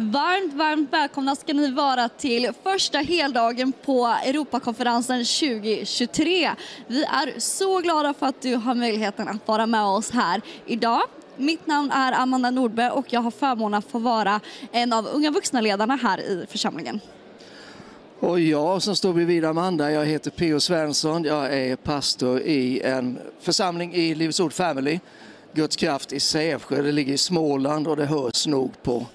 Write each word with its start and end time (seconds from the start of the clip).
Varmt, 0.00 0.54
varmt 0.54 0.92
välkomna 0.92 1.36
ska 1.36 1.52
ni 1.52 1.70
vara 1.70 2.08
till 2.08 2.52
första 2.62 2.98
heldagen 2.98 3.72
på 3.84 4.06
Europakonferensen 4.06 5.24
2023. 5.24 6.50
Vi 6.86 7.02
är 7.02 7.40
så 7.40 7.78
glada 7.78 8.14
för 8.14 8.26
att 8.26 8.42
du 8.42 8.54
har 8.54 8.74
möjligheten 8.74 9.28
att 9.28 9.48
vara 9.48 9.66
med 9.66 9.84
oss 9.84 10.10
här 10.10 10.42
idag. 10.66 11.00
Mitt 11.36 11.66
namn 11.66 11.90
är 11.90 12.12
Amanda 12.12 12.50
Nordberg 12.50 12.90
och 12.90 13.12
jag 13.12 13.20
har 13.20 13.30
förmånen 13.30 13.78
att 13.78 13.84
få 13.84 13.98
vara 13.98 14.40
en 14.72 14.92
av 14.92 15.06
unga 15.06 15.30
vuxna-ledarna 15.30 15.96
här 15.96 16.20
i 16.20 16.46
församlingen. 16.50 17.00
Och 18.20 18.40
jag 18.40 18.82
som 18.82 18.96
står 18.96 19.12
bredvid 19.12 19.44
Amanda, 19.44 19.90
jag 19.90 20.06
heter 20.06 20.30
P.O. 20.30 20.60
Svensson. 20.60 21.24
Jag 21.24 21.54
är 21.54 21.76
pastor 21.76 22.40
i 22.40 22.80
en 22.80 23.18
församling 23.40 23.94
i 23.94 24.14
Livets 24.14 24.40
Ord 24.40 24.52
Family, 24.52 25.00
Guds 25.52 25.76
kraft 25.76 26.12
i 26.12 26.20
Sävsjö. 26.20 26.82
Det 26.82 26.92
ligger 26.92 27.12
i 27.12 27.18
Småland 27.18 27.88
och 27.88 27.96
det 27.96 28.06
hörs 28.06 28.46
nog 28.46 28.82
på 28.82 29.06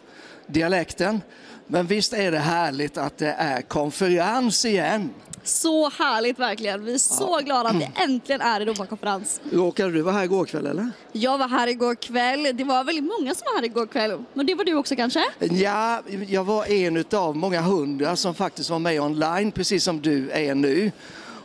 dialekten. 0.48 1.21
Men 1.68 1.88
visst 1.88 2.14
är 2.14 2.32
det 2.32 2.39
härligt 2.39 2.97
att 2.97 3.18
det 3.18 3.36
är 3.38 3.61
konferens 3.61 4.65
igen. 4.65 5.10
Så 5.43 5.89
härligt 5.89 6.39
verkligen. 6.39 6.86
Vi 6.86 6.93
är 6.93 6.97
så 6.97 7.39
glada 7.46 7.70
att 7.70 7.79
det 7.79 7.92
äntligen 7.96 8.42
är 8.42 8.61
Europakonferens. 8.61 9.42
Råkade 9.51 9.92
du 9.92 10.01
vara 10.01 10.15
här 10.15 10.24
igår 10.24 10.46
kväll 10.46 10.65
eller? 10.65 10.92
Jag 11.11 11.37
var 11.37 11.48
här 11.48 11.68
igår 11.68 11.96
kväll. 11.96 12.48
Det 12.54 12.64
var 12.64 12.84
väldigt 12.84 13.04
många 13.04 13.36
som 13.36 13.46
var 13.46 13.56
här 13.56 13.65
igår 13.65 13.86
kväll. 13.86 14.24
Men 14.34 14.46
det 14.46 14.56
var 14.56 14.65
du 14.65 14.75
också 14.75 14.96
kanske? 14.96 15.24
Ja, 15.39 16.01
jag 16.28 16.43
var 16.43 16.71
en 16.71 17.06
av 17.14 17.36
många 17.37 17.62
hundra 17.62 18.15
som 18.15 18.36
faktiskt 18.36 18.70
var 18.70 18.79
med 18.79 19.01
online, 19.01 19.51
precis 19.51 19.84
som 19.84 20.01
du 20.01 20.29
är 20.29 20.56
nu. 20.56 20.92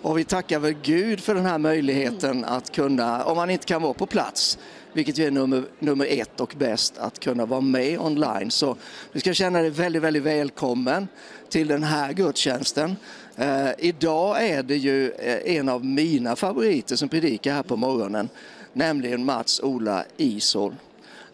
Och 0.03 0.19
vi 0.19 0.25
tackar 0.25 0.59
väl 0.59 0.75
Gud 0.83 1.21
för 1.21 1.35
den 1.35 1.47
här 1.47 1.59
möjligheten 1.59 2.45
att 2.45 2.73
kunna, 2.73 3.25
om 3.25 3.37
man 3.37 3.51
inte 3.51 3.67
kan 3.67 3.83
vara 3.83 3.95
på 3.95 4.07
plats, 4.07 4.59
vilket 4.99 5.19
ju 5.19 5.27
är 5.27 5.31
nummer, 5.31 5.65
nummer 5.79 6.07
ett 6.11 6.41
och 6.41 6.55
bäst, 6.59 6.99
att 6.99 7.21
kunna 7.21 7.47
vara 7.47 7.61
med 7.61 8.01
online. 8.01 8.51
Så 8.51 8.77
du 9.13 9.21
ska 9.21 9.35
känna 9.35 9.61
dig 9.61 9.71
väldigt, 9.71 10.03
väldigt 10.03 10.23
välkommen 10.23 11.09
till 11.49 11.69
den 11.69 11.83
här 11.83 12.13
gudstjänsten. 12.13 12.97
Eh, 13.37 13.69
idag 13.79 14.49
är 14.49 14.63
det 14.63 14.77
ju 14.77 15.11
eh, 15.11 15.57
en 15.57 15.69
av 15.69 15.85
mina 15.85 16.37
favoriter 16.37 16.97
som 16.97 17.09
predikar 17.09 17.55
här 17.55 17.63
på 17.63 17.77
morgonen, 17.77 18.29
nämligen 18.73 19.25
Mats-Ola 19.25 20.05
Isol. 20.17 20.75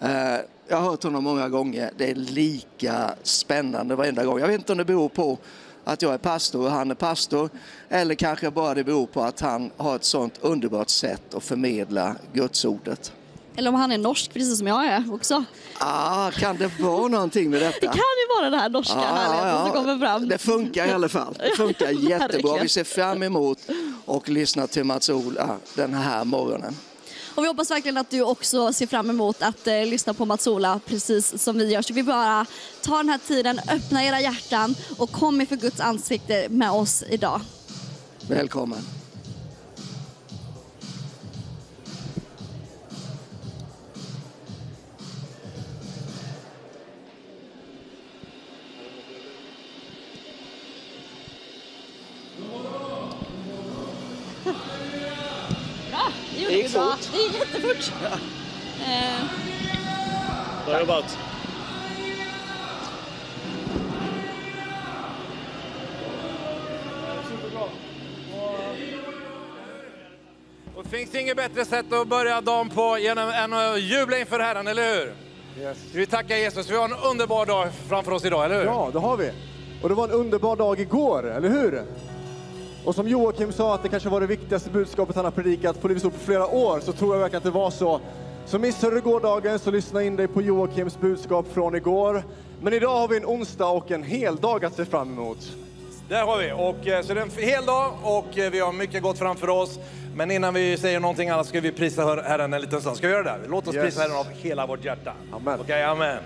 Eh, 0.01 0.09
jag 0.69 0.77
har 0.77 0.91
hört 0.91 1.03
honom 1.03 1.25
många 1.25 1.49
gånger. 1.49 1.91
Det 1.97 2.11
är 2.11 2.15
lika 2.15 3.15
spännande 3.23 3.95
varenda 3.95 4.25
gång. 4.25 4.39
Jag 4.39 4.49
vet 4.49 4.59
inte 4.59 4.73
om 4.73 4.79
det 4.79 4.85
beror 4.85 5.09
på 5.09 5.39
att 5.85 6.03
jag 6.03 6.15
är 6.15 6.19
pastor 6.19 6.65
och 6.65 6.71
han 6.71 6.91
är 6.91 6.95
pastor 6.95 7.51
eller 7.89 8.15
kanske 8.15 8.51
bara 8.51 8.75
det 8.75 8.85
beror 8.85 9.07
på 9.07 9.23
att 9.23 9.41
han 9.41 9.71
har 9.77 9.97
ett 9.97 10.05
sånt 10.05 10.39
underbart 10.41 10.89
sätt 10.89 11.35
att 11.35 11.45
förmedla 11.45 12.17
gudsordet. 12.33 13.13
Eller 13.57 13.69
om 13.69 13.75
han 13.75 13.93
är 13.93 13.99
norsk, 13.99 14.33
precis 14.33 14.59
som 14.59 14.67
jag 14.67 14.87
är 14.87 15.15
också. 15.15 15.45
Ah, 15.79 16.31
kan 16.31 16.57
det 16.57 16.71
vara 16.81 17.09
någonting 17.09 17.51
med 17.51 17.63
detta? 17.63 17.81
Det 17.81 17.87
kan 17.87 17.97
ju 17.97 18.37
vara 18.37 18.51
den 18.51 18.61
här 18.61 18.69
norska 18.69 18.95
Ja, 18.95 19.15
härligheten 19.15 19.49
ja, 19.49 19.63
som 19.65 19.73
kommer 19.73 19.99
fram. 19.99 20.29
Det 20.29 20.39
funkar 20.39 20.87
i 20.87 20.93
alla 20.93 21.09
fall. 21.09 21.35
Det 21.39 21.57
funkar 21.57 21.91
jättebra. 22.11 22.59
Vi 22.63 22.69
ser 22.69 22.85
fram 22.85 23.23
emot 23.23 23.59
och 24.05 24.29
lyssna 24.29 24.67
till 24.67 24.85
Mats-Ola 24.85 25.57
den 25.75 25.95
här 25.95 26.25
morgonen. 26.25 26.77
Och 27.35 27.45
vi 27.45 27.49
hoppas 27.49 27.71
verkligen 27.71 27.97
att 27.97 28.11
du 28.11 28.23
också 28.23 28.73
ser 28.73 28.87
fram 28.87 29.11
emot 29.11 29.43
att 29.43 29.67
eh, 29.67 29.87
lyssna 29.87 30.15
på 30.15 30.25
Mats-Ola 30.25 30.81
precis 30.87 31.43
som 31.43 31.59
vi 31.59 31.73
gör. 31.73 31.83
Så 31.83 31.93
vi 31.95 32.03
bara 32.03 32.47
ta 32.83 32.97
den 32.97 33.09
här 33.09 33.21
tiden, 33.27 33.61
öppna 33.71 34.05
era 34.05 34.21
hjärtan 34.21 34.75
och 34.99 35.13
kom 35.13 35.41
inför 35.41 35.57
Guds 35.57 35.81
ansikte 35.81 36.47
med 36.51 36.71
oss 36.71 37.05
idag. 37.09 37.41
Välkommen. 38.29 38.79
Gjorde 56.45 56.55
Det 56.55 56.63
gick 56.63 56.69
vi 56.71 56.75
bra. 56.75 56.93
fort. 56.97 57.09
Det 57.13 57.19
gick 57.19 57.35
jättefort. 57.39 57.93
Eh, 58.87 59.21
Bra 60.67 60.81
jobbat. 60.81 61.19
Och 70.77 70.83
det 70.85 70.89
finns 70.89 71.15
inget 71.15 71.37
bättre 71.37 71.65
sätt 71.65 71.93
att 71.93 72.09
börja 72.09 72.41
dagen 72.41 72.69
på 72.71 72.99
genom, 72.99 73.29
än 73.31 73.53
att 73.53 73.81
jubla 73.81 74.19
inför 74.19 74.41
Herren, 74.41 74.67
eller 74.67 74.95
hur? 74.95 75.13
Vi 75.93 76.07
tackar 76.07 76.37
Jesus. 76.37 76.71
Vi 76.71 76.77
har 76.77 76.85
en 76.85 77.11
underbar 77.11 77.47
dag 77.47 77.69
framför 77.89 78.13
oss 78.13 78.25
idag, 78.25 78.45
eller 78.45 78.59
hur? 78.59 78.65
Ja, 78.65 78.91
det 78.93 78.99
har 78.99 79.17
vi. 79.17 79.33
Och 79.83 79.89
det 79.89 79.95
var 79.95 80.05
en 80.05 80.11
underbar 80.11 80.57
dag 80.57 80.81
igår, 80.81 81.31
eller 81.31 81.49
hur? 81.49 81.83
Och 82.85 82.95
som 82.95 83.09
Joakim 83.09 83.53
sa 83.53 83.75
att 83.75 83.83
det 83.83 83.89
kanske 83.89 84.09
var 84.09 84.21
det 84.21 84.27
viktigaste 84.27 84.71
budskapet 84.71 85.17
han 85.17 85.25
har 85.25 85.33
predikat 85.33 85.81
på 85.83 85.89
Livets 85.89 86.05
Ord 86.05 86.13
på 86.13 86.19
flera 86.19 86.47
år, 86.47 86.81
så 86.81 86.93
tror 86.93 87.15
jag 87.15 87.21
verkligen 87.21 87.39
att 87.39 87.45
det 87.45 87.51
var 87.51 87.71
så. 87.71 88.01
Så 88.47 88.59
missade 88.59 88.95
du 88.95 89.01
gårdagen 89.01 89.59
så 89.59 89.71
lyssna 89.71 90.03
in 90.03 90.17
dig 90.17 90.29
på 90.29 90.43
Joakims 90.43 91.01
budskap 91.01 91.47
från 91.53 91.75
igår. 91.75 92.23
Men 92.63 92.73
idag 92.73 92.99
har 92.99 93.09
vi 93.09 93.17
en 93.17 93.25
onsdag 93.27 93.67
och 93.67 93.91
en 93.91 94.03
hel 94.03 94.37
dag 94.37 94.65
att 94.65 94.75
se 94.75 94.85
fram 94.85 95.13
emot. 95.13 95.39
Där 96.09 96.23
har 96.23 96.39
vi. 96.39 96.53
Och, 96.53 96.87
eh, 96.87 97.03
så 97.03 97.15
det 97.15 97.21
är 97.21 97.25
en 97.25 97.31
hel 97.49 97.67
dag 97.67 97.93
och 98.03 98.39
eh, 98.39 98.51
vi 98.51 98.61
har 98.61 98.73
mycket 98.73 99.03
gott 99.03 99.19
framför 99.19 99.49
oss. 99.49 99.79
Men 100.17 100.31
innan 100.31 100.55
vi 100.55 100.77
säger 100.77 101.01
någonting 101.01 101.29
annat 101.29 101.47
ska 101.47 101.61
vi 101.61 101.73
prisa 101.73 102.03
Her- 102.05 102.23
Herren 102.23 102.53
en 102.53 102.61
liten 102.61 102.81
stund. 102.81 102.97
Ska 102.97 103.07
vi 103.07 103.13
göra 103.13 103.23
det? 103.23 103.39
Låt 103.49 103.69
oss 103.69 103.75
Yes. 103.75 103.85
prisa 103.85 104.01
Herren 104.01 104.17
av 104.17 104.27
hela 104.33 104.67
vårt 104.67 104.85
hjärta. 104.85 105.13
Amen. 105.33 105.61
Okej, 105.61 105.83
amen. 105.85 106.17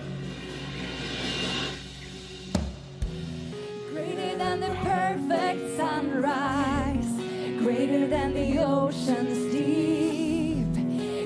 Than 4.39 4.61
the 4.61 4.75
perfect 4.85 5.77
sunrise, 5.77 7.11
greater 7.59 8.07
than 8.07 8.33
the 8.35 8.59
ocean's 8.61 9.53
deep, 9.53 10.73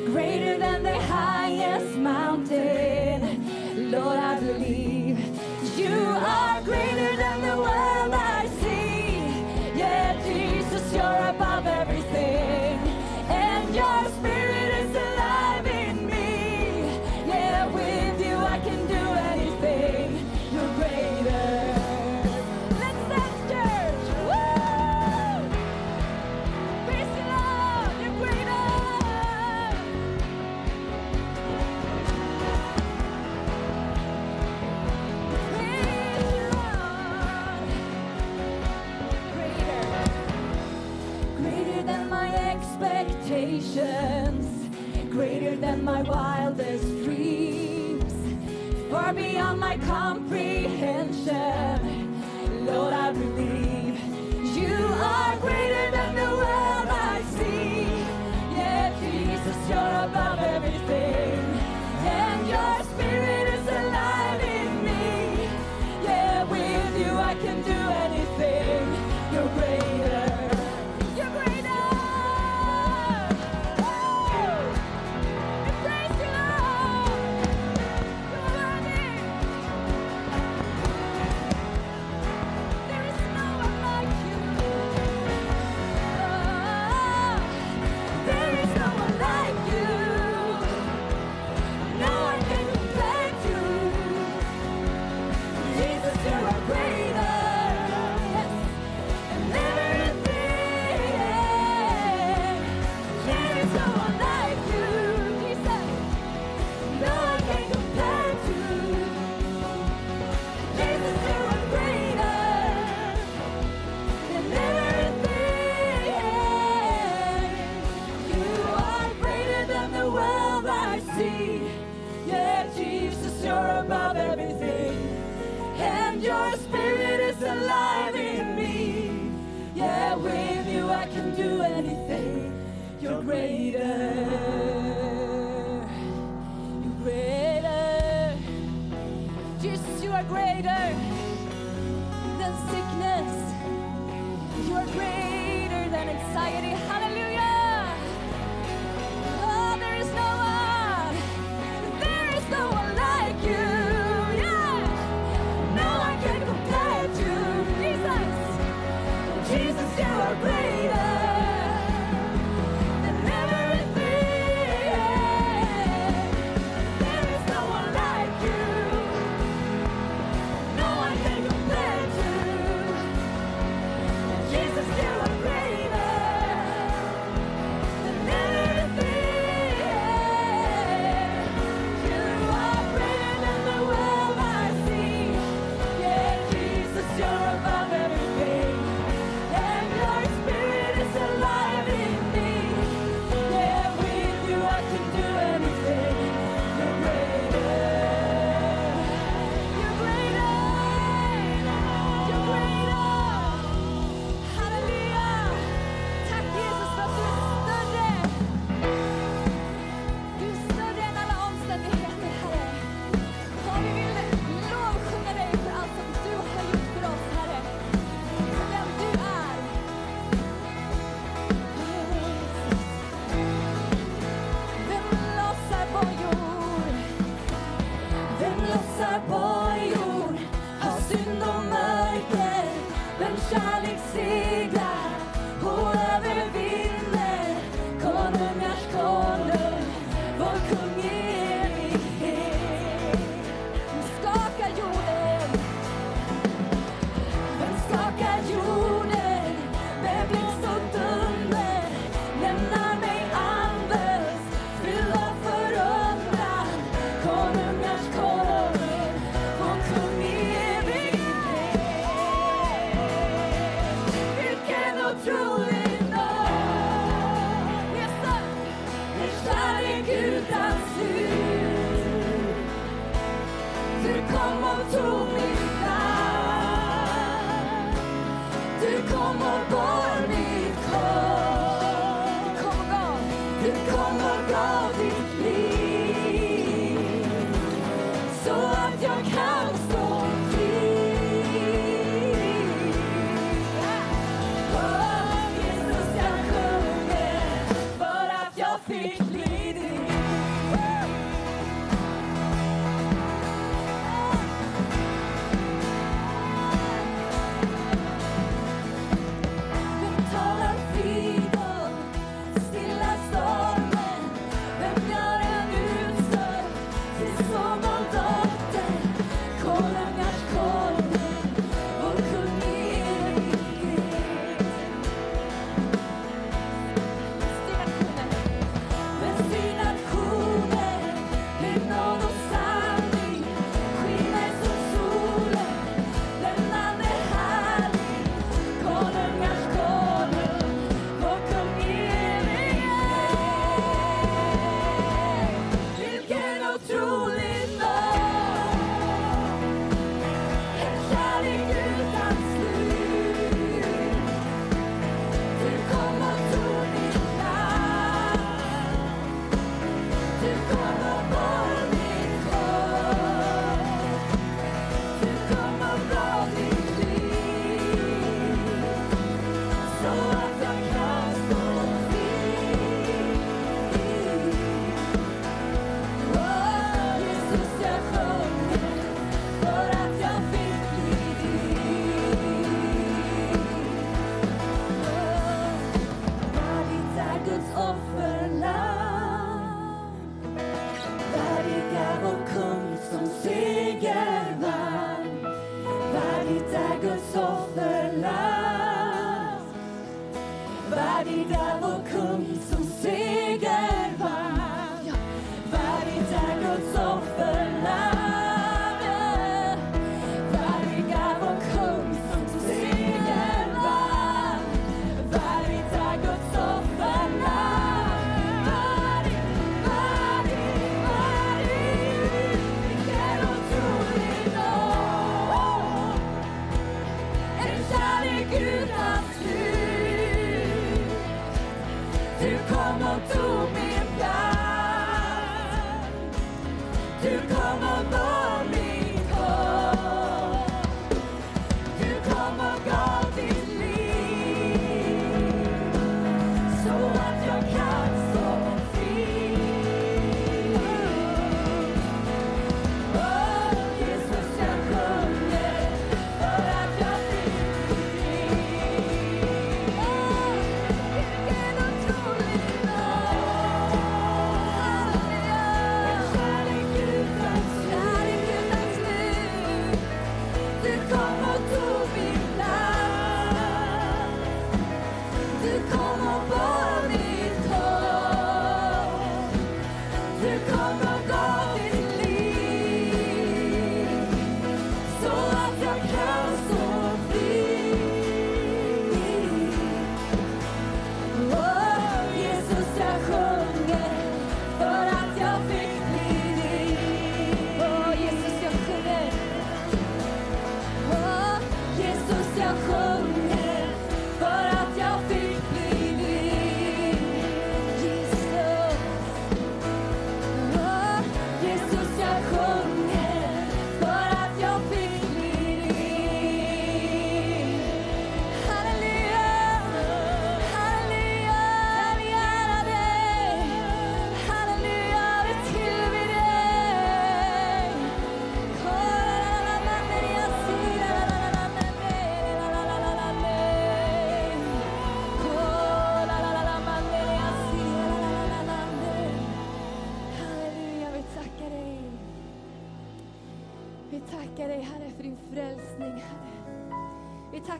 greater 0.06 0.56
than 0.58 0.82
the 0.82 0.98
highest 0.98 1.94
mountain. 1.98 3.90
Lord, 3.90 4.16
I 4.16 4.40
believe 4.40 5.18
you 5.76 5.94
are 5.94 6.62
greater 6.62 7.16
than 7.16 7.42
the 7.42 7.56
world 7.58 8.14
I 8.14 8.48
see. 8.62 9.18
Yeah, 9.78 10.18
Jesus, 10.24 10.92
you're 10.94 11.28
above 11.34 11.66
everything, 11.66 12.78
and 13.28 13.74
your 13.74 14.08
spirit 14.16 14.61
than 45.72 45.84
my 45.84 46.02
wildest 46.02 46.84
dreams, 47.02 48.12
far 48.90 49.14
beyond 49.14 49.58
my 49.58 49.78
comprehension. 49.78 50.41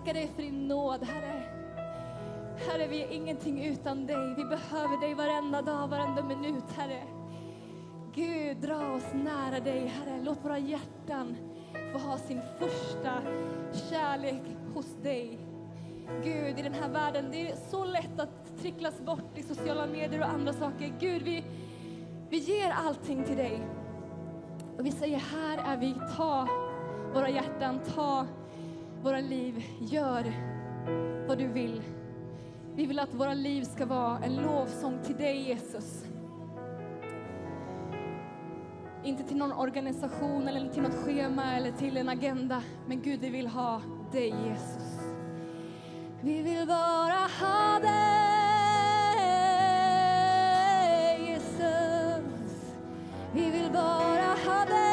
Tackar 0.03 0.15
dig 0.15 0.31
för 0.37 0.43
din 0.43 0.69
nåd 0.69 1.05
Herre. 1.05 1.43
Herre, 2.57 2.87
vi 2.87 3.03
är 3.03 3.09
ingenting 3.09 3.65
utan 3.65 4.07
dig. 4.07 4.35
Vi 4.37 4.45
behöver 4.45 5.01
dig 5.01 5.15
varenda 5.15 5.63
dag, 5.63 5.89
varenda 5.89 6.23
minut 6.23 6.65
Herre. 6.77 7.03
Gud, 8.15 8.57
dra 8.57 8.95
oss 8.95 9.13
nära 9.15 9.61
dig 9.61 9.87
Herre. 9.87 10.23
Låt 10.23 10.45
våra 10.45 10.59
hjärtan 10.59 11.37
få 11.93 11.99
ha 11.99 12.19
sin 12.19 12.41
första 12.59 13.23
kärlek 13.91 14.43
hos 14.75 14.97
dig. 15.03 15.39
Gud, 16.25 16.59
i 16.59 16.63
den 16.63 16.75
här 16.75 16.89
världen, 16.89 17.31
det 17.31 17.51
är 17.51 17.57
så 17.71 17.85
lätt 17.85 18.21
att 18.21 18.59
tricklas 18.61 19.01
bort 19.01 19.39
i 19.39 19.43
sociala 19.43 19.87
medier 19.87 20.21
och 20.21 20.29
andra 20.29 20.53
saker. 20.53 20.93
Gud, 21.01 21.23
vi, 21.23 21.45
vi 22.31 22.39
ger 22.39 22.71
allting 22.71 23.25
till 23.25 23.37
dig. 23.37 23.67
Och 24.79 24.87
vi 24.87 24.91
säger, 24.91 25.19
här 25.19 25.73
är 25.73 25.77
vi, 25.77 25.95
ta 26.17 26.49
våra 27.15 27.29
hjärtan, 27.29 27.81
ta 27.95 28.27
våra 29.03 29.21
liv, 29.21 29.65
gör 29.81 30.33
vad 31.29 31.39
du 31.39 31.47
vill. 31.47 31.83
Vi 32.75 32.87
vill 32.87 32.99
att 32.99 33.15
våra 33.15 33.35
liv 33.35 33.63
ska 33.63 33.87
vara 33.87 34.19
en 34.19 34.37
lovsång 34.37 34.99
till 35.05 35.17
dig 35.17 35.43
Jesus. 35.49 36.05
Inte 39.05 39.23
till 39.23 39.37
någon 39.37 39.53
organisation 39.53 40.49
eller 40.49 40.69
till 40.69 40.83
något 40.83 40.95
schema 41.05 41.57
eller 41.57 41.73
till 41.73 41.97
en 41.97 42.09
agenda. 42.09 42.63
Men 42.87 43.03
Gud, 43.03 43.21
vi 43.21 43.29
vill 43.29 43.47
ha 43.47 43.81
dig 44.13 44.35
Jesus. 44.47 45.01
Vi 46.21 46.43
vill 46.43 46.67
bara 46.67 47.29
ha 47.41 47.79
dig 47.79 48.43
Jesus. 51.29 52.75
Vi 53.35 53.51
vill 53.51 53.71
bara 53.73 54.37
ha 54.47 54.65
dig. 54.65 54.92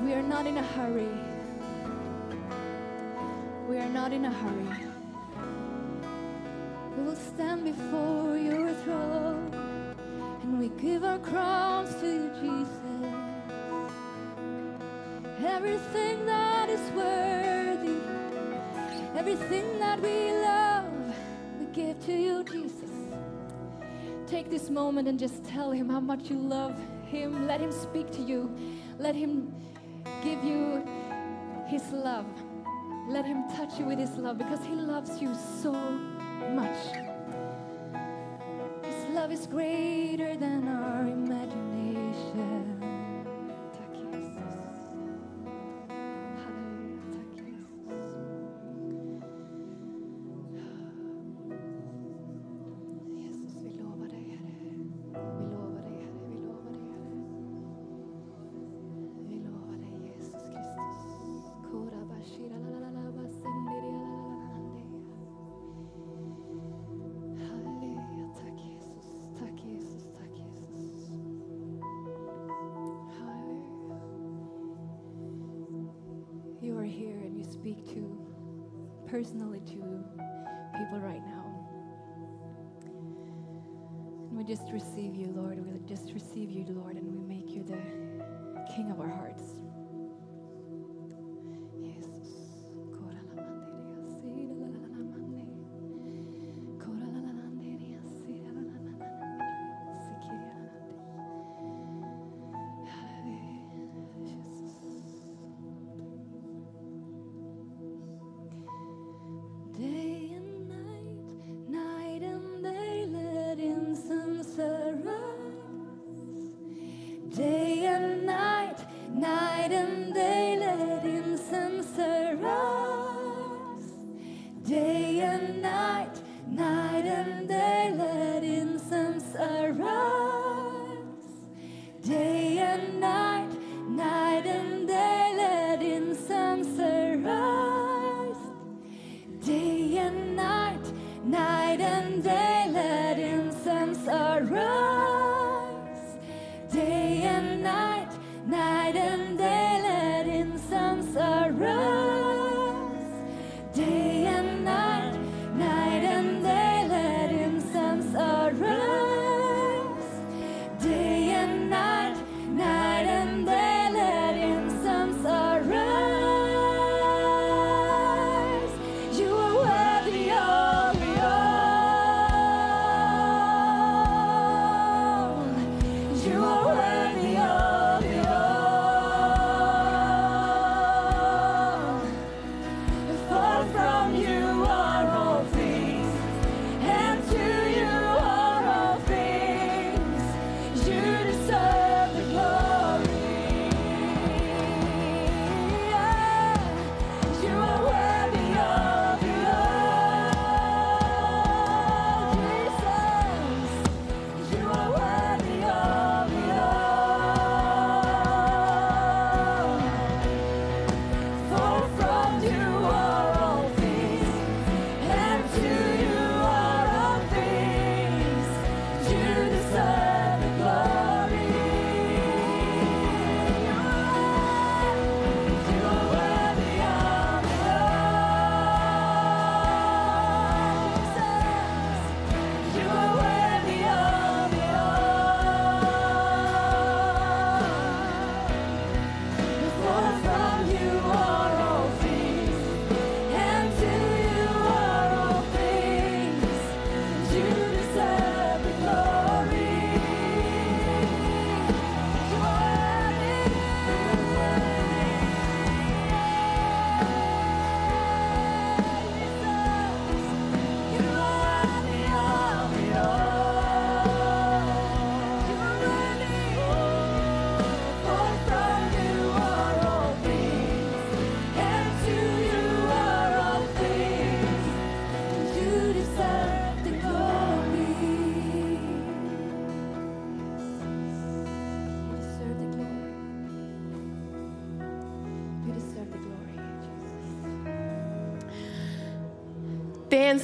We 0.00 0.12
are 0.12 0.22
not 0.22 0.46
in 0.46 0.58
a 0.58 0.62
hurry. 0.62 1.08
We 3.66 3.78
are 3.78 3.88
not 3.88 4.12
in 4.12 4.26
a 4.26 4.30
hurry. 4.30 4.86
We 6.96 7.02
will 7.02 7.16
stand 7.16 7.64
before 7.64 8.36
your 8.36 8.74
throne 8.84 9.50
and 10.42 10.58
we 10.58 10.68
give 10.80 11.02
our 11.02 11.18
crowns 11.18 11.94
to 11.96 12.06
you, 12.06 12.30
Jesus. 12.40 12.76
Everything 15.44 16.26
that 16.26 16.68
is 16.68 16.90
worthy, 16.92 18.00
everything 19.16 19.78
that 19.78 20.00
we 20.00 20.30
love, 20.32 20.84
we 21.58 21.66
give 21.74 21.98
to 22.04 22.12
you, 22.12 22.44
Jesus. 22.44 22.90
Take 24.26 24.50
this 24.50 24.68
moment 24.68 25.08
and 25.08 25.18
just 25.18 25.44
tell 25.44 25.70
him 25.70 25.88
how 25.88 26.00
much 26.00 26.30
you 26.30 26.36
love 26.36 26.78
him. 27.06 27.46
Let 27.46 27.60
him 27.60 27.72
speak 27.72 28.10
to 28.12 28.22
you. 28.22 28.54
Let 28.98 29.14
him 29.14 29.45
give 30.26 30.42
you 30.42 30.84
His 31.66 31.92
love. 31.92 32.26
Let 33.08 33.24
Him 33.24 33.48
touch 33.56 33.78
you 33.78 33.84
with 33.84 33.98
His 33.98 34.16
love 34.16 34.38
because 34.38 34.64
He 34.64 34.74
loves 34.74 35.22
you 35.22 35.32
so 35.62 35.72
much. 36.60 36.82
His 38.82 39.04
love 39.14 39.30
is 39.30 39.46
greater 39.46 40.36
than 40.36 40.66
our 40.66 41.02
imagination. 41.02 42.75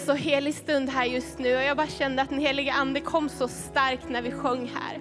så 0.06 0.14
helig 0.14 0.54
stund 0.54 0.88
här 0.88 1.04
just 1.04 1.38
nu 1.38 1.56
och 1.56 1.62
jag 1.62 1.76
bara 1.76 1.86
kände 1.86 2.22
att 2.22 2.28
den 2.28 2.38
heliga 2.38 2.72
Ande 2.72 3.00
kom 3.00 3.28
så 3.28 3.48
starkt 3.48 4.08
när 4.08 4.22
vi 4.22 4.30
sjöng 4.30 4.72
här. 4.74 4.98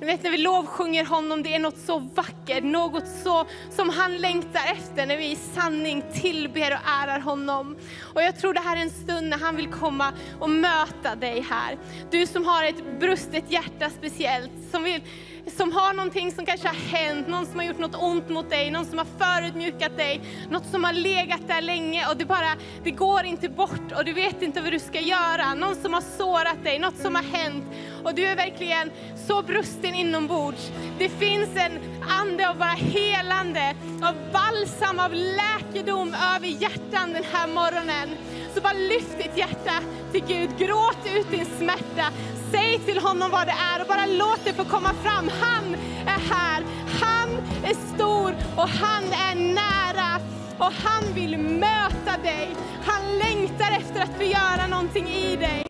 Ni 0.00 0.06
vet 0.06 0.22
när 0.22 0.30
vi 0.30 0.38
lovsjunger 0.38 1.04
honom, 1.04 1.42
det 1.42 1.54
är 1.54 1.58
något 1.58 1.78
så 1.78 1.98
vackert, 1.98 2.64
något 2.64 3.08
så 3.24 3.46
som 3.70 3.88
han 3.90 4.16
längtar 4.16 4.60
efter 4.72 5.06
när 5.06 5.16
vi 5.16 5.30
i 5.30 5.36
sanning 5.36 6.04
tillber 6.14 6.72
och 6.72 6.90
ärar 7.02 7.20
honom. 7.20 7.76
Och 8.14 8.22
jag 8.22 8.38
tror 8.38 8.54
det 8.54 8.60
här 8.60 8.76
är 8.76 8.80
en 8.80 8.90
stund 8.90 9.28
när 9.28 9.38
han 9.38 9.56
vill 9.56 9.68
komma 9.68 10.12
och 10.40 10.50
möta 10.50 11.14
dig 11.14 11.46
här. 11.50 11.78
Du 12.10 12.26
som 12.26 12.44
har 12.44 12.64
ett 12.64 13.00
brustet 13.00 13.44
hjärta 13.52 13.90
speciellt, 13.98 14.52
som 14.70 14.82
vill 14.82 15.02
som 15.50 15.72
har 15.72 15.94
någonting 15.94 16.32
som 16.32 16.46
kanske 16.46 16.68
har 16.68 16.98
hänt, 16.98 17.28
någon 17.28 17.46
som 17.46 17.58
har 17.58 17.66
gjort 17.66 17.78
något 17.78 18.02
ont 18.02 18.28
mot 18.28 18.50
dig, 18.50 18.70
någon 18.70 18.86
som 18.86 18.98
har 18.98 19.06
förödmjukat 19.18 19.96
dig, 19.96 20.20
något 20.50 20.66
som 20.66 20.84
har 20.84 20.92
legat 20.92 21.48
där 21.48 21.60
länge 21.60 22.06
och 22.08 22.16
det 22.16 22.24
bara, 22.24 22.56
det 22.84 22.90
går 22.90 23.24
inte 23.24 23.48
bort 23.48 23.92
och 23.96 24.04
du 24.04 24.12
vet 24.12 24.42
inte 24.42 24.60
vad 24.60 24.72
du 24.72 24.78
ska 24.78 25.00
göra. 25.00 25.54
Någon 25.54 25.74
som 25.74 25.92
har 25.92 26.00
sårat 26.18 26.64
dig, 26.64 26.78
något 26.78 26.98
som 26.98 27.14
har 27.14 27.22
hänt 27.22 27.64
och 28.04 28.14
du 28.14 28.26
är 28.26 28.36
verkligen 28.36 28.90
så 29.28 29.42
brusten 29.42 29.94
inombords. 29.94 30.70
Det 30.98 31.08
finns 31.08 31.48
en 31.56 31.78
ande 32.20 32.48
av 32.48 32.56
bara 32.58 32.68
helande, 32.68 33.74
av 34.02 34.14
balsam, 34.32 34.98
av 34.98 35.12
läkedom 35.14 36.14
över 36.36 36.46
hjärtan 36.46 37.12
den 37.12 37.24
här 37.32 37.46
morgonen. 37.46 38.08
Så 38.54 38.60
bara 38.60 38.72
lyft 38.72 39.18
ditt 39.18 39.38
hjärta 39.38 39.82
till 40.12 40.24
Gud, 40.28 40.50
gråt 40.58 40.98
ut 41.16 41.30
din 41.30 41.46
smärta, 41.58 42.12
säg 42.52 42.78
till 42.78 42.98
honom 42.98 43.30
vad 43.30 43.46
det 43.46 43.54
är 43.74 43.80
och 43.80 43.86
bara 43.86 44.06
låt 44.06 44.40
det 44.44 44.52
få 44.52 44.64
komma 44.64 44.94
fram. 45.04 45.30
Han 45.40 45.74
är 46.06 46.34
här, 46.34 46.64
han 47.00 47.28
är 47.64 47.94
stor 47.94 48.34
och 48.56 48.68
han 48.68 49.04
är 49.04 49.34
nära 49.34 50.20
och 50.58 50.72
han 50.84 51.14
vill 51.14 51.38
möta 51.38 52.22
dig. 52.22 52.56
Han 52.84 53.18
längtar 53.18 53.70
efter 53.78 54.00
att 54.00 54.16
få 54.16 54.22
göra 54.22 54.66
någonting 54.66 55.08
i 55.08 55.36
dig. 55.36 55.67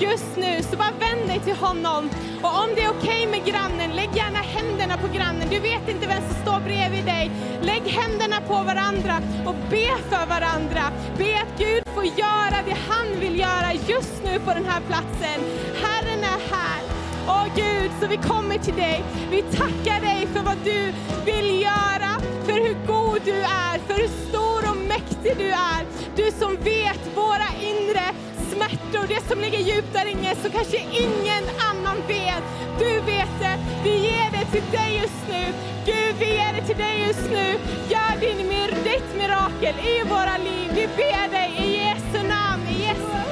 Just 0.00 0.36
nu, 0.36 0.62
så 0.62 0.76
bara 0.76 0.90
vänd 0.90 1.28
dig 1.28 1.40
till 1.44 1.56
honom. 1.56 2.10
Och 2.42 2.62
om 2.62 2.68
det 2.74 2.82
är 2.82 2.90
okej 2.90 3.26
med 3.26 3.44
grannen, 3.44 3.90
lägg 3.96 4.08
gärna 4.16 4.38
händerna 4.38 4.96
på 4.96 5.08
grannen. 5.16 5.48
Du 5.50 5.58
vet 5.58 5.88
inte 5.88 6.06
vem 6.06 6.22
som 6.28 6.42
står 6.42 6.60
bredvid 6.60 7.04
dig. 7.04 7.30
Lägg 7.62 7.82
händerna 7.82 8.36
på 8.48 8.54
varandra 8.54 9.16
och 9.46 9.54
be 9.70 9.88
för 10.10 10.26
varandra. 10.26 10.82
Be 11.18 11.40
att 11.42 11.58
Gud 11.58 11.82
får 11.94 12.04
göra 12.04 12.58
det 12.66 12.76
han 12.88 13.20
vill 13.20 13.38
göra 13.38 13.72
just 13.88 14.24
nu 14.24 14.38
på 14.38 14.50
den 14.54 14.64
här 14.64 14.80
platsen. 14.88 15.38
Herren 15.82 16.20
är 16.34 16.40
här. 16.54 16.80
Åh 17.28 17.46
Gud, 17.56 17.90
så 18.00 18.06
vi 18.06 18.16
kommer 18.16 18.58
till 18.58 18.74
dig. 18.74 19.04
Vi 19.30 19.42
tackar 19.42 20.00
dig 20.00 20.28
för 20.34 20.42
vad 20.42 20.56
du 20.64 20.92
vill 21.24 21.62
göra, 21.62 22.12
för 22.46 22.52
hur 22.52 22.76
god 22.86 23.20
du 23.24 23.40
är, 23.42 23.78
för 23.86 23.94
hur 23.94 24.28
stor 24.28 24.70
och 24.70 24.76
mäktig 24.76 25.34
du 25.38 25.50
är. 25.50 25.82
Du 26.16 26.30
som 26.38 26.56
vet 26.56 27.16
våra 27.16 27.48
inre 27.60 28.14
smärtor, 28.58 29.06
det 29.08 29.28
som 29.28 29.40
ligger 29.40 29.58
djupt 29.58 29.92
där 29.92 30.06
inne, 30.06 30.34
så 30.42 30.50
kanske 30.50 30.76
ingen 30.76 31.44
annan 31.70 31.96
vet. 32.08 32.44
Du 32.78 33.00
vet 33.00 33.34
det. 33.40 33.56
Vi 33.84 33.94
ger 34.06 34.30
det 34.32 34.44
till 34.52 34.70
dig 34.72 35.00
just 35.02 35.22
nu. 35.28 35.44
Gud, 35.86 36.14
vi 36.18 36.26
ger 36.26 36.52
det 36.56 36.66
till 36.66 36.76
dig 36.76 37.04
just 37.06 37.30
nu. 37.30 37.46
Gör 37.88 38.20
din, 38.20 38.48
ditt 38.84 39.16
mirakel 39.18 39.74
i 39.92 40.08
våra 40.08 40.36
liv. 40.36 40.68
Vi 40.74 40.86
ber 40.96 41.30
dig 41.30 41.50
i 41.64 41.76
Jesu 41.76 42.28
namn. 42.28 42.62
I 42.68 42.82
Jesu 42.82 43.27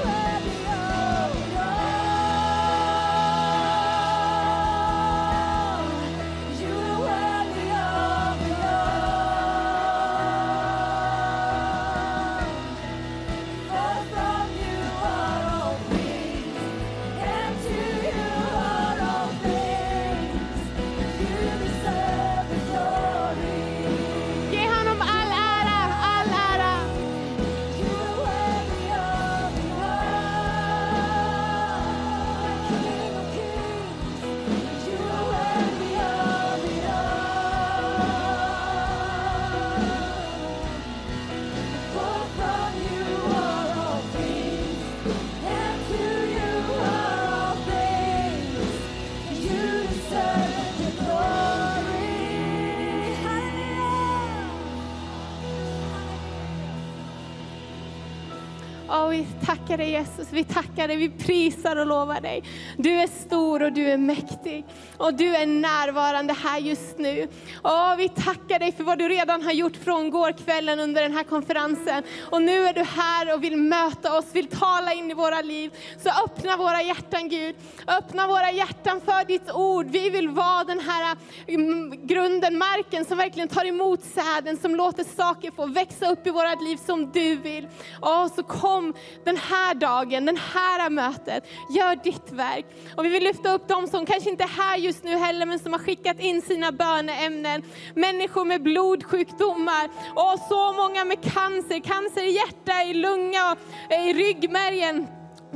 och 59.06 59.12
vi 59.12 59.26
tackar 59.46 59.76
dig 59.76 59.90
Jesus, 59.90 60.28
vi 60.30 60.44
tackar 60.44 60.88
dig, 60.88 60.96
vi 60.96 61.08
prisar 61.08 61.76
och 61.76 61.86
lovar 61.86 62.20
dig. 62.20 62.42
Du 62.76 62.90
är 62.90 63.06
stor 63.06 63.62
och 63.62 63.72
du 63.72 63.90
är 63.90 63.96
mäktig 63.96 64.64
och 64.96 65.14
du 65.14 65.36
är 65.36 65.46
närvarande 65.46 66.32
här 66.32 66.58
just 66.58 66.98
nu. 66.98 67.28
Och 67.62 67.98
vi 67.98 68.08
tackar 68.08 68.58
dig 68.58 68.72
för 68.72 68.84
vad 68.84 68.98
du 68.98 69.08
redan 69.08 69.42
har 69.42 69.52
gjort 69.52 69.76
från 69.76 70.10
gårkvällen 70.10 70.80
under 70.80 71.02
den 71.02 71.12
här 71.12 71.24
konferensen. 71.24 72.02
Och 72.30 72.42
nu 72.42 72.66
är 72.66 72.72
du 72.72 72.82
här 72.82 73.34
och 73.34 73.44
vill 73.44 73.56
möta 73.56 74.18
oss, 74.18 74.24
vill 74.32 74.46
tala 74.46 74.92
in 74.92 75.10
i 75.10 75.14
våra 75.14 75.42
liv. 75.42 75.70
Så 76.02 76.10
öppna 76.24 76.56
våra 76.56 76.82
hjärtan 76.82 77.28
Gud, 77.28 77.56
öppna 77.86 78.26
våra 78.26 78.50
hjärtan 78.50 79.00
för 79.00 79.26
ditt 79.26 79.50
ord. 79.52 79.86
Vi 79.86 80.10
vill 80.10 80.28
vara 80.28 80.64
den 80.64 80.80
här 80.80 81.16
mm, 81.46 82.06
grunden, 82.06 82.58
marken 82.58 83.04
som 83.04 83.18
verkligen 83.18 83.48
tar 83.48 83.64
emot 83.64 84.00
säden, 84.04 84.56
som 84.56 84.76
låter 84.76 85.04
saker 85.16 85.50
få 85.50 85.66
växa 85.66 86.10
upp 86.12 86.26
i 86.26 86.30
våra 86.30 86.54
liv 86.54 86.76
som 86.86 87.10
du 87.10 87.36
vill. 87.36 87.68
Åh, 88.02 88.28
så 88.36 88.42
kom 88.42 88.94
den 89.24 89.36
här 89.36 89.74
dagen, 89.74 90.26
den 90.26 90.36
här 90.36 90.90
mötet. 90.90 91.44
Gör 91.70 91.96
ditt 91.96 92.32
verk. 92.32 92.66
Och 92.96 93.04
vi 93.04 93.08
vill 93.08 93.24
lyfta 93.24 93.52
upp 93.52 93.68
dem 93.68 93.88
som 93.88 94.06
kanske 94.06 94.30
inte 94.30 94.44
är 94.44 94.48
här 94.48 94.76
just 94.76 95.04
nu 95.04 95.16
heller, 95.16 95.46
men 95.46 95.58
som 95.58 95.72
har 95.72 95.80
skickat 95.80 96.20
in 96.20 96.42
sina 96.42 96.72
böneämnen. 96.72 97.62
Människor 97.94 98.44
med 98.44 98.62
blodsjukdomar 98.62 99.90
och 100.14 100.38
så 100.48 100.72
många 100.72 101.04
med 101.04 101.22
cancer. 101.22 101.80
Cancer 101.80 102.22
i 102.28 102.30
hjärta, 102.30 102.82
i 102.82 102.94
lunga 102.94 103.52
och 103.52 103.92
i 103.92 104.12
ryggmärgen 104.12 105.06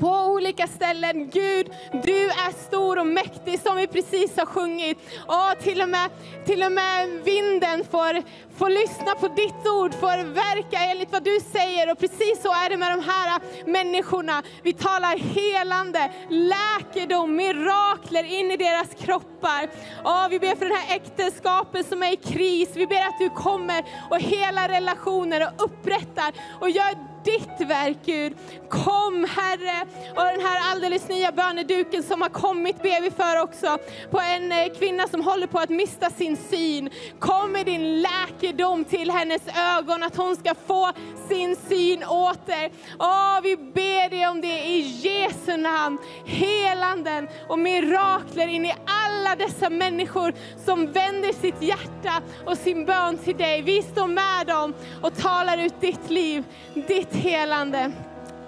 på 0.01 0.09
olika 0.09 0.67
ställen. 0.67 1.31
Gud, 1.31 1.67
du 1.93 2.25
är 2.25 2.67
stor 2.67 2.99
och 2.99 3.07
mäktig 3.07 3.61
som 3.61 3.77
vi 3.77 3.87
precis 3.87 4.37
har 4.37 4.47
sjungit. 4.47 4.99
Och 5.27 5.63
till 5.63 5.83
och 5.83 5.89
med, 5.89 6.11
till 6.47 6.63
och 6.63 6.73
med 6.73 7.09
vinden 7.25 7.85
får, 7.91 8.23
får 8.59 8.71
lyssna 8.71 9.15
på 9.15 9.29
ditt 9.29 9.67
ord, 9.67 9.95
får 9.95 10.25
verka 10.25 10.79
enligt 10.79 11.13
vad 11.13 11.25
du 11.25 11.41
säger. 11.53 11.93
Och 11.93 11.99
precis 11.99 12.43
så 12.43 12.49
är 12.49 12.71
det 12.71 12.77
med 12.77 12.93
de 12.93 13.05
här 13.05 13.41
människorna. 13.67 14.43
Vi 14.63 14.73
talar 14.73 15.17
helande, 15.19 16.11
läkedom, 16.29 17.37
mirakler 17.37 18.25
in 18.25 18.51
i 18.51 18.57
deras 18.57 18.89
kroppar. 18.99 19.69
Och 20.05 20.33
vi 20.33 20.39
ber 20.39 20.57
för 20.57 20.65
den 20.65 20.77
här 20.77 20.97
äktenskapet 20.97 21.87
som 21.87 22.03
är 22.03 22.13
i 22.13 22.17
kris. 22.17 22.69
Vi 22.75 22.87
ber 22.87 23.07
att 23.07 23.19
du 23.19 23.31
kommer 23.31 23.85
och 24.11 24.21
hela 24.21 24.69
relationer 24.69 25.47
och 25.47 25.65
upprättar 25.65 26.33
och 26.61 26.71
gör 26.71 27.10
ditt 27.25 27.69
verk 27.69 27.99
Gud. 28.05 28.33
Kom 28.69 29.27
Herre, 29.37 29.87
och 30.17 30.25
den 30.25 30.47
här 30.47 30.73
alldeles 30.73 31.09
nya 31.09 31.33
böneduken 31.33 32.03
som 32.03 32.23
har 32.23 32.29
kommit 32.29 32.83
ber 32.83 33.03
vi 33.03 33.11
för 33.11 33.43
också, 33.43 33.79
på 34.11 34.21
en 34.21 34.53
eh, 34.53 34.79
kvinna 34.79 35.09
som 35.09 35.21
håller 35.21 35.47
på 35.47 35.59
att 35.59 35.71
mista 35.71 36.11
sin 36.11 36.37
syn. 36.37 36.91
Kom 37.19 37.53
med 37.53 37.67
din 37.67 38.03
läkedom 38.03 38.85
till 38.85 39.11
hennes 39.11 39.43
ögon, 39.79 40.03
att 40.03 40.17
hon 40.17 40.37
ska 40.37 40.55
få 40.67 40.93
sin 41.29 41.57
syn 41.69 42.05
åter. 42.05 42.71
Åh, 42.99 43.41
vi 43.43 43.57
ber 43.57 44.11
dig 44.11 44.29
om 44.29 44.41
det 44.41 44.67
i 44.67 44.81
Jesu 44.81 45.57
namn. 45.57 45.99
Helanden 46.25 47.29
och 47.49 47.59
mirakler 47.59 48.47
in 48.47 48.67
i 48.67 48.75
alla 48.87 49.37
dessa 49.37 49.71
människor 49.71 50.35
som 50.65 50.93
vänder 50.93 51.33
sitt 51.33 51.63
hjärta 51.63 52.23
och 52.47 52.59
sin 52.59 52.85
bön 52.85 53.19
till 53.19 53.37
dig. 53.37 53.63
Vi 53.63 53.83
står 53.83 54.07
med 54.07 54.47
dem 54.47 54.75
och 55.03 55.17
talar 55.17 55.59
ut 55.59 55.81
ditt 55.81 56.11
liv, 56.11 56.45
ditt 56.75 57.10
helande. 57.15 57.93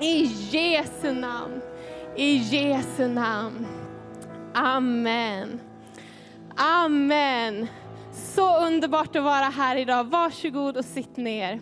I 0.00 0.24
Jesu 0.50 1.12
namn. 1.12 1.60
I 2.16 2.36
Jesu 2.36 3.08
namn. 3.08 3.66
Amen. 4.54 5.60
Amen. 6.56 7.66
Så 8.12 8.66
underbart 8.66 9.16
att 9.16 9.22
vara 9.22 9.44
här 9.44 9.76
idag. 9.76 10.04
Varsågod 10.04 10.76
och 10.76 10.84
sitt 10.84 11.16
ner. 11.16 11.60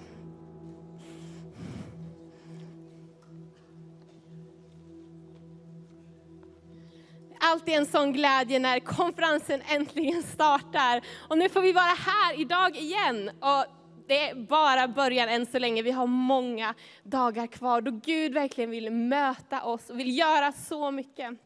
alltid 7.40 7.74
en 7.74 7.86
sån 7.86 8.12
glädje 8.12 8.58
när 8.58 8.80
konferensen 8.80 9.62
äntligen 9.68 10.22
startar. 10.22 11.00
Och 11.28 11.38
nu 11.38 11.48
får 11.48 11.60
vi 11.60 11.72
vara 11.72 11.84
här 11.84 12.40
idag 12.40 12.76
igen. 12.76 13.30
Och 13.40 13.79
det 14.10 14.28
är 14.28 14.34
bara 14.34 14.88
början 14.88 15.28
än 15.28 15.46
så 15.46 15.58
länge. 15.58 15.82
Vi 15.82 15.90
har 15.90 16.06
många 16.06 16.74
dagar 17.02 17.46
kvar 17.46 17.80
då 17.80 17.90
Gud 17.90 18.34
verkligen 18.34 18.70
vill 18.70 18.90
möta 18.90 19.62
oss 19.62 19.90
och 19.90 19.98
vill 19.98 20.18
göra 20.18 20.52
så 20.52 20.90
mycket. 20.90 21.38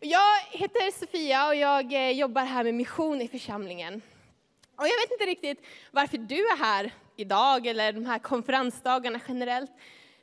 Jag 0.00 0.40
heter 0.50 0.98
Sofia 0.98 1.46
och 1.46 1.54
jag 1.54 1.92
eh, 1.92 2.10
jobbar 2.10 2.44
här 2.44 2.64
med 2.64 2.74
mission 2.74 3.20
i 3.20 3.28
församlingen. 3.28 4.02
Och 4.76 4.86
jag 4.86 5.00
vet 5.02 5.10
inte 5.12 5.26
riktigt 5.26 5.66
varför 5.90 6.18
du 6.18 6.36
är 6.36 6.56
här 6.56 6.90
idag 7.16 7.66
eller 7.66 7.92
de 7.92 8.06
här 8.06 8.18
konferensdagarna 8.18 9.20
generellt. 9.28 9.70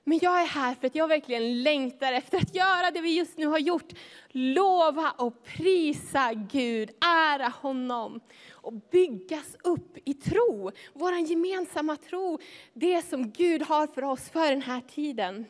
Men 0.03 0.19
jag 0.21 0.41
är 0.41 0.45
här 0.45 0.75
för 0.75 0.87
att 0.87 0.95
jag 0.95 1.07
verkligen 1.07 1.63
längtar 1.63 2.13
efter 2.13 2.37
att 2.37 2.55
göra 2.55 2.91
det 2.91 3.01
vi 3.01 3.17
just 3.17 3.37
nu 3.37 3.45
har 3.45 3.59
gjort. 3.59 3.93
Lova 4.29 5.13
och 5.17 5.43
prisa 5.43 6.33
Gud, 6.33 6.89
ära 7.05 7.47
honom 7.61 8.19
och 8.61 8.73
byggas 8.73 9.55
upp 9.63 9.97
i 10.05 10.13
tro. 10.13 10.71
Vår 10.93 11.13
gemensamma 11.13 11.95
tro, 11.95 12.39
det 12.73 13.01
som 13.01 13.31
Gud 13.31 13.61
har 13.61 13.87
för 13.87 14.03
oss 14.03 14.29
för 14.29 14.49
den 14.49 14.61
här 14.61 14.81
tiden. 14.81 15.45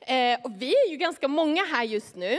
Eh, 0.00 0.40
och 0.44 0.62
vi 0.62 0.74
är 0.74 0.90
ju 0.90 0.96
ganska 0.96 1.28
många 1.28 1.64
här 1.64 1.84
just 1.84 2.16
nu, 2.16 2.38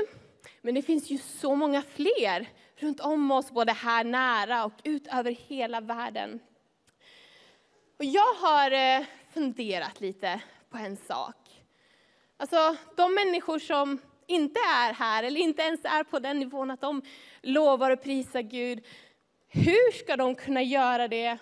men 0.62 0.76
det 0.76 0.82
finns 0.82 1.10
ju 1.10 1.18
så 1.18 1.56
många 1.56 1.82
fler 1.82 2.50
runt 2.76 3.00
om 3.00 3.32
oss, 3.32 3.52
både 3.52 3.72
här 3.72 4.04
nära 4.04 4.66
och 4.66 4.74
ut 4.84 5.08
över 5.08 5.32
hela 5.32 5.82
världen. 5.82 6.40
Och 8.00 8.06
jag 8.06 8.34
har 8.34 8.72
eh, 8.72 9.06
funderat 9.34 10.02
lite 10.02 10.42
på 10.70 10.78
en 10.78 10.98
sak. 10.98 11.36
Alltså, 12.38 12.76
de 12.96 13.14
människor 13.14 13.60
som 13.60 14.00
inte 14.28 14.60
är 14.60 14.94
här, 14.94 15.24
eller 15.24 15.40
inte 15.40 15.62
ens 15.62 15.86
är 15.86 16.04
på 16.04 16.20
den 16.20 16.40
nivån 16.40 16.72
att 16.72 16.82
de 16.82 17.02
lovar 17.42 17.92
och 17.92 18.04
prisar 18.04 18.42
Gud, 18.42 18.86
hur 19.54 19.92
ska 19.92 20.18
de 20.18 20.36
kunna 20.36 20.62
göra 20.62 21.08
det 21.08 21.38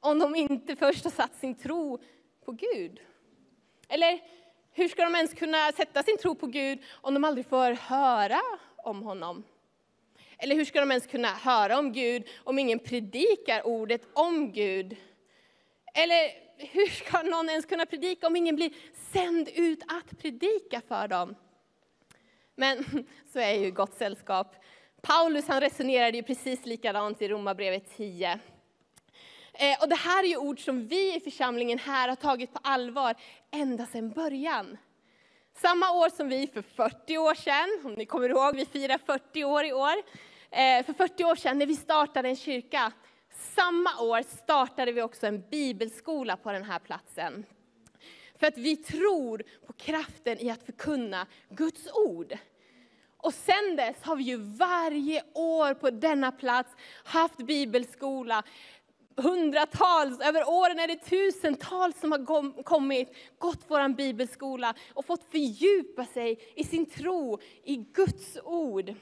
om 0.00 0.18
de 0.18 0.36
inte 0.36 0.76
först 0.76 1.04
har 1.04 1.10
satt 1.10 1.36
sin 1.36 1.54
tro 1.54 1.98
på 2.44 2.52
Gud? 2.52 3.00
Eller 3.88 4.20
hur 4.72 4.88
ska 4.88 5.04
de 5.04 5.14
ens 5.14 5.34
kunna 5.34 5.72
sätta 5.72 6.02
sin 6.02 6.18
tro 6.18 6.34
på 6.34 6.46
Gud 6.46 6.78
om 6.90 7.14
de 7.14 7.24
aldrig 7.24 7.46
får 7.46 7.72
höra 7.72 8.40
om 8.76 9.02
honom? 9.02 9.44
Eller 10.38 10.54
hur 10.54 10.64
ska 10.64 10.80
de 10.80 10.90
ens 10.90 11.06
kunna 11.06 11.28
höra 11.28 11.78
om 11.78 11.92
Gud 11.92 12.28
om 12.44 12.58
ingen 12.58 12.78
predikar 12.78 13.66
ordet 13.66 14.02
om 14.12 14.52
Gud? 14.52 14.96
Eller 15.94 16.30
hur 16.56 16.86
ska 16.86 17.22
någon 17.22 17.48
ens 17.48 17.66
kunna 17.66 17.86
predika 17.86 18.26
om 18.26 18.36
ingen 18.36 18.56
blir 18.56 18.72
sänd 19.12 19.48
ut 19.54 19.82
att 19.88 20.18
predika 20.18 20.80
för 20.88 21.08
dem? 21.08 21.34
Men 22.54 22.84
så 23.32 23.38
är 23.38 23.54
ju 23.54 23.70
gott 23.70 23.94
sällskap. 23.94 24.54
Paulus 25.02 25.48
han 25.48 25.60
resonerade 25.60 26.16
ju 26.16 26.22
precis 26.22 26.66
likadant 26.66 27.22
i 27.22 27.28
Romarbrevet 27.28 27.96
10. 27.96 28.38
Eh, 29.52 29.82
och 29.82 29.88
det 29.88 29.94
här 29.94 30.24
är 30.24 30.28
ju 30.28 30.36
ord 30.36 30.64
som 30.64 30.86
vi 30.86 31.16
i 31.16 31.20
församlingen 31.20 31.78
här 31.78 32.08
har 32.08 32.16
tagit 32.16 32.52
på 32.52 32.60
allvar 32.62 33.14
ända 33.50 33.86
sedan 33.86 34.10
början. 34.10 34.78
Samma 35.56 35.90
år 35.90 36.08
som 36.08 36.28
vi 36.28 36.46
för 36.46 36.62
40 36.62 37.18
år 37.18 37.34
sedan, 37.34 37.80
om 37.84 37.94
ni 37.94 38.06
kommer 38.06 38.28
ihåg, 38.28 38.56
vi 38.56 38.66
firar 38.66 38.98
40 39.06 39.44
år 39.44 39.64
i 39.64 39.72
år. 39.72 39.94
Eh, 40.50 40.84
för 40.86 40.92
40 40.92 41.24
år 41.24 41.36
sedan 41.36 41.58
när 41.58 41.66
vi 41.66 41.76
startade 41.76 42.28
en 42.28 42.36
kyrka, 42.36 42.92
samma 43.30 44.00
år 44.00 44.22
startade 44.22 44.92
vi 44.92 45.02
också 45.02 45.26
en 45.26 45.44
bibelskola 45.50 46.36
på 46.36 46.52
den 46.52 46.64
här 46.64 46.78
platsen. 46.78 47.44
För 48.38 48.46
att 48.46 48.58
vi 48.58 48.76
tror 48.76 49.42
på 49.66 49.72
kraften 49.72 50.38
i 50.38 50.50
att 50.50 50.62
förkunna 50.62 51.26
Guds 51.48 51.88
ord. 51.94 52.38
Och 53.22 53.34
sen 53.34 53.76
dess 53.76 54.02
har 54.02 54.16
vi 54.16 54.24
ju 54.24 54.36
varje 54.36 55.22
år 55.34 55.74
på 55.74 55.90
denna 55.90 56.32
plats 56.32 56.70
haft 57.04 57.36
bibelskola. 57.36 58.42
Hundratals, 59.16 60.20
över 60.20 60.48
åren 60.48 60.78
är 60.78 60.86
det 60.86 60.96
tusentals 60.96 62.00
som 62.00 62.12
har 62.12 62.62
kommit, 62.62 63.16
gått 63.38 63.64
vår 63.68 63.88
bibelskola 63.88 64.74
och 64.94 65.04
fått 65.04 65.30
fördjupa 65.30 66.04
sig 66.04 66.52
i 66.56 66.64
sin 66.64 66.86
tro, 66.86 67.38
i 67.64 67.76
Guds 67.76 68.38
ord. 68.44 68.94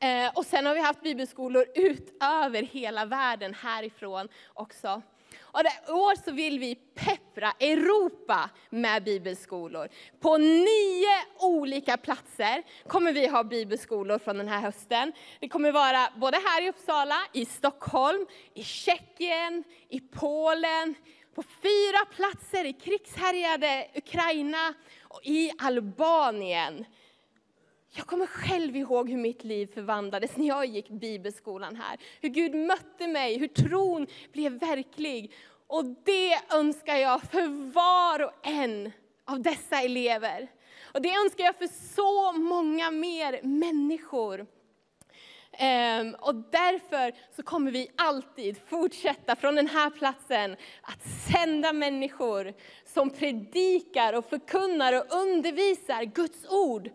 Eh, 0.00 0.30
och 0.34 0.46
sen 0.46 0.66
har 0.66 0.74
vi 0.74 0.80
haft 0.80 1.02
bibelskolor 1.02 1.66
utöver 1.74 2.62
hela 2.62 3.04
världen 3.04 3.54
härifrån 3.54 4.28
också. 4.54 5.02
Och 5.52 5.60
I 5.60 5.92
år 5.92 6.24
så 6.24 6.32
vill 6.32 6.58
vi 6.58 6.74
peppra 6.74 7.52
Europa 7.60 8.50
med 8.70 9.04
bibelskolor. 9.04 9.88
På 10.20 10.38
nio 10.38 11.16
olika 11.40 11.96
platser 11.96 12.62
kommer 12.88 13.12
vi 13.12 13.26
ha 13.26 13.44
bibelskolor 13.44 14.18
från 14.18 14.38
den 14.38 14.48
här 14.48 14.60
hösten. 14.60 15.12
Det 15.40 15.48
kommer 15.48 15.72
vara 15.72 16.08
både 16.16 16.36
här 16.36 16.62
i 16.62 16.68
Uppsala, 16.68 17.16
i 17.32 17.44
Stockholm, 17.44 18.26
i 18.54 18.64
Tjeckien, 18.64 19.64
i 19.88 20.00
Polen, 20.00 20.94
på 21.34 21.42
fyra 21.42 22.04
platser 22.16 22.64
i 22.64 22.72
krigshärjade 22.72 23.88
Ukraina 23.94 24.74
och 25.08 25.20
i 25.24 25.52
Albanien. 25.58 26.84
Jag 27.94 28.06
kommer 28.06 28.26
själv 28.26 28.76
ihåg 28.76 29.10
hur 29.10 29.16
mitt 29.16 29.44
liv 29.44 29.70
förvandlades 29.74 30.36
när 30.36 30.48
jag 30.48 30.66
gick 30.66 30.88
bibelskolan 30.88 31.76
här. 31.76 31.98
Hur 32.20 32.28
Gud 32.28 32.54
mötte 32.54 33.06
mig, 33.06 33.38
hur 33.38 33.48
tron 33.48 34.06
blev 34.32 34.52
verklig. 34.52 35.32
Och 35.66 35.84
det 35.84 36.40
önskar 36.54 36.96
jag 36.96 37.22
för 37.22 37.72
var 37.72 38.24
och 38.24 38.46
en 38.46 38.92
av 39.24 39.42
dessa 39.42 39.80
elever. 39.80 40.48
Och 40.82 41.02
det 41.02 41.14
önskar 41.14 41.44
jag 41.44 41.56
för 41.56 41.94
så 41.94 42.32
många 42.32 42.90
mer 42.90 43.40
människor. 43.42 44.46
Ehm, 45.52 46.14
och 46.14 46.34
därför 46.34 47.12
så 47.36 47.42
kommer 47.42 47.70
vi 47.70 47.90
alltid 47.96 48.58
fortsätta 48.66 49.36
från 49.36 49.54
den 49.54 49.68
här 49.68 49.90
platsen 49.90 50.56
att 50.82 51.02
sända 51.32 51.72
människor 51.72 52.54
som 52.84 53.10
predikar 53.10 54.12
och 54.12 54.24
förkunnar 54.24 54.92
och 54.92 55.16
undervisar 55.16 56.04
Guds 56.04 56.46
ord 56.48 56.90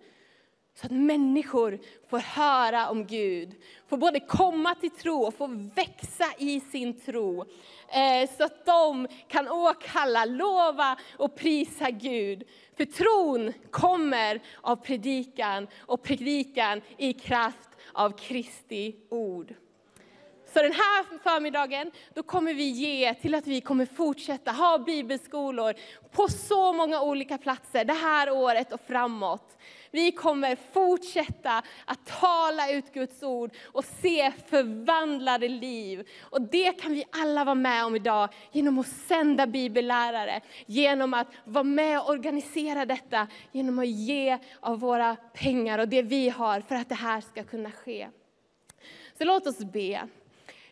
så 0.80 0.86
att 0.86 0.92
människor 0.92 1.80
får 2.10 2.20
höra 2.20 2.90
om 2.90 3.06
Gud, 3.06 3.56
får 3.88 3.98
både 3.98 4.20
komma 4.20 4.76
till 4.76 4.92
tro 4.92 5.22
och 5.22 5.34
få 5.34 5.48
växa 5.76 6.26
i 6.38 6.60
sin 6.60 7.00
tro. 7.00 7.46
Eh, 7.88 8.30
så 8.38 8.44
att 8.44 8.66
de 8.66 9.08
kan 9.28 9.48
åkalla, 9.48 10.26
lova 10.26 10.98
och 11.18 11.36
prisa 11.36 11.90
Gud. 11.90 12.44
För 12.78 12.86
tron 12.86 13.54
kommer 13.72 14.42
av 14.62 14.76
predikan 14.76 15.68
och 15.78 16.04
predikan 16.04 16.82
i 16.98 17.14
kraft 17.14 17.70
av 17.94 18.18
Kristi 18.18 18.96
ord. 19.10 19.54
Så 20.54 20.62
den 20.62 20.74
här 20.74 21.20
förmiddagen 21.24 21.92
då 22.14 22.24
kommer 22.24 22.54
vi 22.54 22.70
ge 22.70 23.14
till 23.14 23.36
att 23.36 23.48
vi 23.48 23.62
kommer 23.62 23.86
fortsätta 23.86 24.52
ha 24.52 24.78
bibelskolor 24.78 25.74
på 26.12 26.28
så 26.28 26.74
många 26.74 27.02
olika 27.02 27.38
platser 27.38 27.86
det 27.86 27.94
här 27.94 28.32
året 28.32 28.74
och 28.74 28.82
framåt. 28.88 29.58
Vi 29.98 30.12
kommer 30.12 30.56
fortsätta 30.56 31.64
att 31.86 32.06
tala 32.06 32.72
ut 32.72 32.94
Guds 32.94 33.24
ord 33.24 33.52
och 33.64 33.86
se 33.86 34.32
förvandlade 34.48 35.48
liv. 35.48 36.08
Och 36.22 36.42
det 36.42 36.72
kan 36.82 36.94
vi 36.94 37.04
alla 37.12 37.44
vara 37.44 37.56
med 37.56 37.86
om 37.86 37.96
idag 37.96 38.30
genom 38.52 38.80
att 38.80 38.88
sända 38.88 39.48
bibellärare, 39.48 40.42
genom 40.66 41.14
att 41.14 41.28
vara 41.46 41.64
med 41.64 42.00
och 42.00 42.10
organisera 42.10 42.86
detta, 42.86 43.28
genom 43.52 43.80
att 43.80 43.88
ge 43.88 44.38
av 44.60 44.80
våra 44.80 45.16
pengar 45.16 45.80
och 45.80 45.88
det 45.88 46.02
vi 46.02 46.30
har 46.30 46.62
för 46.62 46.76
att 46.76 46.90
det 46.90 46.96
här 46.96 47.22
ska 47.22 47.44
kunna 47.44 47.72
ske. 47.72 48.08
Så 49.18 49.24
låt 49.26 49.48
oss 49.48 49.60
be. 49.60 50.08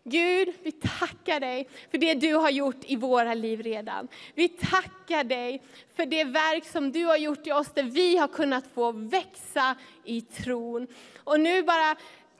Gud, 0.08 0.54
vi 0.64 0.72
tackar 0.72 1.40
dig 1.40 1.70
för 1.92 1.98
det 1.98 2.14
du 2.14 2.34
har 2.34 2.50
gjort 2.50 2.76
i 2.86 2.96
våra 2.96 3.34
liv 3.34 3.62
redan. 3.62 4.08
Vi 4.36 4.50
tackar 4.50 5.24
dig 5.24 5.64
för 5.96 6.06
det 6.06 6.24
verk 6.24 6.66
som 6.66 6.92
du 6.92 7.06
har 7.06 7.18
gjort 7.18 7.48
i 7.48 7.52
oss, 7.52 7.68
där 7.74 7.84
vi 7.84 8.18
har 8.18 8.28
kunnat 8.28 8.64
få 8.74 8.92
växa 8.92 9.76
i 10.04 10.22
tron. 10.22 10.88
Och 11.24 11.40
nu 11.40 11.64
bara 11.64 11.96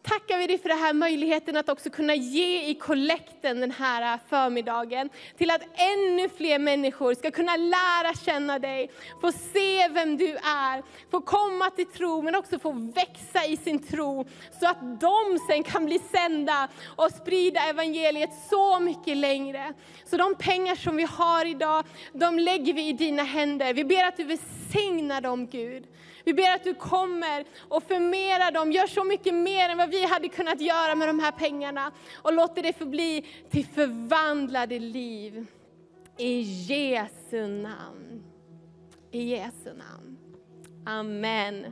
tackar 0.06 0.38
vi 0.38 0.48
dig 0.48 0.58
för 0.58 0.70
den 0.70 0.78
här 0.78 0.94
möjligheten 0.94 1.58
att 1.58 1.70
också 1.70 1.90
kunna 1.90 2.16
ge 2.16 2.70
i 2.70 2.76
kollekten 2.76 3.60
den 3.60 3.72
här 3.72 4.20
förmiddagen. 4.30 5.10
Till 5.38 5.52
att 5.52 5.62
ännu 5.76 6.30
fler 6.30 6.60
människor 6.60 7.14
ska 7.14 7.32
kunna 7.32 7.56
lära 7.56 8.14
känna 8.26 8.60
dig, 8.60 8.92
få 9.22 9.32
se 9.32 9.88
vem 9.88 10.18
du 10.18 10.36
är, 10.36 10.84
få 11.12 11.22
komma 11.22 11.70
till 11.70 11.86
tro 11.86 12.22
men 12.22 12.36
också 12.36 12.60
få 12.60 12.72
växa 12.72 13.46
i 13.46 13.58
sin 13.58 13.80
tro. 13.80 14.26
Så 14.60 14.68
att 14.68 15.00
de 15.02 15.40
sen 15.50 15.64
kan 15.64 15.86
bli 15.86 16.00
sända 16.00 16.68
och 16.96 17.12
sprida 17.12 17.60
evangeliet 17.70 18.30
så 18.50 18.80
mycket 18.80 19.18
längre. 19.18 19.74
Så 20.06 20.18
de 20.18 20.36
pengar 20.36 20.76
som 20.76 20.96
vi 20.96 21.04
har 21.04 21.46
idag, 21.46 21.86
de 22.14 22.40
lägger 22.40 22.74
vi 22.74 22.88
i 22.88 22.94
dina 22.94 23.24
händer. 23.24 23.74
Vi 23.74 23.84
ber 23.84 24.04
att 24.04 24.18
du 24.18 24.24
välsignar 24.24 25.22
dem 25.22 25.48
Gud. 25.48 25.84
Vi 26.26 26.34
ber 26.34 26.56
att 26.56 26.64
du 26.64 26.74
kommer 26.74 27.46
och 27.70 27.84
förmerar 27.84 28.52
dem, 28.52 28.72
gör 28.72 28.88
så 28.88 29.04
mycket 29.04 29.34
mer 29.34 29.70
än 29.70 29.78
vad 29.78 29.90
vi 29.90 30.06
hade 30.06 30.30
kunnat 30.30 30.62
göra 30.62 30.96
med 30.96 31.08
de 31.08 31.20
här 31.20 31.32
pengarna. 31.32 31.92
Och 32.22 32.34
låter 32.34 32.64
det 32.64 32.74
förbli 32.74 33.26
till 33.50 33.66
förvandlade 33.66 34.80
liv. 34.80 35.46
I 36.18 36.42
Jesu 36.42 37.48
namn. 37.48 38.24
I 39.12 39.24
Jesu 39.24 39.74
namn. 39.74 40.18
Amen. 40.86 41.66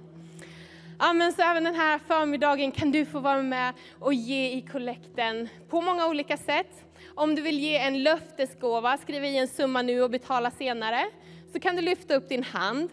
Amen, 0.98 1.34
så 1.34 1.42
även 1.42 1.64
den 1.64 1.76
här 1.76 2.00
förmiddagen 2.08 2.72
kan 2.72 2.92
du 2.92 3.06
få 3.06 3.20
vara 3.20 3.42
med 3.42 3.74
och 4.00 4.14
ge 4.14 4.52
i 4.52 4.62
kollekten 4.72 5.50
på 5.70 5.82
många 5.82 6.08
olika 6.08 6.38
sätt. 6.38 6.86
Om 7.16 7.36
du 7.36 7.42
vill 7.42 7.60
ge 7.60 7.78
en 7.78 8.04
löftesgåva, 8.04 8.98
skriv 8.98 9.24
i 9.24 9.38
en 9.38 9.48
summa 9.48 9.82
nu 9.82 10.02
och 10.02 10.10
betala 10.10 10.52
senare. 10.52 11.06
Så 11.54 11.60
kan 11.60 11.76
du 11.76 11.82
lyfta 11.82 12.16
upp 12.16 12.30
din 12.30 12.44
hand 12.44 12.90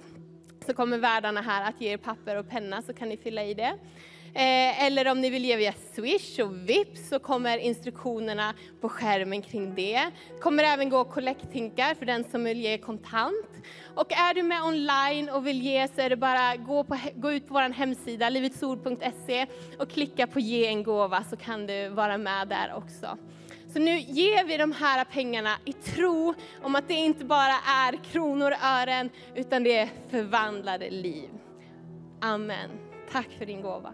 så 0.71 0.77
kommer 0.77 0.99
värdarna 0.99 1.41
här 1.41 1.69
att 1.69 1.81
ge 1.81 1.93
er 1.93 1.97
papper 1.97 2.37
och 2.37 2.49
penna 2.49 2.83
så 2.83 2.93
kan 2.93 3.09
ni 3.09 3.17
fylla 3.17 3.45
i 3.45 3.55
det. 3.55 3.79
Eh, 4.35 4.85
eller 4.85 5.09
om 5.09 5.21
ni 5.21 5.31
vill 5.31 5.45
ge 5.45 5.57
via 5.57 5.75
Swish 5.95 6.39
och 6.39 6.69
Vips 6.69 7.09
så 7.09 7.19
kommer 7.19 7.59
instruktionerna 7.59 8.55
på 8.81 8.89
skärmen 8.89 9.43
kring 9.43 9.75
det. 9.75 10.11
kommer 10.41 10.65
även 10.65 10.91
gå 10.91 11.05
kollekthinkar 11.05 11.95
för 11.95 12.07
den 12.07 12.25
som 12.31 12.45
vill 12.45 12.61
ge 12.61 12.79
kontant. 12.79 13.49
Och 13.95 14.13
är 14.13 14.35
du 14.35 14.43
med 14.43 14.63
online 14.63 15.29
och 15.29 15.47
vill 15.47 15.63
ge 15.63 15.89
så 15.89 16.01
är 16.01 16.11
det 16.11 16.17
bara 16.17 16.57
gå, 16.57 16.85
på, 16.85 16.99
gå 17.15 17.33
ut 17.33 17.49
på 17.49 17.55
vår 17.55 17.73
hemsida 17.73 18.29
livetsord.se 18.29 19.47
och 19.79 19.91
klicka 19.91 20.27
på 20.27 20.41
ge 20.41 20.67
en 20.67 20.83
gåva 20.83 21.25
så 21.25 21.37
kan 21.37 21.67
du 21.67 21.89
vara 21.89 22.19
med 22.19 22.49
där 22.49 22.73
också. 22.77 23.19
Så 23.73 23.79
nu 23.79 23.99
ger 23.99 24.45
vi 24.45 24.57
de 24.57 24.73
här 24.73 25.05
pengarna 25.05 25.51
i 25.65 25.73
tro 25.73 26.35
om 26.63 26.75
att 26.75 26.89
det 26.89 26.95
inte 26.95 27.25
bara 27.25 27.55
är 27.67 28.05
kronor 28.05 28.51
och 28.51 28.65
ören 28.65 29.11
utan 29.35 29.63
det 29.63 29.77
är 29.77 29.89
förvandlade 30.11 30.91
liv. 30.91 31.31
Amen. 32.21 32.71
Tack 33.13 33.29
för 33.39 33.47
din 33.47 33.63
gåva. 33.63 33.93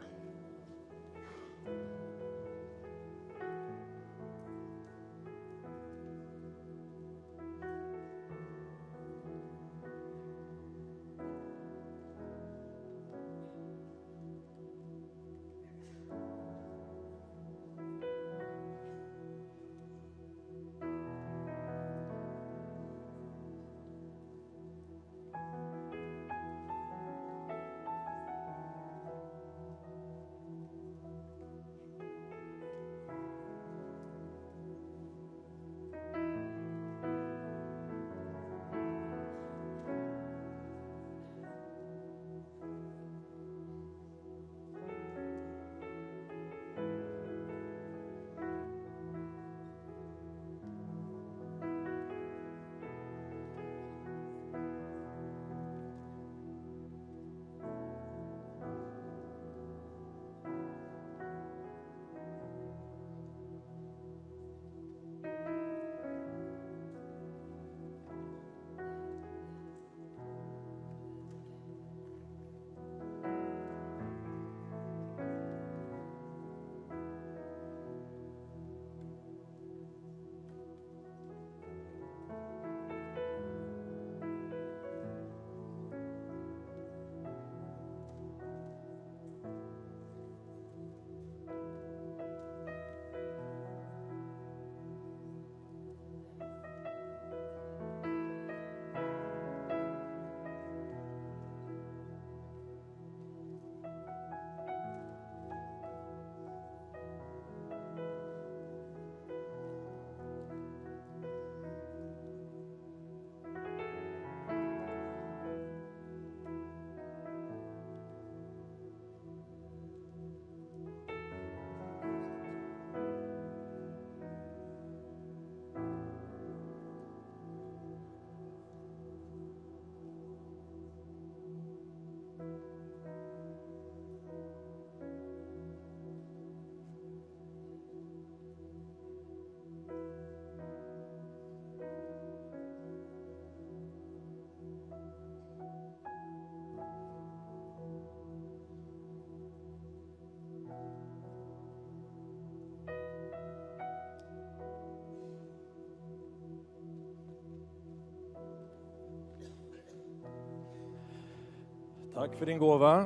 Tack 162.16 162.36
för 162.38 162.46
din 162.46 162.58
gåva. 162.58 163.04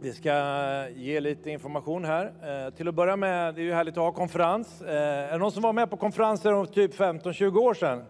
Vi 0.00 0.12
ska 0.12 0.32
ge 0.88 1.20
lite 1.20 1.50
information 1.50 2.04
här. 2.04 2.32
Eh, 2.66 2.74
till 2.74 2.88
att 2.88 2.94
börja 2.94 3.16
med, 3.16 3.54
det 3.54 3.60
är 3.60 3.64
ju 3.64 3.72
härligt 3.72 3.96
att 3.96 4.02
ha 4.02 4.12
konferens. 4.12 4.82
Eh, 4.82 5.28
är 5.28 5.32
det 5.32 5.38
någon 5.38 5.52
som 5.52 5.62
var 5.62 5.72
med 5.72 5.90
på 5.90 5.96
konferenser 5.96 6.52
om 6.52 6.66
typ 6.66 6.94
15-20 6.94 7.58
år 7.58 7.74
sedan? 7.74 8.04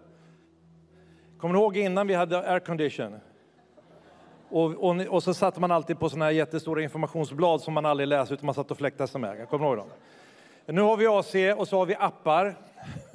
Kommer 1.38 1.54
ni 1.54 1.60
ihåg 1.60 1.76
innan 1.76 2.06
vi 2.06 2.14
hade 2.14 2.50
aircondition? 2.50 3.16
Och, 4.48 4.64
och, 4.64 5.00
och, 5.00 5.22
så 5.22 5.34
satt 5.34 5.58
man 5.58 5.70
alltid 5.70 5.98
på 5.98 6.08
såna 6.08 6.24
här 6.24 6.32
jättestora 6.32 6.82
informationsblad 6.82 7.60
som 7.60 7.74
man 7.74 7.86
aldrig 7.86 8.08
läste 8.08 8.34
utan 8.34 8.46
man 8.46 8.54
satt 8.54 8.70
och 8.70 8.78
fläktade 8.78 9.08
sig 9.08 9.20
med. 9.20 9.48
Kommer 9.48 9.64
ni 9.64 9.68
ihåg 9.68 9.78
dem? 9.78 9.88
Nu 10.66 10.80
har 10.80 10.96
vi 10.96 11.06
AC 11.06 11.58
och 11.58 11.68
så 11.68 11.78
har 11.78 11.86
vi 11.86 11.94
appar. 11.94 12.54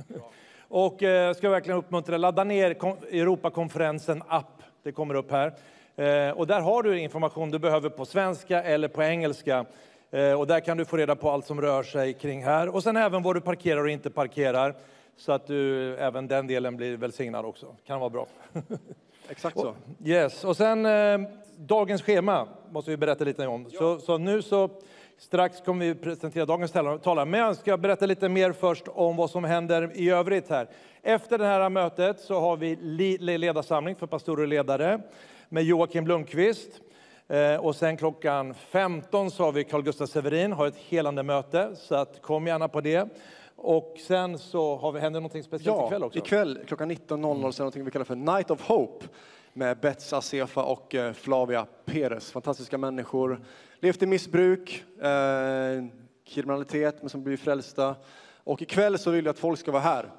och 0.68 1.04
eh, 1.04 1.34
ska 1.34 1.50
verkligen 1.50 1.80
uppmuntra, 1.80 2.18
ladda 2.18 2.44
ner 2.44 2.70
Europakonferensen 3.12 4.24
app. 4.28 4.64
Det 4.84 4.92
kommer 4.92 5.16
upp 5.16 5.32
här. 5.32 5.54
Eh, 6.00 6.32
och 6.32 6.48
där 6.48 6.62
har 6.62 6.84
du 6.84 7.00
information 7.00 7.52
du 7.52 7.60
behöver 7.60 7.90
på 7.90 8.06
svenska 8.06 8.64
eller 8.64 8.88
på 8.88 9.04
engelska. 9.04 9.66
Eh, 10.12 10.34
och 10.34 10.48
där 10.48 10.60
kan 10.60 10.78
du 10.78 10.86
få 10.86 10.98
reda 10.98 11.16
på 11.16 11.32
allt 11.32 11.46
som 11.46 11.62
rör 11.62 11.84
sig 11.84 12.14
kring 12.14 12.44
här. 12.44 12.76
Och 12.76 12.84
sen 12.84 12.98
även 12.98 13.24
var 13.24 13.34
du 13.34 13.42
parkerar 13.42 13.84
och 13.84 13.90
inte 13.90 14.10
parkerar. 14.10 14.76
Så 15.18 15.32
att 15.32 15.48
du, 15.48 15.96
även 15.98 16.28
den 16.28 16.48
delen 16.48 16.78
blir 16.78 16.98
välsignad 16.98 17.46
också. 17.46 17.76
Kan 17.88 18.00
vara 18.00 18.10
bra. 18.10 18.28
Exakt 19.30 19.60
så. 19.60 19.76
Yes, 20.06 20.44
och 20.44 20.58
sen 20.58 20.86
eh, 20.86 21.20
dagens 21.58 22.02
schema 22.02 22.48
måste 22.70 22.92
vi 22.92 22.98
berätta 22.98 23.24
lite 23.24 23.48
om. 23.48 23.66
Ja. 23.72 23.80
Så, 23.80 24.00
så, 24.00 24.18
nu 24.18 24.42
så 24.42 24.70
strax 25.18 25.62
kommer 25.62 25.86
vi 25.86 25.96
presentera 25.96 26.46
dagens 26.46 26.72
talare. 26.72 27.26
Men 27.26 27.40
jag 27.40 27.56
ska 27.56 27.78
berätta 27.78 28.06
lite 28.06 28.30
mer 28.30 28.52
först 28.52 28.88
om 28.88 29.16
vad 29.16 29.30
som 29.30 29.44
händer 29.44 29.92
i 29.96 30.10
övrigt 30.10 30.50
här. 30.50 30.68
Efter 31.04 31.38
det 31.38 31.46
här 31.46 31.70
mötet 31.70 32.20
så 32.20 32.40
har 32.40 32.58
vi 32.58 32.76
ledarsamling 33.18 33.96
för 33.96 34.08
pastorer 34.08 34.42
och 34.42 34.48
ledare 34.48 35.02
med 35.50 35.64
Joakim 35.64 36.08
Lundqvist. 36.08 36.82
Eh, 37.28 37.56
och 37.56 37.76
sen 37.76 37.98
klockan 37.98 38.54
15 38.54 39.32
så 39.32 39.44
har 39.44 39.52
vi 39.52 39.64
Carl 39.64 39.84
Gustaf 39.84 40.10
Severin, 40.10 40.52
har 40.52 40.68
ett 40.68 40.76
helande 40.76 41.24
möte, 41.24 41.76
så 41.76 41.96
att 41.96 42.22
kom 42.22 42.48
gärna 42.48 42.68
på 42.68 42.82
det. 42.82 43.10
Och 43.56 43.96
sen 44.08 44.40
så 44.40 44.76
har 44.76 44.92
vi, 44.92 45.00
händer 45.00 45.20
någonting 45.20 45.44
speciellt 45.44 45.78
ja, 45.78 45.86
ikväll 45.86 46.04
också? 46.04 46.20
ikväll 46.20 46.60
klockan 46.68 46.92
19.00 46.92 47.52
så 47.52 47.62
är 47.62 47.64
någonting 47.64 47.86
vi 47.86 47.92
kallar 47.92 48.06
för 48.06 48.16
Night 48.16 48.52
of 48.52 48.62
Hope 48.62 49.06
med 49.54 49.80
Bets 49.80 50.14
Asefa 50.14 50.64
och 50.64 50.96
eh, 50.96 51.14
Flavia 51.14 51.66
Perez. 51.86 52.32
Fantastiska 52.32 52.78
människor, 52.78 53.42
levt 53.80 54.02
i 54.02 54.06
missbruk, 54.06 54.84
eh, 55.02 55.86
kriminalitet, 56.26 56.96
men 57.02 57.10
som 57.10 57.24
blir 57.24 57.38
frälsta. 57.38 57.96
Och 58.44 58.62
ikväll 58.62 59.00
så 59.00 59.12
vill 59.12 59.26
jag 59.26 59.34
att 59.34 59.40
folk 59.40 59.60
ska 59.60 59.72
vara 59.72 59.84
här. 59.84 60.12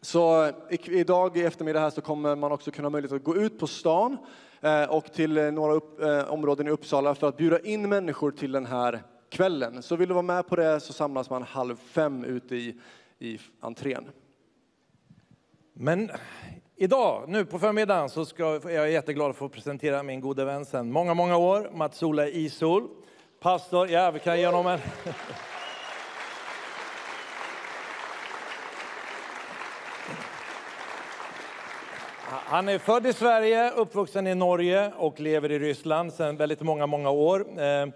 Så 0.00 0.50
idag 0.84 1.36
i 1.36 1.42
eftermiddag 1.42 1.80
här 1.80 1.90
så 1.90 2.00
kommer 2.00 2.36
man 2.36 2.52
också 2.52 2.70
kunna 2.70 2.86
ha 2.86 2.90
möjlighet 2.90 3.16
att 3.16 3.24
gå 3.24 3.36
ut 3.36 3.58
på 3.58 3.66
stan 3.66 4.16
Eh, 4.16 4.47
Eh, 4.60 4.84
och 4.84 5.12
till 5.12 5.38
eh, 5.38 5.50
några 5.50 5.72
upp, 5.72 6.00
eh, 6.00 6.32
områden 6.32 6.66
i 6.66 6.70
Uppsala 6.70 7.14
för 7.14 7.28
att 7.28 7.36
bjuda 7.36 7.60
in 7.60 7.88
människor 7.88 8.30
till 8.30 8.52
den 8.52 8.66
här 8.66 9.02
kvällen. 9.30 9.82
Så 9.82 9.96
vill 9.96 10.08
du 10.08 10.14
vara 10.14 10.22
med 10.22 10.46
på 10.46 10.56
det 10.56 10.80
så 10.80 10.92
samlas 10.92 11.30
man 11.30 11.42
halv 11.42 11.76
fem 11.76 12.24
ute 12.24 12.56
i, 12.56 12.76
i 13.18 13.40
entrén. 13.60 14.04
Men 15.72 16.10
Idag, 16.80 17.24
nu 17.28 17.44
på 17.44 17.58
förmiddagen, 17.58 18.08
så 18.08 18.24
ska, 18.24 18.44
är 18.44 18.70
jag 18.70 18.90
jätteglad 18.90 19.30
att 19.30 19.36
få 19.36 19.48
presentera 19.48 20.02
min 20.02 20.20
gode 20.20 20.44
vän 20.44 20.64
sen 20.64 20.92
många, 20.92 21.14
många 21.14 21.36
år, 21.36 21.70
Mats-Ola 21.74 22.28
Isol. 22.28 22.88
Pastor, 23.40 23.88
ja 23.88 24.10
vi 24.10 24.18
kan 24.18 24.40
ge 24.40 24.46
honom 24.46 24.66
en... 24.66 24.78
Han 32.30 32.68
är 32.68 32.78
född 32.78 33.06
i 33.06 33.12
Sverige, 33.12 33.70
uppvuxen 33.70 34.26
i 34.26 34.34
Norge 34.34 34.92
och 34.96 35.20
lever 35.20 35.52
i 35.52 35.58
Ryssland 35.58 36.12
sedan 36.12 36.36
väldigt 36.36 36.60
många, 36.60 36.86
många 36.86 37.10
år. 37.10 37.46
Eh, 37.58 37.64
eh, 37.64 37.88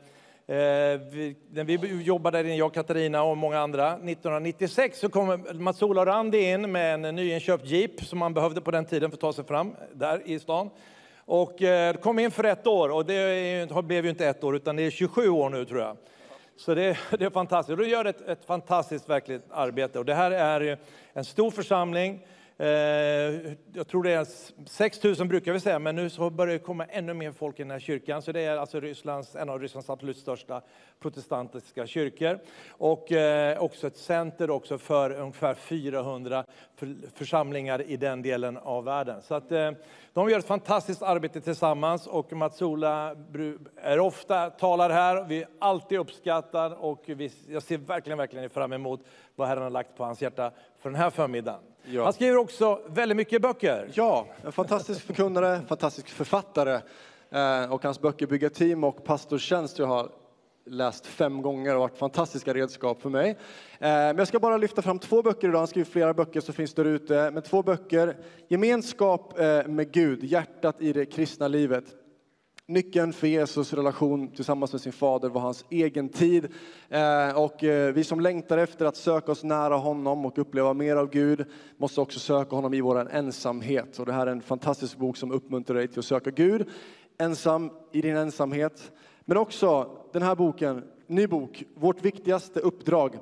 vi, 1.10 1.36
när 1.50 1.64
vi 1.64 2.02
jobbade, 2.02 2.42
jag 2.42 2.74
Katarina 2.74 3.22
och 3.22 3.36
många 3.36 3.58
andra, 3.58 3.92
1996 3.92 4.98
så 4.98 5.08
kom 5.08 5.46
Mats-Ola 5.54 6.00
och 6.00 6.06
Randi 6.06 6.50
in 6.50 6.72
med 6.72 7.04
en 7.04 7.16
nyinköpt 7.16 7.66
jeep 7.66 8.04
som 8.04 8.18
man 8.18 8.34
behövde 8.34 8.60
på 8.60 8.70
den 8.70 8.84
tiden 8.84 9.10
för 9.10 9.16
att 9.16 9.20
ta 9.20 9.32
sig 9.32 9.44
fram 9.44 9.74
där 9.92 10.22
i 10.24 10.38
stan. 10.38 10.70
Och 11.16 11.62
eh, 11.62 11.94
kom 11.94 12.18
in 12.18 12.30
för 12.30 12.44
ett 12.44 12.66
år 12.66 12.88
och 12.88 13.06
det 13.06 13.14
är, 13.14 13.82
blev 13.82 14.04
ju 14.04 14.10
inte 14.10 14.26
ett 14.26 14.44
år 14.44 14.56
utan 14.56 14.76
det 14.76 14.82
är 14.82 14.90
27 14.90 15.28
år 15.28 15.50
nu 15.50 15.64
tror 15.64 15.80
jag. 15.80 15.96
Så 16.56 16.74
det, 16.74 16.98
det 17.18 17.24
är 17.24 17.30
fantastiskt. 17.30 17.78
Du 17.78 17.88
gör 17.88 18.04
ett, 18.04 18.28
ett 18.28 18.44
fantastiskt 18.44 19.08
verkligt 19.08 19.44
arbete 19.50 19.98
och 19.98 20.04
det 20.04 20.14
här 20.14 20.30
är 20.30 20.78
en 21.12 21.24
stor 21.24 21.50
församling 21.50 22.26
Eh, 22.62 22.68
jag 23.72 23.86
tror 23.88 24.02
det 24.02 24.10
är 24.10 24.26
6 24.68 25.04
000 25.04 25.28
brukar 25.28 25.52
vi 25.52 25.60
säga, 25.60 25.78
men 25.78 25.96
nu 25.96 26.10
så 26.10 26.30
börjar 26.30 26.52
det 26.52 26.58
komma 26.58 26.84
ännu 26.84 27.14
mer 27.14 27.32
folk 27.32 27.60
i 27.60 27.62
den 27.62 27.70
här 27.70 27.78
kyrkan. 27.78 28.22
Så 28.22 28.32
det 28.32 28.40
är 28.40 28.56
alltså 28.56 28.80
Rysslands, 28.80 29.36
en 29.36 29.48
av 29.48 29.60
Rysslands 29.60 29.90
absolut 29.90 30.16
största 30.16 30.62
protestantiska 31.00 31.86
kyrkor. 31.86 32.38
Och 32.70 33.12
eh, 33.12 33.62
också 33.62 33.86
ett 33.86 33.96
center 33.96 34.50
också 34.50 34.78
för 34.78 35.10
ungefär 35.10 35.54
400 35.54 36.44
församlingar 37.14 37.82
i 37.82 37.96
den 37.96 38.22
delen 38.22 38.56
av 38.56 38.84
världen. 38.84 39.22
Så 39.22 39.34
att, 39.34 39.52
eh, 39.52 39.70
de 40.12 40.30
gör 40.30 40.38
ett 40.38 40.46
fantastiskt 40.46 41.02
arbete 41.02 41.40
tillsammans 41.40 42.06
och 42.06 42.32
Mats-Ola 42.32 43.16
är 43.76 44.00
ofta 44.00 44.50
talar 44.50 44.90
här. 44.90 45.24
Vi 45.24 45.42
är 45.42 45.48
alltid 45.58 45.98
uppskattar 45.98 46.84
och 46.84 47.02
vi, 47.06 47.32
jag 47.48 47.62
ser 47.62 47.78
verkligen, 47.78 48.18
verkligen 48.18 48.50
fram 48.50 48.72
emot 48.72 49.00
vad 49.36 49.48
Herren 49.48 49.62
har 49.62 49.70
lagt 49.70 49.96
på 49.96 50.04
hans 50.04 50.22
hjärta 50.22 50.52
för 50.82 50.90
den 50.90 50.98
här 50.98 51.10
förmiddagen. 51.10 51.60
Ja. 51.84 52.04
Han 52.04 52.12
skriver 52.12 52.36
också 52.36 52.80
väldigt 52.86 53.16
mycket 53.16 53.42
böcker. 53.42 53.90
Ja, 53.94 54.26
en 54.44 54.52
fantastisk 54.52 55.06
förkunnare, 55.06 55.60
fantastisk 55.68 56.08
författare. 56.08 56.80
Eh, 57.30 57.72
och 57.72 57.84
hans 57.84 58.00
böcker 58.00 58.26
Bygga 58.26 58.50
team 58.50 58.84
och 58.84 59.04
Pastorstjänst 59.04 59.78
jag 59.78 59.86
har 59.86 60.08
läst 60.66 61.06
fem 61.06 61.42
gånger 61.42 61.74
och 61.74 61.80
varit 61.80 61.98
fantastiska 61.98 62.54
redskap 62.54 63.02
för 63.02 63.10
mig. 63.10 63.30
Eh, 63.30 63.36
men 63.78 64.18
jag 64.18 64.28
ska 64.28 64.38
bara 64.38 64.56
lyfta 64.56 64.82
fram 64.82 64.98
två 64.98 65.22
böcker 65.22 65.48
idag. 65.48 65.58
Han 65.58 65.66
skriver 65.66 65.90
flera 65.90 66.14
böcker 66.14 66.40
som 66.40 66.54
finns 66.54 66.74
där 66.74 66.84
ute. 66.84 67.30
Men 67.30 67.42
två 67.42 67.62
böcker. 67.62 68.16
Gemenskap 68.48 69.38
eh, 69.38 69.66
med 69.66 69.92
Gud, 69.92 70.24
hjärtat 70.24 70.76
i 70.82 70.92
det 70.92 71.06
kristna 71.06 71.48
livet. 71.48 71.84
Nyckeln 72.66 73.12
för 73.12 73.26
Jesus 73.26 73.72
relation 73.72 74.28
tillsammans 74.28 74.72
med 74.72 74.80
sin 74.80 74.92
fader 74.92 75.28
var 75.28 75.40
hans 75.40 75.64
egen 75.70 76.08
tid. 76.08 76.48
Eh, 76.88 77.38
och 77.38 77.64
eh, 77.64 77.92
vi 77.94 78.04
som 78.04 78.20
längtar 78.20 78.58
efter 78.58 78.86
att 78.86 78.96
söka 78.96 79.32
oss 79.32 79.44
nära 79.44 79.76
honom 79.76 80.26
och 80.26 80.38
uppleva 80.38 80.74
mer 80.74 80.96
av 80.96 81.10
Gud 81.10 81.44
måste 81.76 82.00
också 82.00 82.20
söka 82.20 82.56
honom 82.56 82.74
i 82.74 82.80
vår 82.80 83.10
ensamhet. 83.10 83.98
Och 83.98 84.06
det 84.06 84.12
här 84.12 84.26
är 84.26 84.30
en 84.30 84.42
fantastisk 84.42 84.96
bok 84.96 85.16
som 85.16 85.32
uppmuntrar 85.32 85.76
dig 85.76 85.88
till 85.88 85.98
att 85.98 86.04
söka 86.04 86.30
Gud 86.30 86.68
ensam 87.18 87.70
i 87.92 88.00
din 88.00 88.16
ensamhet. 88.16 88.92
Men 89.24 89.36
också 89.36 89.90
den 90.12 90.22
här 90.22 90.34
boken, 90.34 90.84
ny 91.06 91.26
bok, 91.26 91.64
vårt 91.74 92.04
viktigaste 92.04 92.60
uppdrag 92.60 93.18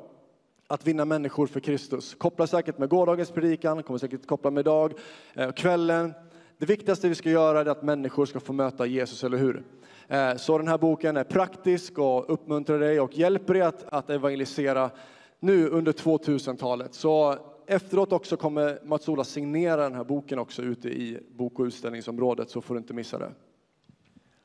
att 0.67 0.87
vinna 0.87 1.05
människor 1.05 1.47
för 1.47 1.61
Kristus. 1.61 2.15
Kopplar 2.15 2.47
säkert 2.47 2.79
med 2.79 2.89
gårdagens 2.89 3.31
predikan, 3.31 3.83
kommer 3.83 3.99
säkert 3.99 4.27
koppla 4.27 4.51
med 4.51 4.61
idag, 4.61 4.93
eh, 5.35 5.53
kvällen. 5.53 6.15
Det 6.61 6.67
viktigaste 6.67 7.09
vi 7.09 7.15
ska 7.15 7.31
göra 7.31 7.61
är 7.61 7.67
att 7.67 7.83
människor 7.83 8.27
ska 8.27 8.41
få 8.41 8.53
möta 8.53 8.87
Jesus, 8.87 9.25
eller 9.25 9.39
hur? 9.39 9.65
Eh, 10.09 10.37
så 10.37 10.59
den 10.59 10.69
här 10.69 10.79
boken 10.79 11.17
är 11.17 11.25
praktisk 11.25 11.99
och 11.99 12.33
uppmuntrar 12.33 12.79
dig 12.79 13.01
och 13.01 13.19
hjälper 13.19 13.55
dig 13.55 13.63
att, 13.63 13.85
att 13.85 14.11
evangelisera 14.11 14.91
nu 15.39 15.69
under 15.69 15.93
2000-talet. 15.93 16.95
Så 16.95 17.37
efteråt 17.67 18.13
också 18.13 18.37
kommer 18.37 18.79
Mats-Ola 18.85 19.25
signera 19.25 19.83
den 19.83 19.95
här 19.95 20.05
boken 20.05 20.39
också 20.39 20.63
ute 20.63 20.89
i 20.89 21.27
bok 21.31 21.59
och 21.59 21.65
utställningsområdet, 21.65 22.51
så 22.51 22.61
får 22.61 22.75
du 22.75 22.79
inte 22.79 22.95
missa 22.95 23.19
det. 23.19 23.33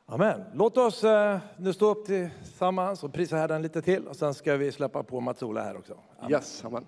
Amen. 0.05 0.41
Låt 0.53 0.77
oss 0.77 1.03
eh, 1.03 1.37
nu 1.57 1.73
stå 1.73 1.91
upp 1.91 2.05
tillsammans 2.05 3.03
och 3.03 3.13
prisa 3.13 3.35
Herren 3.35 3.61
lite 3.61 3.81
till 3.81 4.07
och 4.07 4.15
sen 4.15 4.33
ska 4.33 4.55
vi 4.55 4.71
släppa 4.71 5.03
på 5.03 5.19
Mats-Ola 5.19 5.63
här 5.63 5.77
också. 5.77 5.93
Amen. 6.19 6.31
Yes, 6.31 6.65
amen. 6.65 6.85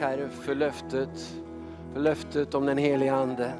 Herre 0.00 0.28
för 0.28 0.54
löftet, 0.54 1.34
för 1.92 2.00
löftet 2.00 2.54
om 2.54 2.66
den 2.66 2.78
helige 2.78 3.14
Ande. 3.14 3.52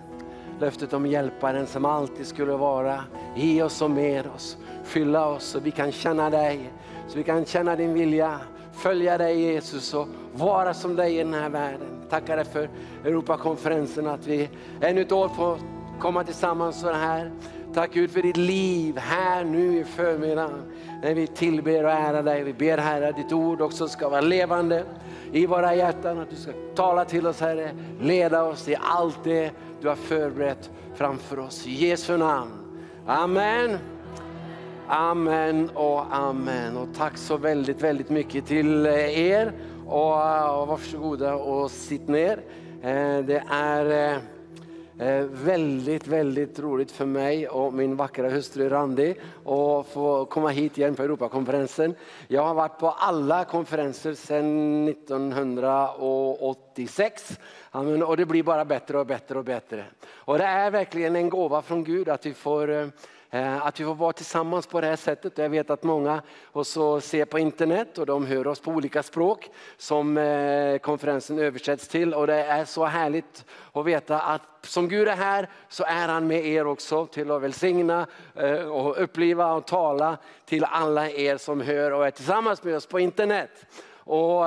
Löftet 0.60 0.92
om 0.92 1.06
hjälparen 1.06 1.66
som 1.66 1.84
alltid 1.84 2.26
skulle 2.26 2.52
vara 2.52 3.04
i 3.36 3.62
oss 3.62 3.82
och 3.82 3.90
med 3.90 4.26
oss. 4.26 4.56
Fylla 4.84 5.28
oss 5.28 5.44
så 5.44 5.60
vi 5.60 5.70
kan 5.70 5.92
känna 5.92 6.30
dig, 6.30 6.72
så 7.08 7.18
vi 7.18 7.24
kan 7.24 7.44
känna 7.44 7.76
din 7.76 7.94
vilja. 7.94 8.40
Följa 8.72 9.18
dig 9.18 9.40
Jesus 9.40 9.94
och 9.94 10.08
vara 10.32 10.74
som 10.74 10.96
dig 10.96 11.14
i 11.14 11.18
den 11.18 11.34
här 11.34 11.48
världen. 11.48 11.88
Tackar 12.10 12.36
dig 12.36 12.44
för 12.44 12.68
Europakonferensen 13.04 14.06
att 14.06 14.26
vi 14.26 14.48
ännu 14.80 15.00
ett 15.00 15.12
år 15.12 15.28
får 15.28 15.58
komma 16.00 16.24
tillsammans 16.24 16.80
så 16.80 16.92
här. 16.92 17.30
Tack 17.74 17.92
Gud 17.92 18.10
för 18.10 18.22
ditt 18.22 18.36
liv 18.36 18.98
här 18.98 19.44
nu 19.44 19.78
i 19.78 19.84
förmiddag. 19.84 20.50
När 21.02 21.14
vi 21.14 21.26
tillber 21.26 21.84
och 21.84 21.90
ärar 21.90 22.22
dig. 22.22 22.42
Vi 22.42 22.52
ber 22.52 22.78
Herre 22.78 23.08
att 23.08 23.16
ditt 23.16 23.32
ord 23.32 23.60
också 23.60 23.88
ska 23.88 24.08
vara 24.08 24.20
levande 24.20 24.84
i 25.32 25.46
våra 25.46 25.74
hjärtan. 25.74 26.18
Att 26.18 26.30
du 26.30 26.36
ska 26.36 26.52
tala 26.74 27.04
till 27.04 27.26
oss 27.26 27.40
Herre. 27.40 27.70
Leda 28.00 28.42
oss 28.42 28.68
i 28.68 28.76
allt 28.80 29.24
det 29.24 29.50
du 29.80 29.88
har 29.88 29.96
förberett 29.96 30.70
framför 30.94 31.38
oss. 31.38 31.66
I 31.66 31.70
Jesu 31.70 32.16
namn. 32.16 32.50
Amen. 33.06 33.78
Amen 34.86 35.70
och 35.74 36.16
amen. 36.16 36.76
Och 36.76 36.88
tack 36.96 37.16
så 37.16 37.36
väldigt, 37.36 37.82
väldigt 37.82 38.10
mycket 38.10 38.46
till 38.46 38.86
eh, 38.86 39.20
er. 39.20 39.52
Och, 39.86 40.22
eh, 40.22 40.60
och 40.60 40.68
varsågoda 40.68 41.34
och 41.34 41.70
sitt 41.70 42.08
ner. 42.08 42.40
Eh, 42.82 43.18
det 43.18 43.42
är 43.50 44.20
eh, 44.98 45.24
väldigt, 45.24 46.06
väldigt 46.06 46.58
roligt 46.58 46.92
för 46.92 47.06
mig 47.06 47.48
och 47.48 47.74
min 47.74 47.96
vackra 47.96 48.28
hustru 48.28 48.68
Randi 48.68 49.14
att 49.44 49.86
få 49.86 50.26
komma 50.30 50.48
hit 50.48 50.78
igen 50.78 50.94
på 50.94 51.02
Europakonferensen. 51.02 51.94
Jag 52.28 52.42
har 52.42 52.54
varit 52.54 52.78
på 52.78 52.90
alla 52.90 53.44
konferenser 53.44 54.14
sedan 54.14 54.88
1986 54.88 57.38
Amen, 57.70 58.02
och 58.02 58.16
det 58.16 58.26
blir 58.26 58.42
bara 58.42 58.64
bättre 58.64 58.98
och 58.98 59.06
bättre 59.06 59.38
och 59.38 59.44
bättre. 59.44 59.84
Och 60.10 60.38
det 60.38 60.44
är 60.44 60.70
verkligen 60.70 61.16
en 61.16 61.28
gåva 61.28 61.62
från 61.62 61.84
Gud 61.84 62.08
att 62.08 62.26
vi 62.26 62.34
får 62.34 62.70
Eh, 62.70 62.86
Eh, 63.30 63.66
att 63.66 63.80
vi 63.80 63.84
får 63.84 63.94
vara 63.94 64.12
tillsammans 64.12 64.66
på 64.66 64.80
det 64.80 64.86
här 64.86 64.96
sättet. 64.96 65.38
Jag 65.38 65.48
vet 65.48 65.70
att 65.70 65.82
många 65.82 66.22
också 66.52 67.00
ser 67.00 67.24
på 67.24 67.38
internet 67.38 67.98
och 67.98 68.06
de 68.06 68.26
hör 68.26 68.46
oss 68.46 68.60
på 68.60 68.70
olika 68.70 69.02
språk 69.02 69.50
som 69.76 70.18
eh, 70.18 70.78
konferensen 70.78 71.38
översätts 71.38 71.88
till. 71.88 72.14
Och 72.14 72.26
det 72.26 72.44
är 72.44 72.64
så 72.64 72.84
härligt 72.84 73.44
att 73.72 73.86
veta 73.86 74.20
att 74.20 74.42
som 74.62 74.88
Gud 74.88 75.08
är 75.08 75.16
här 75.16 75.48
så 75.68 75.84
är 75.84 76.08
han 76.08 76.26
med 76.26 76.46
er 76.46 76.66
också 76.66 77.06
till 77.06 77.30
att 77.30 77.42
välsigna 77.42 78.06
eh, 78.34 78.60
och 78.60 79.02
uppliva 79.02 79.52
och 79.52 79.66
tala 79.66 80.18
till 80.44 80.64
alla 80.64 81.10
er 81.10 81.36
som 81.36 81.60
hör 81.60 81.90
och 81.90 82.06
är 82.06 82.10
tillsammans 82.10 82.62
med 82.62 82.76
oss 82.76 82.86
på 82.86 83.00
internet. 83.00 83.66
Och 83.94 84.44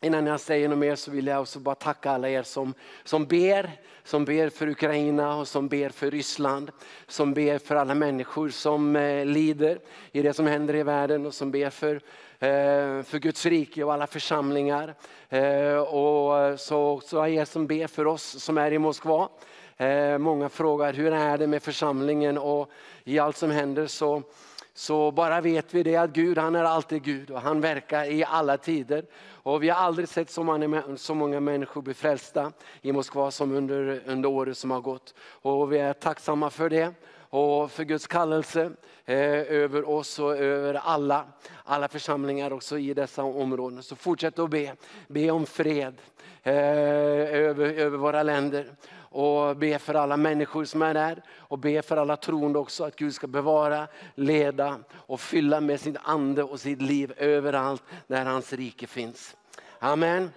Innan 0.00 0.26
jag 0.26 0.40
säger 0.40 0.68
något 0.68 0.78
mer 0.78 0.96
så 0.96 1.10
vill 1.10 1.26
jag 1.26 1.40
också 1.40 1.58
bara 1.58 1.74
tacka 1.74 2.10
alla 2.10 2.28
er 2.28 2.42
som, 2.42 2.74
som 3.04 3.26
ber. 3.26 3.70
Som 4.04 4.24
ber 4.24 4.48
för 4.48 4.68
Ukraina 4.68 5.36
och 5.36 5.48
som 5.48 5.68
ber 5.68 5.88
för 5.88 6.10
Ryssland. 6.10 6.70
Som 7.06 7.34
ber 7.34 7.58
för 7.58 7.76
alla 7.76 7.94
människor 7.94 8.48
som 8.48 8.96
eh, 8.96 9.24
lider 9.24 9.78
i 10.12 10.22
det 10.22 10.32
som 10.32 10.46
händer 10.46 10.74
i 10.74 10.82
världen 10.82 11.26
och 11.26 11.34
som 11.34 11.50
ber 11.50 11.70
för, 11.70 11.94
eh, 12.38 13.02
för 13.02 13.18
Guds 13.18 13.46
rike 13.46 13.84
och 13.84 13.92
alla 13.92 14.06
församlingar. 14.06 14.94
Eh, 15.28 15.76
och 15.76 16.60
så, 16.60 16.88
också 16.88 17.26
er 17.26 17.44
som 17.44 17.66
ber 17.66 17.86
för 17.86 18.06
oss 18.06 18.42
som 18.42 18.58
är 18.58 18.72
i 18.72 18.78
Moskva. 18.78 19.28
Eh, 19.76 20.18
många 20.18 20.48
frågar 20.48 20.92
hur 20.92 21.12
är 21.12 21.38
det 21.38 21.46
med 21.46 21.62
församlingen 21.62 22.38
och 22.38 22.70
i 23.04 23.18
allt 23.18 23.36
som 23.36 23.50
händer 23.50 23.86
så 23.86 24.22
så 24.76 25.10
bara 25.10 25.40
vet 25.40 25.74
vi 25.74 25.82
det 25.82 25.96
att 25.96 26.10
Gud 26.10 26.38
han 26.38 26.54
är 26.54 26.64
alltid 26.64 27.02
Gud 27.02 27.30
och 27.30 27.40
han 27.40 27.60
verkar 27.60 28.04
i 28.04 28.24
alla 28.24 28.56
tider. 28.56 29.04
Och 29.30 29.62
vi 29.62 29.68
har 29.68 29.76
aldrig 29.76 30.08
sett 30.08 30.30
så 30.30 30.42
många, 30.42 30.82
så 30.96 31.14
många 31.14 31.40
människor 31.40 31.82
bli 31.82 31.94
frälsta 31.94 32.52
i 32.82 32.92
Moskva 32.92 33.30
som 33.30 33.52
under, 33.52 34.02
under 34.06 34.28
året 34.28 34.58
som 34.58 34.70
har 34.70 34.80
gått. 34.80 35.14
Och 35.42 35.72
vi 35.72 35.78
är 35.78 35.92
tacksamma 35.92 36.50
för 36.50 36.70
det 36.70 36.94
och 37.18 37.70
för 37.70 37.84
Guds 37.84 38.06
kallelse 38.06 38.70
eh, 39.04 39.18
över 39.62 39.88
oss 39.88 40.18
och 40.18 40.36
över 40.36 40.74
alla, 40.74 41.24
alla 41.64 41.88
församlingar 41.88 42.52
också 42.52 42.78
i 42.78 42.94
dessa 42.94 43.22
områden. 43.22 43.82
Så 43.82 43.96
fortsätt 43.96 44.38
att 44.38 44.50
be, 44.50 44.76
be 45.08 45.30
om 45.30 45.46
fred 45.46 45.94
eh, 46.42 46.54
över, 46.54 47.72
över 47.72 47.98
våra 47.98 48.22
länder 48.22 48.72
och 49.08 49.56
be 49.56 49.78
för 49.78 49.94
alla 49.94 50.16
människor 50.16 50.64
som 50.64 50.82
är 50.82 50.94
där 50.94 51.22
och 51.38 51.58
be 51.58 51.82
för 51.82 51.96
alla 51.96 52.16
troende 52.16 52.58
också 52.58 52.84
att 52.84 52.96
Gud 52.96 53.14
ska 53.14 53.26
bevara, 53.26 53.86
leda 54.14 54.78
och 54.92 55.20
fylla 55.20 55.60
med 55.60 55.80
sin 55.80 55.98
ande 56.02 56.42
och 56.42 56.60
sitt 56.60 56.82
liv 56.82 57.12
överallt 57.16 57.82
där 58.06 58.24
hans 58.24 58.52
rike 58.52 58.86
finns. 58.86 59.36
Amen. 59.78 60.30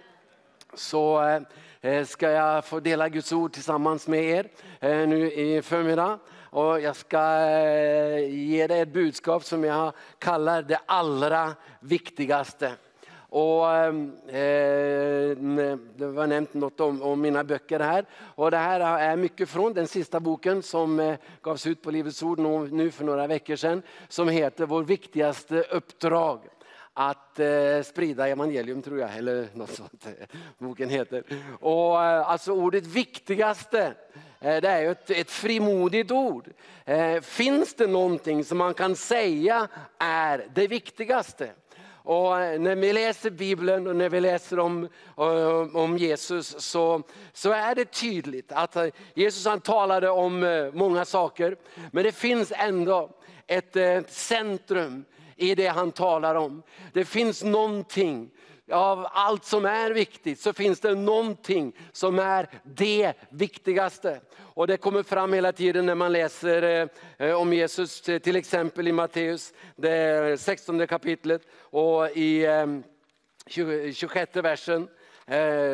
Så 0.74 1.22
eh, 1.22 1.42
eh, 1.80 2.04
ska 2.04 2.30
jag 2.30 2.64
få 2.64 2.80
dela 2.80 3.08
Guds 3.08 3.32
ord 3.32 3.52
tillsammans 3.52 4.08
med 4.08 4.24
er 4.24 4.48
eh, 4.80 5.08
nu 5.08 5.32
i 5.32 5.62
förmiddag. 5.62 6.18
Och 6.52 6.80
jag 6.80 6.96
ska 6.96 7.48
ge 8.18 8.66
dig 8.66 8.80
ett 8.80 8.92
budskap 8.92 9.44
som 9.44 9.64
jag 9.64 9.92
kallar 10.18 10.62
det 10.62 10.80
allra 10.86 11.54
viktigaste. 11.80 12.72
Och, 13.30 13.74
ehm, 13.74 14.12
eh, 14.28 15.76
det 15.96 16.06
var 16.06 16.26
nämnt 16.26 16.54
något 16.54 16.80
om, 16.80 17.02
om, 17.02 17.20
mina 17.20 17.44
böcker 17.44 17.80
här. 17.80 18.04
Och 18.20 18.50
det 18.50 18.56
här 18.56 18.80
är 18.80 19.16
mycket 19.16 19.48
från 19.48 19.72
den 19.72 19.88
sista 19.88 20.20
boken 20.20 20.62
som 20.62 21.00
eh, 21.00 21.16
gavs 21.42 21.66
ut 21.66 21.82
på 21.82 21.90
Livets 21.90 22.22
Ord 22.22 22.38
nu 22.72 22.90
för 22.90 23.04
några 23.04 23.26
veckor 23.26 23.56
sedan. 23.56 23.82
Som 24.08 24.28
heter 24.28 24.66
Vår 24.66 24.82
viktigaste 24.82 25.60
uppdrag 25.70 26.40
att 26.94 27.40
eh, 27.40 27.82
sprida 27.84 28.28
evangelium 28.28 28.82
tror 28.82 28.98
jag, 28.98 29.16
eller 29.16 29.48
något 29.54 29.70
sånt 29.70 30.06
eh, 30.06 30.26
boken 30.58 30.88
heter. 30.88 31.24
Och 31.60 32.04
eh, 32.04 32.30
alltså 32.30 32.52
ordet 32.52 32.86
viktigaste, 32.86 33.94
eh, 34.40 34.60
det 34.60 34.68
är 34.68 34.80
ju 34.80 34.90
ett, 34.90 35.10
ett 35.10 35.30
frimodigt 35.30 36.10
ord. 36.10 36.48
Eh, 36.84 37.20
finns 37.20 37.74
det 37.74 37.86
någonting 37.86 38.44
som 38.44 38.58
man 38.58 38.74
kan 38.74 38.96
säga 38.96 39.68
är 39.98 40.46
det 40.54 40.66
viktigaste? 40.66 41.50
Och 42.10 42.40
eh, 42.40 42.60
när 42.60 42.76
vi 42.76 42.92
läser 42.92 43.30
Bibeln 43.30 43.86
och 43.86 43.96
när 43.96 44.08
vi 44.08 44.20
läser 44.20 44.58
om, 44.58 44.88
eh, 45.16 45.76
om 45.76 45.98
Jesus 45.98 46.62
så, 46.62 47.02
så 47.32 47.52
är 47.52 47.74
det 47.74 47.84
tydligt 47.84 48.52
att 48.52 48.76
eh, 48.76 48.86
Jesus 49.14 49.46
han 49.46 49.60
talade 49.60 50.10
om 50.10 50.70
många 50.74 51.04
saker. 51.04 51.56
Men 51.90 52.04
det 52.04 52.12
finns 52.12 52.52
ändå 52.56 53.10
ett, 53.46 53.76
ett 53.76 54.12
centrum 54.12 55.04
i 55.36 55.54
det 55.54 55.66
han 55.66 55.92
talar 55.92 56.34
om. 56.34 56.62
Det 56.92 57.04
finns 57.04 57.44
någonting 57.44 58.30
av 58.72 59.06
allt 59.12 59.44
som 59.44 59.64
är 59.64 59.90
viktigt 59.90 60.40
så 60.40 60.52
finns 60.52 60.80
det 60.80 60.94
någonting 60.94 61.76
som 61.92 62.18
är 62.18 62.48
det 62.62 63.12
viktigaste. 63.30 64.20
Och 64.38 64.66
det 64.66 64.76
kommer 64.76 65.02
fram 65.02 65.32
hela 65.32 65.52
tiden 65.52 65.86
när 65.86 65.94
man 65.94 66.12
läser 66.12 66.88
eh, 67.18 67.34
om 67.34 67.52
Jesus, 67.52 68.08
eh, 68.08 68.18
till 68.18 68.36
exempel 68.36 68.88
i 68.88 68.92
Matteus, 68.92 69.52
det 69.76 70.40
16 70.40 70.86
kapitlet 70.86 71.42
och 71.60 72.10
i 72.10 72.46
eh, 72.46 72.66
26 73.46 74.36
versen. 74.36 74.88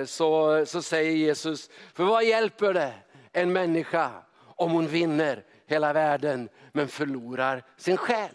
Så, 0.06 0.64
så 0.66 0.82
säger 0.82 1.12
Jesus, 1.12 1.70
för 1.94 2.04
vad 2.04 2.24
hjälper 2.24 2.72
det 2.72 2.92
en 3.32 3.52
människa 3.52 4.10
om 4.38 4.70
hon 4.70 4.86
vinner 4.86 5.44
hela 5.66 5.92
världen 5.92 6.48
men 6.72 6.88
förlorar 6.88 7.62
sin 7.76 7.96
själ? 7.96 8.30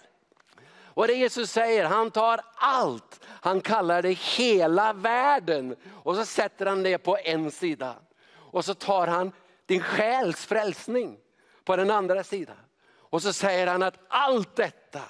Och 0.93 1.07
det 1.07 1.13
Jesus 1.13 1.51
säger, 1.51 1.85
han 1.85 2.11
tar 2.11 2.41
allt, 2.55 3.19
han 3.25 3.61
kallar 3.61 4.01
det 4.01 4.11
hela 4.11 4.93
världen 4.93 5.75
och 6.03 6.15
så 6.15 6.25
sätter 6.25 6.65
han 6.65 6.83
det 6.83 6.97
på 6.97 7.17
en 7.23 7.51
sida. 7.51 7.95
Och 8.33 8.65
så 8.65 8.73
tar 8.73 9.07
han 9.07 9.31
din 9.65 9.83
själs 9.83 10.45
frälsning 10.45 11.17
på 11.63 11.75
den 11.75 11.91
andra 11.91 12.23
sidan. 12.23 12.57
Och 12.97 13.21
så 13.21 13.33
säger 13.33 13.67
han 13.67 13.83
att 13.83 13.97
allt 14.07 14.55
detta 14.55 15.01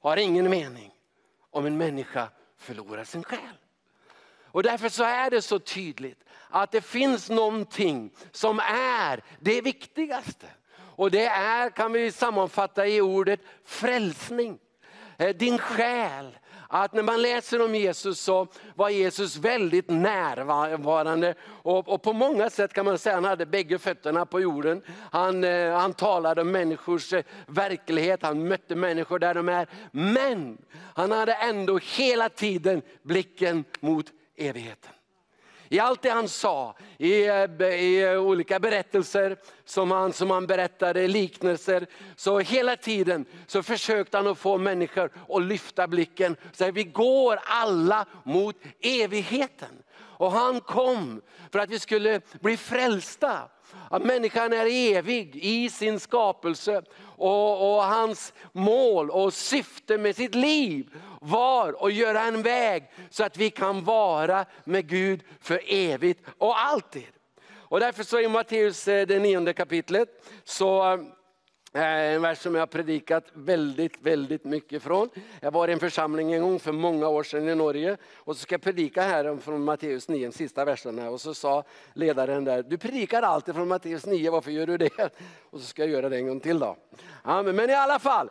har 0.00 0.16
ingen 0.16 0.50
mening 0.50 0.92
om 1.50 1.66
en 1.66 1.76
människa 1.76 2.28
förlorar 2.58 3.04
sin 3.04 3.24
själ. 3.24 3.56
Och 4.52 4.62
därför 4.62 4.88
så 4.88 5.04
är 5.04 5.30
det 5.30 5.42
så 5.42 5.58
tydligt 5.58 6.24
att 6.48 6.70
det 6.70 6.80
finns 6.80 7.30
någonting 7.30 8.10
som 8.32 8.60
är 8.74 9.22
det 9.40 9.60
viktigaste. 9.60 10.46
Och 10.76 11.10
det 11.10 11.26
är, 11.26 11.70
kan 11.70 11.92
vi 11.92 12.12
sammanfatta 12.12 12.86
i 12.86 13.00
ordet 13.00 13.40
frälsning. 13.64 14.58
Eh, 15.20 15.36
din 15.36 15.58
själ. 15.58 16.38
Att 16.68 16.92
när 16.92 17.02
man 17.02 17.22
läser 17.22 17.64
om 17.64 17.74
Jesus 17.74 18.20
så 18.20 18.46
var 18.74 18.88
Jesus 18.88 19.36
väldigt 19.36 19.90
närvarande. 19.90 21.34
Och, 21.42 21.88
och 21.88 22.02
på 22.02 22.12
många 22.12 22.50
sätt 22.50 22.72
kan 22.72 22.84
man 22.84 22.98
säga 22.98 23.16
att 23.16 23.22
han 23.22 23.30
hade 23.30 23.46
bägge 23.46 23.78
fötterna 23.78 24.26
på 24.26 24.40
jorden. 24.40 24.82
Han, 25.10 25.44
eh, 25.44 25.72
han 25.72 25.94
talade 25.94 26.40
om 26.40 26.50
människors 26.50 27.12
eh, 27.12 27.24
verklighet, 27.46 28.22
han 28.22 28.48
mötte 28.48 28.74
människor 28.74 29.18
där 29.18 29.34
de 29.34 29.48
är. 29.48 29.66
Men 29.90 30.58
han 30.94 31.10
hade 31.12 31.34
ändå 31.34 31.78
hela 31.78 32.28
tiden 32.28 32.82
blicken 33.02 33.64
mot 33.80 34.06
evigheten. 34.36 34.92
I 35.72 35.78
allt 35.78 36.02
det 36.02 36.10
han 36.10 36.28
sa, 36.28 36.74
i, 36.98 37.14
i 37.14 38.16
olika 38.16 38.60
berättelser 38.60 39.36
som 39.64 39.90
han, 39.90 40.12
som 40.12 40.30
han 40.30 40.46
berättade, 40.46 41.08
liknelser. 41.08 41.86
Så 42.16 42.38
hela 42.38 42.76
tiden 42.76 43.24
så 43.46 43.62
försökte 43.62 44.16
han 44.16 44.26
att 44.26 44.38
få 44.38 44.58
människor 44.58 45.10
att 45.28 45.42
lyfta 45.42 45.88
blicken. 45.88 46.36
Så 46.52 46.70
vi 46.70 46.84
går 46.84 47.38
alla 47.44 48.06
mot 48.24 48.56
evigheten. 48.80 49.82
Och 49.98 50.32
han 50.32 50.60
kom 50.60 51.20
för 51.52 51.58
att 51.58 51.70
vi 51.70 51.78
skulle 51.78 52.20
bli 52.40 52.56
frälsta. 52.56 53.48
Att 53.92 54.04
människan 54.04 54.52
är 54.52 54.66
evig 54.96 55.36
i 55.36 55.70
sin 55.70 56.00
skapelse 56.00 56.82
och, 57.02 57.74
och 57.74 57.82
hans 57.82 58.32
mål 58.52 59.10
och 59.10 59.34
syfte 59.34 59.98
med 59.98 60.16
sitt 60.16 60.34
liv 60.34 60.90
var 61.20 61.86
att 61.86 61.92
göra 61.92 62.22
en 62.22 62.42
väg 62.42 62.90
så 63.10 63.24
att 63.24 63.36
vi 63.36 63.50
kan 63.50 63.84
vara 63.84 64.46
med 64.64 64.88
Gud 64.88 65.22
för 65.40 65.60
evigt 65.66 66.20
och 66.38 66.60
alltid. 66.60 67.06
Och 67.52 67.80
därför 67.80 68.02
så 68.02 68.20
i 68.20 68.28
Matteus 68.28 68.88
eh, 68.88 69.06
det 69.06 69.18
nionde 69.18 69.52
kapitlet 69.52 70.08
så 70.44 70.92
eh, 70.92 71.00
Eh, 71.72 71.82
en 71.82 72.22
vers 72.22 72.38
som 72.38 72.54
jag 72.54 72.62
har 72.62 72.66
predikat 72.66 73.24
väldigt, 73.32 74.02
väldigt 74.02 74.44
mycket 74.44 74.82
från. 74.82 75.08
Jag 75.40 75.50
var 75.50 75.68
i 75.68 75.72
en 75.72 75.80
församling 75.80 76.32
en 76.32 76.42
gång 76.42 76.58
för 76.58 76.72
många 76.72 77.08
år 77.08 77.22
sedan 77.22 77.48
i 77.48 77.54
Norge 77.54 77.96
och 78.16 78.36
så 78.36 78.42
ska 78.42 78.54
jag 78.54 78.62
predika 78.62 79.02
här 79.02 79.36
från 79.36 79.64
Matteus 79.64 80.08
9, 80.08 80.26
de 80.26 80.32
sista 80.32 80.64
verserna. 80.64 81.10
Och 81.10 81.20
så 81.20 81.34
sa 81.34 81.64
ledaren 81.92 82.44
där, 82.44 82.62
du 82.62 82.78
predikar 82.78 83.22
alltid 83.22 83.54
från 83.54 83.68
Matteus 83.68 84.06
9, 84.06 84.30
varför 84.30 84.50
gör 84.50 84.66
du 84.66 84.76
det? 84.76 84.98
Och 85.50 85.60
så 85.60 85.66
ska 85.66 85.82
jag 85.82 85.90
göra 85.90 86.08
det 86.08 86.16
en 86.16 86.26
gång 86.26 86.40
till 86.40 86.58
då. 86.58 86.76
Ja, 87.24 87.42
men, 87.42 87.56
men 87.56 87.70
i 87.70 87.74
alla 87.74 87.98
fall, 87.98 88.30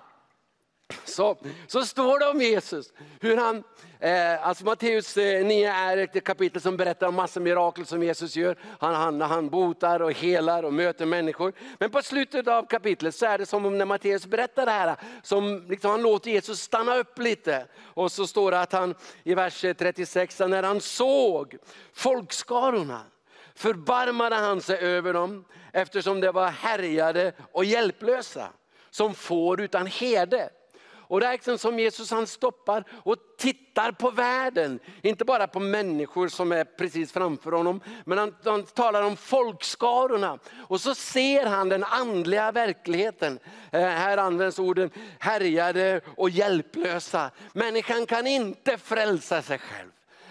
så, 1.05 1.37
så 1.67 1.85
står 1.85 2.19
det 2.19 2.27
om 2.27 2.41
Jesus, 2.41 2.93
hur 3.19 3.37
han, 3.37 3.63
eh, 3.99 4.47
alltså 4.47 4.65
Matteus 4.65 5.17
eh, 5.17 5.45
9 5.45 5.71
är 5.71 5.97
ett 5.97 6.23
kapitel 6.23 6.61
som 6.61 6.77
berättar 6.77 7.07
om 7.07 7.15
massor 7.15 7.41
mirakel 7.41 7.85
som 7.85 8.03
Jesus 8.03 8.35
gör. 8.35 8.57
Han, 8.79 8.95
han, 8.95 9.21
han 9.21 9.49
botar 9.49 9.99
och 9.99 10.11
helar 10.11 10.63
och 10.63 10.73
möter 10.73 11.05
människor. 11.05 11.53
Men 11.79 11.89
på 11.89 12.01
slutet 12.01 12.47
av 12.47 12.65
kapitlet 12.65 13.15
så 13.15 13.25
är 13.25 13.37
det 13.37 13.45
som 13.45 13.65
om 13.65 13.77
när 13.77 13.85
Matteus 13.85 14.25
berättar 14.25 14.65
det 14.65 14.71
här, 14.71 14.95
som 15.23 15.65
liksom 15.69 15.91
han 15.91 16.01
låter 16.01 16.31
Jesus 16.31 16.61
stanna 16.61 16.97
upp 16.97 17.19
lite. 17.19 17.65
Och 17.81 18.11
så 18.11 18.27
står 18.27 18.51
det 18.51 18.61
att 18.61 18.73
han 18.73 18.95
i 19.23 19.35
vers 19.35 19.61
36, 19.61 20.39
när 20.39 20.63
han 20.63 20.81
såg 20.81 21.55
folkskarorna 21.93 23.01
förbarmade 23.55 24.35
han 24.35 24.61
sig 24.61 24.77
över 24.79 25.13
dem 25.13 25.45
eftersom 25.73 26.21
de 26.21 26.31
var 26.31 26.47
härjade 26.47 27.31
och 27.51 27.65
hjälplösa 27.65 28.49
som 28.89 29.15
får 29.15 29.61
utan 29.61 29.87
herde. 29.87 30.49
Och 31.09 31.19
det 31.19 31.27
är 31.27 31.31
liksom 31.31 31.57
som 31.57 31.79
Jesus 31.79 32.11
han 32.11 32.27
stoppar 32.27 32.83
och 33.03 33.15
tittar 33.37 33.91
på 33.91 34.11
världen. 34.11 34.79
Inte 35.01 35.25
bara 35.25 35.47
på 35.47 35.59
människor 35.59 36.27
som 36.27 36.51
är 36.51 36.63
precis 36.63 37.11
framför 37.11 37.51
honom. 37.51 37.81
Men 38.05 38.17
han, 38.17 38.35
han 38.43 38.63
talar 38.63 39.03
om 39.03 39.17
folkskarorna. 39.17 40.39
Och 40.67 40.81
så 40.81 40.95
ser 40.95 41.45
han 41.45 41.69
den 41.69 41.83
andliga 41.83 42.51
verkligheten. 42.51 43.39
Eh, 43.71 43.81
här 43.81 44.17
används 44.17 44.59
orden 44.59 44.89
härjade 45.19 46.01
och 46.17 46.29
hjälplösa. 46.29 47.31
Människan 47.53 48.05
kan 48.05 48.27
inte 48.27 48.77
frälsa 48.77 49.41
sig 49.41 49.57
själv. 49.57 49.89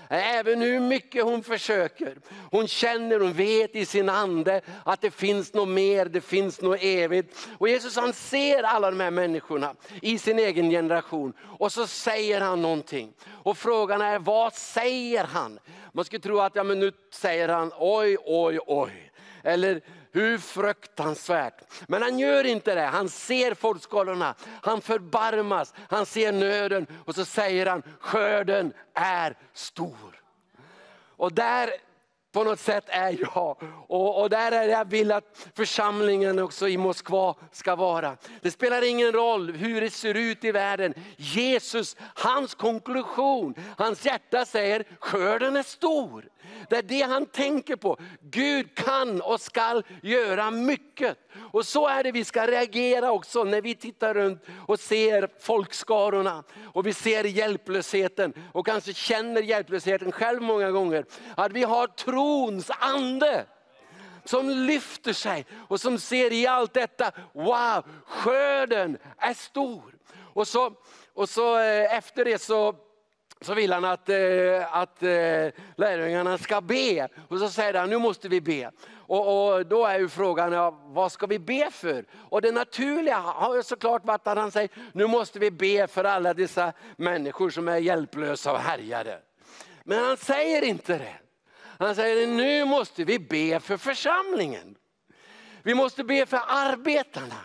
Även 0.09 0.63
hur 0.63 0.81
mycket 0.81 1.25
hon 1.25 1.43
försöker. 1.43 2.17
Hon 2.51 2.69
känner, 2.69 3.21
hon 3.21 3.33
vet 3.33 3.77
i 3.77 3.87
sin 3.87 4.09
ande 4.09 4.61
att 4.85 5.01
det 5.01 5.11
finns 5.11 5.55
något 5.55 5.69
mer, 5.69 6.07
det 6.07 6.21
finns 6.21 6.61
något 6.61 6.83
evigt. 6.83 7.49
Och 7.59 7.69
Jesus 7.69 7.97
han 7.97 8.13
ser 8.13 8.63
alla 8.63 8.91
de 8.91 9.01
här 9.01 9.11
människorna 9.11 9.75
i 10.03 10.19
sin 10.19 10.39
egen 10.39 10.71
generation. 10.71 11.33
Och 11.59 11.73
så 11.73 11.87
säger 11.87 12.41
han 12.41 12.63
någonting. 12.63 13.13
Och 13.43 13.59
frågan 13.59 14.01
är, 14.01 14.19
vad 14.19 14.55
säger 14.55 15.25
han? 15.25 15.59
Man 15.93 16.05
skulle 16.05 16.21
tro 16.21 16.39
att 16.39 16.57
ja, 16.57 16.65
men 16.65 16.81
nu 16.81 16.93
säger 17.11 17.49
han 17.49 17.73
oj, 17.79 18.17
oj, 18.25 18.59
oj. 18.67 19.13
Eller 19.43 19.81
hur 20.13 20.39
fruktansvärt. 20.39 21.65
Men 21.89 22.03
han 22.03 22.19
gör 22.19 22.45
inte 22.45 22.75
det. 22.75 22.87
Han 22.87 23.09
ser 23.09 23.55
folkskadorna, 23.55 24.35
han 24.63 24.81
förbarmas, 24.81 25.75
han 25.89 26.07
ser 26.07 26.33
nöden 26.33 26.87
och 27.05 27.15
så 27.15 27.25
säger 27.25 27.67
han 27.67 27.83
skörden 28.01 28.73
är 28.95 29.37
stor. 29.53 30.23
Och 31.17 31.33
där 31.33 31.71
på 32.39 32.45
något 32.45 32.61
sätt 32.61 32.85
är 32.87 33.19
jag. 33.21 33.57
Och, 33.89 34.23
och 34.23 34.31
där 34.31 34.53
är 34.53 34.67
det 34.67 34.73
jag 34.73 34.91
vill 34.91 35.13
att 35.13 35.49
församlingen 35.57 36.39
också 36.39 36.69
i 36.69 36.77
Moskva 36.77 37.35
ska 37.53 37.77
vara. 37.77 38.17
Det 38.41 38.51
spelar 38.51 38.89
ingen 38.89 39.13
roll 39.13 39.53
hur 39.53 39.81
det 39.81 39.91
ser 39.91 40.15
ut 40.15 40.45
i 40.45 40.53
världen. 40.53 40.95
Jesus, 41.17 41.97
hans 42.01 42.55
konklusion, 42.55 43.55
hans 43.77 44.07
hjärta 44.07 44.45
säger 44.45 44.85
skörden 45.01 45.57
är 45.57 45.63
stor. 45.63 46.25
Det 46.71 46.77
är 46.77 46.83
det 46.83 47.03
han 47.03 47.27
tänker 47.27 47.77
på. 47.77 47.97
Gud 48.21 48.75
kan 48.75 49.21
och 49.21 49.41
skall 49.41 49.85
göra 50.03 50.51
mycket. 50.51 51.19
Och 51.53 51.67
så 51.67 51.89
är 51.89 52.05
det 52.05 52.13
vi 52.13 52.25
ska 52.25 52.47
reagera 52.47 53.13
också 53.13 53.45
när 53.45 53.63
vi 53.63 53.75
tittar 53.75 54.15
runt 54.15 54.43
och 54.67 54.81
ser 54.81 55.29
folkskarorna. 55.41 56.45
Och 56.73 56.87
vi 56.87 56.93
ser 56.93 57.25
hjälplösheten 57.25 58.33
och 58.53 58.67
kanske 58.67 58.95
känner 58.95 59.43
hjälplösheten 59.43 60.13
själv 60.13 60.43
många 60.43 60.71
gånger. 60.71 61.05
Att 61.35 61.53
vi 61.53 61.63
har 61.63 61.87
trons 62.29 62.71
ande 62.79 63.47
som 64.25 64.51
lyfter 64.51 65.13
sig 65.13 65.47
och 65.69 65.81
som 65.81 65.99
ser 65.99 66.33
i 66.33 66.47
allt 66.47 66.75
detta, 66.75 67.13
wow, 67.33 67.83
skörden 68.07 68.99
är 69.19 69.35
stor. 69.35 69.95
Och 70.35 70.49
så, 70.49 70.73
och 71.15 71.29
så 71.29 71.59
eh, 71.59 71.97
efter 71.97 72.25
det 72.25 72.43
så 72.43 72.75
så 73.41 73.55
vill 73.55 73.73
han 73.73 73.85
att, 73.85 74.09
eh, 74.09 74.77
att 74.77 75.03
eh, 75.03 75.49
lärjungarna 75.77 76.39
ska 76.39 76.61
be. 76.61 77.09
Och 77.29 77.39
så 77.39 77.49
säger 77.49 77.75
han, 77.75 77.91
nu 77.91 77.99
måste 77.99 78.29
vi 78.29 78.41
be. 78.41 78.71
Och, 78.97 79.55
och 79.55 79.67
då 79.67 79.87
är 79.87 79.99
ju 79.99 80.09
frågan, 80.09 80.53
ja, 80.53 80.71
vad 80.85 81.13
ska 81.13 81.27
vi 81.27 81.39
be 81.39 81.69
för? 81.73 82.05
Och 82.31 82.43
det 82.43 82.53
naturliga 82.53 83.17
har 83.17 83.57
ju 83.57 83.63
såklart 83.63 84.05
varit 84.05 84.27
att 84.27 84.39
han 84.39 84.51
säger, 84.51 84.71
nu 84.93 85.07
måste 85.07 85.39
vi 85.39 85.51
be 85.51 85.87
för 85.87 86.05
alla 86.05 86.35
dessa 86.35 86.73
människor 86.97 87.51
som 87.51 87.69
är 87.69 87.77
hjälplösa 87.77 88.53
och 88.53 88.59
härjade. 88.59 89.19
Men 89.85 90.05
han 90.05 90.17
säger 90.17 90.63
inte 90.63 90.99
det. 90.99 91.28
Han 91.79 91.95
säger, 91.95 92.27
nu 92.27 92.65
måste 92.65 93.05
vi 93.05 93.19
be 93.19 93.61
för 93.61 93.77
församlingen. 93.77 94.77
Vi 95.63 95.75
måste 95.75 96.05
be 96.05 96.27
för 96.27 96.41
arbetarna. 96.47 97.41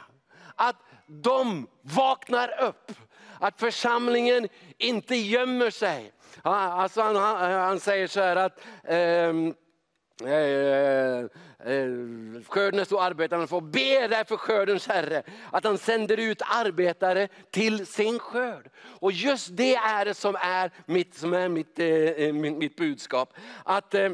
Att 0.55 0.75
de 1.07 1.67
vaknar 1.81 2.61
upp. 2.61 2.91
Att 3.39 3.59
församlingen 3.59 4.47
inte 4.77 5.15
gömmer 5.15 5.69
sig. 5.69 6.13
Alltså 6.41 7.01
han, 7.01 7.15
han, 7.15 7.51
han 7.51 7.79
säger 7.79 8.07
så 8.07 8.19
här 8.19 8.36
att 8.36 8.59
eh, 8.84 9.34
eh, 10.26 11.19
eh, 11.74 11.89
skörden 12.47 12.80
är 12.80 12.86
så 12.86 12.99
arbetarna 12.99 13.47
får 13.47 13.61
be 13.61 14.07
därför 14.07 14.38
skördens 14.38 14.88
herre 14.88 15.24
att 15.51 15.63
han 15.63 15.78
sänder 15.78 16.19
ut 16.19 16.41
arbetare 16.41 17.28
till 17.51 17.86
sin 17.86 18.19
skörd. 18.19 18.69
Och 18.99 19.11
just 19.11 19.57
det 19.57 19.76
är 19.76 20.05
det 20.05 20.13
som 20.13 20.36
är 20.36 20.71
mitt, 20.86 21.15
som 21.15 21.34
är 21.34 21.49
mitt, 21.49 21.80
eh, 21.80 21.88
eh 21.88 22.34
mitt, 22.34 22.57
mitt 22.57 22.76
budskap. 22.76 23.34
Att 23.63 23.93
eh, 23.93 24.09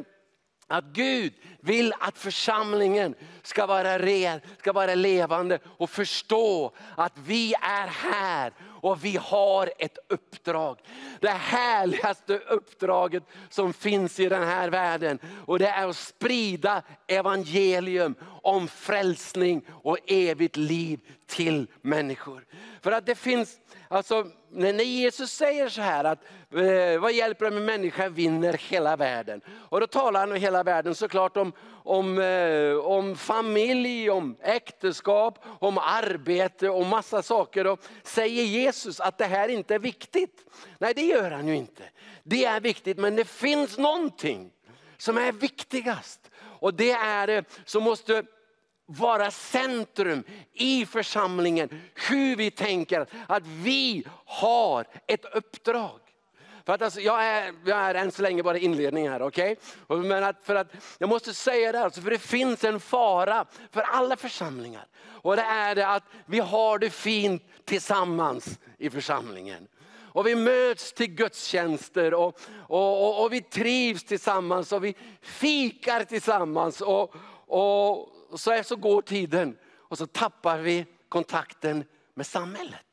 att 0.71 0.85
Gud 0.85 1.33
vill 1.59 1.93
att 1.99 2.17
församlingen 2.17 3.15
ska 3.43 3.65
vara 3.65 3.99
ren, 3.99 4.41
ska 4.57 4.73
vara 4.73 4.95
levande 4.95 5.59
och 5.65 5.89
förstå 5.89 6.75
att 6.95 7.13
vi 7.17 7.53
är 7.53 7.87
här 7.87 8.53
och 8.81 9.05
vi 9.05 9.17
har 9.17 9.71
ett 9.77 9.97
uppdrag. 10.07 10.77
Det 11.19 11.29
härligaste 11.29 12.37
uppdraget 12.37 13.23
som 13.49 13.73
finns 13.73 14.19
i 14.19 14.29
den 14.29 14.43
här 14.43 14.69
världen. 14.69 15.19
Och 15.45 15.59
det 15.59 15.67
är 15.67 15.87
att 15.87 15.97
sprida 15.97 16.81
evangelium 17.07 18.15
om 18.41 18.67
frälsning 18.67 19.65
och 19.69 19.97
evigt 20.07 20.57
liv 20.57 20.99
till 21.29 21.67
människor. 21.81 22.45
För 22.81 22.91
att 22.91 23.05
det 23.05 23.15
finns, 23.15 23.57
alltså 23.87 24.27
när 24.51 24.83
Jesus 24.83 25.31
säger 25.31 25.69
så 25.69 25.81
här 25.81 26.03
att 26.03 26.23
eh, 26.53 26.99
vad 27.01 27.13
hjälper 27.13 27.45
det 27.45 27.51
med 27.51 27.61
människa 27.61 28.09
vinner 28.09 28.53
hela 28.53 28.95
världen? 28.95 29.41
Och 29.49 29.79
då 29.79 29.87
talar 29.87 30.19
han 30.19 30.31
om 30.31 30.37
hela 30.37 30.63
världen 30.63 30.95
såklart 30.95 31.37
om, 31.37 31.53
om, 31.83 32.19
eh, 32.19 32.75
om 32.75 33.15
familj, 33.15 34.09
om 34.09 34.37
äktenskap, 34.41 35.45
om 35.59 35.77
arbete 35.77 36.69
och 36.69 36.85
massa 36.85 37.21
saker. 37.21 37.67
Och 37.67 37.79
säger 38.03 38.43
Jesus 38.43 38.99
att 38.99 39.17
det 39.17 39.25
här 39.25 39.49
inte 39.49 39.75
är 39.75 39.79
viktigt? 39.79 40.45
Nej 40.77 40.93
det 40.93 41.01
gör 41.01 41.31
han 41.31 41.47
ju 41.47 41.55
inte. 41.55 41.83
Det 42.23 42.45
är 42.45 42.59
viktigt 42.59 42.97
men 42.97 43.15
det 43.15 43.25
finns 43.25 43.77
någonting 43.77 44.51
som 44.97 45.17
är 45.17 45.31
viktigast. 45.31 46.31
Och 46.59 46.73
det 46.73 46.91
är 46.91 47.45
så 47.65 47.79
måste 47.79 48.23
vara 48.89 49.31
centrum 49.31 50.23
i 50.53 50.85
församlingen. 50.85 51.81
Hur 52.09 52.35
vi 52.35 52.51
tänker 52.51 53.05
att 53.27 53.43
vi 53.47 54.03
har 54.25 54.85
ett 55.07 55.25
uppdrag. 55.25 55.99
För 56.65 56.73
att 56.73 56.81
alltså, 56.81 56.99
jag, 56.99 57.25
är, 57.25 57.53
jag 57.65 57.77
är 57.77 57.95
än 57.95 58.11
så 58.11 58.21
länge 58.21 58.43
bara 58.43 58.57
inledning 58.57 59.09
här, 59.09 59.21
okej? 59.21 59.57
Okay? 59.87 60.07
Men 60.07 60.23
att, 60.23 60.35
för 60.43 60.55
att, 60.55 60.67
jag 60.97 61.09
måste 61.09 61.33
säga 61.33 61.71
det, 61.71 61.79
alltså, 61.83 62.01
för 62.01 62.09
det 62.09 62.19
finns 62.19 62.63
en 62.63 62.79
fara 62.79 63.45
för 63.71 63.81
alla 63.81 64.17
församlingar. 64.17 64.87
Och 65.21 65.35
det 65.35 65.41
är 65.41 65.75
det 65.75 65.87
att 65.87 66.03
vi 66.25 66.39
har 66.39 66.79
det 66.79 66.89
fint 66.89 67.43
tillsammans 67.65 68.59
i 68.77 68.89
församlingen. 68.89 69.67
Och 70.11 70.27
vi 70.27 70.35
möts 70.35 70.93
till 70.93 71.07
gudstjänster 71.07 72.13
och, 72.13 72.39
och, 72.67 73.07
och, 73.07 73.23
och 73.23 73.33
vi 73.33 73.41
trivs 73.41 74.03
tillsammans 74.03 74.71
och 74.71 74.83
vi 74.83 74.95
fikar 75.21 76.03
tillsammans. 76.03 76.81
Och, 76.81 77.15
och 77.47 78.18
så, 78.35 78.51
är, 78.51 78.63
så 78.63 78.75
går 78.75 79.01
tiden 79.01 79.57
och 79.75 79.97
så 79.97 80.05
tappar 80.05 80.57
vi 80.57 80.85
kontakten 81.09 81.83
med 82.13 82.25
samhället. 82.25 82.85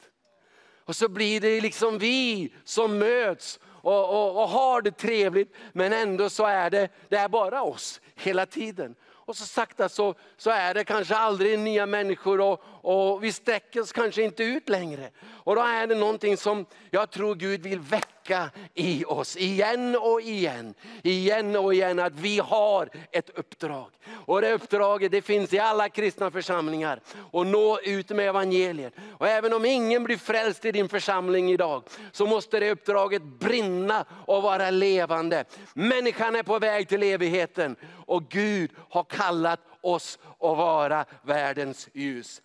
Och 0.85 0.97
så 0.97 1.09
blir 1.09 1.41
det 1.41 1.61
liksom 1.61 1.99
vi 1.99 2.53
som 2.65 2.99
möts 2.99 3.61
och, 3.65 4.09
och, 4.09 4.43
och, 4.43 4.49
har 4.49 4.83
det 4.83 4.91
trevligt 4.91 5.55
men 5.73 5.93
ändå 5.93 6.31
så 6.31 6.45
är 6.45 6.71
det, 6.71 6.89
det 7.09 7.17
är 7.17 7.29
bara 7.29 7.63
oss 7.63 8.01
hela 8.15 8.47
tiden. 8.47 8.95
Och 9.27 9.37
så 9.37 9.45
sakta 9.45 9.89
så, 9.89 10.15
så 10.37 10.51
är 10.51 10.75
det 10.75 10.85
kanske 10.85 11.17
aldrig 11.17 11.59
nya 11.59 11.87
människor 11.87 12.41
och, 12.41 12.65
och 12.89 13.25
vi 13.25 13.33
sträcker 13.33 13.81
oss 13.81 13.93
kanske 13.93 14.23
inte 14.23 14.45
ut 14.45 14.69
längre. 14.69 15.11
Och 15.29 15.57
då 15.57 15.63
är 15.63 15.87
det 15.87 15.95
någonting 15.95 16.37
som 16.37 16.67
jag 16.91 17.11
tror 17.11 17.35
Gud 17.35 17.63
vill 17.63 17.81
väcka 17.81 18.51
i 18.75 19.05
oss 19.05 19.37
igen 19.37 19.97
och 20.01 20.21
igen. 20.21 20.75
Igen 21.03 21.57
och 21.57 21.75
igen 21.75 21.99
att 21.99 22.13
vi 22.13 22.39
har 22.39 22.89
ett 23.13 23.31
uppdrag. 23.31 23.91
Och 24.27 24.41
det 24.41 24.53
uppdraget 24.53 25.13
det 25.13 25.23
finns 25.23 25.53
i 25.53 25.59
alla 25.59 25.89
kristna 25.89 26.31
församlingar. 26.31 27.01
Att 27.33 27.47
nå 27.47 27.81
ut 27.81 28.11
med 28.11 28.29
evangeliet. 28.29 28.95
Och 29.19 29.29
även 29.29 29.53
om 29.53 29.65
ingen 29.65 30.05
blir 30.05 30.17
frälst 30.17 30.65
i 30.65 30.73
din 30.73 30.89
församling 30.89 31.51
idag 31.51 31.83
så 32.13 32.27
måste 32.27 32.61
det 32.61 32.71
uppdraget 32.71 33.23
brinna 33.23 34.05
och 34.27 34.43
vara 34.43 34.71
levande. 34.71 35.45
Människan 35.75 36.37
är 36.37 36.43
på 36.43 36.59
väg 36.59 36.89
till 36.89 37.03
evigheten 37.03 37.77
och 38.07 38.29
Gud 38.29 38.71
har 38.89 39.05
kallat 39.05 39.61
oss 39.81 40.19
att 40.23 40.57
vara 40.57 41.05
världens 41.23 41.89
ljus. 41.93 42.43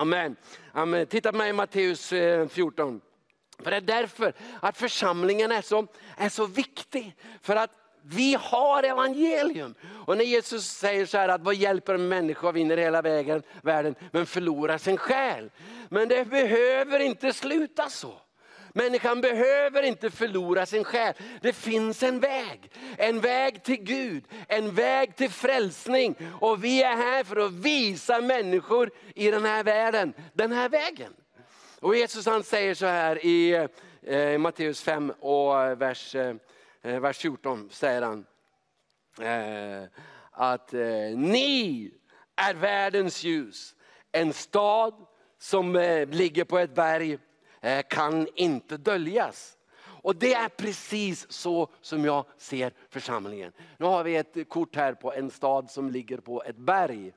Amen. 0.00 0.36
Amen. 0.72 1.06
Titta 1.06 1.32
på 1.32 1.38
mig 1.38 1.50
i 1.50 1.52
Matteus 1.52 2.12
eh, 2.12 2.48
14. 2.48 3.00
För 3.58 3.70
det 3.70 3.76
är 3.76 3.80
därför 3.80 4.32
att 4.60 4.76
församlingen 4.76 5.52
är 5.52 5.62
så, 5.62 5.86
är 6.16 6.28
så 6.28 6.46
viktig. 6.46 7.16
För 7.42 7.56
att 7.56 7.70
vi 8.02 8.36
har 8.40 8.82
evangelium. 8.82 9.74
Och 10.06 10.16
när 10.16 10.24
Jesus 10.24 10.66
säger 10.66 11.06
så 11.06 11.18
här 11.18 11.28
att 11.28 11.40
vad 11.40 11.54
hjälper 11.54 11.94
en 11.94 12.08
människa 12.08 12.48
och 12.48 12.56
vinner 12.56 12.76
hela 12.76 13.02
vägen, 13.02 13.42
världen 13.62 13.94
men 14.12 14.26
förlorar 14.26 14.78
sin 14.78 14.96
själ. 14.96 15.50
Men 15.88 16.08
det 16.08 16.24
behöver 16.24 17.00
inte 17.00 17.32
sluta 17.32 17.88
så. 17.88 18.14
Människan 18.74 19.20
behöver 19.20 19.82
inte 19.82 20.10
förlora 20.10 20.66
sin 20.66 20.84
själ. 20.84 21.14
Det 21.40 21.52
finns 21.52 22.02
en 22.02 22.20
väg. 22.20 22.70
En 22.96 23.20
väg 23.20 23.62
till 23.62 23.82
Gud, 23.82 24.24
en 24.48 24.74
väg 24.74 25.16
till 25.16 25.30
frälsning. 25.30 26.14
Och 26.40 26.64
vi 26.64 26.82
är 26.82 26.96
här 26.96 27.24
för 27.24 27.36
att 27.36 27.52
visa 27.52 28.20
människor 28.20 28.90
i 29.14 29.30
den 29.30 29.44
här 29.44 29.64
världen 29.64 30.14
den 30.32 30.52
här 30.52 30.68
vägen. 30.68 31.14
Och 31.80 31.96
Jesus 31.96 32.26
han 32.26 32.42
säger 32.42 32.74
så 32.74 32.86
här 32.86 33.26
i 33.26 33.68
eh, 34.02 34.38
Matteus 34.38 34.82
5 34.82 35.10
och 35.20 35.80
vers, 35.80 36.14
eh, 36.14 36.34
eh 36.82 37.00
vers 37.00 37.18
14. 37.18 37.68
säger 37.72 38.02
han 38.02 38.26
eh, 39.20 39.88
att 40.30 40.74
eh, 40.74 40.80
ni 41.16 41.90
är 42.36 42.54
världens 42.54 43.24
ljus. 43.24 43.74
En 44.12 44.32
stad 44.32 44.94
som 45.38 45.76
eh, 45.76 46.08
ligger 46.08 46.44
på 46.44 46.58
ett 46.58 46.74
berg 46.74 47.18
Eh, 47.60 47.82
kan 47.88 48.28
inte 48.34 48.76
döljas. 48.76 49.56
Och 50.02 50.16
det 50.16 50.34
är 50.34 50.48
precis 50.48 51.32
så 51.32 51.68
som 51.80 52.04
jag 52.04 52.24
ser 52.38 52.72
församlingen. 52.88 53.52
Nu 53.78 53.86
har 53.86 54.04
vi 54.04 54.16
ett 54.16 54.48
kort 54.48 54.76
här 54.76 54.94
på 54.94 55.12
en 55.12 55.30
stad 55.30 55.70
som 55.70 55.90
ligger 55.90 56.18
på 56.18 56.42
ett 56.42 56.56
berg. 56.56 57.12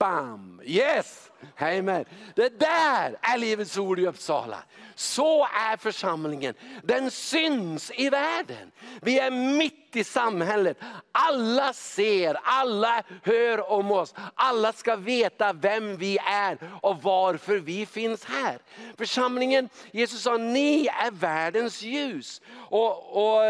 Bam! 0.00 0.60
Yes! 0.64 1.30
Amen. 1.58 2.04
Det 2.34 2.60
där 2.60 3.16
är 3.20 3.38
Livets 3.38 3.78
Ord 3.78 3.98
i 3.98 4.06
Uppsala. 4.06 4.62
Så 4.94 5.44
är 5.44 5.76
församlingen. 5.76 6.54
Den 6.82 7.10
syns 7.10 7.92
i 7.94 8.10
världen. 8.10 8.72
Vi 9.02 9.18
är 9.18 9.30
mitt 9.30 9.96
i 9.96 10.04
samhället. 10.04 10.78
Alla 11.12 11.72
ser, 11.72 12.38
alla 12.42 13.02
hör 13.22 13.70
om 13.70 13.90
oss. 13.90 14.14
Alla 14.34 14.72
ska 14.72 14.96
veta 14.96 15.52
vem 15.52 15.96
vi 15.96 16.18
är 16.18 16.58
och 16.82 17.02
varför 17.02 17.58
vi 17.58 17.86
finns 17.86 18.24
här. 18.24 18.58
Församlingen, 18.98 19.68
Jesus 19.92 20.22
sa, 20.22 20.36
ni 20.36 20.86
är 20.86 21.10
världens 21.10 21.82
ljus. 21.82 22.42
och, 22.68 23.16
och 23.16 23.42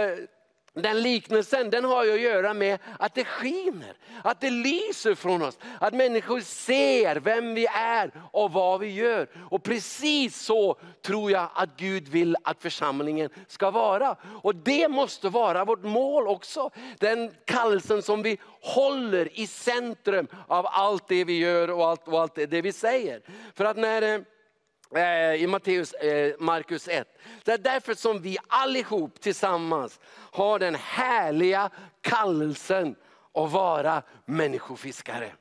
den 0.74 1.02
liknelsen 1.02 1.70
den 1.70 1.84
har 1.84 2.04
ju 2.04 2.12
att 2.12 2.20
göra 2.20 2.54
med 2.54 2.78
att 2.98 3.14
det 3.14 3.24
skiner, 3.24 3.94
att 4.24 4.40
det 4.40 4.50
lyser 4.50 5.14
från 5.14 5.42
oss. 5.42 5.58
Att 5.80 5.94
människor 5.94 6.40
ser 6.40 7.16
vem 7.16 7.54
vi 7.54 7.66
är 7.74 8.10
och 8.32 8.52
vad 8.52 8.80
vi 8.80 8.94
gör. 8.94 9.28
Och 9.50 9.62
precis 9.62 10.42
så 10.42 10.76
tror 11.02 11.30
jag 11.30 11.48
att 11.54 11.76
Gud 11.76 12.08
vill 12.08 12.36
att 12.42 12.62
församlingen 12.62 13.30
ska 13.48 13.70
vara. 13.70 14.16
Och 14.42 14.54
det 14.54 14.88
måste 14.88 15.28
vara 15.28 15.64
vårt 15.64 15.84
mål 15.84 16.28
också. 16.28 16.70
Den 16.98 17.30
kallelsen 17.44 18.02
som 18.02 18.22
vi 18.22 18.38
håller 18.60 19.40
i 19.40 19.46
centrum 19.46 20.26
av 20.46 20.66
allt 20.66 21.08
det 21.08 21.24
vi 21.24 21.38
gör 21.38 21.70
och 21.70 21.88
allt, 21.88 22.08
och 22.08 22.20
allt 22.20 22.34
det 22.34 22.62
vi 22.62 22.72
säger. 22.72 23.20
För 23.54 23.64
att 23.64 23.76
när 23.76 24.02
eh, 24.02 24.20
Eh, 24.94 25.42
i 25.42 25.46
Matteus, 25.46 25.92
eh, 25.92 26.34
Markus 26.38 26.88
1. 26.88 27.08
Det 27.44 27.52
är 27.52 27.58
därför 27.58 27.94
som 27.94 28.22
vi 28.22 28.38
allihop 28.48 29.20
tillsammans 29.20 30.00
har 30.32 30.58
den 30.58 30.74
härliga 30.74 31.70
kallelsen 32.00 32.96
att 33.34 33.52
vara 33.52 34.02
människofiskare. 34.24 35.32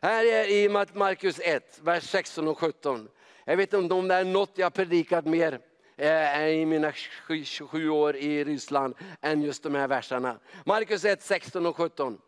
Här 0.00 0.24
är 0.24 0.50
i 0.50 0.68
Markus 0.94 1.40
1, 1.40 1.80
vers 1.82 2.04
16 2.04 2.48
och 2.48 2.58
17. 2.58 3.08
Jag 3.44 3.56
vet 3.56 3.72
inte 3.72 3.94
om 3.94 4.08
det 4.08 4.14
är 4.14 4.24
något 4.24 4.52
jag 4.54 4.74
predikat 4.74 5.26
mer 5.26 5.58
eh, 5.96 6.46
i 6.48 6.66
mina 6.66 6.92
27 6.92 7.90
år 7.90 8.16
i 8.16 8.44
Ryssland 8.44 8.94
än 9.20 9.42
just 9.42 9.62
de 9.62 9.74
här 9.74 9.88
verserna. 9.88 10.38
Markus 10.64 11.04
1, 11.04 11.22
16 11.22 11.66
och 11.66 11.76
17 11.76 12.18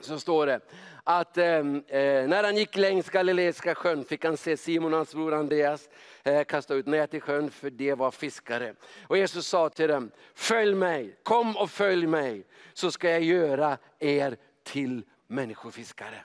så 0.00 0.18
står 0.18 0.46
det 0.46 0.60
att 1.04 1.38
ehm, 1.38 1.84
eh, 1.88 2.28
när 2.28 2.44
han 2.44 2.56
gick 2.56 2.76
längs 2.76 3.10
Galileiska 3.10 3.74
sjön 3.74 4.04
fick 4.04 4.24
han 4.24 4.36
se 4.36 4.56
Simon 4.56 4.92
och 4.92 4.98
hans 4.98 5.14
bror 5.14 5.34
Andreas 5.34 5.88
eh, 6.22 6.44
kasta 6.44 6.74
ut 6.74 6.86
nät 6.86 7.14
i 7.14 7.20
sjön 7.20 7.50
för 7.50 7.70
de 7.70 7.94
var 7.94 8.10
fiskare. 8.10 8.74
Och 9.06 9.18
Jesus 9.18 9.46
sa 9.46 9.68
till 9.68 9.88
dem, 9.88 10.10
följ 10.34 10.74
mig, 10.74 11.16
kom 11.22 11.56
och 11.56 11.70
följ 11.70 12.06
mig 12.06 12.46
så 12.72 12.90
ska 12.90 13.10
jag 13.10 13.22
göra 13.22 13.78
er 13.98 14.36
till 14.62 15.04
människofiskare. 15.26 16.24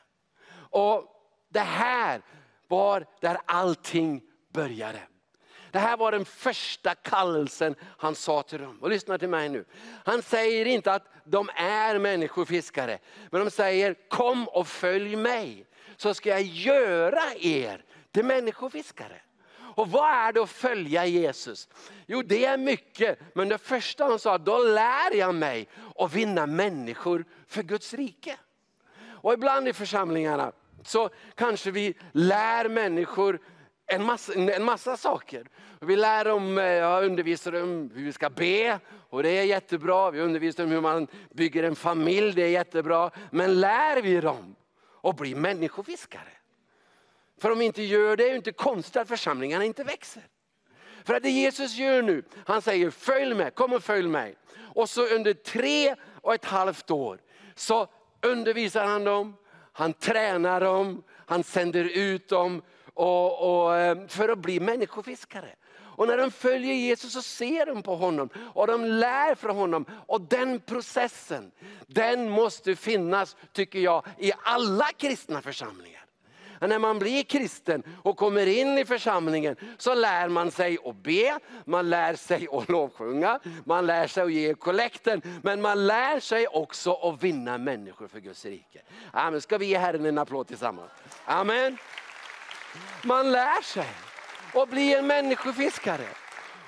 Och 0.56 1.04
det 1.50 1.60
här 1.60 2.22
var 2.68 3.06
där 3.20 3.38
allting 3.46 4.22
började. 4.54 5.00
Det 5.74 5.80
här 5.80 5.98
var 5.98 6.12
den 6.12 6.26
första 6.26 6.96
kallelsen 6.96 7.76
han 7.98 8.16
sa 8.16 8.44
till 8.44 8.62
dem. 8.62 8.78
Och 8.82 8.90
lyssna 8.90 9.18
till 9.18 9.30
mig 9.30 9.50
nu. 9.50 9.66
Han 10.06 10.22
säger 10.22 10.66
inte 10.66 10.94
att 10.94 11.04
de 11.24 11.50
är 11.56 12.00
människofiskare. 12.00 13.00
Men 13.32 13.46
de 13.46 13.52
säger 13.52 13.96
kom 14.10 14.48
och 14.48 14.68
följ 14.68 15.16
mig 15.16 15.66
så 15.98 16.14
ska 16.14 16.30
jag 16.30 16.42
göra 16.42 17.22
er 17.40 17.84
till 18.12 18.26
människofiskare. 18.26 19.22
Och 19.76 19.92
vad 19.92 20.10
är 20.10 20.34
det 20.34 20.42
att 20.42 20.50
följa 20.50 21.06
Jesus? 21.06 21.70
Jo 22.06 22.22
det 22.22 22.46
är 22.46 22.58
mycket, 22.58 23.20
men 23.36 23.50
det 23.50 23.58
första 23.58 24.06
han 24.06 24.20
sa, 24.20 24.38
då 24.38 24.58
lär 24.58 25.16
jag 25.16 25.36
mig 25.36 25.68
att 25.96 26.14
vinna 26.14 26.46
människor 26.46 27.26
för 27.48 27.64
Guds 27.64 27.94
rike. 27.94 28.38
Och 29.06 29.34
ibland 29.34 29.68
i 29.68 29.74
församlingarna 29.74 30.52
så 30.84 31.10
kanske 31.36 31.72
vi 31.72 31.94
lär 32.12 32.70
människor 32.70 33.40
en 33.88 34.04
massa, 34.04 34.34
en 34.34 34.64
massa 34.64 34.98
saker. 34.98 35.48
Vi 35.80 35.96
lär 35.96 36.28
om, 36.28 36.58
eh, 36.58 36.64
jag 36.64 37.06
undervisar 37.06 37.64
om 37.64 37.92
hur 37.96 38.06
vi 38.06 38.14
ska 38.14 38.30
be 38.30 38.80
och 39.10 39.24
det 39.24 39.30
är 39.30 39.44
jättebra. 39.44 40.12
Vi 40.12 40.20
undervisar 40.20 40.64
om 40.64 40.70
hur 40.72 40.82
man 40.82 41.08
bygger 41.32 41.64
en 41.64 41.76
familj, 41.76 42.34
det 42.34 42.44
är 42.44 42.50
jättebra. 42.50 43.12
Men 43.32 43.60
lär 43.60 44.02
vi 44.02 44.22
dem 44.22 44.56
att 45.04 45.16
bli 45.16 45.36
människofiskare? 45.36 46.32
För 47.42 47.52
om 47.52 47.60
vi 47.60 47.66
inte 47.66 47.84
gör 47.84 48.18
det 48.18 48.24
är 48.24 48.30
det 48.30 48.36
inte 48.36 48.52
konstigt 48.52 48.98
att 48.98 49.08
församlingarna 49.08 49.66
inte 49.66 49.84
växer. 49.84 50.24
För 51.04 51.14
att 51.14 51.24
det 51.24 51.30
Jesus 51.30 51.76
gör 51.76 52.02
nu, 52.02 52.24
han 52.46 52.62
säger 52.62 52.90
följ 52.90 53.34
mig, 53.34 53.52
kom 53.52 53.74
och 53.74 53.84
följ 53.84 54.08
mig. 54.08 54.36
Och 54.60 54.90
så 54.90 55.08
under 55.08 55.34
tre 55.34 55.96
och 56.22 56.34
ett 56.34 56.46
halvt 56.46 56.92
år 56.92 57.20
så 57.56 57.88
undervisar 58.22 58.86
han 58.86 59.04
dem, 59.04 59.36
han 59.74 59.94
tränar 59.94 60.62
dem, 60.62 61.04
han 61.10 61.44
sänder 61.44 61.98
ut 61.98 62.30
dem 62.30 62.62
och, 62.94 63.66
och, 63.66 63.78
ehm, 63.78 64.08
för 64.08 64.30
att 64.30 64.40
bli 64.40 64.60
människofiskare. 64.60 65.50
Och 65.96 66.08
när 66.08 66.18
de 66.18 66.32
följer 66.32 66.74
Jesus 66.74 67.14
så 67.14 67.22
ser 67.22 67.66
de 67.66 67.84
på 67.84 67.96
honom 67.96 68.30
och 68.54 68.68
de 68.68 68.86
lär 68.86 69.36
från 69.36 69.56
honom. 69.56 69.86
Och 70.08 70.22
den 70.22 70.60
processen, 70.60 71.52
den 71.88 72.30
måste 72.30 72.76
finnas, 72.76 73.36
tycker 73.52 73.80
jag, 73.80 74.06
i 74.18 74.32
alla 74.44 74.88
kristna 74.98 75.42
församlingar. 75.42 76.06
Och 76.64 76.70
när 76.70 76.80
man 76.80 77.00
blir 77.00 77.24
kristen 77.24 77.84
och 78.04 78.18
kommer 78.18 78.48
in 78.48 78.78
i 78.78 78.86
församlingen 78.86 79.56
så 79.78 79.96
lär 79.96 80.30
man 80.30 80.52
sig 80.52 80.78
att 80.86 80.96
be, 80.96 81.40
man 81.66 81.90
lär 81.90 82.16
sig 82.16 82.48
att 82.52 82.70
lovsjunga, 82.70 83.40
man 83.66 83.86
lär 83.86 84.08
sig 84.08 84.24
att 84.24 84.34
ge 84.34 84.54
kollekten. 84.54 85.22
Men 85.42 85.62
man 85.62 85.88
lär 85.88 86.20
sig 86.20 86.48
också 86.48 86.94
att 86.94 87.24
vinna 87.24 87.58
människor 87.58 88.08
för 88.08 88.20
Guds 88.20 88.46
rike. 88.46 88.82
Amen. 89.12 89.42
Ska 89.42 89.58
vi 89.58 89.66
ge 89.66 89.78
Herren 89.78 90.06
en 90.06 90.18
applåd 90.18 90.48
tillsammans? 90.48 90.92
Amen. 91.26 91.78
Man 93.04 93.32
lär 93.32 93.62
sig 93.62 93.90
att 94.54 94.70
bli 94.70 94.94
en 94.94 95.08
människofiskare. 95.08 96.08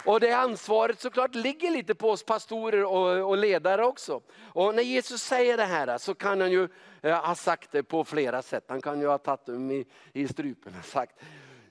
Och 0.06 0.20
det 0.20 0.32
ansvaret 0.32 1.00
såklart 1.00 1.36
ligger 1.36 1.72
lite 1.72 1.96
på 1.96 2.10
oss 2.10 2.24
pastorer 2.24 2.86
och, 2.86 3.30
och 3.30 3.38
ledare 3.38 3.86
också. 3.86 4.22
Och 4.44 4.76
när 4.76 4.84
Jesus 4.84 5.22
säger 5.24 5.58
det 5.58 5.66
här 5.66 5.98
så 5.98 6.16
kan 6.16 6.42
han 6.42 6.52
ju 6.52 6.68
eh, 7.02 7.26
ha 7.26 7.36
sagt 7.36 7.72
det 7.72 7.84
på 7.84 8.04
flera 8.04 8.42
sätt. 8.42 8.66
Han 8.68 8.82
kan 8.82 9.00
ju 9.00 9.08
ha 9.08 9.18
tagit 9.18 9.46
dem 9.46 9.72
i, 9.72 9.86
i 10.14 10.28
strupen 10.28 10.74
och 10.80 10.86
sagt 10.86 11.16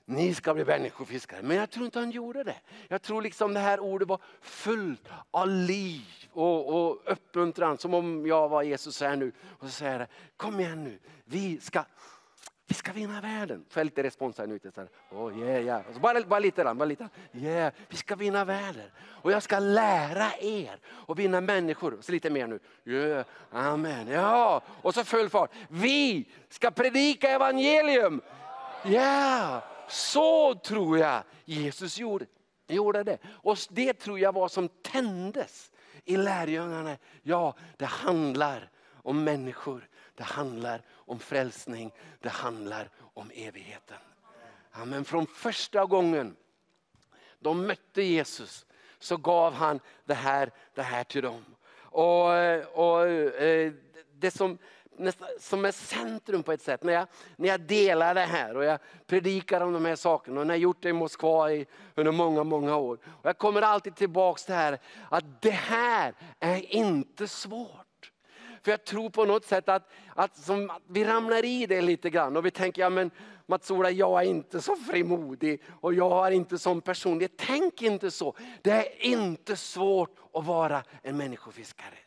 ni 0.05 0.33
ska 0.33 0.53
bli 0.53 0.65
människofiskare. 0.65 1.41
Men 1.41 1.57
jag 1.57 1.69
tror 1.69 1.85
inte 1.85 1.99
han 1.99 2.11
gjorde 2.11 2.43
det. 2.43 2.55
Jag 2.87 3.01
tror 3.01 3.21
liksom 3.21 3.53
det 3.53 3.59
här 3.59 3.79
ordet 3.79 4.07
var 4.07 4.19
fullt 4.41 5.07
av 5.31 5.47
liv 5.47 6.01
och, 6.31 6.87
och 6.87 7.01
uppmuntran. 7.05 7.77
Som 7.77 7.93
om 7.93 8.25
jag 8.27 8.49
var 8.49 8.63
Jesus 8.63 9.01
här 9.01 9.15
nu. 9.15 9.31
Och 9.59 9.65
så 9.67 9.71
säger 9.71 9.99
jag, 9.99 10.07
kom 10.37 10.59
igen 10.59 10.83
nu, 10.83 10.99
vi 11.25 11.59
ska, 11.59 11.83
vi 12.67 12.75
ska 12.75 12.93
vinna 12.93 13.21
världen. 13.21 13.65
Får 13.69 13.79
jag 13.79 13.85
lite 13.85 14.03
respons 14.03 14.37
här 14.37 14.47
nu? 14.47 14.59
Så 14.59 14.81
här, 14.81 14.89
oh, 15.11 15.39
yeah, 15.39 15.63
yeah. 15.63 15.87
Och 15.87 15.93
så 15.93 15.99
bara, 15.99 16.21
bara 16.21 16.39
lite 16.39 16.63
grann, 16.63 16.77
bara 16.77 16.85
lite. 16.85 17.09
Yeah, 17.33 17.73
vi 17.89 17.97
ska 17.97 18.15
vinna 18.15 18.45
världen. 18.45 18.89
Och 19.05 19.31
jag 19.31 19.43
ska 19.43 19.59
lära 19.59 20.31
er 20.39 20.79
att 21.07 21.19
vinna 21.19 21.41
människor. 21.41 21.97
Så 22.01 22.11
lite 22.11 22.29
mer 22.29 22.47
nu. 22.47 22.59
Yeah, 22.85 23.25
amen. 23.51 24.07
Ja, 24.07 24.61
och 24.81 24.93
så 24.93 25.03
full 25.03 25.29
fart. 25.29 25.51
Vi 25.69 26.29
ska 26.49 26.71
predika 26.71 27.29
evangelium. 27.29 28.21
Ja, 28.83 28.91
yeah. 28.91 29.63
så 29.87 30.55
tror 30.55 30.97
jag 30.97 31.23
Jesus 31.45 31.97
gjorde, 31.97 32.25
gjorde 32.67 33.03
det. 33.03 33.17
Och 33.27 33.57
det 33.69 33.93
tror 33.93 34.19
jag 34.19 34.33
var 34.33 34.47
som 34.47 34.69
tändes 34.69 35.71
i 36.05 36.17
lärjungarna. 36.17 36.97
Ja, 37.21 37.55
det 37.77 37.85
handlar 37.85 38.69
om 39.03 39.23
människor. 39.23 39.87
Det 40.15 40.23
handlar 40.23 40.81
om 40.89 41.19
frälsning. 41.19 41.91
Det 42.19 42.29
handlar 42.29 42.89
om 42.97 43.31
evigheten. 43.33 43.97
Amen. 44.71 45.05
från 45.05 45.27
första 45.27 45.85
gången 45.85 46.35
de 47.39 47.67
mötte 47.67 48.01
Jesus 48.01 48.65
så 48.99 49.17
gav 49.17 49.53
han 49.53 49.79
det 50.05 50.13
här, 50.13 50.51
det 50.73 50.81
här 50.81 51.03
till 51.03 51.21
dem. 51.21 51.45
Och, 51.75 52.27
och 52.73 53.07
eh, 53.07 53.73
det 54.11 54.31
som, 54.31 54.57
som 55.39 55.65
är 55.65 55.71
centrum 55.71 56.43
på 56.43 56.51
ett 56.51 56.61
sätt. 56.61 56.83
När 56.83 56.93
jag, 56.93 57.07
när 57.35 57.49
jag 57.49 57.61
delar 57.61 58.15
det 58.15 58.21
här 58.21 58.57
och 58.57 58.63
jag 58.63 58.79
predikar 59.07 59.61
om 59.61 59.73
de 59.73 59.85
här 59.85 59.95
sakerna 59.95 60.39
och 60.39 60.47
när 60.47 60.53
jag 60.53 60.61
gjort 60.61 60.81
det 60.81 60.89
i 60.89 60.93
Moskva 60.93 61.51
i, 61.51 61.65
under 61.95 62.11
många, 62.11 62.43
många 62.43 62.75
år. 62.75 62.97
Och 63.05 63.25
jag 63.25 63.37
kommer 63.37 63.61
alltid 63.61 63.95
tillbaks 63.95 64.45
till 64.45 64.53
det 64.53 64.59
här 64.59 64.79
att 65.09 65.41
det 65.41 65.49
här 65.49 66.13
är 66.39 66.75
inte 66.75 67.27
svårt. 67.27 67.84
För 68.65 68.71
jag 68.71 68.83
tror 68.83 69.09
på 69.09 69.25
något 69.25 69.45
sätt 69.45 69.69
att, 69.69 69.89
att, 70.15 70.37
som, 70.37 70.69
att 70.69 70.81
vi 70.87 71.03
ramlar 71.03 71.45
i 71.45 71.65
det 71.65 71.81
lite 71.81 72.09
grann 72.09 72.37
och 72.37 72.45
vi 72.45 72.51
tänker, 72.51 72.81
ja 72.81 72.89
men 72.89 73.11
Mats-Ola 73.45 73.91
jag 73.91 74.21
är 74.21 74.25
inte 74.25 74.61
så 74.61 74.75
frimodig 74.75 75.61
och 75.81 75.93
jag 75.93 76.09
har 76.09 76.31
inte 76.31 76.57
sån 76.57 76.81
personlighet. 76.81 77.31
Tänk 77.35 77.81
inte 77.81 78.11
så. 78.11 78.35
Det 78.61 78.71
är 78.71 79.05
inte 79.05 79.55
svårt 79.55 80.15
att 80.33 80.45
vara 80.45 80.83
en 81.01 81.17
människofiskare. 81.17 82.04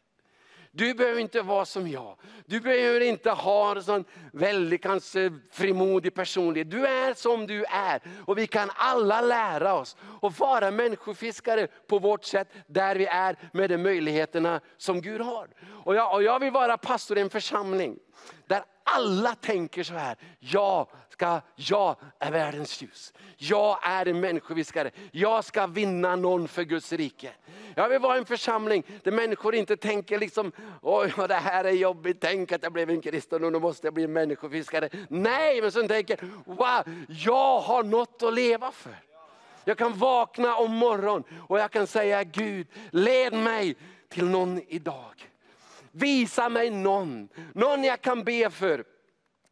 Du 0.78 0.94
behöver 0.94 1.20
inte 1.20 1.42
vara 1.42 1.64
som 1.64 1.88
jag. 1.88 2.16
Du 2.46 2.60
behöver 2.60 3.00
inte 3.00 3.30
ha 3.30 3.76
en 3.76 3.82
sån 3.82 4.04
väldigt 4.32 4.82
kanske 4.82 5.32
frimodig 5.50 6.14
personlighet. 6.14 6.70
Du 6.70 6.86
är 6.86 7.14
som 7.14 7.46
du 7.46 7.64
är. 7.64 8.00
Och 8.26 8.38
vi 8.38 8.46
kan 8.46 8.70
alla 8.74 9.20
lära 9.20 9.74
oss 9.74 9.96
att 10.22 10.38
vara 10.38 10.70
människofiskare 10.70 11.66
på 11.86 11.98
vårt 11.98 12.24
sätt, 12.24 12.48
där 12.66 12.96
vi 12.96 13.06
är 13.06 13.36
med 13.52 13.70
de 13.70 13.78
möjligheterna 13.78 14.60
som 14.76 15.00
Gud 15.00 15.20
har. 15.20 15.48
Och 15.84 15.94
jag, 15.94 16.14
och 16.14 16.22
jag 16.22 16.40
vill 16.40 16.52
vara 16.52 16.76
pastor 16.76 17.18
i 17.18 17.20
en 17.20 17.30
församling 17.30 17.98
där 18.46 18.62
alla 18.84 19.34
tänker 19.34 19.82
så 19.82 19.94
här, 19.94 20.16
jag, 20.38 20.86
ska, 21.08 21.40
jag 21.54 21.96
är 22.18 22.32
världens 22.32 22.82
ljus. 22.82 23.12
Jag 23.36 23.78
är 23.82 24.08
en 24.08 24.20
människoviskare. 24.20 24.90
Jag 25.10 25.44
ska 25.44 25.66
vinna 25.66 26.16
någon 26.16 26.48
för 26.48 26.62
Guds 26.62 26.92
rike. 26.92 27.30
Jag 27.74 27.88
vill 27.88 27.98
vara 27.98 28.18
en 28.18 28.24
församling 28.24 28.82
där 29.02 29.12
människor 29.12 29.54
inte 29.54 29.76
tänker 29.76 30.18
liksom, 30.18 30.52
oj 30.82 31.12
det 31.28 31.34
här 31.34 31.64
är 31.64 31.70
jobbigt, 31.70 32.16
tänk 32.20 32.52
att 32.52 32.62
jag 32.62 32.72
blev 32.72 32.90
en 32.90 33.00
kristen 33.00 33.44
och 33.44 33.52
nu 33.52 33.58
måste 33.58 33.86
jag 33.86 33.94
bli 33.94 34.04
en 34.04 34.12
människofiskare. 34.12 34.88
Nej, 35.08 35.62
men 35.62 35.72
som 35.72 35.88
tänker, 35.88 36.18
wow, 36.44 37.06
jag 37.08 37.60
har 37.60 37.82
något 37.82 38.22
att 38.22 38.34
leva 38.34 38.72
för. 38.72 38.96
Jag 39.64 39.78
kan 39.78 39.98
vakna 39.98 40.56
om 40.56 40.74
morgonen 40.74 41.24
och 41.48 41.58
jag 41.58 41.70
kan 41.70 41.86
säga 41.86 42.24
Gud, 42.24 42.66
led 42.90 43.32
mig 43.32 43.76
till 44.08 44.24
någon 44.24 44.62
idag. 44.68 45.28
Visa 45.92 46.48
mig 46.48 46.70
någon, 46.70 47.28
någon 47.54 47.84
jag 47.84 48.00
kan 48.00 48.24
be 48.24 48.50
för. 48.50 48.84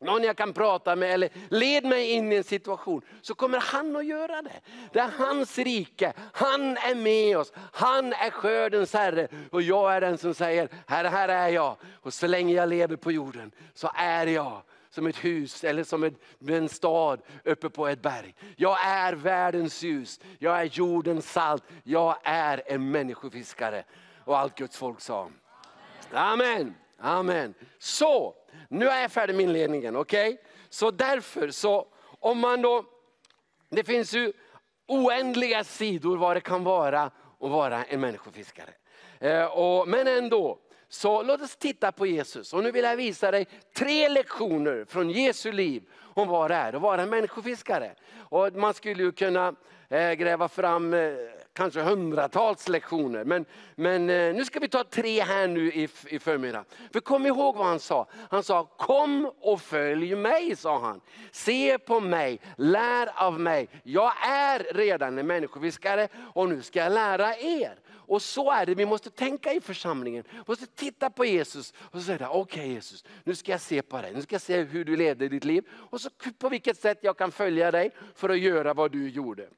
Någon 0.01 0.23
jag 0.23 0.37
kan 0.37 0.53
prata 0.53 0.97
med 0.97 1.11
eller 1.11 1.29
led 1.49 1.85
mig 1.85 2.11
in 2.11 2.33
i 2.33 2.37
en 2.37 2.45
situation. 2.45 3.03
Så 3.23 3.35
kommer 3.35 3.61
han 3.61 3.97
att 3.97 4.07
göra 4.07 4.43
det. 4.43 4.61
Det 4.93 4.99
är 4.99 5.11
hans 5.19 5.59
rike, 5.59 6.13
han 6.33 6.77
är 6.77 6.95
med 6.95 7.39
oss. 7.39 7.53
Han 7.73 8.13
är 8.13 8.31
skördens 8.31 8.93
herre 8.93 9.29
och 9.51 9.63
jag 9.63 9.95
är 9.95 10.01
den 10.01 10.19
som 10.19 10.35
säger, 10.35 10.69
här, 10.87 11.05
här 11.05 11.29
är 11.29 11.49
jag. 11.49 11.77
Och 12.03 12.15
så 12.15 12.27
länge 12.27 12.55
jag 12.55 12.69
lever 12.69 12.97
på 12.97 13.13
jorden 13.13 13.53
så 13.75 13.91
är 13.95 14.27
jag 14.27 14.63
som 14.91 15.07
ett 15.07 15.25
hus 15.25 15.65
eller 15.65 15.85
som 15.85 16.05
ett, 16.05 16.15
en 16.49 16.69
stad 16.69 17.21
uppe 17.45 17.71
på 17.71 17.89
ett 17.89 18.03
berg. 18.03 18.35
Jag 18.57 18.87
är 18.87 19.13
världens 19.13 19.83
ljus, 19.83 20.21
jag 20.39 20.61
är 20.61 20.65
jordens 20.65 21.33
salt, 21.33 21.65
jag 21.83 22.17
är 22.23 22.63
en 22.67 22.91
människofiskare. 22.91 23.85
Och 24.25 24.39
allt 24.39 24.59
Guds 24.59 24.77
folk 24.77 25.01
sa. 25.01 25.31
Amen. 26.13 26.75
Amen. 26.99 27.55
Så, 27.79 28.35
nu 28.69 28.89
är 28.89 29.01
jag 29.01 29.13
färdig 29.13 29.37
med 29.37 29.45
inledningen. 29.45 29.97
Okay? 29.97 30.37
Så 30.69 30.91
därför, 30.91 31.51
så 31.51 31.87
om 32.21 32.39
man 32.39 32.63
då, 32.63 32.85
det 33.69 33.85
finns 33.85 34.15
ju 34.15 34.33
oändliga 34.87 35.65
sidor 35.65 36.17
vad 36.17 36.37
det 36.37 36.41
kan 36.41 36.65
vara 36.65 37.03
att 37.03 37.51
vara 37.51 37.85
en 37.85 38.01
människofiskare. 38.01 38.71
Eh, 39.19 39.45
och, 39.45 39.89
men 39.89 40.07
ändå, 40.07 40.59
så 40.89 41.23
låt 41.23 41.43
oss 41.43 41.57
titta 41.57 41.93
på 41.93 42.07
Jesus. 42.07 42.53
Och 42.53 42.63
nu 42.63 42.71
vill 42.71 42.85
jag 42.85 42.97
visa 42.97 43.31
dig 43.31 43.47
tre 43.77 44.09
lektioner 44.09 44.85
från 44.89 45.11
Jesu 45.11 45.53
liv 45.53 45.83
om 46.15 46.29
vad 46.29 46.51
det 46.51 46.55
är 46.55 46.73
att 46.73 46.83
vara 46.83 47.03
en 47.03 47.09
människofiskare. 47.09 47.93
Och 48.17 48.53
man 48.53 48.75
skulle 48.75 49.03
ju 49.03 49.13
kunna 49.13 49.55
eh, 49.89 50.13
gräva 50.13 50.49
fram 50.49 50.95
eh, 50.95 51.13
kanske 51.57 51.81
hundratals 51.81 52.69
lektioner. 52.69 53.25
Men, 53.25 53.45
men 53.75 54.11
eh, 54.11 54.35
nu 54.35 54.45
ska 54.45 54.61
vi 54.61 54.69
ta 54.69 54.85
tre 54.85 55.23
här 55.23 55.49
nu 55.49 55.73
i, 55.73 55.89
i 56.07 56.19
förmiddag. 56.19 56.65
För 56.93 57.01
kom 57.01 57.27
ihåg 57.27 57.57
vad 57.57 57.67
han 57.67 57.81
sa. 57.81 58.07
Han 58.31 58.43
sa 58.43 58.65
kom 58.65 59.33
och 59.41 59.61
följ 59.61 60.15
mig, 60.15 60.57
sa 60.57 60.81
han. 60.81 61.01
Se 61.31 61.79
på 61.79 62.01
mig, 62.01 62.41
lär 62.57 63.23
av 63.27 63.41
mig. 63.41 63.69
Jag 63.83 64.13
är 64.29 64.75
redan 64.75 65.19
en 65.19 65.27
människoviskare 65.27 66.09
och 66.35 66.49
nu 66.49 66.63
ska 66.63 66.79
jag 66.79 66.93
lära 66.93 67.37
er. 67.37 67.79
Och 68.09 68.23
så 68.23 68.51
är 68.51 68.67
det, 68.67 68.75
vi 68.75 68.87
måste 68.87 69.11
tänka 69.11 69.53
i 69.53 69.61
församlingen. 69.61 70.25
Vi 70.33 70.43
måste 70.47 70.67
titta 70.67 71.11
på 71.11 71.25
Jesus 71.25 71.75
och 71.79 72.03
säga, 72.03 72.31
okej 72.31 72.41
okay, 72.41 72.73
Jesus, 72.73 73.05
nu 73.25 73.35
ska 73.35 73.53
jag 73.53 73.61
se 73.61 73.83
på 73.83 74.01
dig. 74.01 74.13
Nu 74.15 74.23
ska 74.23 74.35
jag 74.35 74.43
se 74.43 74.63
hur 74.63 74.85
du 74.85 74.97
levde 74.97 75.29
ditt 75.29 75.45
liv 75.45 75.65
och 75.73 76.01
så 76.01 76.11
på 76.39 76.49
vilket 76.49 76.79
sätt 76.79 76.99
jag 77.03 77.17
kan 77.19 77.33
följa 77.33 77.71
dig 77.71 77.91
för 78.15 78.29
att 78.29 78.39
göra 78.39 78.75
vad 78.75 78.93
du 78.93 79.09
gjorde. 79.09 79.49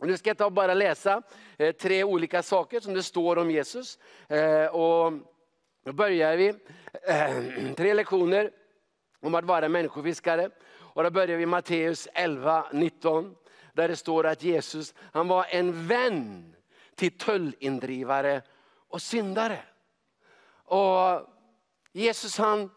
Och 0.00 0.06
nu 0.06 0.16
ska 0.16 0.30
jag 0.30 0.38
ta 0.38 0.44
och 0.44 0.52
bara 0.52 0.74
läsa 0.74 1.22
eh, 1.58 1.72
tre 1.72 2.04
olika 2.04 2.42
saker 2.42 2.80
som 2.80 2.94
det 2.94 3.02
står 3.02 3.38
om 3.38 3.50
Jesus. 3.50 3.98
Eh, 4.28 4.66
och 4.66 5.12
då 5.84 5.92
börjar 5.92 6.36
vi. 6.36 6.48
Eh, 7.02 7.74
tre 7.76 7.94
lektioner 7.94 8.50
om 9.20 9.34
att 9.34 9.44
vara 9.44 9.68
människofiskare. 9.68 10.50
Och 10.78 11.02
då 11.02 11.10
börjar 11.10 11.36
vi 11.36 11.46
Matteus 11.46 12.08
11, 12.14 12.66
19. 12.72 13.36
Där 13.72 13.88
det 13.88 13.96
står 13.96 14.26
att 14.26 14.42
Jesus 14.42 14.94
han 15.12 15.28
var 15.28 15.46
en 15.50 15.86
vän 15.86 16.54
till 16.94 17.18
tullindrivare 17.18 18.42
och 18.88 19.02
syndare. 19.02 19.58
Och 20.64 21.26
Jesus 21.92 22.38
han 22.38 22.70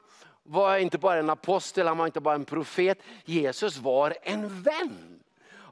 var 0.43 0.77
inte 0.77 0.97
bara 0.97 1.19
en 1.19 1.29
apostel, 1.29 1.87
han 1.87 1.97
var 1.97 2.05
inte 2.05 2.19
bara 2.19 2.35
en 2.35 2.45
profet. 2.45 2.97
Jesus 3.25 3.77
var 3.77 4.15
en 4.21 4.61
vän. 4.61 5.12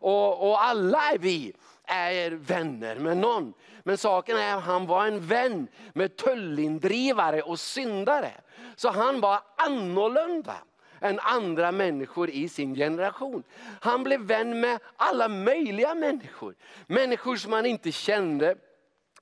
Och, 0.02 0.50
och 0.50 0.64
alla 0.64 1.12
är 1.12 1.18
vi 1.18 1.54
är 1.86 2.32
vänner 2.32 2.96
med 2.96 3.18
någon. 3.18 3.54
Men 3.84 3.98
saken 3.98 4.38
är 4.38 4.56
att 4.56 4.64
han 4.64 4.86
var 4.86 5.08
en 5.08 5.28
vän 5.28 5.68
med 5.94 6.16
tullindrivare 6.16 7.42
och 7.42 7.60
syndare. 7.60 8.32
Så 8.76 8.90
han 8.90 9.22
var 9.22 9.40
annorlunda 9.56 10.56
än 11.00 11.20
andra 11.20 11.72
människor 11.72 12.30
i 12.30 12.50
sin 12.50 12.76
generation. 12.76 13.44
Han 13.82 14.04
blev 14.04 14.22
vän 14.22 14.60
med 14.60 14.80
alla 14.96 15.28
möjliga 15.28 15.96
människor. 15.96 16.56
Människor 16.88 17.36
som 17.36 17.54
han 17.54 17.66
inte 17.66 17.92
kände, 17.92 18.56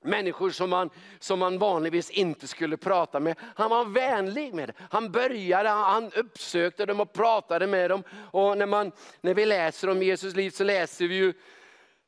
Människor 0.02 0.50
som 0.50 0.70
man, 0.70 0.90
som 1.18 1.38
man 1.38 1.58
vanligtvis 1.58 2.10
inte 2.10 2.46
skulle 2.46 2.76
prata 2.76 3.20
med. 3.20 3.36
Han 3.54 3.70
var 3.70 3.84
vänlig 3.84 4.54
med 4.54 4.68
det. 4.68 4.74
Han 4.90 5.12
började, 5.12 5.68
han 5.68 6.12
uppsökte 6.12 6.86
dem 6.86 7.00
och 7.00 7.12
pratade 7.12 7.66
med 7.66 7.90
dem. 7.90 8.02
Och 8.30 8.58
när, 8.58 8.66
man, 8.66 8.92
när 9.20 9.34
vi 9.34 9.46
läser 9.46 9.90
om 9.90 10.02
Jesus 10.02 10.34
liv 10.34 10.50
så 10.50 10.64
läser 10.64 11.08
vi 11.08 11.14
ju 11.14 11.32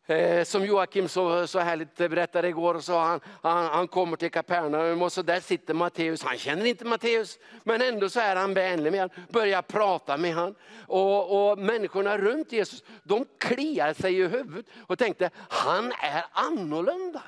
Eh, 0.07 0.45
som 0.45 0.64
Joakim 0.64 1.09
så, 1.09 1.47
så 1.47 1.59
härligt 1.59 1.97
berättade 1.97 2.49
igår, 2.49 2.80
så 2.80 2.99
han, 2.99 3.20
han, 3.43 3.64
han 3.64 3.88
kommer 3.88 4.16
till 4.16 4.30
Kapernaum 4.30 5.03
och 5.03 5.12
så 5.12 5.22
där 5.22 5.40
sitter 5.40 5.74
Matteus. 5.74 6.22
Han 6.22 6.38
känner 6.38 6.64
inte 6.64 6.84
Matteus, 6.84 7.38
men 7.64 7.82
ändå 7.82 8.09
så 8.09 8.20
är 8.20 8.36
han 8.36 8.55
vänlig 8.55 8.93
med 8.93 9.01
honom, 9.01 9.16
börjar 9.28 9.62
prata 9.62 10.16
med 10.16 10.34
honom. 10.34 10.55
Och, 10.86 11.51
och 11.51 11.59
människorna 11.59 12.18
runt 12.18 12.53
Jesus, 12.53 12.82
de 13.05 13.26
kliar 13.38 13.95
sig 13.95 14.18
i 14.18 14.26
huvudet 14.26 14.66
och 14.86 14.99
tänkte, 14.99 15.30
han 15.49 15.93
är 15.93 16.24
annorlunda. 16.32 17.22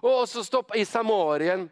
Och 0.00 0.28
så 0.28 0.44
stoppar 0.44 0.76
i 0.76 0.84
Samarien, 0.84 1.70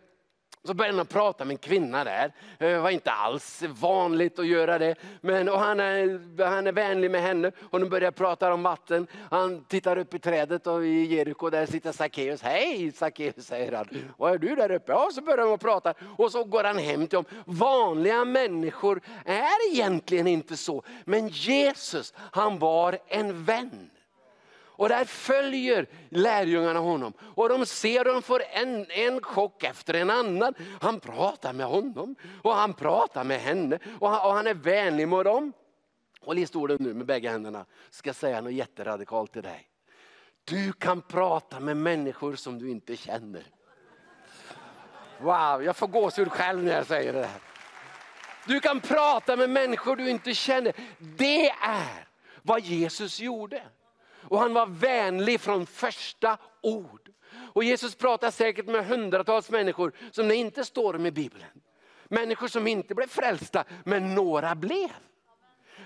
så 0.67 0.75
började 0.75 0.97
han 0.97 1.07
prata 1.07 1.45
med 1.45 1.55
en 1.55 1.59
kvinna 1.59 2.05
där. 2.05 2.33
Det 2.59 2.79
var 2.79 2.91
inte 2.91 3.11
alls 3.11 3.63
vanligt 3.63 4.39
att 4.39 4.47
göra 4.47 4.79
det. 4.79 4.95
Men, 5.21 5.49
och 5.49 5.59
han, 5.59 5.81
är, 5.81 6.45
han 6.45 6.67
är 6.67 6.73
vänlig 6.73 7.11
med 7.11 7.23
henne 7.23 7.53
och 7.71 7.81
de 7.81 7.89
börjar 7.89 8.11
prata 8.11 8.53
om 8.55 8.63
vatten. 8.63 9.07
Han 9.31 9.65
tittar 9.65 9.99
upp 9.99 10.15
i 10.15 10.19
trädet 10.19 10.67
och 10.67 10.87
i 10.87 11.05
Jeriko 11.05 11.51
där 11.51 11.67
sitter 11.67 11.93
Sackeus. 11.93 12.43
Hej 12.43 12.93
Sackeus 12.93 13.47
säger 13.47 13.73
han. 13.73 13.89
Vad 14.17 14.33
är 14.33 14.39
du 14.39 14.55
där 14.55 14.71
uppe? 14.71 14.93
Ja, 14.93 15.09
så 15.13 15.23
börjar 15.23 15.47
de 15.47 15.59
prata 15.59 15.95
och 16.17 16.33
så 16.33 16.45
går 16.45 16.65
han 16.65 16.79
hem 16.79 17.07
till 17.07 17.17
dem. 17.17 17.25
Vanliga 17.45 18.25
människor 18.25 19.01
är 19.25 19.73
egentligen 19.73 20.27
inte 20.27 20.57
så. 20.57 20.83
Men 21.05 21.29
Jesus 21.29 22.15
han 22.17 22.59
var 22.59 22.99
en 23.09 23.45
vän. 23.45 23.91
Och 24.79 24.89
där 24.89 25.05
följer 25.05 25.87
lärjungarna 26.09 26.81
honom. 26.81 27.13
Och 27.21 27.49
de 27.49 27.67
ser 27.67 28.07
och 28.07 28.15
de 28.15 28.23
får 28.23 28.43
en, 28.53 28.91
en 28.91 29.21
chock 29.21 29.65
efter 29.65 29.95
en 29.95 30.11
annan. 30.11 30.55
Han 30.81 31.01
pratar 31.01 31.53
med 31.53 31.67
honom 31.67 32.17
och 32.43 32.55
han 32.55 32.75
pratar 32.75 33.25
med 33.25 33.41
henne 33.41 33.79
och 34.01 34.09
han, 34.09 34.29
och 34.29 34.37
han 34.37 34.47
är 34.47 34.55
vänlig 34.55 35.09
mot 35.09 35.25
dem. 35.25 35.53
Håll 36.21 36.39
i 36.39 36.47
stolen 36.47 36.77
nu 36.81 36.95
med 36.95 37.07
bägge 37.07 37.31
händerna. 37.31 37.65
Ska 37.91 38.09
jag 38.09 38.17
säga 38.17 38.41
något 38.41 38.53
jätteradikalt 38.53 39.33
till 39.33 39.43
dig. 39.43 39.69
Du 40.45 40.73
kan 40.73 41.03
prata 41.03 41.61
med 41.61 41.77
människor 41.77 42.37
som 42.37 42.59
du 42.59 42.71
inte 42.71 42.97
känner. 42.97 43.43
Wow, 45.19 45.65
jag 45.65 45.77
får 45.77 45.87
gåshud 45.87 46.33
själv 46.33 46.65
när 46.65 46.73
jag 46.73 46.87
säger 46.87 47.13
det 47.13 47.27
här. 47.27 47.41
Du 48.47 48.61
kan 48.61 48.81
prata 48.81 49.37
med 49.37 49.51
människor 49.51 49.97
du 49.97 50.11
inte 50.11 50.35
känner. 50.35 50.73
Det 50.99 51.51
är 51.51 52.09
vad 52.43 52.61
Jesus 52.61 53.21
gjorde. 53.21 53.63
Och 54.29 54.39
han 54.39 54.55
var 54.55 54.67
vänlig 54.67 55.41
från 55.41 55.67
första 55.67 56.39
ord. 56.63 57.11
Och 57.53 57.65
Jesus 57.65 57.95
pratar 57.95 58.31
säkert 58.31 58.67
med 58.67 58.87
hundratals 58.87 59.51
människor 59.51 59.93
som 60.11 60.29
det 60.29 60.35
inte 60.35 60.65
står 60.65 60.97
om 60.97 61.07
i 61.07 61.11
Bibeln. 61.11 61.45
Människor 62.09 62.49
som 62.49 62.67
inte 62.67 62.95
blev 62.95 63.07
frälsta, 63.07 63.65
men 63.85 64.15
några 64.15 64.55
blev. 64.55 64.91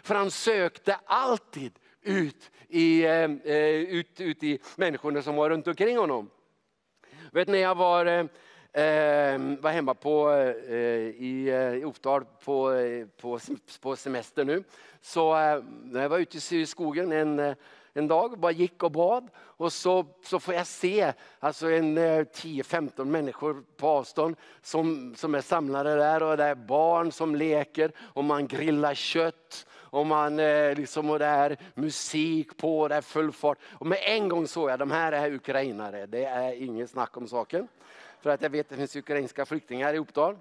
För 0.03 0.15
han 0.15 0.31
sökte 0.31 0.99
alltid 1.05 1.73
ut 2.03 2.51
i, 2.69 3.05
eh, 3.05 3.31
eh 3.45 3.71
ut, 3.71 4.21
ut 4.21 4.43
i 4.43 4.59
människorna 4.77 5.23
som 5.23 5.37
var 5.37 5.51
runt 5.51 5.67
omkring 5.67 5.99
honom. 5.99 6.31
Vet 7.33 7.49
när 7.49 7.59
jag 7.59 7.75
var, 7.75 8.07
eh, 8.07 8.85
eh, 8.85 9.41
var 9.61 9.71
hemma 9.71 9.95
på, 9.95 10.31
eh, 10.69 10.77
i, 10.77 11.49
eh, 11.49 11.75
i 11.75 11.85
Ofdal 11.85 12.25
på, 12.25 12.73
på, 13.21 13.39
på 13.81 13.97
semester 13.97 14.45
nu, 14.45 14.65
så 15.01 15.39
eh, 15.39 15.63
när 15.83 16.03
jag 16.03 16.09
var 16.09 16.19
ute 16.19 16.57
i 16.57 16.67
skogen 16.67 17.13
en 17.13 17.55
en 17.93 18.09
dag, 18.09 18.39
bara 18.39 18.53
gick 18.53 18.83
och 18.83 18.93
bad. 18.93 19.29
Och 19.37 19.73
så, 19.73 20.07
så 20.25 20.41
får 20.41 20.55
jag 20.55 20.67
se 20.67 21.13
alltså 21.39 21.71
en 21.71 21.99
eh, 21.99 22.03
10-15 22.03 23.05
människor 23.05 23.65
på 23.77 23.89
avstånd 23.89 24.37
som, 24.63 25.15
som 25.17 25.35
är 25.35 25.41
samlade 25.41 25.97
där. 25.97 26.23
Och 26.23 26.37
det 26.37 26.45
är 26.45 26.55
barn 26.55 27.13
som 27.13 27.35
leker 27.35 27.93
och 27.99 28.25
man 28.25 28.47
grillar 28.47 28.95
kött. 28.95 29.67
Och, 29.73 30.07
man, 30.07 30.39
eh, 30.39 30.75
liksom, 30.75 31.11
och 31.11 31.19
det 31.19 31.27
är 31.27 31.57
musik 31.75 32.57
på, 32.57 32.89
det 32.89 32.95
är 32.95 33.01
full 33.01 33.33
fart. 33.33 33.59
Och 33.65 33.87
med 33.87 33.99
en 34.03 34.29
gång 34.29 34.47
såg 34.47 34.71
jag, 34.71 34.79
de 34.79 34.91
här 34.91 35.13
är 35.13 35.33
ukrainare. 35.33 36.07
Det 36.07 36.25
är 36.25 36.53
inget 36.53 36.91
snack 36.91 37.17
om 37.17 37.29
saken. 37.29 37.69
För 38.21 38.31
att 38.31 38.43
jag 38.43 38.51
vet 38.51 38.67
att 38.67 38.71
det 38.71 38.77
finns 38.77 38.97
ukrainska 38.97 39.47
flyktingar 39.47 39.95
i 39.95 39.99
Uppdal. 39.99 40.37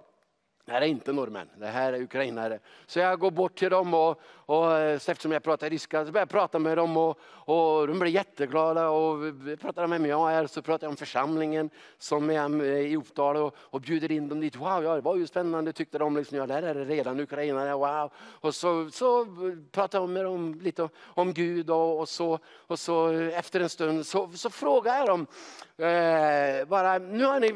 Det 0.66 0.72
här 0.72 0.82
är 0.82 0.86
inte 0.86 1.14
norrmän, 1.14 1.50
det 1.58 1.68
här 1.68 1.94
är 1.94 2.02
ukrainare. 2.02 2.60
Så 2.86 3.00
jag 3.00 3.20
går 3.20 3.32
bort 3.32 3.56
till 3.56 3.70
dem 3.70 3.94
och, 3.94 4.22
och 4.50 4.78
eh, 4.78 4.96
eftersom 4.96 5.32
jag 5.32 5.44
pratar 5.44 5.70
ryska 5.70 6.06
så 6.06 6.12
började 6.12 6.20
jag 6.20 6.30
prata 6.30 6.60
med 6.60 6.78
dem 6.78 6.98
och, 6.98 7.20
och 7.30 7.88
de 7.88 8.00
blev 8.00 8.14
jätteglada. 8.14 8.90
Och 8.90 9.20
pratade 9.62 9.88
med 9.88 10.02
mig 10.02 10.10
jag 10.10 10.34
är 10.34 10.48
så 10.48 10.62
pratade 10.62 10.86
jag 10.86 10.90
om 10.90 10.98
församlingen 10.98 11.70
som 11.98 12.30
är 12.30 12.64
eh, 12.64 12.68
i 12.68 12.98
Opdal 12.98 13.38
och, 13.38 13.56
och 13.58 13.82
bjuder 13.82 14.12
in 14.12 14.30
dem 14.30 14.40
dit. 14.40 14.56
Wow, 14.56 14.84
ja, 14.84 14.96
det 14.96 15.02
var 15.02 15.16
ju 15.16 15.28
spännande 15.28 15.74
tyckte 15.74 15.98
de. 15.98 16.18
Liksom, 16.18 16.38
ja, 16.38 16.48
där 16.48 16.64
är 16.64 16.76
det 16.76 16.86
redan 16.86 17.20
ukrainare, 17.20 17.74
wow. 17.74 18.12
Och 18.18 18.56
så, 18.56 18.90
så 18.92 19.28
pratade 19.72 20.04
jag 20.04 20.10
med 20.10 20.26
dem 20.26 20.60
lite 20.62 20.90
om 21.02 21.34
Gud 21.34 21.70
och, 21.70 22.00
och, 22.00 22.10
så, 22.10 22.40
och 22.68 22.80
så 22.80 23.12
eh, 23.12 23.40
efter 23.40 23.60
en 23.60 23.70
stund 23.70 24.06
så, 24.06 24.32
så 24.34 24.50
frågade 24.50 24.98
jag 24.98 25.08
dem. 25.08 25.28
Eh, 25.78 26.68
bara, 26.68 26.98
nu 26.98 27.26
har 27.26 27.40
ni, 27.40 27.54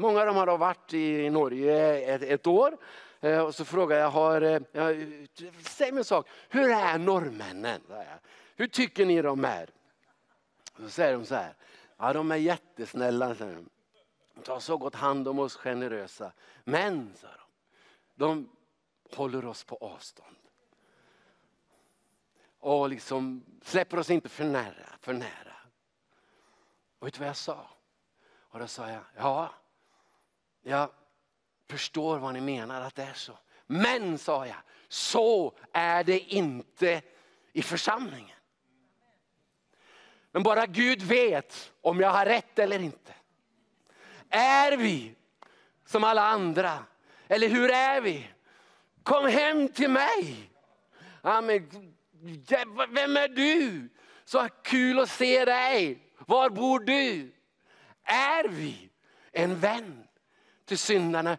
många 0.00 0.20
av 0.20 0.26
dem 0.26 0.36
har 0.36 0.58
varit 0.58 0.94
i 0.94 1.30
Norge 1.30 1.98
ett, 2.14 2.22
ett 2.22 2.46
år. 2.46 2.76
Eh, 3.26 3.40
och 3.40 3.54
så 3.54 3.64
frågar 3.64 3.98
jag, 3.98 4.10
har, 4.10 4.40
eh, 4.40 4.60
jag, 4.72 4.96
säg 5.60 5.92
mig 5.92 5.98
en 5.98 6.04
sak, 6.04 6.28
hur 6.48 6.70
är 6.70 6.98
norrmännen? 6.98 7.80
Hur 8.56 8.66
tycker 8.66 9.06
ni 9.06 9.22
de 9.22 9.44
är? 9.44 9.70
Så 10.78 10.88
säger 10.88 11.12
de 11.12 11.26
så 11.26 11.34
här, 11.34 11.54
ja 11.96 12.12
de 12.12 12.30
är 12.30 12.36
jättesnälla. 12.36 13.34
Säger 13.34 13.54
de. 13.54 13.68
de 14.34 14.42
tar 14.42 14.58
så 14.58 14.76
gott 14.76 14.94
hand 14.94 15.28
om 15.28 15.38
oss 15.38 15.56
generösa. 15.56 16.32
Men, 16.64 17.12
sa 17.16 17.28
de, 17.28 17.38
de 18.14 18.48
håller 19.16 19.46
oss 19.46 19.64
på 19.64 19.76
avstånd. 19.76 20.36
Och 22.58 22.88
liksom 22.88 23.44
släpper 23.62 23.98
oss 23.98 24.10
inte 24.10 24.28
för 24.28 24.44
nära. 24.44 24.88
För 25.00 25.12
nära. 25.12 25.56
Och 26.98 27.06
vet 27.06 27.14
du 27.14 27.20
vad 27.20 27.28
jag 27.28 27.36
sa? 27.36 27.70
Och 28.38 28.58
då 28.58 28.66
sa 28.66 28.90
jag, 28.90 29.02
ja, 29.16 29.54
jag 30.62 30.90
förstår 31.68 32.18
vad 32.18 32.34
ni 32.34 32.40
menar 32.40 32.80
att 32.80 32.94
det 32.94 33.02
är 33.02 33.14
så. 33.14 33.38
Men, 33.66 34.18
sa 34.18 34.46
jag, 34.46 34.56
så 34.88 35.58
är 35.72 36.04
det 36.04 36.18
inte 36.18 37.02
i 37.52 37.62
församlingen. 37.62 38.36
Men 40.30 40.42
bara 40.42 40.66
Gud 40.66 41.02
vet 41.02 41.72
om 41.80 42.00
jag 42.00 42.10
har 42.10 42.26
rätt 42.26 42.58
eller 42.58 42.78
inte. 42.78 43.14
Är 44.28 44.76
vi 44.76 45.14
som 45.86 46.04
alla 46.04 46.22
andra? 46.22 46.78
Eller 47.28 47.48
hur 47.48 47.70
är 47.70 48.00
vi? 48.00 48.28
Kom 49.02 49.26
hem 49.26 49.68
till 49.68 49.90
mig. 49.90 50.50
Ja, 51.22 51.40
men, 51.40 51.68
vem 52.90 53.16
är 53.16 53.28
du? 53.28 53.88
Så 54.24 54.48
kul 54.62 54.98
att 54.98 55.10
se 55.10 55.44
dig. 55.44 56.02
Var 56.18 56.50
bor 56.50 56.80
du? 56.80 57.32
Är 58.04 58.48
vi 58.48 58.90
en 59.32 59.60
vän 59.60 60.06
till 60.66 60.78
syndarna 60.78 61.36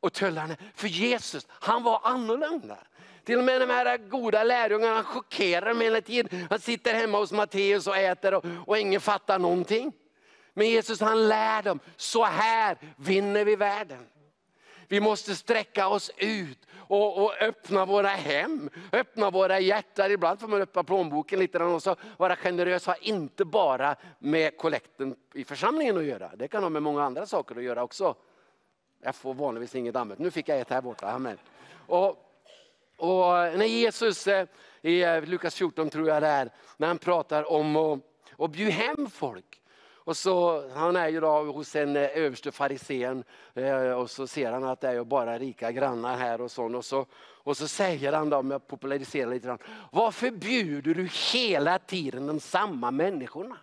och 0.00 0.12
tullarna? 0.12 0.56
För 0.74 0.88
Jesus, 0.88 1.46
han 1.50 1.82
var 1.82 2.00
annorlunda. 2.04 2.78
Till 3.24 3.38
och 3.38 3.44
med 3.44 3.60
de 3.60 3.70
här 3.70 3.98
goda 3.98 4.44
lärjungarna 4.44 5.04
chockerar 5.04 5.74
mig 5.74 5.86
hela 5.86 6.00
tiden. 6.00 6.46
Han 6.50 6.60
sitter 6.60 6.94
hemma 6.94 7.18
hos 7.18 7.32
Matteus 7.32 7.86
och 7.86 7.96
äter 7.96 8.34
och, 8.34 8.44
och 8.66 8.78
ingen 8.78 9.00
fattar 9.00 9.38
någonting. 9.38 9.92
Men 10.54 10.68
Jesus 10.68 11.00
han 11.00 11.28
lär 11.28 11.62
dem, 11.62 11.80
så 11.96 12.24
här 12.24 12.76
vinner 12.96 13.44
vi 13.44 13.56
världen. 13.56 14.06
Vi 14.88 15.00
måste 15.00 15.34
sträcka 15.34 15.88
oss 15.88 16.10
ut 16.16 16.58
och, 16.88 17.24
och, 17.24 17.42
öppna 17.42 17.84
våra 17.84 18.08
hem, 18.08 18.70
öppna 18.92 19.30
våra 19.30 19.60
hjärtan. 19.60 20.12
Ibland 20.12 20.40
får 20.40 20.48
man 20.48 20.62
öppna 20.62 20.84
plånboken 20.84 21.38
lite 21.38 21.58
och 21.58 21.82
så 21.82 21.96
vara 22.16 22.36
generös 22.36 22.86
har 22.86 22.96
inte 23.00 23.44
bara 23.44 23.96
med 24.18 24.56
kollekten 24.56 25.16
i 25.34 25.44
församlingen 25.44 25.96
att 25.96 26.04
göra. 26.04 26.30
Det 26.36 26.48
kan 26.48 26.62
ha 26.62 26.70
med 26.70 26.82
många 26.82 27.04
andra 27.04 27.26
saker 27.26 27.56
att 27.56 27.62
göra 27.62 27.82
också. 27.82 28.14
Jag 29.00 29.14
får 29.14 29.34
vanligtvis 29.34 29.74
inget 29.74 29.96
amen. 29.96 30.16
Nu 30.20 30.30
fick 30.30 30.48
jag 30.48 30.60
ett 30.60 30.70
här 30.70 30.82
borta. 30.82 31.06
Amen. 31.06 31.38
Och, 31.86 32.08
och 32.96 33.32
när 33.32 33.64
Jesus 33.64 34.26
eh, 34.26 34.46
i 34.82 35.02
eh, 35.02 35.22
Lukas 35.22 35.54
14 35.54 35.90
tror 35.90 36.08
jag 36.08 36.22
det 36.22 36.28
är, 36.28 36.50
när 36.76 36.86
han 36.88 36.98
pratar 36.98 37.52
om 37.52 37.76
att, 37.76 38.00
att 38.38 38.50
bjuda 38.50 38.70
hem 38.70 39.10
folk. 39.10 39.62
Och 39.94 40.16
så, 40.16 40.68
han 40.68 40.96
är 40.96 41.08
ju 41.08 41.20
då 41.20 41.52
hos 41.52 41.76
en 41.76 41.96
eh, 41.96 42.02
överste 42.02 42.52
farisén 42.52 43.24
och 43.96 44.10
så 44.10 44.26
ser 44.26 44.52
han 44.52 44.64
att 44.64 44.80
det 44.80 44.88
är 44.88 45.04
bara 45.04 45.38
rika 45.38 45.72
grannar 45.72 46.16
här 46.16 46.40
och 46.40 46.50
sånt. 46.50 46.76
Och 46.76 46.84
så, 46.84 47.06
och 47.14 47.56
så 47.56 47.68
säger 47.68 48.12
han 48.12 48.30
då, 48.30 48.36
om 48.36 48.50
jag 48.50 48.66
populariserar 48.66 49.30
lite 49.30 49.46
grann, 49.46 49.58
varför 49.92 50.30
bjuder 50.30 50.94
du 50.94 51.08
hela 51.32 51.78
tiden 51.78 52.26
de 52.26 52.40
samma 52.40 52.90
människorna? 52.90 53.56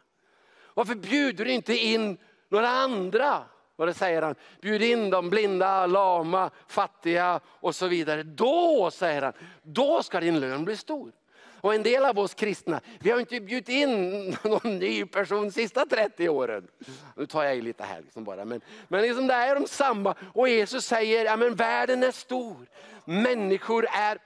Varför 0.74 0.96
bjuder 0.96 1.46
du 1.46 1.52
inte 1.52 1.78
in 1.78 2.18
några 2.50 2.70
andra? 2.70 3.44
Och 3.76 3.86
det 3.86 3.94
säger 3.94 4.22
han, 4.22 4.36
bjud 4.62 4.82
in 4.82 5.10
de 5.10 5.30
blinda, 5.30 5.86
lama, 5.86 6.50
fattiga 6.68 7.40
och 7.46 7.76
så 7.76 7.88
vidare. 7.88 8.24
Då, 8.24 8.92
säger 8.94 9.22
han, 9.22 9.34
då 9.62 10.04
ska 10.04 10.20
din 10.20 10.40
lön 10.40 10.66
bli 10.66 10.78
stor. 10.78 11.12
Och 11.64 11.76
en 11.76 11.84
del 11.84 12.06
av 12.06 12.20
oss 12.20 12.34
kristna, 12.34 12.82
vi 13.00 13.12
har 13.12 13.20
inte 13.20 13.40
bjudit 13.40 13.70
in 13.70 14.30
någon 14.44 14.80
ny 14.80 15.06
person 15.06 15.44
de 15.44 15.52
sista 15.52 15.86
30 15.86 16.30
åren. 16.30 16.68
Nu 17.18 17.26
tar 17.26 17.44
jag 17.44 17.56
i 17.56 17.62
lite 17.62 17.84
här 17.84 18.02
liksom 18.02 18.24
bara. 18.24 18.46
Men, 18.46 18.62
men 18.88 19.02
liksom 19.02 19.28
det 19.28 19.34
är 19.34 19.56
de 19.56 19.68
samma. 19.68 20.16
Och 20.34 20.50
Jesus 20.50 20.86
säger, 20.86 21.26
ja 21.26 21.38
men 21.38 21.56
världen 21.56 22.04
är 22.04 22.12
stor. 22.12 22.68
Människor 23.06 23.86
är 23.92 24.18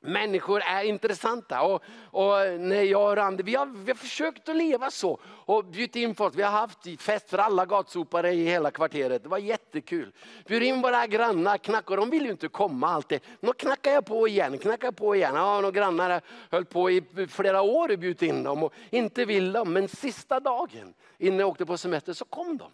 Människor 0.00 0.60
är 0.60 0.84
intressanta 0.84 1.62
och, 1.62 1.82
och 2.04 2.60
när 2.60 2.82
jag 2.82 3.10
och 3.10 3.16
Randi, 3.16 3.42
vi 3.42 3.54
har, 3.54 3.66
vi 3.66 3.90
har 3.90 3.96
försökt 3.96 4.48
att 4.48 4.56
leva 4.56 4.90
så 4.90 5.20
och 5.24 5.64
bjudit 5.64 5.96
in 5.96 6.14
folk. 6.14 6.34
Vi 6.36 6.42
har 6.42 6.50
haft 6.50 6.78
fest 7.00 7.30
för 7.30 7.38
alla 7.38 7.66
gatsopare 7.66 8.32
i 8.32 8.44
hela 8.44 8.70
kvarteret. 8.70 9.22
Det 9.22 9.28
var 9.28 9.38
jättekul. 9.38 10.12
Bjud 10.46 10.62
in 10.62 10.82
våra 10.82 11.06
grannar, 11.06 11.58
knackar, 11.58 11.96
de 11.96 12.10
vill 12.10 12.24
ju 12.24 12.30
inte 12.30 12.48
komma 12.48 12.88
alltid. 12.88 13.20
Nu 13.40 13.52
knackar 13.52 13.90
jag 13.90 14.06
på 14.06 14.28
igen, 14.28 14.58
knackar 14.58 14.92
på 14.92 15.16
igen. 15.16 15.34
Ja, 15.34 15.60
några 15.60 15.70
grannar 15.70 16.20
höll 16.50 16.64
på 16.64 16.90
i 16.90 17.02
flera 17.28 17.62
år 17.62 17.92
och 17.92 17.98
bjudit 17.98 18.22
in 18.22 18.42
dem 18.42 18.62
och 18.62 18.72
inte 18.90 19.24
vill 19.24 19.52
de. 19.52 19.72
Men 19.72 19.88
sista 19.88 20.40
dagen 20.40 20.94
innan 21.18 21.38
jag 21.38 21.48
åkte 21.48 21.66
på 21.66 21.76
semester 21.76 22.12
så 22.12 22.24
kom 22.24 22.56
de. 22.56 22.70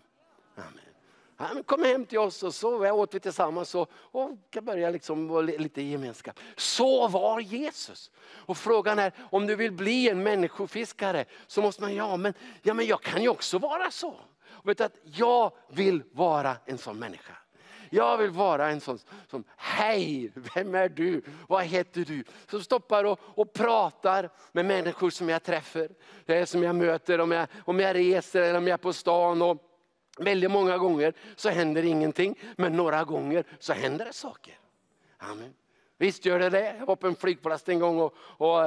Amen. 0.56 0.84
Han 1.36 1.62
kom 1.62 1.82
hem 1.82 2.06
till 2.06 2.19
oss 2.19 2.43
och 2.43 2.55
så 2.55 2.90
åt 2.93 3.15
vi 3.15 3.20
tillsammans 3.20 3.74
och, 3.74 3.90
och 3.93 4.31
började 4.62 4.93
liksom 4.93 5.28
vara 5.28 5.43
lite 5.43 5.82
gemenskap. 5.82 6.40
Så 6.56 7.09
var 7.09 7.40
Jesus. 7.40 8.11
Och 8.24 8.56
frågan 8.56 8.98
är 8.98 9.12
om 9.31 9.47
du 9.47 9.56
vill 9.56 9.73
bli 9.73 10.09
en 10.09 10.23
människofiskare 10.23 11.24
så 11.47 11.62
måste 11.62 11.82
man, 11.82 11.94
ja 11.94 12.16
men, 12.16 12.35
ja, 12.62 12.74
men 12.74 12.86
jag 12.86 13.02
kan 13.02 13.23
ju 13.23 13.28
också 13.28 13.59
vara 13.59 13.90
så. 13.90 14.15
Och 14.65 14.69
vet 14.69 14.81
att 14.81 14.97
jag 15.05 15.52
vill 15.69 16.02
vara 16.12 16.56
en 16.66 16.78
sån 16.78 16.98
människa. 16.98 17.35
Jag 17.90 18.19
vill 18.19 18.31
vara 18.31 18.70
en 18.70 18.81
sån 18.81 18.98
som, 19.31 19.44
hej, 19.56 20.32
vem 20.55 20.74
är 20.74 20.89
du? 20.89 21.23
Vad 21.48 21.65
heter 21.65 22.05
du? 22.05 22.24
Som 22.51 22.62
stoppar 22.62 23.05
och, 23.05 23.20
och 23.24 23.52
pratar 23.52 24.31
med 24.52 24.66
människor 24.66 25.11
som 25.11 25.28
jag 25.28 25.43
träffar, 25.43 25.89
eh, 26.27 26.44
som 26.44 26.62
jag 26.62 26.74
möter, 26.74 27.20
om 27.20 27.31
jag, 27.31 27.48
om 27.65 27.81
jag 27.81 27.97
reser 27.97 28.43
eller 28.43 28.59
om 28.59 28.66
jag 28.66 28.74
är 28.74 28.82
på 28.82 28.93
stan. 28.93 29.43
Och, 29.43 29.73
Väldigt 30.19 30.51
många 30.51 30.78
gånger 30.78 31.15
så 31.36 31.49
händer 31.49 31.82
ingenting, 31.82 32.39
men 32.57 32.77
några 32.77 33.05
gånger 33.05 33.45
så 33.59 33.73
händer 33.73 34.05
det 34.05 34.12
saker. 34.12 34.59
Amen. 35.19 35.55
Visst 35.97 36.24
gör 36.24 36.39
det 36.39 36.51
det. 36.51 36.77
Jag 36.78 36.86
var 36.86 36.97
på 36.97 37.07
en 37.07 37.16
flygplats 37.16 37.69
en 37.69 37.78
gång 37.78 38.01
och, 38.01 38.15
och, 38.19 38.59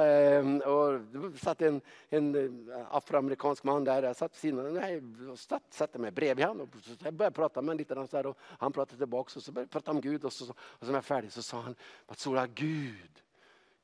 och, 0.64 0.92
och 0.92 1.00
det 1.00 1.38
satt 1.38 1.62
en, 1.62 1.80
en 2.08 2.34
eh, 2.34 2.96
afroamerikansk 2.96 3.64
man 3.64 3.84
där. 3.84 4.02
Jag 4.02 4.16
satt, 4.16 4.34
sidan, 4.34 4.74
nej, 4.74 5.02
satt, 5.36 5.62
satte 5.70 5.98
mig 5.98 6.10
bredvid 6.10 6.46
honom 6.46 6.68
och 6.74 7.04
jag 7.04 7.14
började 7.14 7.34
prata 7.34 7.62
med 7.62 7.68
honom 7.68 8.06
lite. 8.10 8.18
och 8.28 8.38
han 8.58 8.72
pratade 8.72 8.98
tillbaka 8.98 9.32
och 9.36 9.42
så 9.42 9.52
började 9.52 9.64
jag 9.64 9.70
prata 9.70 9.90
om 9.90 10.00
Gud. 10.00 10.24
Och 10.24 10.32
så, 10.32 10.44
och 10.50 10.56
så 10.80 10.86
när 10.86 10.88
jag 10.88 10.92
var 10.92 11.00
färdig 11.00 11.32
så 11.32 11.42
sa 11.42 11.60
han, 11.60 11.74
Matsola, 12.08 12.46
Gud, 12.46 13.22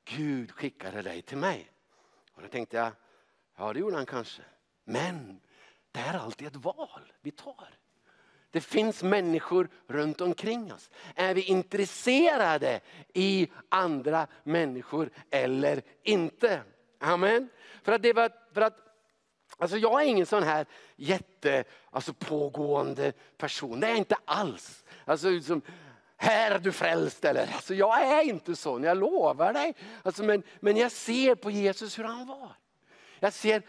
Gud 0.05 0.51
skickade 0.51 1.03
dig 1.03 1.23
till 1.23 1.39
mig. 1.39 1.71
Och 2.35 2.43
då 2.43 2.49
tänkte 2.49 2.77
jag, 2.77 2.93
ja 3.57 3.73
det 3.73 3.79
gjorde 3.79 3.97
han 3.97 4.07
kanske. 4.07 4.43
Men 4.85 5.41
det 5.95 6.01
är 6.01 6.15
alltid 6.19 6.47
ett 6.47 6.57
val 6.57 7.13
vi 7.21 7.31
tar. 7.31 7.69
Det 8.51 8.61
finns 8.61 9.03
människor 9.03 9.69
runt 9.87 10.21
omkring 10.21 10.73
oss. 10.73 10.91
Är 11.15 11.35
vi 11.35 11.43
intresserade 11.43 12.81
i 13.13 13.49
andra 13.69 14.27
människor 14.43 15.11
eller 15.31 15.83
inte? 16.03 16.63
Amen. 17.01 17.49
För 17.83 17.93
att 17.93 18.03
det 18.03 18.13
var, 18.13 18.31
för 18.55 18.61
att, 18.61 18.77
alltså 19.59 19.77
jag 19.77 20.03
är 20.03 20.07
ingen 20.07 20.27
sån 20.27 20.43
här 20.43 20.67
jätte, 20.97 21.65
alltså 21.91 22.13
pågående 22.13 23.13
person. 23.37 23.81
Det 23.81 23.87
är 23.87 23.91
jag 23.91 23.99
inte 23.99 24.17
alls. 24.25 24.85
Alltså, 25.05 25.31
liksom, 25.31 25.63
här 26.17 26.51
är 26.51 26.59
du 26.59 26.73
frälst. 26.73 27.25
Eller, 27.25 27.43
alltså 27.43 27.75
jag 27.75 28.03
är 28.03 28.23
inte 28.23 28.57
sån, 28.57 28.83
jag 28.83 28.97
lovar 28.97 29.53
dig. 29.53 29.75
Alltså, 30.03 30.23
men, 30.23 30.43
men 30.61 30.77
jag 30.77 30.93
ser 30.93 31.35
på 31.35 31.51
Jesus 31.51 31.99
hur 31.99 32.05
han 32.05 32.27
var. 32.27 32.53
Jag 33.21 33.33
ser 33.33 33.63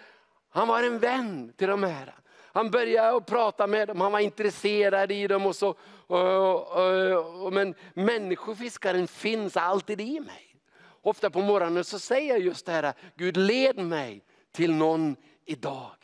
han 0.56 0.68
var 0.68 0.84
en 0.84 1.00
vän 1.00 1.54
till 1.58 1.68
de 1.68 1.84
här. 1.84 2.16
Han 2.54 2.72
började 2.72 3.18
att 3.18 3.26
prata 3.26 3.68
med 3.68 3.88
dem, 3.88 4.02
han 4.02 4.12
var 4.12 4.20
intresserad 4.20 5.12
i 5.12 5.28
dem. 5.28 5.46
Och 5.46 5.56
så, 5.56 5.76
och, 6.08 6.72
och, 6.72 7.46
och, 7.46 7.54
men 7.54 7.76
människofiskaren 7.94 9.08
finns 9.08 9.58
alltid 9.58 10.02
i 10.02 10.20
mig. 10.20 10.56
Ofta 11.02 11.30
på 11.30 11.42
morgonen 11.42 11.84
så 11.84 12.00
säger 12.00 12.30
jag 12.30 12.40
just 12.40 12.66
det 12.66 12.72
här, 12.72 12.94
Gud 13.16 13.38
led 13.38 13.78
mig 13.78 14.24
till 14.52 14.74
någon 14.74 15.16
idag. 15.46 15.96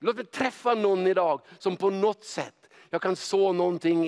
Låt 0.00 0.16
mig 0.16 0.26
träffa 0.26 0.74
någon 0.74 1.06
idag 1.06 1.40
som 1.58 1.76
på 1.76 1.90
något 1.90 2.24
sätt 2.24 2.54
jag 2.90 3.02
kan 3.02 3.16
så 3.16 3.52
någonting 3.52 4.04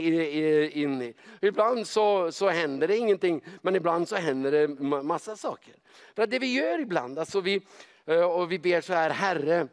in 0.73 1.03
i. 1.03 1.15
Ibland 1.41 1.87
så, 1.87 2.33
så 2.33 2.49
händer 2.49 2.89
det 2.89 2.97
ingenting, 2.97 3.45
men 3.63 3.77
ibland 3.77 4.09
så 4.09 4.17
händer 4.17 4.53
det 4.53 4.69
massa 5.03 5.37
saker. 5.37 5.75
För 6.17 6.27
det 6.27 6.39
vi 6.39 6.55
gör 6.55 6.81
ibland, 6.81 7.19
alltså 7.19 7.41
vi, 7.41 7.61
Eh, 8.09 8.23
och 8.23 8.53
vi 8.53 8.59
ber 8.59 8.81
så 8.81 8.93
här, 8.93 9.11
Herre, 9.11 9.69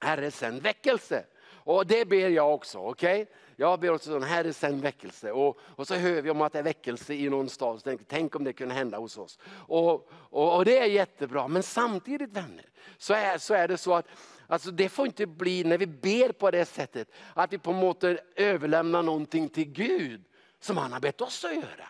Herre 0.00 0.30
sänd 0.30 0.62
väckelse. 0.62 1.24
Och 1.52 1.86
det 1.86 2.04
ber 2.08 2.28
jag 2.28 2.54
också, 2.54 2.78
okej? 2.78 3.22
Okay? 3.22 3.34
Jag 3.56 3.80
ber 3.80 3.90
också 3.90 4.10
sån 4.10 4.22
Herre 4.22 4.52
sänd 4.52 4.82
väckelse. 4.82 5.32
Och, 5.32 5.58
och 5.60 5.86
så 5.86 5.94
hör 5.94 6.22
vi 6.22 6.30
om 6.30 6.40
att 6.40 6.52
det 6.52 6.58
är 6.58 6.62
väckelse 6.62 7.14
i 7.14 7.30
någon 7.30 7.48
stad. 7.48 7.78
Så 7.78 7.84
tänk, 7.84 8.00
tänk 8.08 8.36
om 8.36 8.44
det 8.44 8.52
kunde 8.52 8.74
hända 8.74 8.98
hos 8.98 9.18
oss. 9.18 9.38
Och, 9.48 10.08
och, 10.12 10.56
och, 10.56 10.64
det 10.64 10.78
är 10.78 10.84
jättebra. 10.84 11.48
Men 11.48 11.62
samtidigt 11.62 12.30
vänner, 12.30 12.68
så 12.98 13.14
är, 13.14 13.38
så 13.38 13.54
är 13.54 13.68
det 13.68 13.78
så 13.78 13.94
att 13.94 14.06
alltså 14.46 14.70
det 14.70 14.88
får 14.88 15.06
inte 15.06 15.26
bli 15.26 15.64
när 15.64 15.78
vi 15.78 15.86
ber 15.86 16.32
på 16.32 16.50
det 16.50 16.64
sättet, 16.64 17.08
att 17.34 17.52
vi 17.52 17.58
på 17.58 17.72
något 17.72 18.00
sätt 18.00 18.20
överlämnar 18.36 19.02
någonting 19.02 19.48
till 19.48 19.72
Gud 19.72 20.24
som 20.60 20.76
han 20.76 20.92
har 20.92 21.00
bett 21.00 21.20
oss 21.20 21.44
att 21.44 21.54
göra. 21.54 21.88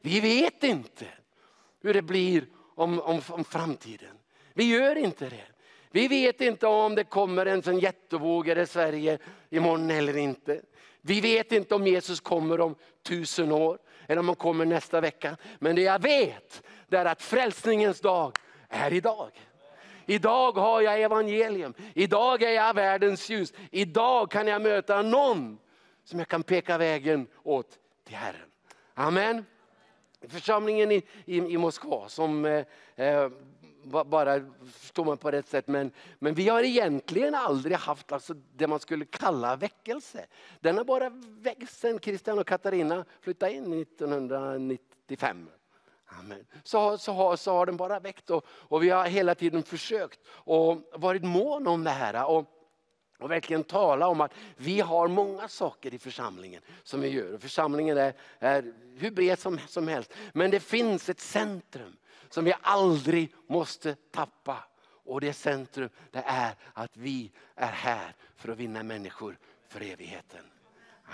Vi 0.00 0.20
vet 0.20 0.64
inte 0.64 1.06
hur 1.82 1.94
det 1.94 2.02
blir 2.02 2.46
om, 2.74 3.00
om, 3.00 3.20
om 3.28 3.44
framtiden. 3.44 4.18
Vi 4.54 4.64
gör 4.64 4.96
inte 4.96 5.28
det. 5.28 5.46
Vi 5.90 6.08
vet 6.08 6.40
inte 6.40 6.66
om 6.66 6.94
det 6.94 7.04
kommer 7.04 7.46
en 7.46 7.62
sån 7.62 7.78
jättevåg 7.78 8.48
i 8.48 8.66
Sverige 8.66 9.18
imorgon 9.50 9.90
eller 9.90 10.16
inte. 10.16 10.60
Vi 11.00 11.20
vet 11.20 11.52
inte 11.52 11.74
om 11.74 11.86
Jesus 11.86 12.20
kommer 12.20 12.60
om 12.60 12.74
tusen 13.02 13.52
år 13.52 13.78
eller 14.06 14.20
om 14.20 14.28
han 14.28 14.36
kommer 14.36 14.64
nästa 14.64 15.00
vecka. 15.00 15.36
Men 15.58 15.76
det 15.76 15.82
jag 15.82 16.02
vet 16.02 16.62
det 16.88 16.96
är 16.96 17.04
att 17.04 17.22
frälsningens 17.22 18.00
dag 18.00 18.36
är 18.68 18.92
idag. 18.92 19.30
Idag 20.06 20.52
har 20.52 20.80
jag 20.80 21.02
evangelium. 21.02 21.74
Idag 21.94 22.42
är 22.42 22.50
jag 22.50 22.74
världens 22.74 23.30
ljus. 23.30 23.52
Idag 23.70 24.30
kan 24.30 24.46
jag 24.46 24.62
möta 24.62 25.02
någon 25.02 25.58
som 26.04 26.18
jag 26.18 26.28
kan 26.28 26.42
peka 26.42 26.78
vägen 26.78 27.26
åt 27.42 27.78
till 28.04 28.16
Herren. 28.16 28.48
Amen. 28.94 29.44
Församlingen 30.28 30.92
i, 30.92 31.02
i, 31.24 31.36
i 31.36 31.58
Moskva 31.58 32.08
som 32.08 32.44
eh, 32.44 32.64
eh 32.96 33.28
bara 33.82 34.40
förstår 34.72 35.04
man 35.04 35.18
på 35.18 35.30
rätt 35.30 35.48
sätt. 35.48 35.68
Men, 35.68 35.90
men 36.18 36.34
vi 36.34 36.48
har 36.48 36.62
egentligen 36.62 37.34
aldrig 37.34 37.76
haft 37.76 38.12
alltså 38.12 38.34
det 38.56 38.66
man 38.66 38.80
skulle 38.80 39.04
kalla 39.04 39.56
väckelse. 39.56 40.26
Den 40.60 40.76
har 40.76 40.84
bara 40.84 41.10
växt 41.24 41.80
sen 41.80 41.98
Christian 41.98 42.38
och 42.38 42.46
Katarina 42.46 43.04
flyttade 43.20 43.52
in 43.52 43.82
1995. 43.82 45.48
Amen. 46.18 46.46
Så, 46.64 46.98
så, 46.98 47.12
har, 47.12 47.36
så 47.36 47.52
har 47.52 47.66
den 47.66 47.76
bara 47.76 48.00
väckt 48.00 48.30
och, 48.30 48.46
och 48.48 48.82
vi 48.82 48.90
har 48.90 49.06
hela 49.06 49.34
tiden 49.34 49.62
försökt 49.62 50.20
och 50.26 50.78
varit 50.94 51.24
mån 51.24 51.66
om 51.66 51.84
det 51.84 51.90
här. 51.90 52.26
Och, 52.26 52.46
och 53.18 53.30
verkligen 53.30 53.64
tala 53.64 54.06
om 54.06 54.20
att 54.20 54.32
vi 54.56 54.80
har 54.80 55.08
många 55.08 55.48
saker 55.48 55.94
i 55.94 55.98
församlingen 55.98 56.62
som 56.82 57.00
vi 57.00 57.08
gör. 57.08 57.38
Församlingen 57.38 57.98
är, 57.98 58.14
är 58.38 58.72
hur 58.96 59.10
bred 59.10 59.38
som, 59.38 59.58
som 59.68 59.88
helst. 59.88 60.12
Men 60.32 60.50
det 60.50 60.60
finns 60.60 61.08
ett 61.08 61.20
centrum 61.20 61.96
som 62.32 62.44
vi 62.44 62.54
aldrig 62.62 63.34
måste 63.46 63.94
tappa. 63.94 64.64
Och 65.04 65.20
det 65.20 65.32
centrum 65.32 65.88
det 66.10 66.22
är 66.26 66.54
att 66.72 66.96
vi 66.96 67.32
är 67.54 67.72
här 67.72 68.14
för 68.36 68.52
att 68.52 68.58
vinna 68.58 68.82
människor 68.82 69.38
för 69.68 69.80
evigheten. 69.82 70.44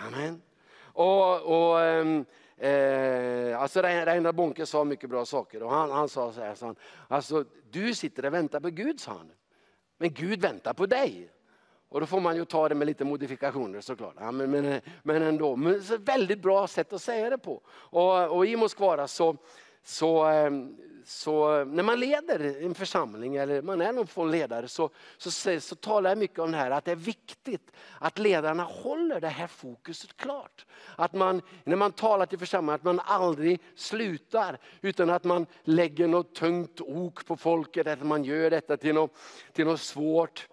Amen. 0.06 0.42
Och, 0.80 1.40
och 1.40 1.80
ehm, 1.80 2.24
eh, 2.56 3.60
alltså 3.60 3.82
Reinhard 3.82 4.34
Bonke 4.34 4.66
sa 4.66 4.84
mycket 4.84 5.10
bra 5.10 5.24
saker 5.24 5.62
och 5.62 5.70
han, 5.70 5.90
han 5.90 6.08
sa 6.08 6.32
så 6.32 6.40
här, 6.40 6.54
sa 6.54 6.66
han, 6.66 6.76
alltså, 7.08 7.44
du 7.70 7.94
sitter 7.94 8.24
och 8.24 8.34
väntar 8.34 8.60
på 8.60 8.70
Gud 8.70 9.00
sa 9.00 9.10
han. 9.10 9.30
Men 9.98 10.12
Gud 10.12 10.40
väntar 10.40 10.74
på 10.74 10.86
dig. 10.86 11.30
Och 11.88 12.00
då 12.00 12.06
får 12.06 12.20
man 12.20 12.36
ju 12.36 12.44
ta 12.44 12.68
det 12.68 12.74
med 12.74 12.86
lite 12.86 13.04
modifikationer 13.04 13.80
såklart. 13.80 14.14
Ja, 14.20 14.32
men, 14.32 14.50
men, 14.50 14.80
men 15.02 15.22
ändå, 15.22 15.56
men 15.56 15.82
väldigt 15.98 16.42
bra 16.42 16.66
sätt 16.66 16.92
att 16.92 17.02
säga 17.02 17.30
det 17.30 17.38
på. 17.38 17.62
Och, 17.68 18.36
och 18.36 18.46
i 18.46 18.56
Moskva 18.56 19.08
så, 19.08 19.36
så, 19.88 20.24
ehm, 20.24 20.76
så 21.04 21.64
när 21.64 21.82
man 21.82 22.00
leder 22.00 22.62
en 22.64 22.74
församling 22.74 23.36
eller 23.36 23.62
man 23.62 23.80
är 23.80 23.92
någon 23.92 24.06
form 24.06 24.30
ledare 24.30 24.68
så, 24.68 24.90
så, 25.18 25.60
så 25.60 25.74
talar 25.74 26.10
jag 26.10 26.18
mycket 26.18 26.38
om 26.38 26.50
det 26.50 26.56
här 26.56 26.70
att 26.70 26.84
det 26.84 26.90
är 26.90 26.96
viktigt 26.96 27.72
att 27.98 28.18
ledarna 28.18 28.62
håller 28.62 29.20
det 29.20 29.28
här 29.28 29.46
fokuset 29.46 30.16
klart. 30.16 30.66
Att 30.96 31.12
man, 31.12 31.42
när 31.64 31.76
man 31.76 31.92
talar 31.92 32.26
till 32.26 32.38
församlingen, 32.38 32.74
att 32.74 32.82
man 32.82 33.00
aldrig 33.04 33.60
slutar 33.74 34.58
utan 34.80 35.10
att 35.10 35.24
man 35.24 35.46
lägger 35.64 36.08
något 36.08 36.34
tungt 36.34 36.80
ok 36.80 37.26
på 37.26 37.36
folket, 37.36 37.86
att 37.86 38.06
man 38.06 38.24
gör 38.24 38.50
detta 38.50 38.76
till 38.76 38.94
något, 38.94 39.16
till 39.52 39.64
något 39.64 39.80
svårt 39.80 40.48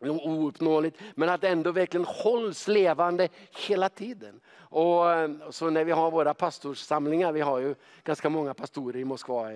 ouppnåeligt, 0.00 1.00
men 1.14 1.28
att 1.28 1.40
det 1.40 1.48
ändå 1.48 1.72
verkligen 1.72 2.06
hålls 2.06 2.68
levande 2.68 3.28
hela 3.68 3.88
tiden. 3.88 4.40
Och 4.70 5.12
eh, 5.12 5.30
så 5.50 5.70
när 5.70 5.84
vi 5.84 5.92
har 5.92 6.10
våra 6.10 6.34
pastorssamlingar, 6.34 7.32
vi 7.32 7.40
har 7.40 7.58
ju 7.58 7.74
ganska 8.04 8.28
många 8.28 8.54
pastorer 8.54 9.00
i 9.00 9.04
Moskva, 9.04 9.52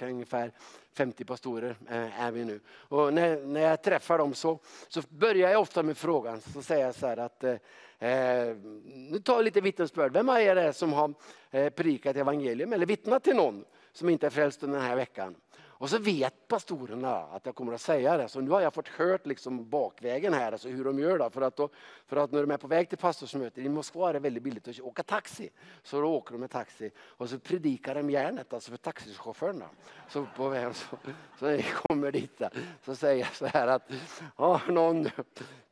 ungefär 0.00 0.52
50 0.96 1.24
pastorer 1.24 1.76
eh, 1.90 2.20
är 2.20 2.30
vi 2.30 2.44
nu. 2.44 2.60
Och 2.68 3.14
när, 3.14 3.46
när 3.46 3.60
jag 3.60 3.82
träffar 3.82 4.18
dem 4.18 4.34
så, 4.34 4.58
så 4.88 5.02
börjar 5.08 5.50
jag 5.50 5.60
ofta 5.60 5.82
med 5.82 5.96
frågan, 5.96 6.40
så 6.40 6.62
säger 6.62 6.86
jag 6.86 6.94
så 6.94 7.06
här 7.06 7.16
att 7.16 7.44
eh, 7.44 7.52
eh 7.98 8.56
nu 8.84 9.20
tar 9.24 9.34
jag 9.34 9.44
lite 9.44 9.60
vittnesbörd. 9.60 10.12
Vem 10.12 10.28
av 10.28 10.40
er 10.40 10.56
är 10.56 10.66
det 10.66 10.72
som 10.72 10.92
har 10.92 11.14
eh, 11.50 11.70
predikat 11.70 12.16
evangelium 12.16 12.72
eller 12.72 12.86
vittnat 12.86 13.24
till 13.24 13.36
någon 13.36 13.64
som 13.92 14.08
inte 14.08 14.26
är 14.26 14.30
frälst 14.30 14.62
under 14.62 14.78
den 14.78 14.88
här 14.88 14.96
veckan. 14.96 15.34
Och 15.78 15.90
så 15.90 15.98
vet 15.98 16.48
pastorerna 16.48 17.16
att 17.16 17.46
jag 17.46 17.54
kommer 17.54 17.72
att 17.72 17.80
säga 17.80 18.16
det. 18.16 18.28
Så 18.28 18.40
nu 18.40 18.50
har 18.50 18.60
jag 18.60 18.74
fått 18.74 18.88
hört 18.88 19.26
liksom 19.26 19.68
bakvägen 19.68 20.34
här, 20.34 20.52
alltså 20.52 20.68
hur 20.68 20.84
de 20.84 20.98
gör. 20.98 21.18
Då. 21.18 21.30
För, 21.30 21.42
att 21.42 21.56
då, 21.56 21.68
för 22.06 22.16
att 22.16 22.32
när 22.32 22.40
de 22.40 22.50
är 22.50 22.56
på 22.56 22.66
väg 22.66 22.88
till 22.88 22.98
pastorsmötet 22.98 23.58
i 23.58 23.68
Moskva 23.68 24.08
är 24.08 24.12
det 24.12 24.18
väldigt 24.18 24.42
billigt 24.42 24.68
att 24.68 24.80
åka 24.80 25.02
taxi. 25.02 25.50
Så 25.82 26.00
då 26.00 26.08
åker 26.08 26.32
de 26.32 26.38
med 26.38 26.50
taxi 26.50 26.90
och 26.98 27.28
så 27.28 27.38
predikar 27.38 27.94
de 27.94 28.10
järnet 28.10 28.52
alltså 28.52 28.70
för 28.70 28.78
taxichaufförerna. 28.78 29.66
Så 30.08 30.26
på 30.36 30.48
vägen 30.48 30.74
så, 30.74 30.96
så 31.38 31.46
när 31.46 31.62
kommer 31.62 32.12
dit 32.12 32.42
så 32.84 32.96
säger 32.96 33.24
jag 33.24 33.34
så 33.34 33.46
här 33.46 33.66
att 33.66 33.90
ja, 34.36 34.60
någon 34.68 35.08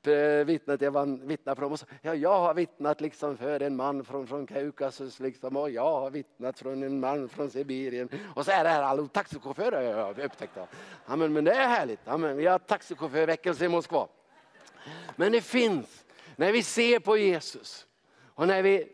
Eh, 0.07 0.45
vittnat, 0.45 0.81
jag 0.81 0.93
dem. 0.93 1.73
Och 1.73 1.79
så, 1.79 1.87
ja, 2.03 2.15
jag 2.15 2.41
har 2.41 2.55
vittnat 2.55 3.01
liksom 3.01 3.37
för 3.37 3.61
en 3.61 3.77
man 3.77 4.05
från, 4.05 4.27
från 4.27 4.47
Kaukasus 4.47 5.21
liksom, 5.21 5.57
och 5.57 5.71
jag 5.71 6.01
har 6.01 6.11
vittnat 6.11 6.59
från 6.59 6.83
en 6.83 7.01
man 7.01 7.29
från 7.29 7.51
Sibirien. 7.51 8.09
Och 8.35 8.45
så 8.45 8.51
är 8.51 8.65
det 8.65 8.71
här 8.71 8.83
alla 8.83 9.07
taxichaufförer 9.07 9.83
jag 9.83 10.19
upptäckt. 10.19 10.53
Ja, 11.07 11.17
men, 11.17 11.33
men 11.33 11.45
det 11.45 11.53
är 11.53 11.69
härligt, 11.69 12.01
ja, 12.05 12.17
men 12.17 12.37
vi 12.37 12.47
har 12.47 12.59
taxichaufförväckelse 12.59 13.65
i 13.65 13.69
Moskva. 13.69 14.09
Men 15.17 15.33
det 15.33 15.41
finns, 15.41 16.05
när 16.37 16.53
vi 16.53 16.63
ser 16.63 16.99
på 16.99 17.17
Jesus 17.17 17.87
och 18.25 18.47
när 18.47 18.63
vi, 18.63 18.89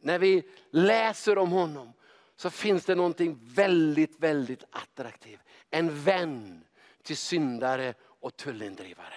när 0.00 0.18
vi 0.18 0.48
läser 0.70 1.38
om 1.38 1.52
honom 1.52 1.92
så 2.36 2.50
finns 2.50 2.84
det 2.84 2.94
någonting 2.94 3.38
väldigt, 3.42 4.20
väldigt 4.20 4.64
attraktivt. 4.70 5.40
En 5.70 6.02
vän 6.02 6.64
till 7.02 7.16
syndare 7.16 7.94
och 8.20 8.36
tullindrivare. 8.36 9.14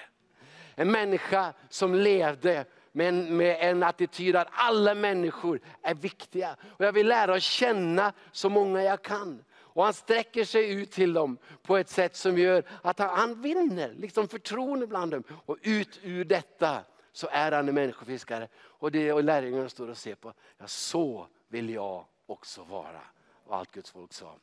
En 0.76 0.92
människa 0.92 1.54
som 1.70 1.96
levde 1.96 2.66
med 2.92 3.08
en, 3.08 3.38
med 3.38 3.58
en 3.60 3.84
attityd 3.84 4.36
att 4.36 4.48
alla 4.52 4.96
människor 4.96 5.60
är 5.82 5.96
viktiga. 5.96 6.56
Och 6.64 6.86
jag 6.86 6.94
vill 6.94 7.08
lära 7.08 7.40
känna 7.40 8.14
så 8.32 8.50
många 8.50 8.84
jag 8.84 9.02
kan. 9.02 9.44
Och 9.54 9.84
han 9.84 9.94
sträcker 9.94 10.46
sig 10.46 10.74
ut 10.74 10.92
till 10.92 11.14
dem 11.14 11.38
på 11.62 11.78
ett 11.78 11.90
sätt 11.90 12.16
som 12.16 12.38
gör 12.38 12.64
att 12.82 13.00
han, 13.00 13.10
han 13.10 13.42
vinner 13.42 13.94
liksom 13.98 14.28
förtroende 14.28 14.88
bland 14.88 15.12
dem. 15.12 15.24
Och 15.30 15.58
ut 15.62 16.00
ur 16.04 16.26
detta 16.26 16.84
så 17.12 17.28
är 17.32 17.52
han 17.52 17.70
en 17.70 17.76
människofiskare. 17.76 18.48
Och, 18.64 18.92
det, 18.92 19.14
och 19.14 19.24
lärjungarna 19.24 19.70
står 19.70 19.90
och 19.90 19.98
ser 19.98 20.16
på, 20.16 20.34
ja 20.58 20.68
så 20.68 21.28
vill 21.48 21.70
jag 21.70 22.06
också 22.26 22.64
vara. 22.64 23.02
Och 23.46 23.56
allt 23.56 23.72
Guds 23.72 23.92
folk 23.92 24.14
sa. 24.14 24.36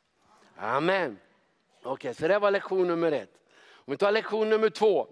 Amen. 0.57 1.19
Okej, 1.79 1.91
okay, 1.91 2.13
så 2.13 2.27
det 2.27 2.39
var 2.39 2.51
lektion 2.51 2.87
nummer 2.87 3.11
ett. 3.11 3.33
Om 3.71 3.91
vi 3.91 3.97
tar 3.97 4.11
lektion 4.11 4.49
nummer 4.49 4.69
två. 4.69 5.07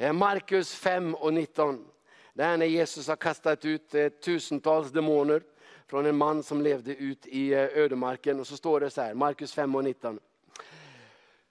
Eh, 0.00 0.12
Markus 0.12 0.74
5 0.74 1.14
och 1.14 1.34
19. 1.34 1.84
Det 2.34 2.44
är 2.44 2.56
när 2.56 2.66
Jesus 2.66 3.08
har 3.08 3.16
kastat 3.16 3.64
ut 3.64 3.94
eh, 3.94 4.08
tusentals 4.08 4.90
demoner 4.90 5.42
från 5.86 6.06
en 6.06 6.16
man 6.16 6.42
som 6.42 6.62
levde 6.62 6.94
ut 6.94 7.26
i 7.26 7.52
eh, 7.52 7.60
ödemarken. 7.60 8.40
Och 8.40 8.46
så 8.46 8.56
står 8.56 8.80
det 8.80 8.90
så 8.90 9.02
här, 9.02 9.14
Markus 9.14 9.54
5 9.54 9.74
och 9.74 9.84
19. 9.84 10.20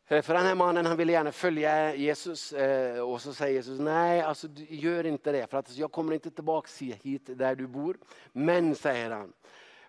För 0.08 0.34
den 0.34 0.46
här 0.46 0.56
mannen 0.56 0.86
han 0.86 0.98
ville 0.98 1.12
gärna 1.12 1.32
följa 1.32 1.96
Jesus 1.96 2.54
och 3.06 3.22
så 3.22 3.34
säger 3.34 3.54
Jesus, 3.54 3.80
nej 3.80 4.22
alltså, 4.22 4.48
gör 4.70 5.06
inte 5.06 5.32
det 5.32 5.50
för 5.50 5.58
att 5.58 5.78
jag 5.78 5.92
kommer 5.92 6.14
inte 6.14 6.32
tillbaka 6.32 6.70
hit 7.02 7.22
där 7.26 7.56
du 7.56 7.68
bor. 7.68 7.98
Men 8.32 8.76
säger 8.76 9.12
han, 9.12 9.34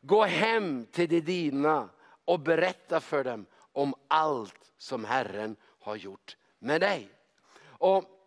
gå 0.01 0.25
hem 0.25 0.87
till 0.87 1.09
de 1.09 1.21
dina 1.21 1.89
och 2.25 2.41
berätta 2.41 3.01
för 3.01 3.25
dem 3.25 3.47
om 3.73 3.95
allt 4.09 4.73
som 4.79 5.05
Herren 5.05 5.57
har 5.81 5.97
gjort 5.97 6.37
med 6.59 6.81
dig. 6.81 7.09
Och 7.65 8.18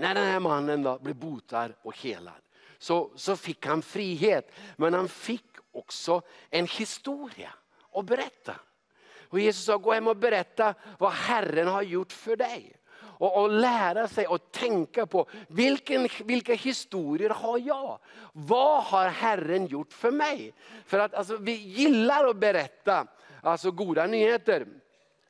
när 0.00 0.14
den 0.14 0.26
här 0.26 0.40
mannen 0.40 0.82
då 0.82 0.98
blev 0.98 1.16
botad 1.16 1.72
och 1.82 1.98
helad 1.98 2.42
så, 2.78 3.10
så 3.14 3.36
fick 3.36 3.66
han 3.66 3.82
frihet. 3.82 4.52
Men 4.76 4.94
han 4.94 5.08
fick 5.08 5.44
också 5.72 6.22
en 6.50 6.66
historia 6.66 7.52
att 7.92 8.04
berätta. 8.04 8.54
Och 9.28 9.40
Jesus 9.40 9.64
sa, 9.64 9.76
gå 9.76 9.92
hem 9.92 10.08
och 10.08 10.16
berätta 10.16 10.74
vad 10.98 11.12
Herren 11.12 11.68
har 11.68 11.82
gjort 11.82 12.12
för 12.12 12.36
dig. 12.36 12.76
Och, 13.00 13.42
och 13.42 13.50
lära 13.50 14.08
sig 14.08 14.26
och 14.26 14.52
tänka 14.52 15.06
på 15.06 15.26
vilken, 15.48 16.08
vilka 16.24 16.54
historier 16.54 17.30
har 17.30 17.58
jag? 17.58 17.98
Vad 18.32 18.82
har 18.84 19.08
Herren 19.08 19.66
gjort 19.66 19.92
för 19.92 20.10
mig? 20.10 20.54
För 20.86 20.98
att 20.98 21.14
alltså, 21.14 21.36
vi 21.36 21.52
gillar 21.52 22.26
att 22.26 22.36
berätta 22.36 23.06
alltså, 23.42 23.70
goda 23.70 24.06
nyheter. 24.06 24.66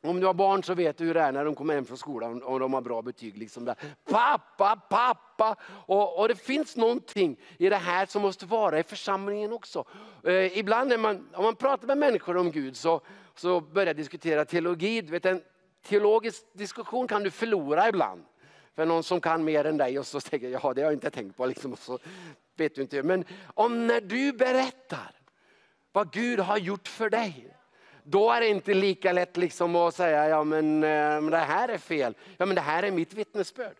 Om 0.03 0.21
du 0.21 0.27
har 0.27 0.35
barn 0.35 0.63
så 0.63 0.75
vet 0.75 0.99
du 0.99 1.05
hur 1.05 1.15
det 1.15 1.21
är 1.21 1.33
när 1.33 1.45
de 1.45 1.55
kommer 1.55 1.75
hem 1.75 1.85
från 1.85 1.99
skolan 1.99 2.43
och 2.43 2.61
de 2.61 2.75
har 2.75 2.81
bra 2.81 3.03
betyg. 3.03 3.39
Liksom 3.39 3.65
där. 3.65 3.77
Pappa, 4.11 4.77
pappa! 4.77 5.57
Och, 5.87 6.21
och, 6.21 6.29
det 6.29 6.35
finns 6.35 6.77
någonting 6.77 7.37
i 7.59 7.69
det 7.69 7.77
här 7.77 8.07
som 8.07 8.23
måste 8.23 8.47
vara 8.47 8.79
i 8.79 8.83
församlingen 8.83 9.53
också. 9.53 9.85
Eh, 10.25 10.59
ibland 10.59 10.89
när 10.89 10.99
man, 10.99 11.29
om 11.35 11.45
man 11.45 11.57
pratar 11.57 11.87
med 11.87 11.99
människor 11.99 12.37
om 12.37 12.51
Gud 12.51 12.77
så, 12.77 13.01
så 13.35 13.61
börjar 13.61 13.95
diskutera 13.95 14.45
teologi. 14.45 15.01
Du 15.01 15.13
vet, 15.13 15.27
en 15.27 15.43
teologisk 15.87 16.45
diskussion 16.53 17.09
kan 17.09 17.23
du 17.23 17.31
förlora 17.31 17.89
ibland. 17.89 18.25
För 18.75 18.87
någon 18.87 19.03
som 19.03 19.21
kan 19.21 19.45
mer 19.45 19.65
än 19.65 19.77
dig 19.77 19.99
och 19.99 20.07
så 20.07 20.21
tänker 20.21 20.49
jag, 20.49 20.61
ja 20.65 20.75
det 20.75 20.81
har 20.81 20.87
jag 20.87 20.97
inte 20.97 21.11
tänkt 21.11 21.37
på. 21.37 21.47
Liksom, 21.47 21.73
och 21.73 21.79
så 21.79 21.99
vet 22.57 22.75
du 22.75 22.83
inte. 22.83 23.03
Men 23.03 23.25
om 23.55 23.87
när 23.87 24.01
du 24.01 24.33
berättar 24.33 25.11
vad 25.93 26.13
Gud 26.13 26.41
har 26.41 26.59
gjort 26.59 26.89
för 26.89 27.11
dig 27.11 27.60
då 28.05 28.31
är 28.31 28.41
det 28.41 28.49
inte 28.49 28.75
lika 28.75 29.13
lätt 29.13 29.37
liksom 29.37 29.77
att 29.77 29.95
säga, 29.95 30.29
ja 30.29 30.45
men, 30.45 30.85
eh, 30.85 31.21
men 31.21 31.31
det 31.31 31.37
här 31.37 31.69
är 31.69 31.79
fel. 31.79 32.15
Ja 32.37 32.47
men 32.47 32.55
det 32.55 32.61
här 32.61 32.83
är 32.83 32.91
mitt 32.91 33.15
vittnesbörd. 33.15 33.77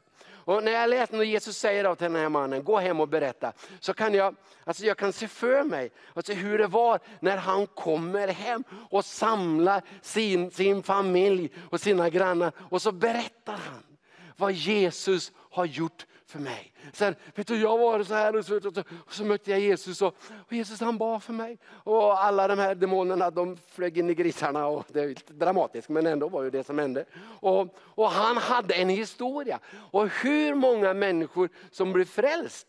Och 0.51 0.65
när 0.65 0.73
jag 0.73 0.91
läser 0.91 1.17
när 1.17 1.25
Jesus 1.25 1.59
säger 1.59 1.95
till 1.95 2.05
den 2.13 2.17
här 2.17 2.29
mannen, 2.29 2.65
gå 2.65 2.79
hem 2.79 3.01
och 3.01 3.09
berätta. 3.09 3.53
Så 3.81 3.95
kan 3.95 4.15
jag, 4.15 4.35
alltså 4.65 4.85
jag 4.85 4.97
kan 4.97 5.13
se 5.13 5.29
för 5.29 5.65
mig 5.65 5.91
alltså 6.15 6.33
hur 6.33 6.59
det 6.59 6.67
var 6.67 7.01
när 7.21 7.37
han 7.37 7.67
kommer 7.67 8.29
hem 8.29 8.65
och 8.91 9.05
samlar 9.05 9.83
sin, 10.03 10.51
sin 10.51 10.83
familj 10.83 11.51
och 11.71 11.81
sina 11.81 12.09
grannar. 12.09 12.53
Och 12.59 12.83
så 12.83 12.93
berättar 12.93 13.57
han 13.57 13.83
vad 14.37 14.53
Jesus 14.53 15.33
har 15.37 15.65
gjort 15.65 16.07
för 16.31 16.39
mig. 16.39 16.73
Sen, 16.93 17.15
vet 17.35 17.47
du, 17.47 17.61
jag 17.61 17.79
var 17.79 18.03
så 18.03 18.15
här 18.15 18.37
och 18.37 18.45
så, 18.45 18.57
och 18.57 18.63
så, 18.63 18.83
och 19.07 19.15
så 19.15 19.25
mötte 19.25 19.51
jag 19.51 19.61
Jesus 19.61 20.03
och, 20.03 20.15
och, 20.47 20.53
Jesus 20.53 20.81
han 20.81 20.99
bad 20.99 21.23
för 21.23 21.33
mig. 21.33 21.59
Och 21.69 22.25
alla 22.25 22.49
de 22.49 22.59
här 22.59 22.75
demonerna 22.75 23.31
de 23.31 23.57
flög 23.57 23.99
in 23.99 24.11
i 24.11 24.15
grisarna 24.15 24.67
och 24.67 24.87
det 24.89 25.01
är 25.01 25.09
lite 25.09 25.33
dramatiskt 25.33 25.89
men 25.89 26.07
ändå 26.07 26.29
var 26.29 26.45
det 26.45 26.51
det 26.51 26.65
som 26.65 26.79
hände. 26.79 27.05
Och, 27.41 27.77
och 27.81 28.11
han 28.11 28.37
hade 28.37 28.75
en 28.75 28.89
historia. 28.89 29.59
Och 29.91 30.09
hur 30.09 30.55
många 30.55 30.95
människor 30.95 31.49
som 31.71 31.93
blev 31.93 32.05
frälst 32.05 32.67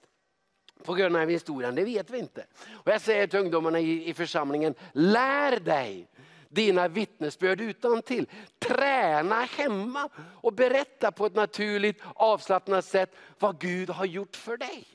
på 0.83 0.93
grund 0.93 1.17
av 1.17 1.29
historien, 1.29 1.75
det 1.75 1.83
vet 1.83 2.09
vi 2.09 2.19
inte. 2.19 2.45
Och 2.73 2.91
jag 2.91 3.01
säger 3.01 3.27
till 3.27 3.39
ungdomarna 3.39 3.79
i, 3.79 4.09
i 4.09 4.13
församlingen, 4.13 4.75
lär 4.93 5.59
dig 5.59 6.07
dina 6.51 6.87
vittnesbörd 6.87 7.61
utan 7.61 8.01
till. 8.01 8.27
Träna 8.59 9.41
hemma 9.41 10.09
och 10.17 10.53
berätta 10.53 11.11
på 11.11 11.25
ett 11.25 11.35
naturligt 11.35 12.01
avslappnat 12.15 12.85
sätt 12.85 13.15
vad 13.39 13.59
Gud 13.59 13.89
har 13.89 14.05
gjort 14.05 14.35
för 14.35 14.57
dig. 14.57 14.87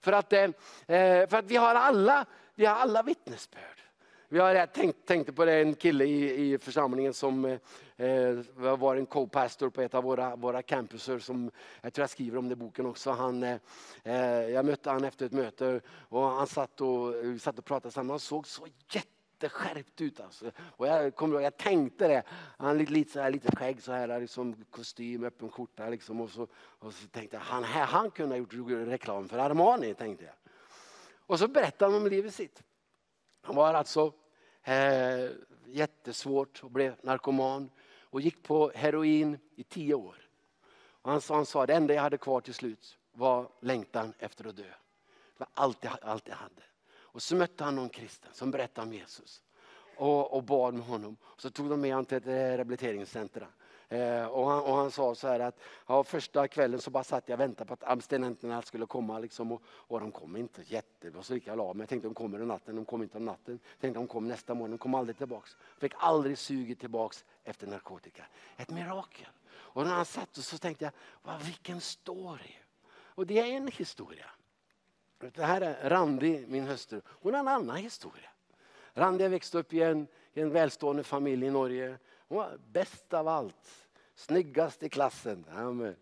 För 0.00 0.12
att, 0.12 0.32
eh, 0.32 0.42
eh, 0.42 1.28
för 1.28 1.34
att 1.34 1.44
vi 1.44 1.56
har 1.56 1.74
alla, 1.74 2.26
vi 2.54 2.66
har 2.66 2.74
alla 2.76 3.02
vittnesbörd. 3.02 3.78
Vi 4.30 4.38
har 4.38 4.66
tänkt, 4.66 5.06
tänkte 5.06 5.32
på 5.32 5.44
det, 5.44 5.52
en 5.52 5.74
kille 5.74 6.04
i, 6.04 6.52
i 6.52 6.58
församlingen 6.58 7.14
som 7.14 7.44
eh, 7.44 7.58
eh, 7.96 8.38
var 8.54 8.96
en 8.96 9.06
co-pastor 9.06 9.70
på 9.70 9.80
ett 9.80 9.94
av 9.94 10.04
våra, 10.04 10.36
våra 10.36 10.62
campuser. 10.62 11.18
Som, 11.18 11.50
jag 11.80 11.92
tror 11.92 12.02
jag 12.02 12.10
skriver 12.10 12.38
om 12.38 12.48
det 12.48 12.52
i 12.52 12.56
boken 12.56 12.86
också. 12.86 13.10
Han, 13.10 13.42
eh, 13.42 13.58
jag 14.52 14.64
mötte 14.64 14.90
han 14.90 15.04
efter 15.04 15.26
ett 15.26 15.32
möte 15.32 15.80
och 16.08 16.22
han 16.22 16.46
satt 16.46 16.80
och, 16.80 17.14
vi 17.14 17.38
satt 17.38 17.58
och 17.58 17.64
pratade 17.64 17.92
samman. 17.92 18.10
Han 18.10 18.20
såg 18.20 18.46
så 18.46 18.66
jätte 18.90 19.17
jätteskärpt 19.42 20.00
ut. 20.00 20.20
Alltså. 20.20 20.50
Och 20.58 20.86
jag, 20.86 21.16
kom, 21.16 21.42
jag 21.42 21.56
tänkte 21.56 22.08
det. 22.08 22.22
Han 22.58 22.66
hade 22.66 22.84
lite, 22.84 23.12
så 23.12 23.20
här, 23.20 23.30
lite 23.30 23.56
skägg, 23.56 23.82
så 23.82 23.92
här, 23.92 24.20
liksom, 24.20 24.64
kostym, 24.70 25.24
öppen 25.24 25.50
skjorta. 25.50 25.88
Liksom, 25.88 26.20
och, 26.20 26.30
så, 26.30 26.46
och 26.54 26.92
så 26.92 27.08
tänkte 27.08 27.36
jag, 27.36 27.42
han, 27.42 27.64
han 27.64 28.10
kunde 28.10 28.34
ha 28.34 28.38
gjort 28.38 28.88
reklam 28.88 29.28
för 29.28 29.38
Armani. 29.38 29.94
Tänkte 29.94 30.24
jag. 30.24 30.34
Och 31.26 31.38
så 31.38 31.48
berättade 31.48 31.92
han 31.92 32.02
om 32.02 32.10
livet 32.10 32.34
sitt. 32.34 32.62
Han 33.42 33.56
var 33.56 33.74
alltså 33.74 34.12
eh, 34.62 35.30
jättesvårt 35.66 36.64
och 36.64 36.70
blev 36.70 36.96
narkoman 37.02 37.70
och 38.10 38.20
gick 38.20 38.42
på 38.42 38.72
heroin 38.74 39.38
i 39.56 39.64
tio 39.64 39.94
år. 39.94 40.16
Och 41.02 41.10
han, 41.10 41.20
han 41.28 41.46
sa 41.46 41.66
det 41.66 41.74
enda 41.74 41.94
jag 41.94 42.02
hade 42.02 42.18
kvar 42.18 42.40
till 42.40 42.54
slut 42.54 42.98
var 43.12 43.48
längtan 43.60 44.12
efter 44.18 44.48
att 44.48 44.56
dö. 44.56 44.62
Det 44.62 45.38
var 45.38 45.48
allt 45.54 45.84
jag, 45.84 45.98
allt 46.02 46.28
jag 46.28 46.36
hade. 46.36 46.62
Och 47.18 47.22
så 47.22 47.36
mötte 47.36 47.64
han 47.64 47.74
någon 47.74 47.88
kristen 47.88 48.30
som 48.34 48.50
berättade 48.50 48.86
om 48.86 48.92
Jesus. 48.92 49.42
Och, 49.96 50.34
och 50.36 50.42
bad 50.42 50.74
med 50.74 50.86
honom. 50.86 51.16
Så 51.36 51.50
tog 51.50 51.70
de 51.70 51.80
med 51.80 51.90
honom 51.90 52.04
till 52.04 52.16
ett 52.16 52.26
eh, 52.26 52.30
rehabiliteringscenter. 52.30 53.48
Eh, 53.88 54.26
och, 54.26 54.50
han, 54.50 54.62
och, 54.62 54.76
han, 54.76 54.90
sa 54.90 55.14
så 55.14 55.28
här 55.28 55.40
att 55.40 55.60
ja, 55.86 56.04
första 56.04 56.48
kvällen 56.48 56.80
så 56.80 56.90
bara 56.90 57.04
satt 57.04 57.28
jag 57.28 57.36
och 57.36 57.40
väntade 57.40 57.68
på 57.68 57.74
att 57.74 57.84
abstinenterna 57.84 58.62
skulle 58.62 58.86
komma. 58.86 59.18
Liksom, 59.18 59.52
och, 59.52 59.62
och 59.66 60.00
de 60.00 60.12
kom 60.12 60.36
inte. 60.36 60.62
Jättebra. 60.66 61.22
så 61.22 61.34
gick 61.34 61.46
jag 61.46 61.56
la 61.56 61.74
mig. 61.74 61.82
Jag 61.82 61.88
tänkte 61.88 62.08
de 62.08 62.14
kommer 62.14 62.40
en 62.40 62.48
natten, 62.48 62.76
de 62.76 62.84
kom 62.84 63.02
inte 63.02 63.18
om 63.18 63.24
natten. 63.24 63.58
Jag 63.62 63.80
tänkte 63.80 64.00
de 64.00 64.06
kom 64.06 64.28
nästa 64.28 64.54
morgon, 64.54 64.70
de 64.70 64.78
kom 64.78 64.94
aldrig 64.94 65.18
tillbaks. 65.18 65.56
Fick 65.78 65.92
aldrig 65.96 66.38
suget 66.38 66.80
tillbaks 66.80 67.24
efter 67.44 67.66
narkotika. 67.66 68.26
Ett 68.56 68.70
mirakel. 68.70 69.28
Och 69.48 69.84
när 69.84 69.94
han 69.94 70.04
satt 70.04 70.36
så 70.36 70.58
tänkte 70.58 70.84
jag, 70.84 70.92
vad, 71.22 71.42
vilken 71.42 71.80
story. 71.80 72.56
Och 72.90 73.26
det 73.26 73.38
är 73.38 73.56
en 73.56 73.68
historia. 73.68 74.26
Det 75.18 75.44
här 75.44 75.60
är 75.60 75.90
Randi, 75.90 76.44
min 76.48 76.66
hustru. 76.66 77.00
Hon 77.06 77.34
har 77.34 77.40
en 77.40 77.48
annan 77.48 77.76
historia. 77.76 78.30
Randi 78.94 79.28
växte 79.28 79.58
upp 79.58 79.72
i 79.72 79.82
en, 79.82 80.06
i 80.32 80.40
en 80.40 80.50
välstående 80.50 81.02
familj 81.02 81.46
i 81.46 81.50
Norge. 81.50 81.98
Hon 82.28 82.38
var 82.38 82.58
bäst 82.72 83.14
av 83.14 83.28
allt. 83.28 83.88
Snyggast 84.14 84.82
i 84.82 84.88
klassen. 84.88 85.44
Amen. 85.54 85.96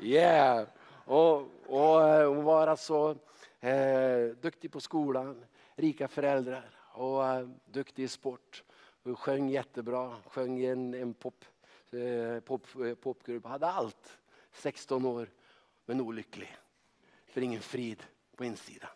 Yeah! 0.00 0.66
Och, 1.04 1.48
och 1.66 2.08
eh, 2.08 2.28
hon 2.28 2.44
var 2.44 2.66
alltså 2.66 3.16
eh, 3.60 4.24
duktig 4.40 4.72
på 4.72 4.80
skolan, 4.80 5.44
rika 5.74 6.08
föräldrar 6.08 6.70
och 6.92 7.26
eh, 7.26 7.48
duktig 7.66 8.02
i 8.02 8.08
sport. 8.08 8.64
Hon 9.02 9.16
sjöng 9.16 9.48
jättebra, 9.48 10.16
sjöng 10.26 10.58
i 10.58 10.66
en, 10.66 10.94
en 10.94 11.14
pop, 11.14 11.44
eh, 11.90 12.40
pop, 12.40 12.66
eh, 12.84 12.94
popgrupp, 12.94 13.46
hade 13.46 13.66
allt. 13.66 14.18
16 14.52 15.06
år, 15.06 15.28
men 15.86 16.00
olycklig. 16.00 16.56
För 17.26 17.40
ingen 17.40 17.60
frid 17.60 18.02
på 18.36 18.44
insidan. 18.44 18.90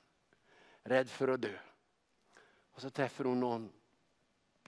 Rädd 0.82 1.10
för 1.10 1.28
att 1.28 1.40
dö. 1.40 1.58
Och 2.72 2.82
så 2.82 2.90
träffar 2.90 3.24
hon 3.24 3.40
någon, 3.40 3.72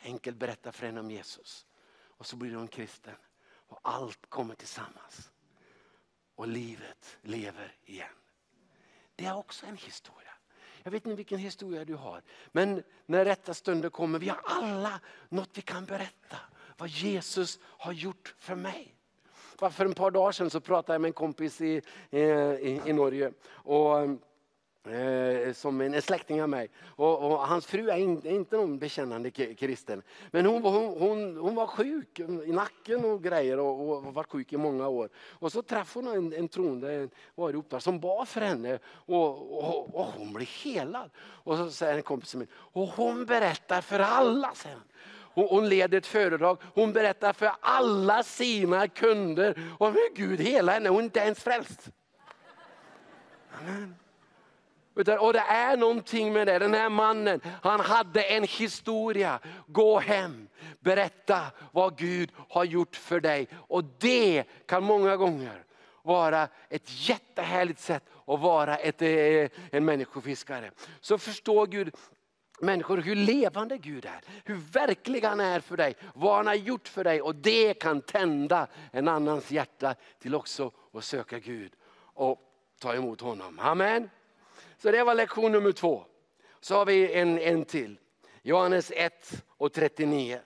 enkel 0.02 0.34
berättar 0.34 0.72
för 0.72 0.86
henne 0.86 1.00
om 1.00 1.10
Jesus. 1.10 1.66
Och 2.00 2.26
så 2.26 2.36
blir 2.36 2.54
hon 2.54 2.68
kristen. 2.68 3.14
Och 3.44 3.80
allt 3.82 4.30
kommer 4.30 4.54
tillsammans. 4.54 5.30
Och 6.34 6.48
livet 6.48 7.18
lever 7.22 7.76
igen. 7.84 8.08
Det 9.16 9.26
är 9.26 9.36
också 9.36 9.66
en 9.66 9.76
historia. 9.76 10.32
Jag 10.82 10.90
vet 10.90 11.06
inte 11.06 11.16
vilken 11.16 11.38
historia 11.38 11.84
du 11.84 11.94
har. 11.94 12.22
Men 12.52 12.82
när 13.06 13.24
rätta 13.24 13.54
stunder 13.54 13.90
kommer, 13.90 14.18
vi 14.18 14.28
har 14.28 14.40
alla 14.44 15.00
något 15.28 15.58
vi 15.58 15.62
kan 15.62 15.84
berätta. 15.84 16.36
Vad 16.76 16.88
Jesus 16.88 17.58
har 17.62 17.92
gjort 17.92 18.34
för 18.38 18.54
mig. 18.54 18.94
Bara 19.58 19.70
För 19.70 19.86
ett 19.86 19.96
par 19.96 20.10
dagar 20.10 20.32
sedan 20.32 20.50
så 20.50 20.60
pratade 20.60 20.94
jag 20.94 21.00
med 21.00 21.08
en 21.08 21.12
kompis 21.12 21.60
i, 21.60 21.82
eh, 22.10 22.20
i, 22.20 22.82
i 22.86 22.92
Norge. 22.92 23.32
Och, 23.46 24.00
ehm, 24.00 24.18
Eh, 24.84 25.52
som 25.52 25.80
en, 25.80 26.02
släkting 26.02 26.42
av 26.42 26.48
mig. 26.48 26.70
Och, 26.86 27.30
och 27.30 27.38
hans 27.38 27.66
fru 27.66 27.90
är, 27.90 27.96
in, 27.96 28.26
inte 28.26 28.56
någon 28.56 28.78
bekännande 28.78 29.30
kristen. 29.30 30.02
Men 30.30 30.46
hon, 30.46 30.62
var- 30.62 30.70
hon, 30.70 30.98
hon, 30.98 31.36
hon 31.36 31.54
var 31.54 31.66
sjuk 31.66 32.20
i 32.20 32.52
nacken 32.52 33.04
och 33.04 33.22
grejer 33.22 33.58
och, 33.58 33.90
och 33.90 34.14
var 34.14 34.24
sjuk 34.24 34.52
i 34.52 34.56
många 34.56 34.88
år. 34.88 35.08
Och 35.16 35.52
så 35.52 35.62
träffade 35.62 36.06
hon 36.06 36.16
en, 36.16 36.32
en 36.32 36.48
troende 36.48 37.08
var 37.34 37.78
som 37.78 38.00
bad 38.00 38.28
för 38.28 38.40
henne 38.40 38.78
och, 38.86 39.58
och, 39.58 39.94
och 39.94 40.06
hon 40.06 40.32
blev 40.32 40.48
helad. 40.48 41.10
Och 41.18 41.56
så 41.56 41.70
säger 41.70 41.96
en 41.96 42.02
kompis 42.02 42.30
till 42.30 42.38
mig, 42.38 42.48
och 42.54 42.86
hon 42.88 43.26
berättar 43.26 43.80
för 43.80 44.00
alla. 44.00 44.54
Säger 44.54 44.76
han. 44.76 44.84
Hon, 45.46 45.68
leder 45.68 45.98
ett 45.98 46.06
föredrag, 46.06 46.58
hon 46.74 46.92
berättar 46.92 47.32
för 47.32 47.50
alla 47.60 48.22
sina 48.22 48.88
kunder 48.88 49.74
om 49.78 49.92
hur 49.92 50.14
Gud 50.14 50.40
helar 50.40 50.72
henne. 50.72 50.88
Hon 50.88 50.98
är 50.98 51.04
inte 51.04 51.20
ens 51.20 51.42
frälst. 51.42 51.90
Utan, 54.98 55.18
och 55.18 55.32
det 55.32 55.38
är 55.38 55.76
någonting 55.76 56.32
med 56.32 56.46
det. 56.46 56.58
Den 56.58 56.74
här 56.74 56.88
mannen, 56.88 57.40
han 57.62 57.80
hade 57.80 58.22
en 58.22 58.44
historia. 58.44 59.38
Gå 59.66 59.98
hem, 59.98 60.48
berätta 60.80 61.40
vad 61.72 61.98
Gud 61.98 62.32
har 62.48 62.64
gjort 62.64 62.96
för 62.96 63.20
dig. 63.20 63.48
Och 63.54 63.84
det 63.84 64.44
kan 64.66 64.84
många 64.84 65.16
gånger 65.16 65.64
vara 66.02 66.48
ett 66.68 67.08
jättehärligt 67.08 67.80
sätt 67.80 68.04
att 68.26 68.40
vara 68.40 68.76
ett, 68.76 69.02
eh, 69.02 69.48
en 69.72 69.84
människofiskare. 69.84 70.70
Så 71.00 71.18
förstår 71.18 71.66
Gud 71.66 71.94
människor 72.60 72.96
hur 72.96 73.14
levande 73.14 73.78
Gud 73.78 74.04
är. 74.04 74.20
Hur 74.44 74.56
verklig 74.56 75.20
han 75.22 75.40
är 75.40 75.60
för 75.60 75.76
dig. 75.76 75.94
Vad 76.14 76.36
han 76.36 76.46
har 76.46 76.54
gjort 76.54 76.88
för 76.88 77.04
dig. 77.04 77.22
Och 77.22 77.34
det 77.34 77.74
kan 77.74 78.00
tända 78.00 78.66
en 78.92 79.08
annans 79.08 79.50
hjärta 79.50 79.94
till 80.18 80.34
också 80.34 80.70
att 80.92 81.04
söka 81.04 81.38
Gud 81.38 81.72
och 82.14 82.38
ta 82.80 82.94
emot 82.94 83.20
honom. 83.20 83.58
Amen. 83.58 84.10
Så 84.78 84.90
det 84.90 85.04
var 85.04 85.14
lektion 85.14 85.52
nummer 85.52 85.72
två. 85.72 86.04
Så 86.60 86.74
har 86.74 86.86
vi 86.86 87.12
en, 87.12 87.38
en 87.38 87.64
till. 87.64 87.98
Johannes 88.42 88.92
1 88.94 89.44
och 89.48 89.72
39. 89.72 90.40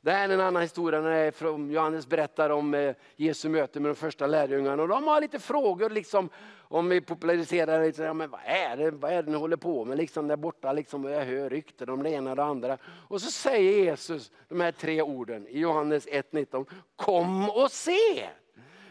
Det 0.00 0.10
här 0.10 0.28
är 0.28 0.34
en 0.34 0.40
annan 0.40 0.62
historia 0.62 1.00
när 1.00 1.72
Johannes 1.72 2.06
berättar 2.06 2.50
om 2.50 2.74
eh, 2.74 2.94
Jesu 3.16 3.48
möte 3.48 3.80
med 3.80 3.90
de 3.90 3.94
första 3.94 4.26
lärjungarna. 4.26 4.82
Och 4.82 4.88
de 4.88 5.06
har 5.06 5.20
lite 5.20 5.38
frågor 5.38 5.90
liksom, 5.90 6.28
om 6.56 6.88
vi 6.88 7.00
populariserar 7.00 7.80
det. 7.80 7.92
så, 7.92 8.02
Ja, 8.02 8.14
men 8.14 8.30
vad, 8.30 8.40
är 8.44 8.76
det, 8.76 8.90
vad 8.90 9.12
är 9.12 9.22
det 9.22 9.30
ni 9.30 9.36
håller 9.36 9.56
på 9.56 9.84
med 9.84 9.96
liksom, 9.98 10.28
där 10.28 10.36
borta? 10.36 10.72
Liksom, 10.72 11.04
jag 11.04 11.24
hör 11.24 11.50
rykten 11.50 11.90
om 11.90 12.02
det 12.02 12.10
ena 12.10 12.30
och 12.30 12.36
det 12.36 12.44
andra. 12.44 12.78
Och 13.08 13.20
så 13.20 13.30
säger 13.30 13.84
Jesus 13.84 14.30
de 14.48 14.60
här 14.60 14.72
tre 14.72 15.02
orden 15.02 15.46
i 15.46 15.58
Johannes 15.58 16.06
1.19. 16.06 16.66
Kom 16.96 17.50
och 17.50 17.70
se! 17.70 18.28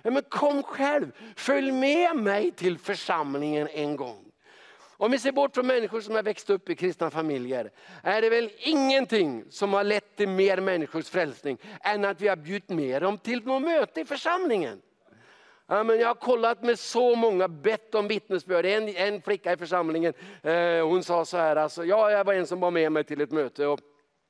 Ja, 0.01 0.11
men 0.11 0.23
kom 0.29 0.63
själv, 0.63 1.11
följ 1.35 1.71
med 1.71 2.15
mig 2.15 2.51
till 2.51 2.77
församlingen 2.77 3.67
en 3.67 3.95
gång. 3.95 4.30
Om 5.01 5.11
vi 5.11 5.19
ser 5.19 5.31
bort 5.31 5.55
från 5.55 5.67
människor 5.67 6.01
som 6.01 6.15
har 6.15 6.23
växt 6.23 6.49
upp 6.49 6.69
i 6.69 6.75
kristna 6.75 7.09
familjer, 7.09 7.71
är 8.03 8.21
det 8.21 8.29
väl 8.29 8.49
ingenting 8.57 9.43
som 9.49 9.73
har 9.73 9.83
lett 9.83 10.15
till 10.15 10.29
mer 10.29 10.61
människors 10.61 11.09
frälsning 11.09 11.57
än 11.81 12.05
att 12.05 12.21
vi 12.21 12.27
har 12.27 12.35
bjudit 12.35 12.69
med 12.69 13.01
dem 13.01 13.17
till 13.17 13.45
något 13.45 13.61
möte 13.61 14.01
i 14.01 14.05
församlingen. 14.05 14.81
Ja, 15.67 15.83
men 15.83 15.99
jag 15.99 16.07
har 16.07 16.15
kollat 16.15 16.63
med 16.63 16.79
så 16.79 17.15
många, 17.15 17.47
bett 17.47 17.95
om 17.95 18.07
vittnesbörd. 18.07 18.65
En, 18.65 18.87
en 18.89 19.21
flicka 19.21 19.53
i 19.53 19.57
församlingen 19.57 20.13
eh, 20.43 20.87
hon 20.87 21.03
sa 21.03 21.25
så 21.25 21.37
här, 21.37 21.55
alltså, 21.55 21.85
ja, 21.85 22.11
jag 22.11 22.23
var 22.23 22.33
en 22.33 22.47
som 22.47 22.59
var 22.59 22.71
med 22.71 22.91
mig 22.91 23.03
till 23.03 23.21
ett 23.21 23.31
möte. 23.31 23.67
Och 23.67 23.79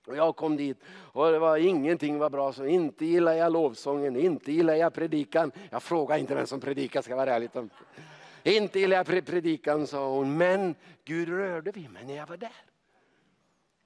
och 0.07 0.17
jag 0.17 0.35
kom 0.35 0.57
dit 0.57 0.77
och 0.87 1.31
det 1.31 1.39
var 1.39 1.57
ingenting 1.57 2.19
var 2.19 2.29
bra. 2.29 2.53
Så 2.53 2.65
inte 2.65 3.05
gillar 3.05 3.33
jag 3.33 3.53
lovsången, 3.53 4.15
inte 4.15 4.51
gillar 4.51 4.75
jag 4.75 4.93
predikan. 4.93 5.51
Jag 5.69 5.83
frågar 5.83 6.17
inte 6.17 6.35
vem 6.35 6.47
som 6.47 6.59
predikar 6.59 7.01
ska 7.01 7.15
vara 7.15 7.35
ärlig. 7.35 7.49
Inte 8.43 8.79
gillar 8.79 8.97
jag 8.97 9.25
predikan 9.25 9.87
sa 9.87 10.09
hon, 10.09 10.37
men 10.37 10.75
Gud 11.05 11.29
rörde 11.29 11.71
vid 11.71 11.89
mig 11.89 12.05
när 12.05 12.15
jag 12.15 12.27
var 12.27 12.37
där. 12.37 12.65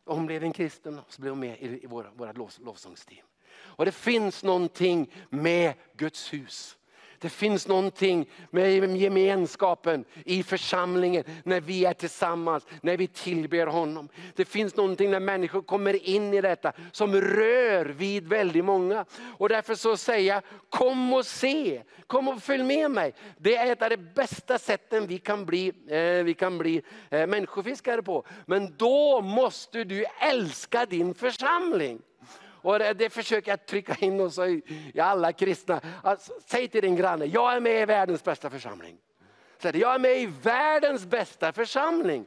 Och 0.03 0.15
hon 0.15 0.25
blev 0.25 0.43
en 0.43 0.53
kristen 0.53 0.99
och 0.99 1.13
så 1.13 1.21
blev 1.21 1.31
hon 1.31 1.39
med 1.39 1.59
i, 1.59 1.83
i 1.83 1.85
våra, 1.85 2.11
våra 2.11 2.31
lov, 2.31 2.51
lovsångsteam. 2.63 3.25
Och 3.55 3.85
det 3.85 3.91
finns 3.91 4.43
någonting 4.43 5.11
med 5.29 5.73
Guds 5.97 6.33
hus. 6.33 6.77
Det 7.19 7.29
finns 7.29 7.67
någonting 7.67 8.29
med 8.49 8.97
gemenskapen 8.97 10.05
i 10.25 10.43
församlingen 10.43 11.23
när 11.43 11.61
vi 11.61 11.85
är 11.85 11.93
tillsammans, 11.93 12.67
när 12.81 12.97
vi 12.97 13.07
tillber 13.07 13.67
honom. 13.67 14.09
Det 14.35 14.45
finns 14.45 14.75
någonting 14.75 15.11
när 15.11 15.19
människor 15.19 15.61
kommer 15.61 16.07
in 16.09 16.33
i 16.33 16.41
detta 16.41 16.73
som 16.91 17.21
rör 17.21 17.85
vid 17.85 18.27
väldigt 18.27 18.65
många. 18.65 19.05
Och 19.37 19.49
därför 19.49 19.75
så 19.75 19.97
säger 19.97 20.33
jag, 20.33 20.43
kom 20.69 21.13
och 21.13 21.25
se, 21.25 21.81
kom 22.07 22.27
och 22.27 22.43
följ 22.43 22.63
med 22.63 22.91
mig. 22.91 23.13
Det 23.37 23.55
är 23.55 23.71
ett 23.71 23.81
av 23.81 23.89
de 23.89 23.97
bästa 23.97 24.59
sätten 24.59 25.07
vi 25.07 25.17
kan 25.17 25.45
bli, 25.45 25.67
eh, 25.87 26.23
vi 26.23 26.33
kan 26.33 26.57
bli 26.57 26.81
eh, 27.09 27.27
människofiskare 27.27 28.01
på. 28.03 28.25
Men 28.45 28.75
då 28.77 29.21
måste 29.21 29.83
du 29.83 30.05
älska 30.19 30.85
din 30.85 31.13
församling. 31.13 32.01
Och 32.65 32.79
det, 32.79 32.93
det 32.93 33.09
försöker 33.09 33.51
jag 33.51 33.65
trycka 33.65 33.95
in 33.99 34.21
oss 34.21 34.37
i, 34.37 34.61
i 34.93 34.99
alla 34.99 35.33
kristna. 35.33 35.81
Alltså, 36.03 36.33
säg 36.45 36.67
till 36.67 36.81
din 36.81 36.95
granne, 36.95 37.25
jag 37.25 37.55
är 37.55 37.59
med 37.59 37.81
i 37.81 37.85
världens 37.85 38.23
bästa 38.23 38.49
församling. 38.49 38.97
Säg 39.57 39.71
det, 39.71 39.79
jag 39.79 39.95
är 39.95 39.99
med 39.99 40.17
i 40.17 40.25
världens 40.25 41.05
bästa 41.05 41.53
församling. 41.53 42.25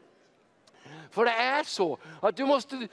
För 1.10 1.24
det 1.24 1.30
är 1.30 1.64
så 1.64 1.98
att 2.22 2.36
du 2.36 2.44
måste 2.44 2.88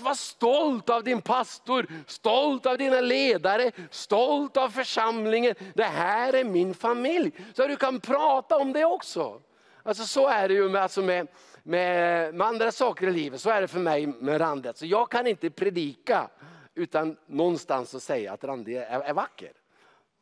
vara 0.00 0.14
stolt 0.14 0.90
av 0.90 1.04
din 1.04 1.22
pastor, 1.22 1.86
stolt 2.06 2.66
av 2.66 2.78
dina 2.78 3.00
ledare, 3.00 3.72
stolt 3.90 4.56
av 4.56 4.68
församlingen. 4.68 5.54
Det 5.74 5.84
här 5.84 6.32
är 6.32 6.44
min 6.44 6.74
familj. 6.74 7.32
Så 7.56 7.66
du 7.66 7.76
kan 7.76 8.00
prata 8.00 8.56
om 8.56 8.72
det 8.72 8.84
också. 8.84 9.40
Alltså 9.82 10.04
så 10.04 10.28
är 10.28 10.48
det 10.48 10.54
ju 10.54 10.68
med, 10.68 10.82
alltså 10.82 11.02
med, 11.02 11.28
med, 11.62 12.34
med 12.34 12.46
andra 12.46 12.72
saker 12.72 13.06
i 13.06 13.12
livet. 13.12 13.40
Så 13.40 13.50
är 13.50 13.60
det 13.60 13.68
för 13.68 13.80
mig 13.80 14.06
med 14.06 14.40
Randet. 14.40 14.78
Så 14.78 14.86
jag 14.86 15.10
kan 15.10 15.26
inte 15.26 15.50
predika 15.50 16.30
utan 16.74 17.16
någonstans 17.26 17.94
att 17.94 18.02
säga 18.02 18.32
att 18.32 18.44
Randi 18.44 18.76
är, 18.76 19.00
är 19.00 19.12
vacker. 19.12 19.52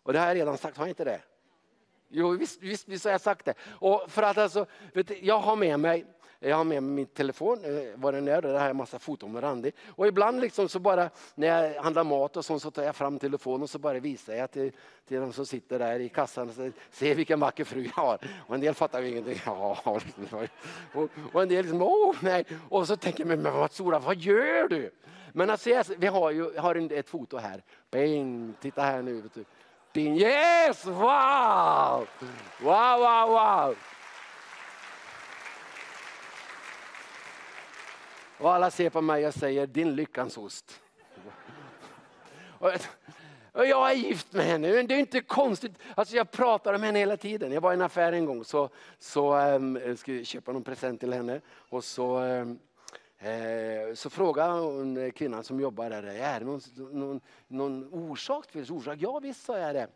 Och 0.03 0.13
det 0.13 0.19
har 0.19 0.27
jag 0.27 0.37
redan 0.37 0.59
sagt, 0.59 0.77
har 0.77 0.85
jag 0.85 0.91
inte 0.91 1.05
det? 1.05 1.21
Jo, 2.09 2.31
visst, 2.31 2.63
visst, 2.63 2.89
visst 2.89 3.05
har 3.05 3.13
jag 3.13 3.21
sagt 3.21 3.45
det. 3.45 3.55
Och 3.69 4.05
för 4.09 4.23
att 4.23 4.39
alltså, 4.39 4.67
vet 4.93 5.09
du, 5.09 5.19
jag 5.19 5.39
har 5.39 5.57
med 5.57 5.81
mig 5.81 6.07
jag 6.49 6.57
har 6.57 6.65
med 6.65 6.83
mig 6.83 6.93
min 6.95 7.07
telefon, 7.07 7.65
eh, 7.65 7.71
vad 7.95 8.15
den 8.15 8.29
är, 8.29 8.37
och 8.37 8.43
där 8.43 8.59
har 8.59 8.67
jag 8.67 8.77
massa 8.77 8.99
foton 8.99 9.33
med 9.33 9.43
Randi. 9.43 9.73
Och 9.97 10.07
ibland 10.07 10.41
liksom 10.41 10.69
så 10.69 10.79
bara 10.79 11.11
när 11.35 11.47
jag 11.73 11.83
handlar 11.83 12.05
mat 12.05 12.37
och 12.37 12.45
sånt 12.45 12.63
så 12.63 12.71
tar 12.71 12.83
jag 12.83 12.97
fram 12.97 13.19
telefonen 13.19 13.63
och 13.63 13.71
så 13.71 13.79
bara 13.79 13.99
visar 14.01 14.35
jag 14.35 14.51
till, 14.51 14.73
till 15.09 15.21
de 15.21 15.33
som 15.33 15.47
sitter 15.47 15.79
där 15.79 16.01
i 16.01 16.09
kassan 16.09 16.49
och 16.49 16.55
säger, 16.55 16.73
se 16.91 17.15
vilken 17.15 17.41
vacker 17.41 17.65
fru 17.65 17.83
jag 17.97 18.03
har. 18.03 18.19
Och 18.47 18.55
en 18.55 18.61
del 18.61 18.75
fattar 18.75 19.01
ju 19.01 19.09
ingenting. 19.09 19.41
Ja, 19.47 19.79
och, 20.95 21.09
och 21.33 21.43
en 21.43 21.49
del 21.49 21.63
liksom, 21.63 21.83
åh 21.83 22.17
nej. 22.21 22.45
Och 22.69 22.87
så 22.87 22.97
tänker 22.97 23.27
jag, 23.27 23.39
men 23.39 23.55
vad 23.55 23.73
Sora, 23.73 23.99
vad 23.99 24.17
gör 24.17 24.69
du? 24.69 24.91
Men 25.33 25.51
alltså, 25.51 25.71
jag- 25.71 25.85
vi 25.99 26.07
har 26.07 26.31
ju 26.31 26.59
har 26.59 26.75
en- 26.75 26.91
ett 26.93 27.09
foto 27.09 27.37
här. 27.37 27.63
Bing, 27.91 28.55
titta 28.61 28.83
här 28.83 29.03
nu. 29.03 29.21
Vet 29.21 29.35
du. 29.35 29.45
Bing, 29.93 30.17
yes, 30.17 30.87
wow! 30.87 32.07
Wow, 32.61 32.99
wow, 32.99 33.29
wow! 33.29 33.75
Och 38.43 38.53
alla 38.53 38.71
ser 38.71 38.91
på 38.91 39.01
mig 39.01 39.27
och 39.27 39.35
säger, 39.35 39.67
din 39.67 39.97
lyckans 39.97 40.39
ost. 40.39 40.81
Och, 43.53 43.67
jag 43.67 43.91
är 43.91 43.95
gift 43.95 44.33
med 44.33 44.45
henne, 44.45 44.73
men 44.73 44.87
det 44.87 44.95
är 44.95 44.99
inte 44.99 45.21
konstigt. 45.21 45.73
Alltså 45.95 46.17
jag 46.17 46.31
pratar 46.31 46.75
om 46.75 46.83
henne 46.83 46.99
hela 46.99 47.17
tiden. 47.17 47.53
Jag 47.53 47.61
var 47.61 47.73
i 47.73 47.75
en 47.75 47.83
affär 47.83 48.13
en 48.13 48.25
gång 48.25 48.45
så, 48.45 48.69
så 48.99 49.37
um, 49.37 49.97
skulle 49.97 50.17
jag 50.17 50.27
köpa 50.27 50.53
någon 50.53 50.65
present 50.65 51.01
till 51.01 51.13
henne. 51.13 51.41
Och 51.49 51.85
så 51.85 52.19
um, 52.19 52.59
Så 53.95 54.11
frågade 54.11 54.53
hon 54.53 55.11
kvinnan 55.11 55.45
som 55.45 55.61
jobbar 55.61 55.91
där, 55.91 56.03
är 56.03 56.41
det 56.41 56.47
någon, 56.47 56.61
någon, 56.77 57.21
någon 57.49 57.89
orsak 57.93 58.47
till? 58.47 58.73
Orsak? 58.73 58.99
Ja 59.01 59.19
visst 59.19 59.45
sa 59.45 59.59
jag 59.59 59.75
det. 59.75 59.89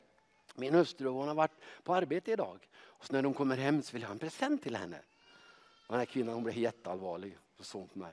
Min 0.55 0.74
hustru 0.74 1.09
hon 1.09 1.28
har 1.28 1.35
varit 1.35 1.56
på 1.82 1.94
arbete 1.94 2.32
idag. 2.32 2.68
Och 2.78 3.05
så 3.05 3.12
när 3.12 3.23
de 3.23 3.35
kommer 3.35 3.56
hem 3.56 3.82
så 3.82 3.93
vill 3.93 4.02
jag 4.02 4.09
ha 4.09 4.12
en 4.12 4.18
present 4.18 4.62
till 4.62 4.77
henne. 4.77 4.98
Och 5.86 5.93
den 5.93 5.98
här 5.98 6.06
kvinnan 6.06 6.35
hon 6.35 6.44
blev 6.44 6.56
jätteallvarlig 6.56 7.39
och 7.59 7.64
såg 7.64 7.93
på 7.93 7.98
mig. 7.98 8.12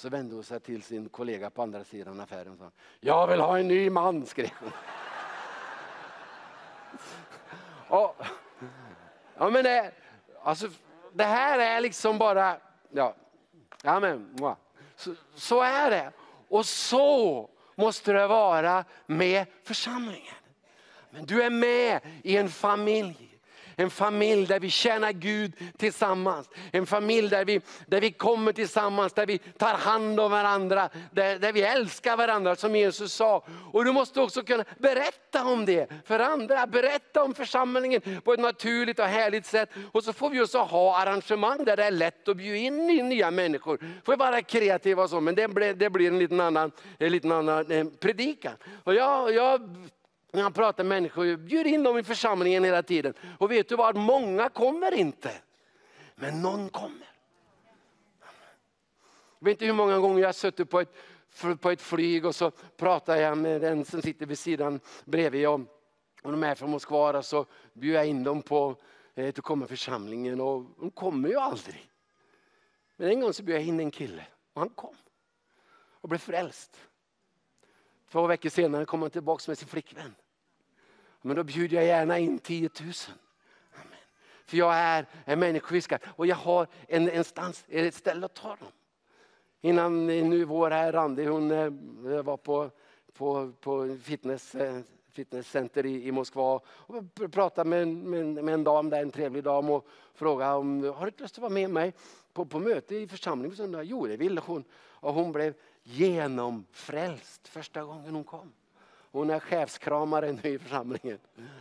Så 0.00 0.08
vände 0.08 0.34
hon 0.34 0.44
sig 0.44 0.60
till 0.60 0.82
sin 0.82 1.08
kollega 1.08 1.50
på 1.50 1.62
andra 1.62 1.84
sidan 1.84 2.20
affären 2.20 2.52
och 2.52 2.58
sa 2.58 2.70
Jag 3.00 3.26
vill 3.26 3.40
ha 3.40 3.58
en 3.58 3.68
ny 3.68 3.90
man, 3.90 4.26
skrev 4.26 4.50
hon. 4.60 4.72
Och, 7.98 8.16
ja, 9.38 9.50
men 9.50 9.64
det, 9.64 9.92
alltså, 10.42 10.68
det 11.12 11.24
här 11.24 11.58
är 11.58 11.80
liksom 11.80 12.18
bara, 12.18 12.56
ja, 12.90 13.14
ja 13.82 14.00
men, 14.00 14.36
så, 14.96 15.14
så 15.34 15.62
är 15.62 15.90
det. 15.90 16.12
Och 16.48 16.66
så 16.66 17.48
måste 17.74 18.12
det 18.12 18.26
vara 18.26 18.84
med 19.06 19.46
församlingen. 19.64 20.34
Men 21.10 21.26
du 21.26 21.42
är 21.42 21.50
med 21.50 22.00
i 22.22 22.36
en 22.36 22.48
familj. 22.48 23.29
En 23.80 23.90
familj 23.90 24.46
där 24.46 24.60
vi 24.60 24.70
tjänar 24.70 25.12
Gud 25.12 25.52
tillsammans. 25.76 26.50
En 26.72 26.86
familj 26.86 27.28
där 27.28 27.44
vi, 27.44 27.60
där 27.86 28.00
vi 28.00 28.12
kommer 28.12 28.52
tillsammans, 28.52 29.12
där 29.12 29.26
vi 29.26 29.38
tar 29.38 29.74
hand 29.74 30.20
om 30.20 30.30
varandra. 30.30 30.88
Där, 31.10 31.38
där 31.38 31.52
vi 31.52 31.62
älskar 31.62 32.16
varandra 32.16 32.56
som 32.56 32.76
Jesus 32.76 33.12
sa. 33.12 33.44
Och 33.72 33.84
du 33.84 33.92
måste 33.92 34.20
också 34.20 34.42
kunna 34.42 34.64
berätta 34.78 35.44
om 35.44 35.64
det 35.64 35.90
för 36.04 36.18
andra. 36.18 36.66
Berätta 36.66 37.22
om 37.22 37.34
församlingen 37.34 38.20
på 38.24 38.32
ett 38.32 38.40
naturligt 38.40 38.98
och 38.98 39.04
härligt 39.04 39.46
sätt. 39.46 39.70
Och 39.92 40.04
så 40.04 40.12
får 40.12 40.30
vi 40.30 40.40
också 40.40 40.58
ha 40.58 40.98
arrangemang 40.98 41.64
där 41.64 41.76
det 41.76 41.84
är 41.84 41.90
lätt 41.90 42.28
att 42.28 42.36
bjuda 42.36 42.56
in 42.56 42.86
nya 42.86 43.30
människor. 43.30 43.78
Får 44.04 44.16
vara 44.16 44.42
kreativa 44.42 45.02
och 45.02 45.10
så, 45.10 45.20
men 45.20 45.34
det 45.34 45.48
blir, 45.48 45.74
det 45.74 45.90
blir 45.90 46.08
en 46.08 46.18
liten 46.18 46.40
annan, 46.40 46.72
en 46.98 47.12
liten 47.12 47.32
annan 47.32 47.70
eh, 47.70 47.86
predikan. 48.00 48.54
Och 48.84 48.94
jag, 48.94 49.34
jag 49.34 49.76
när 50.32 50.42
han 50.42 50.52
pratar 50.52 50.84
med 50.84 50.96
människor, 51.02 51.36
bjud 51.36 51.66
in 51.66 51.82
dem 51.82 51.98
i 51.98 52.02
församlingen 52.02 52.64
hela 52.64 52.82
tiden. 52.82 53.14
Och 53.38 53.50
vet 53.50 53.68
du 53.68 53.76
vad, 53.76 53.96
många 53.96 54.48
kommer 54.48 54.94
inte. 54.94 55.32
Men 56.14 56.42
någon 56.42 56.68
kommer. 56.68 57.10
Jag 59.38 59.44
vet 59.44 59.52
inte 59.52 59.64
hur 59.64 59.72
många 59.72 59.98
gånger 59.98 60.20
jag 60.20 60.28
har 60.28 60.32
suttit 60.32 60.70
på 60.70 60.80
ett, 60.80 60.94
på 61.60 61.70
ett 61.70 61.80
flyg 61.80 62.26
och 62.26 62.34
så 62.34 62.50
pratar 62.76 63.16
jag 63.16 63.38
med 63.38 63.60
den 63.60 63.84
som 63.84 64.02
sitter 64.02 64.26
vid 64.26 64.38
sidan 64.38 64.80
bredvid. 65.04 65.48
Och, 65.48 65.60
och 66.22 66.30
de 66.30 66.42
är 66.42 66.54
från 66.54 66.70
Moskva 66.70 67.18
och 67.18 67.24
så 67.24 67.46
bjuder 67.72 67.98
jag 67.98 68.06
in 68.06 68.24
dem 68.24 68.42
på 68.42 68.76
eh, 69.14 69.28
att 69.28 69.40
komma 69.40 69.66
församlingen 69.66 70.40
och 70.40 70.64
de 70.80 70.90
kommer 70.90 71.28
ju 71.28 71.36
aldrig. 71.36 71.90
Men 72.96 73.08
en 73.08 73.20
gång 73.20 73.32
så 73.32 73.42
bjöd 73.42 73.60
jag 73.60 73.66
in 73.66 73.80
en 73.80 73.90
kille 73.90 74.26
och 74.52 74.60
han 74.60 74.70
kom 74.70 74.96
och 76.00 76.08
blev 76.08 76.18
frälst. 76.18 76.76
Två 78.10 78.26
veckor 78.26 78.48
senare 78.48 78.84
kom 78.84 79.02
han 79.02 79.10
tillbaka 79.10 79.44
med 79.46 79.58
sin 79.58 79.68
flickvän. 79.68 80.14
Men 81.22 81.36
då 81.36 81.44
bjuder 81.44 81.76
jag 81.76 81.86
gärna 81.86 82.18
in 82.18 82.38
10 82.38 82.70
000. 82.80 82.92
Amen. 83.74 83.98
För 84.46 84.56
jag 84.56 84.74
är 84.74 85.06
en 85.24 85.38
människofiskare 85.38 86.00
och 86.16 86.26
jag 86.26 86.36
har 86.36 86.66
en, 86.88 87.08
en 87.08 87.24
stans, 87.24 87.64
ett 87.68 87.94
ställe 87.94 88.26
att 88.26 88.34
ta 88.34 88.48
dem. 88.48 88.68
Innan 89.60 90.06
nu 90.06 90.44
vår 90.44 90.70
här, 90.70 90.92
Randi, 90.92 91.24
hon 91.24 91.50
eh, 91.50 92.22
var 92.22 92.36
på, 92.36 92.70
på, 93.12 93.52
på 93.60 93.96
fitness, 94.02 94.54
eh, 94.54 94.80
fitnesscenter 95.10 95.86
i, 95.86 96.06
i 96.06 96.12
Moskva 96.12 96.60
och 96.66 97.04
pratade 97.32 97.70
med, 97.70 97.88
med, 97.88 98.44
med 98.44 98.54
en 98.54 98.64
dam 98.64 98.90
där, 98.90 99.02
en 99.02 99.10
trevlig 99.10 99.44
dam 99.44 99.70
och 99.70 99.86
frågade 100.14 100.54
om 100.54 100.84
har 100.84 101.00
du 101.00 101.08
inte 101.08 101.22
lust 101.22 101.34
att 101.34 101.42
vara 101.42 101.52
med 101.52 101.70
mig 101.70 101.92
på, 102.32 102.44
på 102.44 102.58
möte 102.58 102.96
i 102.96 103.08
församlingen 103.08 103.50
på 103.50 103.56
söndag? 103.56 103.82
Jo, 103.82 104.06
det 104.06 104.16
ville 104.16 104.40
hon. 104.40 104.64
Och 104.72 105.14
hon 105.14 105.32
blev 105.32 105.54
genomfrälst 105.82 107.48
första 107.48 107.82
gången 107.82 108.14
hon 108.14 108.24
kom. 108.24 108.52
Hon 109.12 109.30
är 109.30 109.40
chefskramare 109.40 110.32
nu 110.32 110.48
i 110.50 110.58
församlingen. 110.58 111.18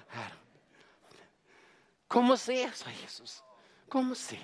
Här. 0.07 0.33
Kom 2.07 2.31
och 2.31 2.39
se, 2.39 2.71
sa 2.71 2.89
Jesus. 3.01 3.43
Kom 3.89 4.11
och 4.11 4.17
se. 4.17 4.39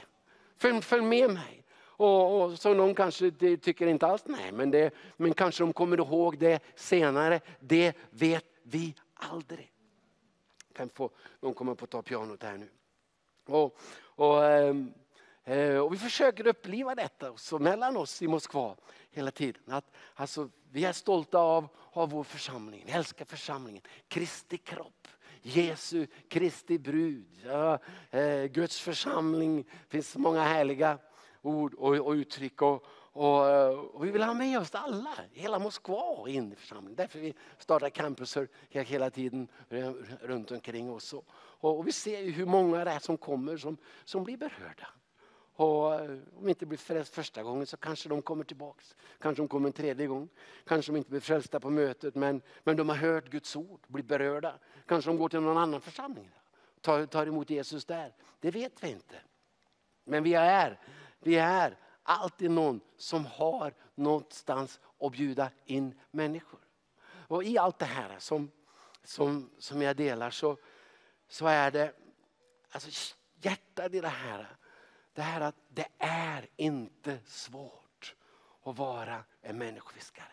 Följ, 0.57 0.81
följ 0.81 1.01
med 1.03 1.29
mig. 1.29 1.63
Och, 1.97 2.41
och, 2.41 2.59
så 2.59 2.73
någon 2.73 2.95
kanske 2.95 3.29
de 3.29 3.57
tycker 3.57 3.87
inte 3.87 4.07
alls 4.07 4.23
nej, 4.25 4.51
men, 4.51 4.71
det, 4.71 4.93
men 5.17 5.33
kanske 5.33 5.63
de 5.63 5.73
kommer 5.73 5.97
ihåg 5.97 6.37
det 6.37 6.59
senare. 6.75 7.41
Det 7.59 7.93
vet 8.09 8.45
vi 8.63 8.95
aldrig. 9.13 9.71
Kan 10.73 10.89
få, 10.89 11.09
de 11.39 11.53
kommer 11.53 11.75
på 11.75 11.83
att 11.83 11.91
ta 11.91 12.01
pianot 12.01 12.43
här 12.43 12.57
nu. 12.57 12.69
Och, 13.45 13.77
och, 13.97 14.45
ehm, 14.45 14.93
Eh, 15.47 15.77
och 15.77 15.93
vi 15.93 15.97
försöker 15.97 16.47
uppliva 16.47 16.95
detta 16.95 17.31
också 17.31 17.59
mellan 17.59 17.97
oss 17.97 18.21
i 18.21 18.27
Moskva 18.27 18.75
hela 19.11 19.31
tiden. 19.31 19.61
Att, 19.67 19.91
alltså, 20.15 20.49
vi 20.71 20.85
är 20.85 20.93
stolta 20.93 21.39
av, 21.39 21.67
av 21.91 22.09
vår 22.09 22.23
församling, 22.23 22.83
vi 22.85 22.91
älskar 22.91 23.25
församlingen. 23.25 23.81
Kristi 24.07 24.57
kropp, 24.57 25.07
Jesu, 25.41 26.07
Kristi 26.29 26.79
brud, 26.79 27.27
ja, 27.45 27.79
eh, 28.11 28.43
Guds 28.43 28.79
församling. 28.79 29.63
Det 29.63 29.89
finns 29.89 30.15
många 30.15 30.43
härliga 30.43 30.97
ord 31.41 31.73
och, 31.73 31.95
och 31.95 32.11
uttryck. 32.11 32.61
Och, 32.61 32.85
och, 33.11 33.49
eh, 33.49 33.79
och, 33.79 34.05
vi 34.05 34.11
vill 34.11 34.23
ha 34.23 34.33
med 34.33 34.59
oss 34.59 34.75
alla, 34.75 35.13
hela 35.33 35.59
Moskva 35.59 36.29
in 36.29 36.51
i 36.51 36.55
församlingen. 36.55 36.95
Därför 36.95 37.19
vi 37.19 37.33
startar 37.57 37.89
campuser 37.89 38.47
hela 38.69 39.09
tiden 39.09 39.47
runt 40.21 40.51
omkring 40.51 40.91
oss. 40.91 41.13
Och, 41.13 41.25
och 41.59 41.87
vi 41.87 41.91
ser 41.91 42.19
ju 42.19 42.31
hur 42.31 42.45
många 42.45 42.85
det 42.85 42.91
är 42.91 42.99
som 42.99 43.17
kommer 43.17 43.57
som, 43.57 43.77
som 44.05 44.23
blir 44.23 44.37
berörda. 44.37 44.87
Och 45.55 45.93
eh, 45.93 46.09
om 46.09 46.43
de 46.43 46.49
inte 46.49 46.65
blir 46.65 46.77
frälst 46.77 47.13
första 47.13 47.43
gången 47.43 47.65
så 47.67 47.77
kanske 47.77 48.09
de 48.09 48.21
kommer 48.21 48.43
tillbaks. 48.43 48.95
Kanske 49.19 49.43
de 49.43 49.47
kommer 49.47 49.67
en 49.67 49.73
tredje 49.73 50.07
gång. 50.07 50.29
Kanske 50.65 50.91
de 50.91 50.97
inte 50.97 51.09
blir 51.09 51.19
frälsta 51.19 51.59
på 51.59 51.69
mötet 51.69 52.15
men, 52.15 52.41
men 52.63 52.77
de 52.77 52.89
har 52.89 52.95
hört 52.95 53.29
Guds 53.29 53.55
ord, 53.55 53.79
blir 53.87 54.03
berörda. 54.03 54.59
Kanske 54.85 55.09
de 55.09 55.17
går 55.17 55.29
till 55.29 55.39
någon 55.39 55.57
annan 55.57 55.81
församling. 55.81 56.29
Tar, 56.81 57.05
tar 57.05 57.27
emot 57.27 57.49
Jesus 57.49 57.85
där. 57.85 58.13
Det 58.39 58.51
vet 58.51 58.83
vi 58.83 58.89
inte. 58.89 59.15
Men 60.03 60.23
vi 60.23 60.33
är, 60.33 60.79
vi 61.19 61.35
är 61.35 61.77
alltid 62.03 62.51
någon 62.51 62.81
som 62.97 63.25
har 63.25 63.73
någonstans 63.95 64.79
att 64.99 65.11
bjuda 65.11 65.49
in 65.65 65.99
människor. 66.11 66.59
Och 67.27 67.43
i 67.43 67.57
allt 67.57 67.79
det 67.79 67.85
här 67.85 68.19
som, 68.19 68.51
som, 69.03 69.49
som 69.57 69.81
jag 69.81 69.95
delar 69.95 70.29
så, 70.29 70.57
så 71.27 71.47
är 71.47 71.71
det 71.71 71.93
alltså 72.71 73.11
hjärtat 73.41 73.93
i 73.93 74.01
det 74.01 74.07
här 74.07 74.57
det 75.15 75.21
här 75.21 75.41
att 75.41 75.55
det 75.69 75.87
är 75.97 76.47
inte 76.55 77.17
svårt 77.25 78.15
att 78.63 78.77
vara 78.77 79.23
en 79.41 79.57
människofiskare. 79.57 80.27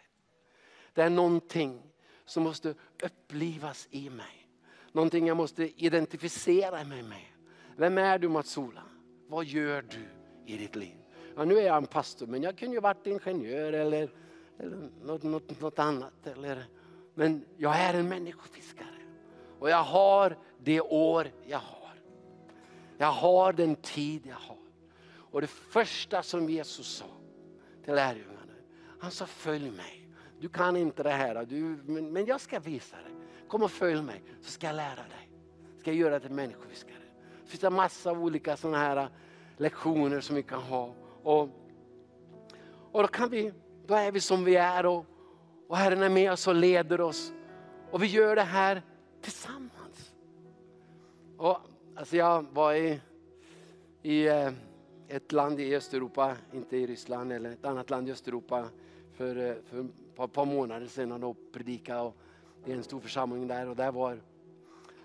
Det 0.93 1.03
är 1.03 1.11
någonting 1.11 1.83
som 2.25 2.43
måste 2.43 2.75
upplivas 3.03 3.89
i 3.91 4.11
mig. 4.11 4.49
Någonting 4.93 5.27
jag 5.27 5.37
måste 5.37 5.85
identifiera 5.85 6.85
mig 6.85 7.03
med. 7.03 7.25
Vem 7.77 7.99
är 7.99 8.19
du 8.19 8.29
Mats-Ola? 8.29 8.83
Vad 9.29 9.45
gör 9.45 9.83
du 9.83 10.09
i 10.53 10.57
ditt 10.57 10.77
liv? 10.77 10.97
Ja, 11.37 11.45
nu 11.45 11.59
är 11.59 11.63
jag 11.63 11.77
en 11.77 11.87
pastor 11.87 12.27
men 12.27 12.43
jag 12.43 12.59
kunde 12.59 12.75
ju 12.75 12.81
varit 12.81 13.07
ingenjör 13.07 13.73
eller, 13.73 14.11
eller 14.59 14.91
något, 15.03 15.23
något, 15.23 15.61
något 15.61 15.79
annat. 15.79 16.27
Eller, 16.27 16.65
men 17.15 17.45
jag 17.57 17.77
är 17.77 17.95
en 17.95 18.09
människofiskare. 18.09 18.89
Och 19.59 19.71
jag 19.71 19.83
har 19.83 20.39
det 20.59 20.81
år 20.81 21.29
jag 21.47 21.59
har. 21.59 21.83
Jag 22.99 23.13
har 23.13 23.53
den 23.53 23.77
tid 23.77 24.27
jag 24.27 24.35
har. 24.35 24.52
Och 25.33 25.41
det 25.41 25.47
första 25.47 26.23
som 26.23 26.49
Jesus 26.49 26.87
sa 26.87 27.05
till 27.85 27.95
lärjungarna, 27.95 28.53
han 29.01 29.11
sa 29.11 29.27
följ 29.27 29.71
mig. 29.71 30.09
Du 30.41 30.49
kan 30.49 30.77
inte 30.77 31.03
det 31.03 31.11
här, 31.11 31.45
du, 31.45 31.79
men, 31.85 32.13
men 32.13 32.27
jag 32.27 32.41
ska 32.41 32.61
visa 32.61 32.97
dig. 32.97 33.13
Kom 33.49 33.63
och 33.63 33.71
följ 33.71 34.03
mig 34.03 34.23
så 34.41 34.51
ska 34.51 34.67
jag 34.67 34.77
lära 34.77 34.95
dig. 34.97 35.31
Ska 35.79 35.91
jag 35.91 35.97
göra 35.97 36.11
dig 36.11 36.21
till 36.21 36.31
människofiskare. 36.31 36.97
Det 37.45 37.51
finns 37.51 37.65
en 37.65 37.73
massa 37.73 38.13
olika 38.13 38.57
sådana 38.57 38.79
här 38.79 39.09
lektioner 39.57 40.21
som 40.21 40.37
vi 40.37 40.43
kan 40.43 40.63
ha. 40.63 40.95
Och, 41.23 41.49
och 42.93 43.03
då, 43.03 43.09
kan 43.09 43.31
vi, 43.31 43.53
då 43.87 43.95
är 43.95 44.13
vi 44.13 44.21
som 44.21 44.45
vi 44.45 44.57
är 44.57 44.87
och, 44.87 45.07
och 45.69 45.77
Herren 45.77 46.03
är 46.03 46.09
med 46.09 46.33
oss 46.33 46.47
och 46.47 46.55
leder 46.55 47.01
oss. 47.01 47.33
Och 47.91 48.03
vi 48.03 48.07
gör 48.07 48.37
det 48.37 48.43
här 48.43 48.83
tillsammans. 49.21 50.15
Och, 51.37 51.59
alltså 51.97 52.17
jag 52.17 52.47
var 52.53 52.75
i, 52.75 53.01
i 54.03 54.29
eh, 54.29 54.51
ett 55.13 55.33
land 55.33 55.61
i 55.61 55.77
Östeuropa, 55.77 56.37
inte 56.53 56.77
i 56.77 56.87
Ryssland 56.87 57.33
eller 57.33 57.51
ett 57.51 57.65
annat 57.65 57.91
land 57.91 58.09
i 58.09 58.13
Östeuropa 58.13 58.69
för, 59.13 59.37
eh, 59.37 59.55
för 59.65 59.81
ett 59.81 60.17
par, 60.17 60.27
par 60.27 60.45
månader 60.45 60.87
sedan 60.87 61.25
och 61.25 61.37
predikade. 61.53 62.01
Och 62.01 62.17
det 62.65 62.73
är 62.73 62.77
en 62.77 62.83
stor 62.83 63.01
församling 63.01 63.47
där 63.47 63.69
och 63.69 63.77
där 63.77 63.93
var 63.93 64.21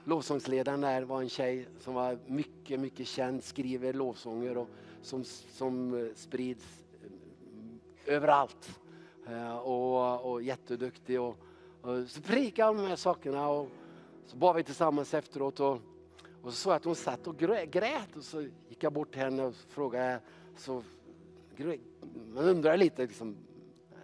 lovsångsledaren 0.04 0.82
där 0.82 1.02
var 1.02 1.22
en 1.22 1.30
tjej 1.30 1.68
som 1.80 1.94
var 1.94 2.18
mycket, 2.26 2.80
mycket 2.80 3.08
känd, 3.08 3.44
skriver 3.44 3.94
lovsånger 3.94 4.58
och 4.58 4.68
som, 5.02 5.24
som 5.24 5.94
eh, 5.94 6.14
sprids 6.16 6.86
eh, 8.06 8.16
överallt. 8.16 8.80
Och, 9.64 10.32
och 10.32 10.42
jätteduktig. 10.42 11.22
Och, 11.22 11.38
och 11.82 12.08
så 12.08 12.22
predikade 12.22 12.70
om 12.70 12.78
de 12.78 12.88
här 12.88 12.96
sakerna 12.96 13.50
och 13.50 13.70
så 14.26 14.38
bad 14.38 14.56
vi 14.56 14.64
tillsammans 14.64 15.14
efteråt. 15.14 15.60
Och, 15.60 15.80
och 16.42 16.54
så 16.54 16.58
såg 16.58 16.72
jag 16.72 16.76
att 16.76 16.86
hon 16.86 16.96
satt 16.96 17.28
och 17.28 17.38
grät 17.38 18.16
och 18.16 18.24
så 18.24 18.42
gick 18.42 18.84
jag 18.84 18.94
bort 18.94 19.12
till 19.12 19.22
henne 19.22 19.44
och 19.44 19.56
frågade, 19.56 20.20
så 20.56 20.84
man 22.34 22.44
undrar 22.44 22.78
lite, 22.78 23.02
liksom, 23.02 23.36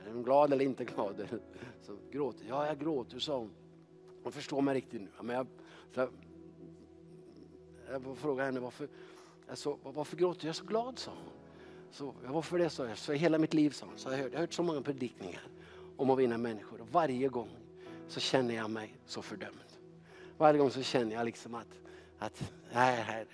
är 0.07 0.13
hon 0.13 0.23
glad 0.23 0.53
eller 0.53 0.65
inte 0.65 0.85
glad? 0.85 1.27
Så 1.81 1.97
gråter, 2.11 2.45
ja 2.47 2.67
jag 2.67 2.79
gråter, 2.79 3.19
sa 3.19 3.37
hon. 3.37 3.51
Hon 4.23 4.31
förstår 4.31 4.61
mig 4.61 4.75
riktigt 4.75 5.01
nu. 5.01 5.07
Men 5.21 5.35
jag, 5.35 5.47
så 5.93 5.99
jag, 5.99 6.09
jag 7.89 8.17
frågade 8.17 8.45
henne 8.45 8.59
varför, 8.59 8.87
alltså, 9.49 9.77
varför 9.83 10.17
gråter 10.17 10.47
jag 10.47 10.55
så 10.55 10.65
glad, 10.65 10.99
sa 10.99 11.11
hon. 11.11 11.33
Så, 11.91 12.13
varför 12.25 12.57
det, 12.57 12.69
sa 12.69 12.87
jag. 12.87 12.97
Så 12.97 13.13
hela 13.13 13.37
mitt 13.37 13.53
liv, 13.53 13.69
sa 13.69 13.85
hon. 13.85 13.97
Så 13.97 14.09
jag, 14.09 14.17
hört, 14.17 14.31
jag 14.31 14.39
har 14.39 14.41
hört 14.41 14.53
så 14.53 14.63
många 14.63 14.81
predikningar 14.81 15.41
om 15.97 16.09
att 16.09 16.19
vinna 16.19 16.37
människor. 16.37 16.81
Och 16.81 16.87
varje 16.91 17.27
gång 17.27 17.49
så 18.07 18.19
känner 18.19 18.55
jag 18.55 18.69
mig 18.69 18.95
så 19.05 19.21
fördömd. 19.21 19.57
Varje 20.37 20.59
gång 20.59 20.71
så 20.71 20.81
känner 20.81 21.15
jag 21.15 21.25
liksom 21.25 21.55
att, 21.55 21.79
att 22.23 22.53
nej, 22.73 23.01
herre, 23.01 23.25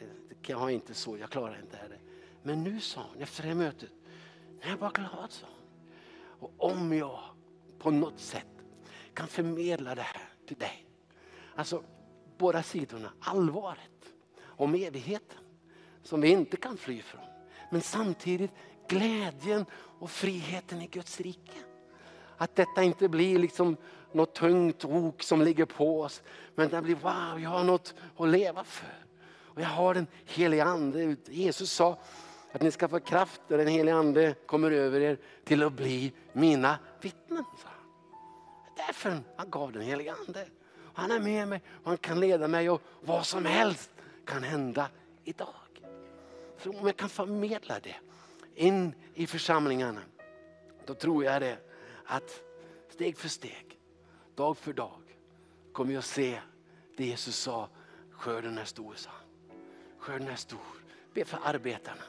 jag 0.42 0.58
har 0.58 0.70
inte 0.70 0.94
så, 0.94 1.18
jag 1.18 1.30
klarar 1.30 1.60
inte 1.60 1.88
det. 1.88 2.00
Men 2.44 2.64
nu 2.64 2.80
sa 2.80 3.06
hon, 3.14 3.22
efter 3.22 3.44
det 3.48 3.56
mötet, 3.56 3.92
nu 4.64 4.70
jag 4.70 4.78
var 4.78 4.92
glad, 4.92 5.32
sa 5.32 5.48
hon. 5.48 5.60
Och 6.40 6.72
om 6.72 6.94
jag 6.94 7.20
på 7.80 7.92
något 7.92 8.20
sätt 8.20 8.48
kan 9.14 9.28
förmedla 9.28 9.96
det 9.96 10.02
här 10.02 10.30
till 10.48 10.58
dig. 10.58 10.86
Alltså 11.56 11.84
båda 12.38 12.64
sidorna, 12.64 13.12
allvaret 13.20 14.14
om 14.42 14.76
evigheten 14.76 15.40
som 16.04 16.22
vi 16.22 16.30
inte 16.30 16.58
kan 16.58 16.78
fly 16.78 16.98
ifrån. 16.98 17.26
Men 17.72 17.82
samtidigt 17.82 18.52
glädjen 18.88 19.66
och 19.74 20.12
friheten 20.12 20.82
i 20.82 20.88
Guds 20.88 21.20
rike. 21.22 21.60
Att 22.38 22.56
detta 22.56 22.84
inte 22.84 23.10
blir 23.10 23.40
liksom 23.40 23.78
något 24.12 24.34
tungt 24.34 24.86
ok 24.86 25.24
som 25.24 25.42
ligger 25.42 25.66
på 25.66 26.02
oss. 26.02 26.22
Men 26.56 26.70
det 26.70 26.82
blir 26.82 26.96
wow, 26.96 27.40
jag 27.40 27.50
har 27.50 27.64
något 27.64 27.94
att 28.18 28.30
leva 28.30 28.64
för. 28.64 29.06
Och 29.44 29.62
jag 29.62 29.68
har 29.68 29.94
den 29.94 30.08
helige 30.26 30.64
ande. 30.64 31.16
Jesus 31.26 31.72
sa 31.72 31.98
att 32.52 32.62
ni 32.62 32.72
ska 32.72 32.88
få 32.88 33.00
kraft 33.00 33.42
när 33.48 33.58
den 33.58 33.68
helige 33.68 33.96
ande 33.96 34.36
kommer 34.46 34.72
över 34.72 35.02
er 35.02 35.18
till 35.44 35.64
att 35.64 35.74
bli 35.74 36.14
mina 36.34 36.78
vittnen. 37.02 37.44
sa. 37.64 37.70
Därför 38.76 39.20
han 39.36 39.50
gav 39.50 39.72
den 39.72 39.82
helige 39.82 40.14
ande. 40.28 40.46
Han 40.94 41.12
är 41.12 41.20
med 41.20 41.48
mig 41.48 41.62
och 41.84 41.90
han 41.90 41.98
kan 41.98 42.20
leda 42.20 42.48
mig 42.48 42.70
och 42.70 42.82
vad 43.02 43.26
som 43.26 43.46
helst 43.46 43.92
kan 44.26 44.44
hända 44.44 44.90
idag. 45.24 45.56
Så 46.64 46.70
om 46.70 46.86
jag 46.86 46.98
kan 46.98 47.10
förmedla 47.10 47.80
det 47.80 47.96
in 48.56 48.94
i 49.14 49.28
församlingarna, 49.28 50.02
då 50.86 50.94
tror 50.94 51.24
jag 51.24 51.42
det 51.42 51.58
att 52.06 52.42
steg 52.90 53.18
för 53.18 53.30
steg, 53.30 53.69
dag 54.40 54.58
för 54.58 54.74
dag, 54.74 55.02
kommer 55.74 55.94
jag 55.94 56.04
se 56.04 56.40
det 56.98 57.06
Jesus 57.06 57.36
sa, 57.36 57.70
skörden 58.12 58.58
är 58.58 58.66
stor, 58.66 58.94
sa 58.96 59.10
han. 59.10 59.58
Skörden 59.98 60.28
är 60.28 60.36
stor. 60.36 60.60
Be 61.14 61.26
för 61.26 61.40
arbetarna, 61.44 62.04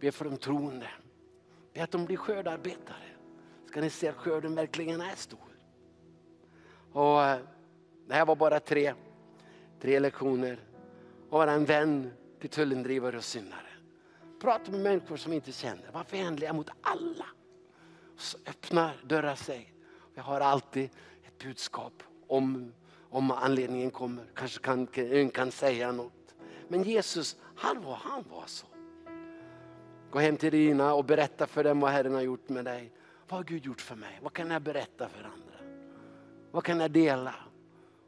be 0.00 0.12
för 0.12 0.24
de 0.24 0.36
troende, 0.36 0.88
be 1.72 1.82
att 1.82 1.90
de 1.90 2.04
blir 2.04 2.16
skördarbetare. 2.16 3.08
Ska 3.66 3.80
ni 3.80 3.90
se 3.90 4.08
att 4.08 4.16
skörden 4.16 4.54
verkligen 4.54 5.00
är 5.00 5.14
stor. 5.14 5.38
Och 6.92 7.24
eh, 7.24 7.38
det 8.06 8.14
här 8.14 8.26
var 8.26 8.36
bara 8.36 8.60
tre, 8.60 8.94
tre 9.80 10.00
lektioner. 10.00 10.58
Och 11.30 11.38
vara 11.38 11.52
en 11.52 11.64
vän 11.64 12.12
till 12.40 12.50
tullindrivare 12.50 13.16
och 13.16 13.24
syndare. 13.24 13.70
Prata 14.40 14.70
med 14.70 14.80
människor 14.80 15.16
som 15.16 15.32
inte 15.32 15.52
känner. 15.52 15.90
Var 15.92 16.06
vänliga 16.10 16.52
mot 16.52 16.70
alla. 16.82 17.26
Så 18.16 18.38
öppnar 18.46 19.00
dörrar 19.04 19.34
sig. 19.34 19.74
Jag 20.14 20.22
har 20.22 20.40
alltid 20.40 20.90
budskap 21.42 22.02
om, 22.26 22.72
om 23.10 23.30
anledningen 23.30 23.90
kommer. 23.90 24.24
Kanske 24.34 24.60
kan, 24.60 24.86
kan, 24.86 25.30
kan 25.30 25.50
säga 25.50 25.92
något. 25.92 26.34
Men 26.68 26.82
Jesus, 26.82 27.36
han 27.56 27.82
var, 27.82 27.94
han 27.94 28.24
var 28.30 28.44
så. 28.46 28.66
Gå 30.10 30.18
hem 30.18 30.36
till 30.36 30.52
dina 30.52 30.94
och 30.94 31.04
berätta 31.04 31.46
för 31.46 31.64
dem 31.64 31.80
vad 31.80 31.90
Herren 31.90 32.14
har 32.14 32.20
gjort 32.20 32.48
med 32.48 32.64
dig. 32.64 32.92
Vad 33.28 33.38
har 33.38 33.44
Gud 33.44 33.64
gjort 33.64 33.80
för 33.80 33.96
mig? 33.96 34.18
Vad 34.22 34.32
kan 34.32 34.50
jag 34.50 34.62
berätta 34.62 35.08
för 35.08 35.24
andra? 35.24 35.82
Vad 36.50 36.64
kan 36.64 36.80
jag 36.80 36.90
dela 36.90 37.34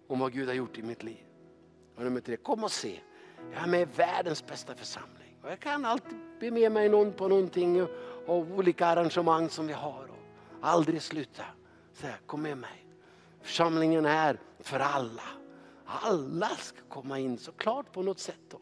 om 0.09 0.19
vad 0.19 0.33
Gud 0.33 0.49
har 0.49 0.55
gjort 0.55 0.79
i 0.79 0.83
mitt 0.83 1.03
liv? 1.03 1.25
Och 1.97 2.03
nummer 2.03 2.21
tre, 2.21 2.37
kom 2.37 2.65
och 2.65 2.73
se. 2.73 3.01
Jag 3.53 3.63
är 3.63 3.67
med 3.67 3.83
i 3.83 3.85
världens 3.97 4.47
bästa 4.47 4.75
församling. 4.75 5.37
Och 5.43 5.51
jag 5.51 5.61
kan 5.61 5.85
alltid 5.85 6.19
be 6.41 6.51
med 6.51 6.73
mig 6.73 6.89
någon 6.89 7.13
på 7.13 7.29
någonting 7.29 7.83
och, 7.83 7.91
och 8.27 8.37
olika 8.37 8.87
arrangemang 8.87 9.49
som 9.49 9.67
vi 9.67 9.73
har. 9.73 10.09
Och 10.11 10.19
aldrig 10.61 11.03
sluta 11.03 11.45
säga, 11.93 12.15
kom 12.27 12.43
med 12.43 12.59
mig. 12.59 12.84
Församlingen 13.45 14.07
är 14.07 14.41
för 14.61 14.81
alla. 14.81 15.23
Alla 15.87 16.49
ska 16.49 16.79
komma 16.89 17.19
in 17.19 17.39
såklart 17.39 17.93
på 17.93 18.03
något 18.03 18.19
sätt. 18.19 18.41
Då. 18.51 18.61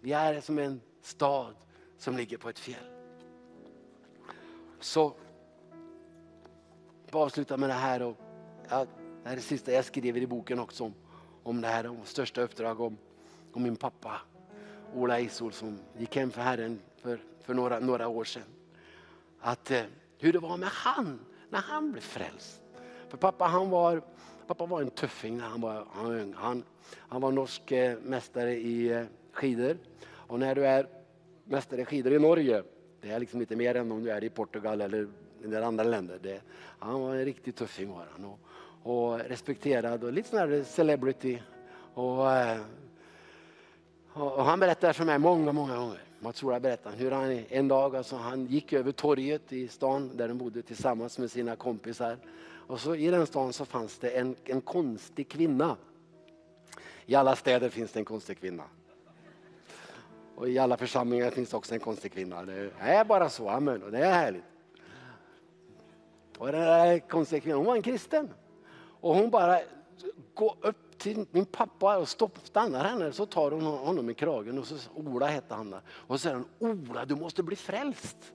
Vi 0.00 0.12
är 0.12 0.40
som 0.40 0.58
en 0.58 0.80
stad 1.02 1.54
som 1.98 2.16
ligger 2.16 2.38
på 2.38 2.48
ett 2.48 2.58
fjäll. 2.58 2.86
Så 4.80 5.14
jag 7.10 7.20
avsluta 7.20 7.56
med 7.56 7.68
det 7.68 7.74
här. 7.74 8.02
Och, 8.02 8.16
ja, 8.68 8.84
det 8.84 9.28
här 9.28 9.32
är 9.32 9.36
det 9.36 9.42
sista 9.42 9.72
jag 9.72 9.84
skriver 9.84 10.20
i 10.20 10.26
boken 10.26 10.58
också 10.58 10.84
om, 10.84 10.94
om 11.42 11.60
det 11.60 11.68
här. 11.68 11.86
Om 11.86 12.04
största 12.04 12.40
uppdrag 12.40 12.80
om, 12.80 12.98
om 13.52 13.62
min 13.62 13.76
pappa 13.76 14.20
Ola 14.94 15.20
Isol 15.20 15.52
som 15.52 15.78
gick 15.98 16.16
hem 16.16 16.30
för 16.30 16.42
Herren 16.42 16.80
för, 16.96 17.20
för 17.40 17.54
några, 17.54 17.80
några 17.80 18.08
år 18.08 18.24
sedan. 18.24 18.48
Att, 19.40 19.70
eh, 19.70 19.82
hur 20.18 20.32
det 20.32 20.38
var 20.38 20.56
med 20.56 20.68
han 20.68 21.20
när 21.50 21.60
han 21.60 21.92
blev 21.92 22.02
frälst. 22.02 22.62
För 23.08 23.16
pappa 23.16 23.44
han 23.44 23.70
var, 23.70 24.02
pappa 24.46 24.66
var 24.66 24.82
en 24.82 24.90
tuffing 24.90 25.36
när 25.36 25.44
han 25.44 25.60
var 25.60 25.86
han 25.92 26.04
var 26.04 26.20
ung. 26.20 26.34
Han, 26.36 26.62
han 26.92 27.20
var 27.20 27.32
norsk 27.32 27.72
eh, 27.72 27.98
mästare 28.02 28.54
i 28.54 28.92
eh, 28.92 29.04
skidor. 29.32 29.76
Och 30.08 30.38
när 30.38 30.54
du 30.54 30.66
är 30.66 30.86
mästare 31.44 31.80
i 31.80 31.84
skidor 31.84 32.12
i 32.12 32.18
Norge, 32.18 32.62
det 33.00 33.10
är 33.10 33.20
liksom 33.20 33.40
lite 33.40 33.56
mer 33.56 33.74
än 33.74 33.92
om 33.92 34.04
du 34.04 34.10
är 34.10 34.24
i 34.24 34.30
Portugal 34.30 34.80
eller 34.80 35.08
en 35.44 35.50
del 35.50 35.62
andra 35.62 35.84
länder. 35.84 36.18
Det, 36.22 36.40
han 36.78 37.00
var 37.00 37.14
en 37.14 37.24
riktig 37.24 37.54
tuffing 37.54 37.90
var 37.90 38.06
han. 38.12 38.24
Och, 38.24 38.40
och 38.82 39.18
respekterad 39.18 40.04
och 40.04 40.12
lite 40.12 40.28
sån 40.28 40.38
här 40.38 40.62
celebrity. 40.62 41.38
Och, 41.94 42.32
eh, 42.32 42.60
och 44.12 44.44
han 44.44 44.60
berättar 44.60 44.92
för 44.92 45.04
mig 45.04 45.18
många, 45.18 45.52
många 45.52 45.76
gånger. 45.76 46.02
Mats 46.20 46.42
Ola 46.42 46.60
berättade 46.60 46.96
hur 46.96 47.10
han 47.10 47.44
en 47.48 47.68
dag 47.68 47.96
alltså, 47.96 48.16
han 48.16 48.46
gick 48.46 48.72
över 48.72 48.92
torget 48.92 49.52
i 49.52 49.68
stan 49.68 50.16
där 50.16 50.28
de 50.28 50.38
bodde 50.38 50.62
tillsammans 50.62 51.18
med 51.18 51.30
sina 51.30 51.56
kompisar. 51.56 52.16
Och 52.66 52.80
så 52.80 52.94
i 52.94 53.10
den 53.10 53.26
stan 53.26 53.52
så 53.52 53.64
fanns 53.64 53.98
det 53.98 54.10
en, 54.10 54.36
en 54.44 54.60
konstig 54.60 55.28
kvinna. 55.28 55.76
I 57.06 57.14
alla 57.14 57.36
städer 57.36 57.68
finns 57.68 57.92
det 57.92 58.00
en 58.00 58.04
konstig 58.04 58.38
kvinna. 58.40 58.64
Och 60.36 60.48
i 60.48 60.58
alla 60.58 60.76
församlingar 60.76 61.30
finns 61.30 61.50
det 61.50 61.56
också 61.56 61.74
en 61.74 61.80
konstig 61.80 62.12
kvinna. 62.12 62.42
Det 62.42 62.70
är 62.78 63.04
bara 63.04 63.28
så, 63.28 63.48
amen. 63.48 63.82
Och 63.82 63.92
det 63.92 63.98
är 63.98 64.12
härligt. 64.12 64.44
Och 66.38 66.52
den 66.52 66.60
där 66.60 66.98
konstiga 66.98 67.40
kvinnan, 67.40 67.58
hon 67.58 67.66
var 67.66 67.76
en 67.76 67.82
kristen. 67.82 68.30
Och 69.00 69.14
hon 69.14 69.30
bara 69.30 69.60
går 70.34 70.56
upp 70.60 70.98
till 70.98 71.26
min 71.30 71.44
pappa 71.44 71.98
och 71.98 72.08
stopp, 72.08 72.38
stannar 72.42 72.84
henne. 72.84 73.12
Så 73.12 73.26
tar 73.26 73.50
hon 73.50 73.62
honom 73.62 74.10
i 74.10 74.14
kragen 74.14 74.58
och 74.58 74.66
så 74.66 74.76
Ola 74.94 75.26
hette 75.26 75.54
han 75.54 75.70
där. 75.70 75.80
Och 75.88 76.14
så 76.14 76.18
säger 76.18 76.36
hon, 76.58 76.80
Ola 76.90 77.04
du 77.04 77.14
måste 77.14 77.42
bli 77.42 77.56
frälst. 77.56 78.32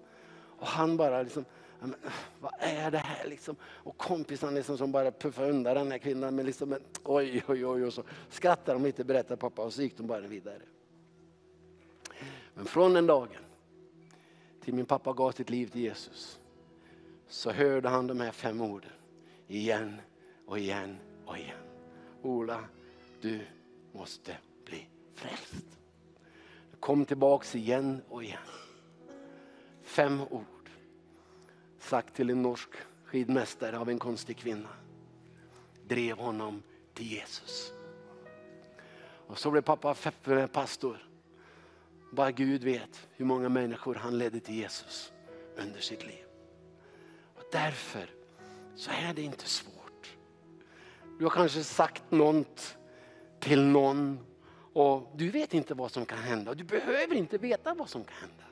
Och 0.57 0.67
han 0.67 0.97
bara 0.97 1.21
liksom, 1.21 1.45
"Men, 1.81 1.93
äh, 1.93 2.11
vad 2.39 2.51
är 2.59 2.91
det 2.91 2.97
här 2.97 3.27
liksom? 3.27 3.55
Och 3.63 3.97
kompisarna 3.97 4.51
liksom 4.51 4.77
som 4.77 4.91
bara 4.91 5.11
puffar 5.11 5.49
undan 5.49 5.75
den 5.75 5.91
här 5.91 5.97
kvinnan. 5.97 6.35
Men 6.35 6.45
liksom, 6.45 6.77
oj, 7.03 7.43
oj, 7.47 7.65
oj. 7.65 7.85
Och 7.85 7.93
så 7.93 8.03
skrattar 8.29 8.73
de 8.73 8.83
lite, 8.83 9.03
berättar 9.03 9.35
pappa. 9.35 9.61
Och 9.61 9.73
så 9.73 9.81
gick 9.81 9.97
de 9.97 10.07
bara 10.07 10.21
vidare. 10.21 10.61
Men 12.53 12.65
från 12.65 12.93
den 12.93 13.07
dagen 13.07 13.45
till 14.63 14.73
min 14.73 14.85
pappa 14.85 15.13
gav 15.13 15.31
sitt 15.31 15.49
liv 15.49 15.67
till 15.67 15.81
Jesus 15.81 16.39
så 17.27 17.51
hörde 17.51 17.89
han 17.89 18.07
de 18.07 18.19
här 18.19 18.31
fem 18.31 18.61
orden 18.61 18.91
igen 19.47 20.01
och 20.45 20.59
igen 20.59 20.97
och 21.25 21.37
igen. 21.37 21.57
Ola, 22.21 22.63
du 23.21 23.39
måste 23.91 24.37
bli 24.65 24.87
frälst. 25.15 25.65
Kom 26.79 27.05
tillbaks 27.05 27.55
igen 27.55 28.01
och 28.09 28.23
igen. 28.23 28.39
Fem 29.81 30.21
ord 30.29 30.60
sagt 31.81 32.15
till 32.15 32.29
en 32.29 32.41
norsk 32.41 32.69
skidmästare 33.05 33.79
av 33.79 33.89
en 33.89 33.99
konstig 33.99 34.37
kvinna. 34.37 34.69
Drev 35.87 36.17
honom 36.17 36.63
till 36.93 37.11
Jesus. 37.11 37.73
Och 39.27 39.39
så 39.39 39.51
blev 39.51 39.61
pappa 39.61 39.95
pastor. 40.51 40.97
Bara 42.11 42.31
Gud 42.31 42.63
vet 42.63 43.07
hur 43.11 43.25
många 43.25 43.49
människor 43.49 43.95
han 43.95 44.17
ledde 44.17 44.39
till 44.39 44.55
Jesus 44.55 45.11
under 45.57 45.79
sitt 45.79 46.05
liv. 46.05 46.25
Och 47.35 47.43
därför 47.51 48.09
så 48.75 48.91
är 48.91 49.13
det 49.13 49.21
inte 49.21 49.45
svårt. 49.45 50.17
Du 51.19 51.25
har 51.25 51.29
kanske 51.29 51.63
sagt 51.63 52.11
något 52.11 52.77
till 53.39 53.61
någon 53.61 54.19
och 54.73 55.11
du 55.15 55.29
vet 55.29 55.53
inte 55.53 55.73
vad 55.73 55.91
som 55.91 56.05
kan 56.05 56.17
hända. 56.17 56.53
Du 56.53 56.63
behöver 56.63 57.15
inte 57.15 57.37
veta 57.37 57.73
vad 57.73 57.89
som 57.89 58.03
kan 58.03 58.17
hända. 58.17 58.43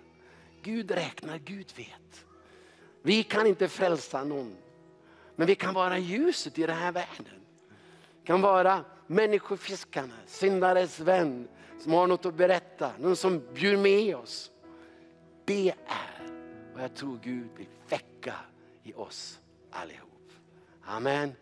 Gud 0.61 0.91
räknar, 0.91 1.38
Gud 1.38 1.73
vet. 1.76 2.26
Vi 3.01 3.23
kan 3.23 3.47
inte 3.47 3.67
frälsa 3.67 4.23
någon. 4.23 4.55
Men 5.35 5.47
vi 5.47 5.55
kan 5.55 5.73
vara 5.73 5.97
ljuset 5.97 6.59
i 6.59 6.65
den 6.65 6.77
här 6.77 6.91
världen. 6.91 7.39
Vi 8.21 8.27
kan 8.27 8.41
vara 8.41 8.85
människofiskarna, 9.07 10.13
syndares 10.26 10.99
vän 10.99 11.47
som 11.80 11.93
har 11.93 12.07
något 12.07 12.26
att 12.26 12.34
berätta, 12.34 12.91
någon 12.99 13.15
som 13.15 13.53
bjuder 13.53 13.77
med 13.77 14.15
oss. 14.15 14.51
Det 15.45 15.69
är 15.69 16.30
vad 16.73 16.84
jag 16.84 16.95
tror 16.95 17.19
Gud 17.23 17.49
vill 17.57 17.67
väcka 17.89 18.34
i 18.84 18.93
oss 18.93 19.39
allihop. 19.71 20.31
Amen. 20.85 21.35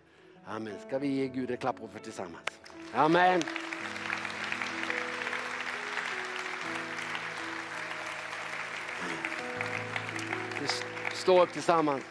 Amen. 0.45 0.73
Ska 0.88 0.99
vi 0.99 1.07
ge 1.07 1.27
Gud 1.27 1.51
en 1.51 1.57
klapp 1.57 1.79
för 1.91 1.99
tillsammans? 1.99 2.59
Amen. 2.93 3.41
Vi 10.61 10.97
Stå 11.18 11.44
upp 11.44 11.53
tillsammans. 11.53 12.03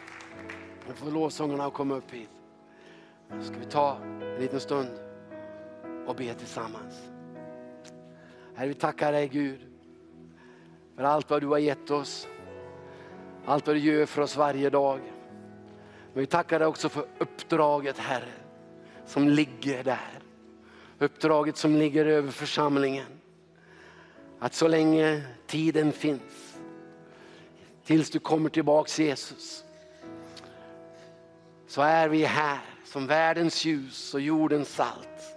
Nu 0.89 0.95
får 0.95 1.11
lovsångarna 1.11 1.71
komma 1.71 1.95
upp 1.95 2.11
hit. 2.11 2.31
Nu 3.31 3.43
ska 3.43 3.59
vi 3.59 3.65
ta 3.65 3.97
en 4.03 4.41
liten 4.41 4.61
stund 4.61 4.89
och 6.07 6.17
be 6.17 6.35
tillsammans. 6.35 6.95
Herre, 8.55 8.69
vi 8.69 8.75
tackar 8.75 9.13
dig 9.13 9.29
Gud 9.29 9.61
för 10.97 11.03
allt 11.03 11.31
vad 11.31 11.41
du 11.43 11.47
har 11.47 11.59
gett 11.59 11.91
oss. 11.91 12.29
Allt 13.45 13.67
vad 13.67 13.77
du 13.77 13.81
gör 13.81 14.07
för 14.07 14.23
oss 14.23 14.37
varje 14.37 14.71
dag. 14.71 15.01
Men 16.13 16.21
vi 16.21 16.27
tackar 16.27 16.59
dig 16.59 16.69
också 16.69 16.89
för 16.89 17.07
uppdraget 17.19 17.99
Herre, 17.99 18.33
som 19.07 19.29
ligger 19.29 19.85
där. 19.85 20.19
Uppdraget 20.99 21.57
som 21.57 21.77
ligger 21.77 22.07
över 22.07 22.31
församlingen. 22.31 23.07
Att 24.39 24.55
så 24.55 24.69
länge 24.69 25.23
tiden 25.47 25.93
finns, 25.93 26.46
tills 27.87 28.11
du 28.11 28.19
kommer 28.19 28.51
tillbaks 28.51 28.99
Jesus, 28.99 29.65
så 31.69 31.83
är 31.83 32.09
vi 32.09 32.25
här 32.25 32.59
som 32.85 33.07
världens 33.07 33.65
ljus 33.65 34.15
och 34.15 34.21
jordens 34.21 34.75
salt. 34.75 35.37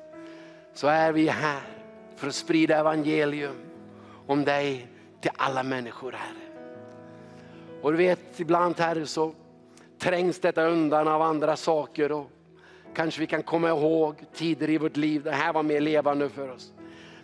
Så 0.74 0.88
är 0.88 1.12
vi 1.12 1.28
här 1.28 1.62
för 2.16 2.28
att 2.28 2.36
sprida 2.36 2.78
evangelium 2.78 3.56
om 4.28 4.46
dig 4.46 4.88
till 5.22 5.32
alla 5.36 5.64
människor 5.64 6.12
Herre. 6.12 6.66
Och 7.82 7.92
du 7.92 7.98
vet 7.98 8.40
ibland 8.40 8.80
Herre 8.80 9.06
så 9.06 9.34
trängs 9.98 10.40
detta 10.40 10.64
undan 10.64 11.08
av 11.08 11.22
andra 11.22 11.56
saker 11.56 12.12
och 12.12 12.32
kanske 12.96 13.22
vi 13.22 13.28
kan 13.28 13.44
komma 13.44 13.70
ihåg 13.70 14.16
tider 14.34 14.70
i 14.70 14.78
vårt 14.78 14.98
liv 14.98 15.24
det 15.24 15.32
här 15.32 15.54
var 15.54 15.64
mer 15.64 15.82
levande 15.82 16.30
för 16.30 16.50
oss. 16.52 16.74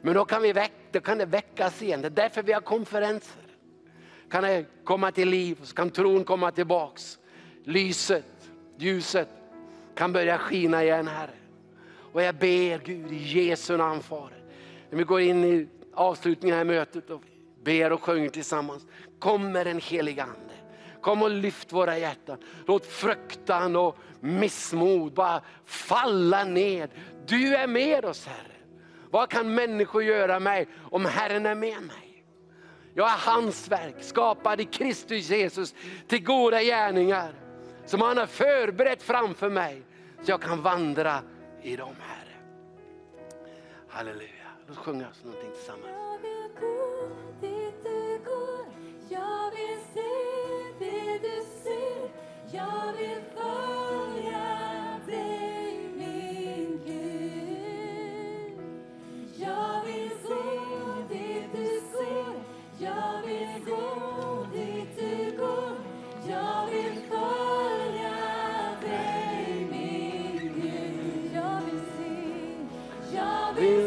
Men 0.02 0.14
då 0.14 0.26
kan, 0.26 0.42
vi 0.42 0.54
väck, 0.54 0.74
då 0.92 1.00
kan 1.00 1.18
det 1.18 1.26
väckas 1.26 1.82
igen, 1.82 2.02
det 2.02 2.08
är 2.08 2.10
därför 2.10 2.44
vi 2.44 2.54
har 2.54 2.62
konferenser. 2.62 3.45
Kan 4.30 4.44
det 4.44 4.66
komma 4.84 5.12
till 5.12 5.30
liv, 5.30 5.60
så 5.64 5.76
kan 5.76 5.90
tron 5.90 6.24
komma 6.24 6.52
tillbaks. 6.52 7.20
Lyset, 7.64 8.50
ljuset 8.78 9.30
kan 9.96 10.14
börja 10.14 10.38
skina 10.38 10.84
igen 10.84 11.08
Herre. 11.08 11.34
Och 12.14 12.22
jag 12.22 12.36
ber 12.36 12.86
Gud 12.86 13.12
i 13.12 13.16
Jesu 13.16 13.78
namn 13.78 14.02
Fader. 14.02 14.44
När 14.90 14.98
vi 14.98 15.04
går 15.04 15.22
in 15.22 15.44
i 15.44 15.68
avslutningen 15.94 16.60
av 16.60 16.66
mötet 16.66 17.10
och 17.10 17.22
ber 17.64 17.92
och 17.92 18.04
sjunger 18.04 18.30
tillsammans. 18.30 18.86
Kommer 19.20 19.66
den 19.66 19.80
helige 19.80 20.24
ande. 20.24 20.54
Kom 21.02 21.22
och 21.22 21.30
lyft 21.32 21.74
våra 21.74 21.98
hjärtan. 21.98 22.38
Låt 22.68 22.86
fruktan 22.86 23.76
och 23.76 23.98
missmod 24.20 25.14
bara 25.14 25.42
falla 25.66 26.44
ned. 26.44 26.90
Du 27.28 27.56
är 27.56 27.68
med 27.68 28.06
oss 28.06 28.26
Herre. 28.26 28.56
Vad 29.10 29.30
kan 29.30 29.56
människor 29.56 30.04
göra 30.04 30.40
mig 30.40 30.68
om 30.92 31.06
Herren 31.06 31.46
är 31.46 31.56
med 31.56 31.82
mig? 31.82 32.05
Jag 32.98 33.08
är 33.08 33.18
hans 33.18 33.68
verk, 33.68 33.96
skapad 34.00 34.62
i 34.62 34.66
Kristus 34.66 35.30
Jesus 35.30 35.76
till 36.08 36.24
goda 36.24 36.62
gärningar 36.64 37.34
som 37.86 38.02
han 38.02 38.18
har 38.18 38.26
förberett 38.26 39.04
framför 39.04 39.50
mig 39.50 39.82
så 40.24 40.32
jag 40.32 40.42
kan 40.42 40.62
vandra 40.62 41.22
i 41.62 41.76
dem 41.76 41.96
Herre. 42.00 42.36
Halleluja. 43.90 44.30
Låt 44.68 44.78
oss 44.78 44.84
sjunga 44.84 45.08
någonting 45.24 45.52
tillsammans. 45.52 45.86
Jag 45.88 46.20
vill 46.20 46.50
gå 46.60 47.10
dit 47.42 47.84
du 47.84 48.20
går 48.26 48.66
Jag 49.10 49.52
vill 49.52 49.80
se 49.94 50.80
det 50.80 51.20
du 51.20 51.46
ser 51.64 52.10
Jag 52.52 52.94
vill 52.98 53.22
följa 53.36 53.75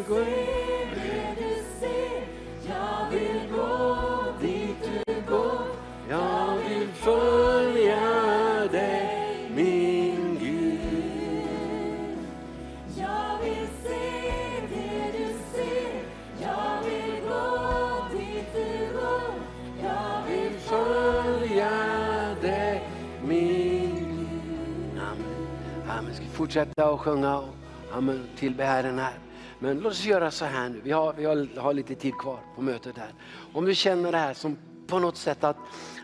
gå 0.08 0.14
se 0.14 0.24
det 0.94 1.34
du 1.38 1.54
ser 1.80 2.28
Jag 2.68 3.10
vill 3.10 3.52
gå 3.56 4.24
dit 4.40 4.76
du 4.82 5.32
går 5.32 5.66
Jag 6.08 6.56
vill 6.68 6.88
följa 6.88 8.00
dig 8.72 9.50
min 9.54 10.38
Gud. 10.40 10.80
Jag 12.96 13.38
vill 13.42 13.68
se 13.82 14.30
det 14.70 15.18
du 15.18 15.26
ser 15.52 16.02
Jag 16.42 16.82
vill 16.84 17.22
gå 17.28 18.08
dit 18.12 18.54
du 18.54 18.98
går 18.98 19.32
Jag 19.82 20.22
vill 20.28 20.58
Följa 20.58 21.70
dig 22.42 22.88
min 23.24 23.94
Gud. 23.94 25.00
Amen. 25.00 25.98
Amen. 25.98 26.14
Ska 26.14 26.24
fortsätta 26.24 26.84
att 26.84 27.00
sjunga 27.00 27.42
amen, 27.92 28.28
tillbe 28.36 28.64
Herren 28.64 28.98
här. 28.98 29.27
Men 29.58 29.80
låt 29.80 29.92
oss 29.92 30.04
göra 30.04 30.30
så 30.30 30.44
här 30.44 30.68
nu. 30.68 30.80
Vi 30.84 30.90
har, 30.90 31.12
vi 31.12 31.24
har, 31.24 31.60
har 31.60 31.74
lite 31.74 31.94
tid 31.94 32.14
kvar 32.18 32.38
på 32.56 32.62
mötet 32.62 32.98
här. 32.98 33.12
Om 33.52 33.64
du 33.64 33.74
känner 33.74 34.12
det 34.12 34.18
här 34.18 34.34
som 34.34 34.58
på 34.86 34.98
något 34.98 35.16
sätt 35.16 35.44
att, 35.44 35.56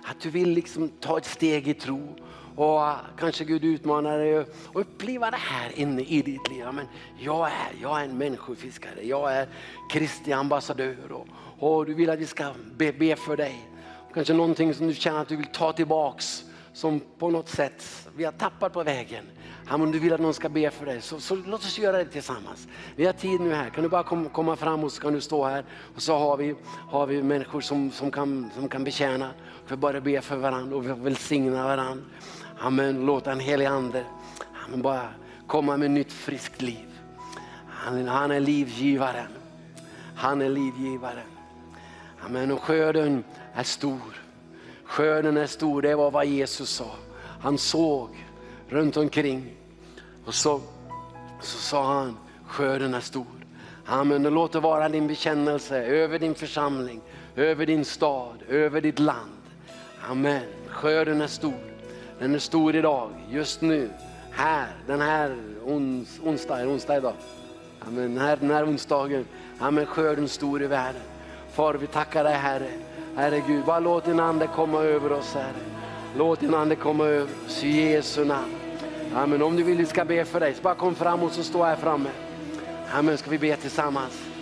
att 0.05 0.21
du 0.21 0.31
vill 0.31 0.51
liksom 0.51 0.89
ta 0.89 1.19
ett 1.19 1.25
steg 1.25 1.69
i 1.69 1.75
tro 1.75 2.17
och 2.57 2.67
ah, 2.67 2.97
kanske 3.19 3.45
Gud 3.45 3.65
utmanar 3.65 4.19
dig 4.19 4.39
att 4.39 4.49
uppleva 4.75 5.31
det 5.31 5.37
här 5.37 5.79
inne 5.79 6.03
i 6.03 6.23
ditt 6.23 6.51
liv. 6.51 6.65
Men 6.73 6.87
jag 7.19 7.47
är, 7.47 7.73
jag 7.83 8.01
är 8.01 8.05
en 8.05 8.19
människofiskare, 8.19 9.07
jag 9.07 9.33
är 9.33 9.49
Kristi 9.91 10.33
ambassadör 10.33 11.13
och, 11.13 11.27
och 11.59 11.87
du 11.87 11.95
vill 11.95 12.11
att 12.11 12.19
vi 12.19 12.27
ska 12.27 12.45
be, 12.77 12.93
be 12.93 13.17
för 13.17 13.37
dig. 13.37 13.69
Kanske 14.15 14.35
någonting 14.35 14.75
som 14.75 14.87
du 14.87 14.95
känner 14.95 15.21
att 15.21 15.29
du 15.29 15.37
vill 15.37 15.47
ta 15.47 15.73
tillbaks 15.73 16.45
som 16.75 17.01
på 17.19 17.31
något 17.31 17.49
sätt 17.49 18.09
vi 18.17 18.25
har 18.25 18.33
tappat 18.33 18.73
på 18.73 18.83
vägen. 18.83 19.25
Om 19.71 19.93
du 19.93 19.99
vill 19.99 20.13
att 20.13 20.21
någon 20.21 20.35
ska 20.35 20.49
be 20.49 20.71
för 20.71 20.87
dig, 20.87 21.01
så, 21.01 21.21
så 21.21 21.35
låt 21.35 21.61
oss 21.61 21.79
göra 21.79 21.99
det 21.99 22.05
tillsammans. 22.05 22.69
Vi 22.97 23.07
har 23.07 23.13
tid 23.13 23.41
nu 23.41 23.55
här, 23.55 23.71
kan 23.71 23.83
du 23.83 23.89
bara 23.89 24.03
kom, 24.03 24.29
komma 24.29 24.57
fram 24.57 24.85
och 24.85 24.93
så 24.93 25.03
kan 25.03 25.13
du 25.13 25.21
stå 25.21 25.45
här 25.45 25.65
och 25.95 26.03
så 26.03 26.19
har 26.19 26.37
vi, 26.37 26.55
har 26.91 27.07
vi 27.07 27.23
människor 27.23 27.61
som, 27.61 27.91
som, 27.91 28.11
kan, 28.11 28.51
som 28.55 28.69
kan 28.69 28.85
betjäna. 28.85 29.31
Vi 29.69 29.77
bara 29.77 30.01
be 30.01 30.21
för 30.21 30.37
varandra 30.37 30.77
och 30.77 30.87
vi 30.87 30.93
välsigna 30.93 31.65
varandra. 31.65 32.05
Amen, 32.59 33.07
låt 33.07 33.25
den 33.25 33.41
helige 33.41 33.71
Ande 33.71 34.05
amen, 34.65 34.83
bara 34.83 35.09
komma 35.47 35.77
med 35.77 35.91
nytt 35.91 36.13
friskt 36.13 36.63
liv. 36.63 37.01
Han, 37.69 38.09
han 38.09 38.31
är 38.31 38.41
livgivaren. 38.41 39.33
Han 40.17 40.43
är 40.43 40.49
livgivaren. 40.49 41.27
Amen, 42.27 42.51
och 42.51 42.61
skörden 42.61 43.25
är 43.55 43.63
stor. 43.63 44.24
Skörden 44.85 45.37
är 45.37 45.47
stor, 45.47 45.83
det 45.83 45.95
var 45.95 46.11
vad 46.11 46.27
Jesus 46.27 46.71
sa. 46.71 46.91
Han 47.41 47.59
såg 47.59 48.09
runt 48.69 48.97
omkring 48.97 49.55
och 50.25 50.35
så, 50.35 50.61
så 51.41 51.59
sa 51.59 51.95
han, 51.95 52.17
skörden 52.47 52.95
är 52.95 53.01
stor. 53.01 53.27
Amen, 53.87 54.27
och 54.27 54.33
låt 54.33 54.53
det 54.53 54.61
vara 54.61 54.89
din 54.89 55.07
bekännelse 55.07 55.77
över 55.77 56.19
din 56.19 56.35
församling, 56.35 57.01
över 57.37 57.67
din 57.67 57.85
stad, 57.85 58.43
över 58.49 58.81
ditt 58.81 58.99
land. 58.99 59.31
Amen, 60.09 60.43
skörden 60.69 61.21
är 61.21 61.27
stor. 61.27 61.75
Den 62.19 62.35
är 62.35 62.39
stor 62.39 62.77
idag, 62.77 63.11
just 63.31 63.61
nu, 63.61 63.91
här, 64.31 64.69
den 64.87 65.01
här 65.01 65.37
ons, 65.65 66.21
onsdag, 66.25 66.67
onsdag 66.69 66.97
idag. 66.97 67.15
Amen, 67.81 68.15
den 68.15 68.25
här, 68.25 68.37
den 68.37 68.51
här 68.51 68.69
onsdagen, 68.69 69.25
amen, 69.59 69.87
skörden 69.87 70.29
stor 70.29 70.63
i 70.63 70.67
världen. 70.67 71.03
Far, 71.53 71.75
vi 71.75 71.87
tackar 71.87 72.25
dig 72.25 72.35
Herre. 72.35 72.71
Herre 73.17 73.43
Gud, 73.47 73.65
bara 73.65 73.81
låt 73.81 74.05
din 74.05 74.21
ande 74.21 74.47
komma 74.47 74.83
över 74.83 75.13
oss 75.13 75.35
Herre. 75.35 75.55
Låt 76.17 76.41
din 76.41 76.55
ande 76.55 76.77
komma 76.77 77.05
över 77.05 77.29
oss 77.47 77.65
i 77.65 77.91
Jesu 77.91 78.25
namn. 78.25 78.55
Amen. 79.15 79.43
Om 79.43 79.57
du 79.57 79.63
vill 79.63 79.79
vi 79.79 79.87
ska 79.87 80.05
be 80.05 80.25
för 80.25 80.41
dig, 80.41 80.55
så 80.55 80.63
bara 80.63 80.75
kom 80.75 80.95
fram 80.95 81.23
och 81.23 81.33
så 81.33 81.43
stå 81.43 81.65
här 81.65 81.77
framme. 81.77 82.11
Amen. 82.93 83.19
Ska 83.19 83.31
vi 83.31 83.39
be 83.39 83.57
tillsammans. 83.57 84.34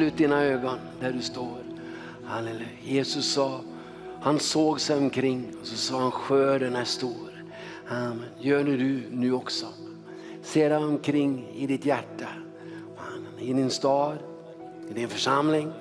Slut 0.00 0.16
dina 0.16 0.42
ögon 0.42 0.78
där 1.00 1.12
du 1.12 1.22
står. 1.22 1.58
Halleluja. 2.24 2.68
Jesus 2.82 3.32
sa, 3.32 3.60
han 4.20 4.38
såg 4.38 4.80
sig 4.80 4.98
omkring 4.98 5.46
och 5.60 5.66
så 5.66 5.76
sa 5.76 6.00
han 6.00 6.10
skörden 6.10 6.76
är 6.76 6.84
stor. 6.84 7.44
Amen. 7.88 8.24
Gör 8.38 8.64
det 8.64 8.76
du 8.76 9.02
nu 9.10 9.32
också. 9.32 9.66
Se 10.42 10.68
dig 10.68 10.78
omkring 10.78 11.48
i 11.54 11.66
ditt 11.66 11.86
hjärta. 11.86 12.28
I 13.38 13.52
din 13.52 13.70
stad, 13.70 14.18
i 14.90 14.94
din 14.94 15.08
församling. 15.08 15.72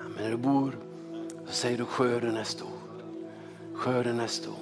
Amen. 0.00 0.12
när 0.20 0.30
du 0.30 0.36
bor. 0.36 0.78
Så 1.46 1.52
säger 1.52 1.78
du 1.78 1.84
skörden 1.84 2.36
är 2.36 2.44
stor. 2.44 2.68
Skörden 3.74 4.20
är 4.20 4.26
stor. 4.26 4.54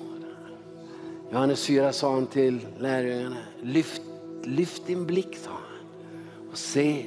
Johannes 1.33 1.67
4 1.67 1.93
sa 1.93 2.15
han 2.15 2.27
till 2.27 2.67
lärjungarna, 2.79 3.43
lyft, 3.63 4.03
lyft 4.45 4.87
din 4.87 5.07
blick 5.07 5.37
sa 5.37 5.51
han 5.51 6.49
och 6.51 6.59
se 6.59 7.07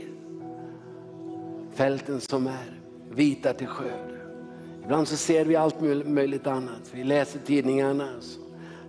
fälten 1.75 2.21
som 2.21 2.47
är 2.47 2.81
vita 3.09 3.53
till 3.53 3.67
skörd. 3.67 4.19
Ibland 4.83 5.07
så 5.07 5.17
ser 5.17 5.45
vi 5.45 5.55
allt 5.55 5.81
möjligt 6.05 6.47
annat. 6.47 6.91
Vi 6.91 7.03
läser 7.03 7.39
tidningarna 7.39 8.09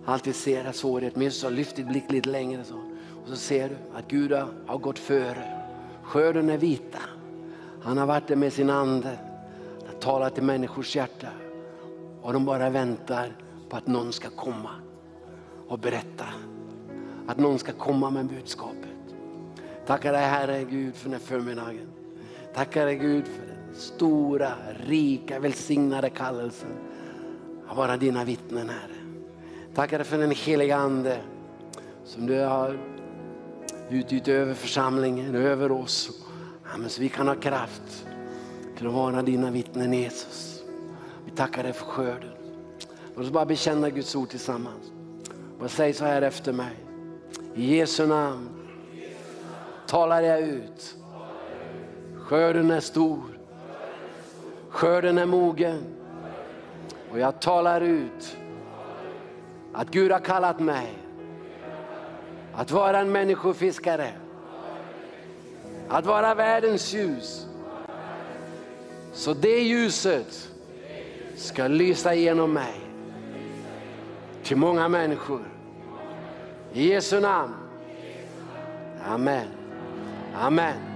och 0.05 0.13
alltid 0.13 0.35
ser 0.35 0.65
jag 0.65 0.75
svårighet. 0.75 1.15
Men 1.15 1.31
så 1.31 1.49
lyft 1.49 1.75
din 1.75 1.87
blick 1.87 2.11
lite 2.11 2.29
längre 2.29 2.63
så. 2.63 2.75
och 3.23 3.27
så 3.27 3.35
ser 3.35 3.69
du 3.69 3.75
att 3.97 4.07
Gud 4.07 4.31
har 4.65 4.77
gått 4.77 4.99
före. 4.99 5.63
Skörden 6.03 6.49
är 6.49 6.57
vita. 6.57 6.99
Han 7.81 7.97
har 7.97 8.05
varit 8.05 8.27
där 8.27 8.35
med 8.35 8.53
sin 8.53 8.69
ande. 8.69 9.17
Han 9.79 9.93
har 9.93 10.01
talat 10.01 10.33
till 10.33 10.43
människors 10.43 10.95
hjärta. 10.95 11.27
Och 12.21 12.33
de 12.33 12.45
bara 12.45 12.69
väntar 12.69 13.35
på 13.69 13.77
att 13.77 13.87
någon 13.87 14.13
ska 14.13 14.29
komma 14.29 14.71
och 15.67 15.79
berätta. 15.79 16.25
Att 17.27 17.37
någon 17.37 17.59
ska 17.59 17.71
komma 17.71 18.09
med 18.09 18.25
budskapet. 18.25 18.89
Tackar 19.85 20.13
dig 20.13 20.21
Herre 20.21 20.63
Gud 20.63 20.95
för 20.95 21.03
den 21.03 21.13
här 21.13 21.19
förmiddagen. 21.19 21.96
Tackar 22.53 22.85
dig 22.85 22.95
Gud 22.95 23.25
för 23.27 23.47
den 23.47 23.75
stora, 23.75 24.53
rika, 24.85 25.39
välsignade 25.39 26.09
kallelsen 26.09 26.69
att 27.67 27.77
vara 27.77 27.97
dina 27.97 28.23
vittnen 28.23 28.69
Herre. 28.69 28.95
Tackar 29.75 29.97
dig 29.97 30.07
för 30.07 30.17
den 30.17 30.31
heliga 30.31 30.77
Ande 30.77 31.19
som 32.05 32.27
du 32.27 32.39
har 32.39 32.79
utgjutit 33.89 34.27
över 34.27 34.53
församlingen, 34.53 35.35
över 35.35 35.71
oss. 35.71 36.09
Amen, 36.73 36.89
så 36.89 37.01
vi 37.01 37.09
kan 37.09 37.27
ha 37.27 37.35
kraft 37.35 38.07
till 38.77 38.87
att 38.87 38.93
vara 38.93 39.21
dina 39.21 39.51
vittnen 39.51 39.93
Jesus. 39.93 40.63
Vi 41.25 41.31
tackar 41.31 41.63
dig 41.63 41.73
för 41.73 41.85
skörden. 41.85 42.31
Låt 43.15 43.25
oss 43.25 43.31
bara 43.31 43.45
bekänna 43.45 43.89
Guds 43.89 44.15
ord 44.15 44.29
tillsammans. 44.29 44.91
Och 45.59 45.71
säg 45.71 45.93
så 45.93 46.05
här 46.05 46.21
efter 46.21 46.53
mig. 46.53 46.75
I 47.55 47.75
Jesu 47.75 48.07
namn 48.07 48.49
talar 49.87 50.21
jag 50.21 50.41
ut. 50.41 50.95
Skörden 52.27 52.71
är 52.71 52.79
stor. 52.79 53.23
Skörden 54.69 55.17
är 55.17 55.25
mogen. 55.25 55.83
Och 57.11 57.19
jag 57.19 57.39
talar 57.39 57.81
ut 57.81 58.37
att 59.73 59.89
Gud 59.89 60.11
har 60.11 60.19
kallat 60.19 60.59
mig 60.59 60.93
att 62.53 62.71
vara 62.71 62.99
en 62.99 63.11
människofiskare. 63.11 64.11
Att 65.89 66.05
vara 66.05 66.35
världens 66.35 66.93
ljus. 66.93 67.47
Så 69.13 69.33
det 69.33 69.59
ljuset 69.59 70.51
ska 71.35 71.67
lysa 71.67 72.13
genom 72.13 72.53
mig 72.53 72.81
till 74.43 74.57
många 74.57 74.87
människor. 74.87 75.43
I 76.73 76.89
Jesu 76.89 77.19
namn. 77.19 77.53
Amen. 79.05 79.47
Amen. 80.35 80.86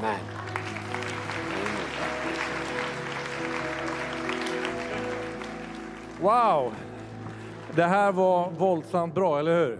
Amen. 0.00 0.20
Wow! 6.20 6.72
Det 7.74 7.82
här 7.82 8.12
var 8.12 8.50
våldsamt 8.50 9.14
bra, 9.14 9.38
eller 9.38 9.66
hur? 9.66 9.78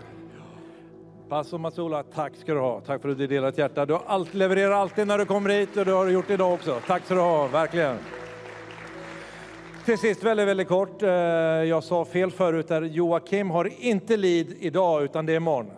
Pastor 1.29 1.59
Masola, 1.59 2.03
tack 2.03 2.37
ska 2.37 2.55
du 2.55 2.61
ha. 2.61 2.81
Tack 2.81 3.03
för 3.03 3.09
att 3.09 3.19
du 3.19 3.27
delar 3.27 3.49
ett 3.49 3.59
hjärta. 3.59 3.87
Du 3.87 3.99
allt, 4.07 4.35
levererar 4.35 4.73
alltid 4.73 5.07
när 5.07 5.19
du 5.19 5.25
kommer 5.25 5.51
hit 5.51 5.77
och 5.77 5.85
det 5.85 5.93
har 5.93 6.07
du 6.07 6.13
gjort 6.13 6.31
idag 6.31 6.55
också. 6.55 6.81
Tack 6.87 7.05
ska 7.05 7.15
du 7.15 7.21
ha, 7.21 7.47
verkligen. 7.47 7.97
Till 9.85 9.99
sist 9.99 10.23
väldigt, 10.23 10.49
väldigt 10.49 10.69
kort. 10.69 11.03
Eh, 11.03 11.09
jag 11.09 11.85
sa 11.85 12.05
fel 12.05 12.31
förut 12.31 12.69
där. 12.69 12.83
Joakim 12.83 13.51
har 13.51 13.85
inte 13.85 14.17
lid 14.17 14.57
idag 14.61 15.03
utan 15.03 15.27
det 15.27 15.33
är 15.33 15.37
imorgon. 15.37 15.71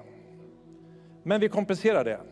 Men 1.23 1.41
vi 1.41 1.49
kompenserar 1.49 2.05
det. 2.05 2.32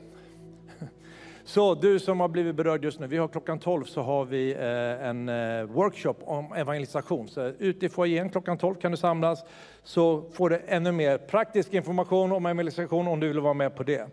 Så 1.51 1.75
du 1.75 1.99
som 1.99 2.21
har 2.21 2.29
blivit 2.29 2.55
berörd 2.55 2.85
just 2.85 3.01
nu, 3.01 3.07
vi 3.07 3.19
har 3.19 3.29
klockan 3.29 3.59
12 3.59 3.85
så 3.85 4.03
har 4.03 4.25
vi 4.25 4.53
eh, 4.53 5.09
en 5.09 5.29
eh, 5.29 5.65
workshop 5.65 6.15
om 6.21 6.53
evangelisation. 6.53 7.29
Så 7.29 7.53
ute 7.59 7.87
i 7.87 7.89
foajén 7.89 8.31
klockan 8.31 8.59
12 8.59 8.75
kan 8.75 8.91
du 8.91 8.97
samlas 8.97 9.45
så 9.83 10.25
får 10.33 10.51
du 10.51 10.63
ännu 10.67 10.93
mer 10.93 11.19
praktisk 11.19 11.75
information 11.75 12.33
om 12.33 12.47
evangelisation 12.47 13.09
om 13.09 13.21
du 13.21 13.29
vill 13.29 13.41
vara 13.41 13.55
med 13.55 13.77
på 13.77 13.83
det. 13.83 14.07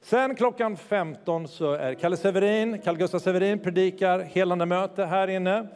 Sen 0.00 0.34
klockan 0.34 0.76
15 0.76 1.48
så 1.48 1.72
är 1.72 1.94
Kalle 1.94 2.16
Severin, 2.16 2.78
Carl 2.78 2.96
Gustaf 2.96 3.22
Severin 3.22 3.58
predikar 3.58 4.20
helande 4.20 4.66
möte 4.66 5.04
här 5.04 5.28
inne. 5.28 5.66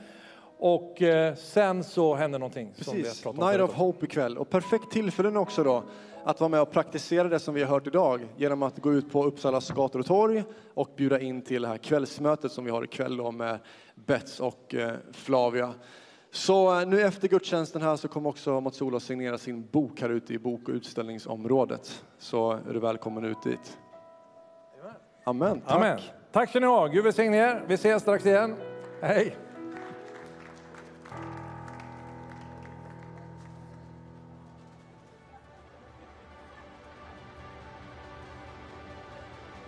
Och 0.59 1.03
eh, 1.03 1.35
sen 1.35 1.85
så 1.85 2.15
händer 2.15 2.39
någonting. 2.39 2.73
Precis, 2.77 2.87
som 2.87 2.97
vi 2.97 3.09
har 3.09 3.15
pratat 3.15 3.43
om 3.43 3.49
Night 3.49 3.71
of 3.71 3.77
Hope 3.77 4.07
ikväll. 4.07 4.39
Och 4.39 4.51
perfekt 4.51 4.91
tillfälle 4.91 5.39
också 5.39 5.65
då 5.65 5.83
att 6.27 6.41
vara 6.41 6.49
med 6.49 6.61
och 6.61 6.71
praktisera 6.71 7.29
det 7.29 7.39
som 7.39 7.55
vi 7.55 7.63
har 7.63 7.69
hört 7.69 7.87
idag 7.87 8.29
genom 8.37 8.63
att 8.63 8.79
gå 8.79 8.93
ut 8.93 9.13
på 9.13 9.25
Uppsalas 9.25 9.71
gator 9.71 10.01
och 10.01 10.07
torg 10.07 10.45
och 10.75 10.91
bjuda 10.97 11.21
in 11.21 11.43
till 11.43 11.63
det 11.63 11.69
här 11.69 11.79
kvällsmötet 11.79 12.53
som 12.53 12.65
vi 12.65 12.71
har 12.71 12.85
ikväll 12.85 13.17
då 13.17 13.31
med 13.31 13.59
Bets 13.95 14.41
och 14.41 14.75
eh, 14.75 14.93
Flavia. 15.13 15.75
Så 16.31 16.81
eh, 16.81 16.87
nu 16.87 17.03
efter 17.03 17.29
gudstjänsten 17.29 17.83
här 17.83 17.97
så 17.97 18.09
kommer 18.09 18.29
också 18.29 18.61
Mats 18.61 18.83
Ola 18.83 19.01
signera 19.01 19.39
sin 19.39 19.67
bok 19.67 20.01
här 20.01 20.09
ute 20.09 20.35
i 20.35 20.39
bok 20.39 20.69
och 20.69 20.75
utställningsområdet. 20.75 22.05
Så 22.19 22.51
är 22.51 22.73
du 22.73 22.81
välkommen 22.81 23.25
ut 23.25 23.43
dit. 23.43 23.79
Amen. 25.25 25.61
Tack. 25.61 25.77
Amen. 25.77 25.99
Tack 26.33 26.51
ska 26.51 26.61
ni 26.61 26.67
ha. 26.67 26.87
Gud 26.87 27.05
välsigne 27.05 27.37
er. 27.37 27.65
Vi 27.69 27.75
ses 27.75 28.03
strax 28.03 28.27
igen. 28.27 28.55
Hej. 29.03 29.46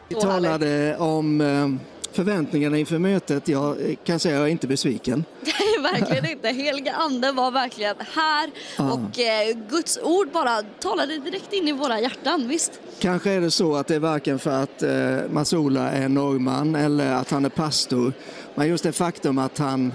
Vi 0.09 0.15
talade 0.15 0.97
om 0.97 1.41
eh, 1.41 1.69
förväntningarna 2.13 2.79
inför 2.79 2.99
mötet. 2.99 3.49
Jag 3.49 3.97
kan 4.05 4.19
säga 4.19 4.35
att 4.35 4.39
jag 4.41 4.49
är 4.49 4.53
inte 4.53 4.67
besviken. 4.67 5.25
Nej, 5.41 5.93
verkligen 5.93 6.27
inte. 6.31 6.49
Heliga 6.49 6.93
Ande 6.93 7.33
var 7.33 7.51
verkligen 7.51 7.97
här 8.15 8.51
och 8.77 9.21
eh, 9.21 9.57
Guds 9.71 9.99
ord 10.03 10.29
bara 10.33 10.63
talade 10.63 11.19
direkt 11.19 11.53
in 11.53 11.69
i 11.69 11.73
våra 11.73 12.01
hjärtan, 12.01 12.49
visst? 12.49 12.81
Kanske 12.99 13.31
är 13.31 13.41
det 13.41 13.51
så 13.51 13.77
att 13.77 13.87
det 13.87 13.95
är 13.95 13.99
varken 13.99 14.39
för 14.39 14.63
att 14.63 14.83
eh, 14.83 15.31
Mats-Ola 15.31 15.91
är 15.91 16.09
norrman 16.09 16.75
eller 16.75 17.13
att 17.13 17.31
han 17.31 17.45
är 17.45 17.49
pastor, 17.49 18.13
men 18.55 18.69
just 18.69 18.85
det 18.85 18.93
faktum 18.93 19.39
att 19.39 19.59
han 19.59 19.93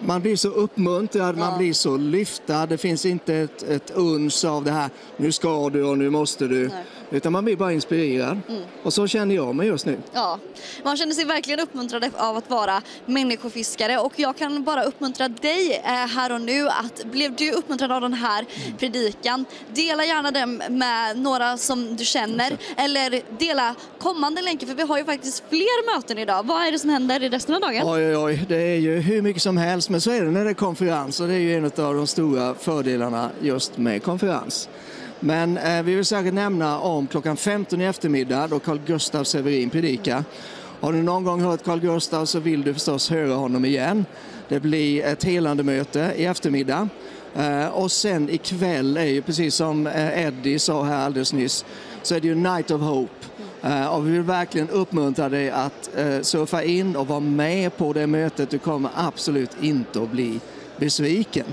man 0.00 0.20
blir 0.20 0.36
så 0.36 0.48
uppmuntrad, 0.48 1.36
man 1.36 1.58
blir 1.58 1.72
så 1.72 1.96
lyftad. 1.96 2.66
Det 2.66 2.78
finns 2.78 3.06
inte 3.06 3.34
ett, 3.34 3.62
ett 3.62 3.90
uns 3.90 4.44
av 4.44 4.64
det 4.64 4.70
här, 4.70 4.90
nu 5.16 5.32
ska 5.32 5.70
du 5.70 5.84
och 5.84 5.98
nu 5.98 6.10
måste 6.10 6.48
du. 6.48 6.68
Nej. 6.68 6.84
Utan 7.10 7.32
man 7.32 7.44
blir 7.44 7.56
bara 7.56 7.72
inspirerad. 7.72 8.40
Och 8.82 8.92
så 8.92 9.06
känner 9.06 9.34
jag 9.34 9.54
mig 9.54 9.66
just 9.66 9.86
nu. 9.86 9.98
Ja, 10.12 10.38
man 10.82 10.96
känner 10.96 11.12
sig 11.12 11.24
verkligen 11.24 11.60
uppmuntrad 11.60 12.10
av 12.16 12.36
att 12.36 12.50
vara 12.50 12.82
människofiskare 13.06 13.98
och 13.98 14.12
jag 14.16 14.36
kan 14.36 14.64
bara 14.64 14.82
uppmuntra 14.84 15.28
dig 15.28 15.82
eh, 15.84 15.90
här 15.90 16.32
och 16.32 16.40
nu 16.40 16.68
att 16.68 17.04
blev 17.04 17.36
du 17.36 17.52
uppmuntrad 17.52 17.92
av 17.92 18.00
den 18.00 18.14
här 18.14 18.44
predikan, 18.78 19.44
dela 19.74 20.04
gärna 20.04 20.30
den 20.30 20.62
med 20.70 21.18
några 21.18 21.56
som 21.56 21.96
du 21.96 22.04
känner 22.04 22.58
eller 22.76 23.22
dela 23.38 23.74
kommande 23.98 24.42
länkar 24.42 24.66
för 24.66 24.74
vi 24.74 24.82
har 24.82 24.98
ju 24.98 25.04
faktiskt 25.04 25.44
fler 25.48 25.96
möten 25.96 26.18
idag. 26.18 26.46
Vad 26.46 26.66
är 26.66 26.72
det 26.72 26.78
som 26.78 26.90
händer 26.90 27.22
i 27.22 27.28
resten 27.28 27.54
av 27.54 27.60
dagen? 27.60 27.82
Oj, 27.84 28.06
oj, 28.06 28.16
oj, 28.16 28.44
det 28.48 28.56
är 28.56 28.78
ju 28.78 29.00
hur 29.00 29.22
mycket 29.22 29.42
som 29.42 29.56
helst, 29.56 29.90
men 29.90 30.00
så 30.00 30.10
är 30.10 30.24
det 30.24 30.30
när 30.30 30.44
det 30.44 30.50
är 30.50 30.54
konferens 30.54 31.20
och 31.20 31.28
det 31.28 31.34
är 31.34 31.38
ju 31.38 31.54
en 31.56 31.64
av 31.64 31.94
de 31.94 32.06
stora 32.06 32.54
fördelarna 32.54 33.30
just 33.40 33.78
med 33.78 34.02
konferens. 34.02 34.68
Men 35.20 35.58
eh, 35.58 35.82
vi 35.82 35.94
vill 35.94 36.04
särskilt 36.04 36.34
nämna 36.34 36.78
om 36.78 37.06
klockan 37.06 37.36
15 37.36 37.80
i 37.80 37.84
eftermiddag 37.84 38.46
då 38.46 38.58
Carl 38.58 38.80
Gustav 38.86 39.24
Severin 39.24 39.70
predikar. 39.70 40.24
Har 40.80 40.92
du 40.92 41.02
någon 41.02 41.24
gång 41.24 41.40
hört 41.40 41.64
Carl 41.64 41.80
Gustav 41.80 42.24
så 42.26 42.40
vill 42.40 42.62
du 42.62 42.74
förstås 42.74 43.10
höra 43.10 43.34
honom 43.34 43.64
igen. 43.64 44.04
Det 44.48 44.60
blir 44.60 45.04
ett 45.04 45.24
helande 45.24 45.62
möte 45.62 46.12
i 46.16 46.24
eftermiddag. 46.24 46.88
Eh, 47.36 47.66
och 47.66 47.92
sen 47.92 48.30
ikväll 48.30 48.96
är 48.96 49.04
ju 49.04 49.22
precis 49.22 49.54
som 49.54 49.86
eh, 49.86 50.22
Eddie 50.26 50.58
sa 50.58 50.84
här 50.84 51.06
alldeles 51.06 51.32
nyss 51.32 51.64
så 52.02 52.14
är 52.14 52.20
det 52.20 52.28
ju 52.28 52.34
Night 52.34 52.70
of 52.70 52.80
Hope. 52.80 53.26
Eh, 53.62 53.86
Och 53.86 54.06
vi 54.06 54.10
vill 54.10 54.22
verkligen 54.22 54.68
uppmuntra 54.68 55.28
dig 55.28 55.50
att 55.50 55.90
eh, 55.96 56.20
surfa 56.22 56.62
in 56.62 56.96
och 56.96 57.06
vara 57.06 57.20
med 57.20 57.76
på 57.76 57.92
det 57.92 58.06
mötet. 58.06 58.50
Du 58.50 58.58
kommer 58.58 58.90
absolut 58.94 59.50
inte 59.60 60.02
att 60.02 60.10
bli 60.10 60.40
besviken. 60.76 61.46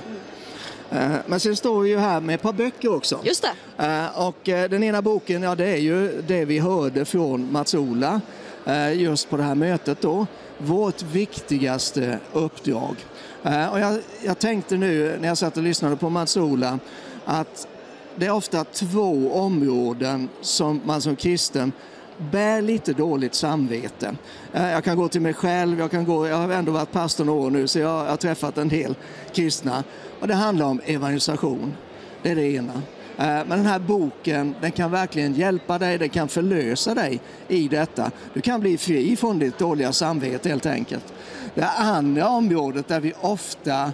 Eh, 0.92 1.12
Men 1.28 1.40
sen 1.40 1.56
står 1.56 1.82
vi 1.82 1.90
ju 1.90 1.98
här 1.98 2.22
med 2.22 2.36
ett 2.36 2.42
par 2.42 2.54
böcker 2.54 2.96
också. 2.96 3.20
Just 3.24 3.46
det. 3.78 3.84
Eh, 3.86 4.28
Och 4.28 4.50
eh, 4.50 4.70
den 4.70 4.84
ena 4.84 5.02
boken, 5.02 5.44
ja 5.44 5.56
det 5.56 5.66
är 5.66 5.78
ju 5.78 6.22
det 6.28 6.46
vi 6.46 6.60
hörde 6.60 7.06
från 7.06 7.52
Mats-Ola. 7.52 8.22
eh, 8.66 8.94
just 9.02 9.30
på 9.30 9.38
det 9.38 9.44
här 9.44 9.56
mötet 9.56 10.02
då, 10.02 10.28
vårt 10.58 11.02
viktigaste 11.02 12.20
uppdrag. 12.34 12.96
Och 13.72 13.80
jag, 13.80 14.00
jag 14.24 14.40
tänkte 14.40 14.76
nu 14.78 15.18
när 15.22 15.28
jag 15.28 15.38
satt 15.38 15.58
och 15.58 15.64
lyssnade 15.64 15.96
på 15.96 16.10
Mats-Ola 16.10 16.80
att 17.26 17.68
det 18.16 18.26
är 18.26 18.32
ofta 18.32 18.64
två 18.64 19.32
områden 19.34 20.30
som 20.42 20.82
man 20.86 21.02
som 21.02 21.16
kristen 21.16 21.72
bär 22.32 22.62
lite 22.62 22.94
dåligt 22.94 23.36
samvete. 23.36 24.16
Jag 24.52 24.84
kan 24.84 24.98
gå 24.98 25.08
till 25.08 25.22
mig 25.22 25.34
själv, 25.34 25.80
jag, 25.80 25.92
kan 25.92 26.06
gå, 26.06 26.28
jag 26.28 26.36
har 26.38 26.50
ändå 26.50 26.72
varit 26.72 26.92
pastor 26.92 27.26
några 27.26 27.42
år 27.46 27.50
nu 27.50 27.68
så 27.68 27.80
jag 27.80 28.06
har 28.06 28.18
träffat 28.18 28.58
en 28.58 28.70
del 28.70 28.96
kristna. 29.34 29.84
Och 30.20 30.28
det 30.28 30.34
handlar 30.34 30.66
om 30.66 30.82
evangelisation. 30.86 31.74
Det 32.22 32.32
är 32.32 32.36
det 32.36 32.52
ena. 32.52 32.74
Eh, 33.18 33.26
men 33.26 33.50
den 33.50 33.66
här 33.66 33.80
boken 33.80 34.56
den 34.62 34.72
kan 34.72 34.92
verkligen 34.92 35.34
hjälpa 35.34 35.78
dig, 35.78 35.98
den 35.98 36.10
kan 36.10 36.28
förlösa 36.28 36.94
dig 36.94 37.20
i 37.48 37.68
detta. 37.68 38.12
Du 38.34 38.42
kan 38.42 38.60
bli 38.60 38.78
fri 38.78 39.16
från 39.16 39.40
ditt 39.40 39.58
dåliga 39.58 39.94
samvete 39.94 40.50
helt 40.50 40.66
enkelt. 40.66 41.14
Det 41.54 41.68
andra 41.68 42.30
området 42.30 42.88
där 42.88 43.00
vi 43.00 43.14
ofta 43.22 43.92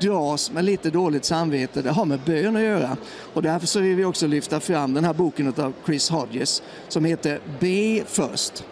dras 0.00 0.52
med 0.52 0.64
lite 0.64 0.90
dåligt 0.90 1.24
samvete, 1.24 1.82
det 1.82 1.90
har 1.90 2.04
med 2.04 2.20
bön 2.26 2.56
att 2.56 2.62
göra. 2.62 2.96
Och 3.34 3.42
därför 3.42 3.66
så 3.66 3.80
vill 3.80 3.96
vi 3.96 4.04
också 4.04 4.26
lyfta 4.26 4.60
fram 4.60 4.94
den 4.94 5.04
här 5.04 5.14
boken 5.14 5.54
av 5.56 5.72
Chris 5.86 6.10
Hodges 6.10 6.62
som 6.88 7.04
heter 7.04 7.40
Be 7.60 8.04
först. 8.06 8.64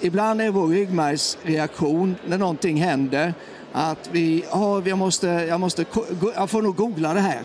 Ibland 0.00 0.40
är 0.40 0.50
vår 0.50 0.68
ryggmärgsreaktion 0.68 2.16
när 2.26 2.38
någonting 2.38 2.82
händer 2.82 3.34
att 3.72 4.08
vi, 4.12 4.44
ja, 4.52 4.74
vi 4.76 4.94
måste, 4.94 5.26
jag, 5.26 5.60
måste, 5.60 5.84
jag 6.34 6.50
får 6.50 6.62
nog 6.62 6.76
googla 6.76 7.14
det 7.14 7.20
här. 7.20 7.42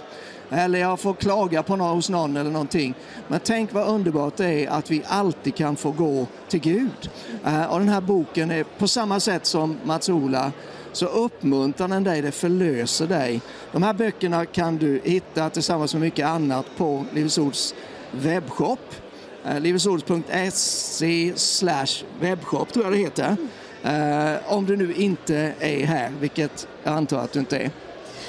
Eller 0.49 0.79
jag 0.79 0.99
får 0.99 1.13
klaga 1.13 1.63
på 1.63 1.75
någon, 1.75 1.95
hos 1.95 2.09
någon 2.09 2.37
eller 2.37 2.51
någonting. 2.51 2.93
Men 3.27 3.39
tänk 3.43 3.73
vad 3.73 3.87
underbart 3.87 4.37
det 4.37 4.65
är 4.65 4.69
att 4.69 4.91
vi 4.91 5.03
alltid 5.07 5.55
kan 5.55 5.75
få 5.75 5.91
gå 5.91 6.27
till 6.49 6.59
Gud. 6.59 7.09
Eh, 7.45 7.65
och 7.65 7.79
den 7.79 7.89
här 7.89 8.01
boken 8.01 8.51
är 8.51 8.63
på 8.63 8.87
samma 8.87 9.19
sätt 9.19 9.45
som 9.45 9.77
Mats-Ola 9.83 10.51
så 10.91 11.05
uppmuntrar 11.05 11.87
den 11.87 12.03
dig, 12.03 12.21
det 12.21 12.31
förlöser 12.31 13.07
dig. 13.07 13.41
De 13.71 13.83
här 13.83 13.93
böckerna 13.93 14.45
kan 14.45 14.77
du 14.77 15.01
hitta 15.03 15.49
tillsammans 15.49 15.93
med 15.93 16.01
mycket 16.01 16.27
annat 16.27 16.65
på 16.77 17.05
Livets 17.13 17.37
Ords 17.37 17.75
webbshop. 18.11 18.79
Eh, 19.45 19.59
livets 19.59 19.87
webbshop 22.19 22.73
tror 22.73 22.85
jag 22.85 22.93
det 22.93 22.97
heter. 22.97 23.37
Eh, 23.83 24.53
om 24.53 24.65
du 24.65 24.75
nu 24.75 24.93
inte 24.93 25.53
är 25.59 25.85
här, 25.85 26.11
vilket 26.19 26.67
jag 26.83 26.93
antar 26.93 27.19
att 27.19 27.31
du 27.31 27.39
inte 27.39 27.57
är. 27.57 27.71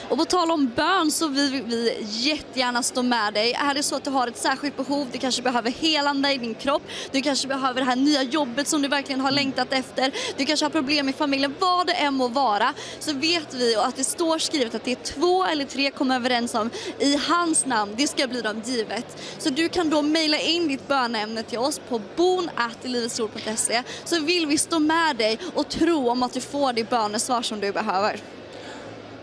Och 0.09 0.19
på 0.19 0.25
tal 0.25 0.51
om 0.51 0.73
bön 0.77 1.11
så 1.11 1.29
vill 1.29 1.63
vi 1.67 2.07
jättegärna 2.09 2.83
stå 2.83 3.03
med 3.03 3.35
dig. 3.35 3.53
Är 3.53 3.75
det 3.75 3.83
så 3.83 3.97
att 3.97 4.05
du 4.05 4.11
har 4.11 4.29
ett 4.29 4.37
särskilt 4.37 4.77
behov, 4.77 5.07
du 5.13 5.19
kanske 5.19 5.43
behöver 5.43 5.71
helande 5.71 6.33
i 6.33 6.39
din 6.39 6.55
kropp, 6.55 6.83
du 7.13 7.21
kanske 7.21 7.49
behöver 7.49 7.81
det 7.81 7.87
här 7.87 7.97
nya 7.97 8.23
jobbet 8.23 8.69
som 8.69 8.83
du 8.83 8.89
verkligen 8.89 9.21
har 9.21 9.31
längtat 9.31 9.73
efter, 9.73 10.13
du 10.37 10.45
kanske 10.45 10.65
har 10.65 10.71
problem 10.71 11.09
i 11.09 11.13
familjen, 11.13 11.55
vad 11.59 11.87
det 11.87 11.93
än 11.93 12.15
må 12.15 12.29
vara, 12.29 12.75
så 12.99 13.13
vet 13.13 13.55
vi 13.55 13.77
att 13.77 13.97
det 13.97 14.05
står 14.05 14.39
skrivet 14.39 14.75
att 14.75 14.85
det 14.85 14.93
är 14.93 15.05
två 15.05 15.45
eller 15.45 15.65
tre 15.65 15.91
kommer 15.91 16.17
överens 16.17 16.55
om 16.55 16.71
i 16.99 17.17
hans 17.17 17.67
namn, 17.67 17.95
det 17.97 18.09
ska 18.09 18.27
bli 18.27 18.41
dem 18.41 18.63
givet. 18.65 19.23
Så 19.39 19.51
du 19.51 19.69
kan 19.69 19.91
då 19.91 20.03
mejla 20.03 20.39
in 20.39 20.69
ditt 20.69 20.89
bönämne 20.89 21.43
till 21.43 21.59
oss 21.59 21.81
på 21.89 22.01
bon.livetsord.se 22.17 23.83
så 24.05 24.21
vill 24.21 24.47
vi 24.47 24.59
stå 24.59 24.79
med 24.79 25.17
dig 25.17 25.39
och 25.55 25.69
tro 25.69 26.11
om 26.11 26.23
att 26.23 26.33
du 26.33 26.41
får 26.41 26.73
det 26.73 26.91
bönesvar 26.91 27.43
som 27.43 27.61
du 27.61 27.73
behöver. 27.73 28.21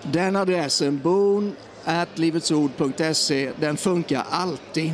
Den 0.04 0.36
adressen, 0.36 1.00
bon.livetsord.se, 1.04 3.52
den 3.60 3.78
funkar 3.78 4.26
alltid. 4.30 4.94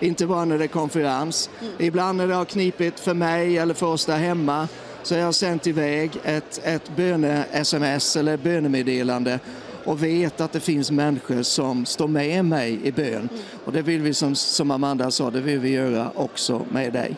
Inte 0.00 0.26
bara 0.26 0.44
när 0.44 0.58
det 0.58 0.64
är 0.64 0.68
konferens. 0.68 1.50
Ibland 1.78 2.18
när 2.18 2.28
det 2.28 2.34
har 2.34 2.44
knipit 2.44 3.00
för 3.00 3.14
mig 3.14 3.58
eller 3.58 3.74
för 3.74 3.86
oss 3.86 4.06
där 4.06 4.16
hemma 4.16 4.68
så 5.02 5.14
har 5.14 5.20
jag 5.20 5.34
sänt 5.34 5.66
iväg 5.66 6.10
ett, 6.24 6.60
ett 6.64 6.96
böne-sms 6.96 8.16
eller 8.16 8.36
bönemeddelande 8.36 9.40
och 9.84 10.02
vet 10.02 10.40
att 10.40 10.52
det 10.52 10.60
finns 10.60 10.90
människor 10.90 11.42
som 11.42 11.86
står 11.86 12.08
med 12.08 12.44
mig 12.44 12.80
i 12.84 12.92
bön. 12.92 13.28
Och 13.64 13.72
det 13.72 13.82
vill 13.82 14.02
vi, 14.02 14.14
som, 14.14 14.34
som 14.34 14.70
Amanda 14.70 15.10
sa, 15.10 15.30
det 15.30 15.40
vill 15.40 15.58
vi 15.58 15.70
göra 15.70 16.10
också 16.14 16.62
med 16.70 16.92
dig. 16.92 17.16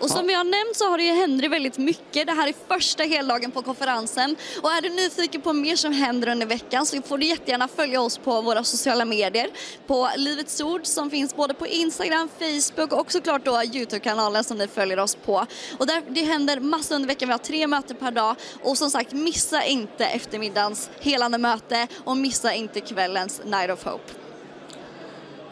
Och 0.00 0.10
som 0.10 0.30
jag 0.30 0.38
har 0.38 0.44
nämnt 0.44 0.76
så 0.76 0.90
har 0.90 0.98
det 0.98 1.04
ju 1.04 1.12
händer 1.12 1.48
väldigt 1.48 1.78
mycket. 1.78 2.26
Det 2.26 2.32
här 2.32 2.48
är 2.48 2.54
första 2.68 3.02
heldagen 3.02 3.50
på 3.50 3.62
konferensen. 3.62 4.36
Och 4.62 4.72
är 4.72 4.82
du 4.82 4.88
nyfiken 4.88 5.40
på 5.40 5.52
mer 5.52 5.76
som 5.76 5.92
händer 5.92 6.28
under 6.28 6.46
veckan 6.46 6.86
så 6.86 7.02
får 7.02 7.18
du 7.18 7.26
jättegärna 7.26 7.68
följa 7.68 8.00
oss 8.00 8.18
på 8.18 8.40
våra 8.40 8.64
sociala 8.64 9.04
medier. 9.04 9.50
På 9.86 10.10
Livets 10.16 10.60
Ord 10.60 10.86
som 10.86 11.10
finns 11.10 11.36
både 11.36 11.54
på 11.54 11.66
Instagram, 11.66 12.28
Facebook 12.38 12.92
och 12.92 13.12
såklart 13.12 13.44
då 13.44 13.62
Youtube-kanalen 13.62 14.44
som 14.44 14.58
ni 14.58 14.68
följer 14.68 14.98
oss 14.98 15.14
på. 15.14 15.46
Och 15.78 15.86
där, 15.86 16.02
det 16.08 16.22
händer 16.22 16.60
massor 16.60 16.94
under 16.94 17.08
veckan. 17.08 17.28
Vi 17.28 17.32
har 17.32 17.38
tre 17.38 17.66
möten 17.66 17.96
per 17.96 18.10
dag. 18.10 18.36
Och 18.62 18.78
som 18.78 18.90
sagt, 18.90 19.12
missa 19.12 19.64
inte 19.64 20.04
eftermiddagens 20.04 20.90
helande 21.00 21.38
möte 21.38 21.86
och 22.04 22.16
missa 22.16 22.54
inte 22.54 22.80
kvällens 22.80 23.40
Night 23.44 23.70
of 23.70 23.84
Hope. 23.84 24.19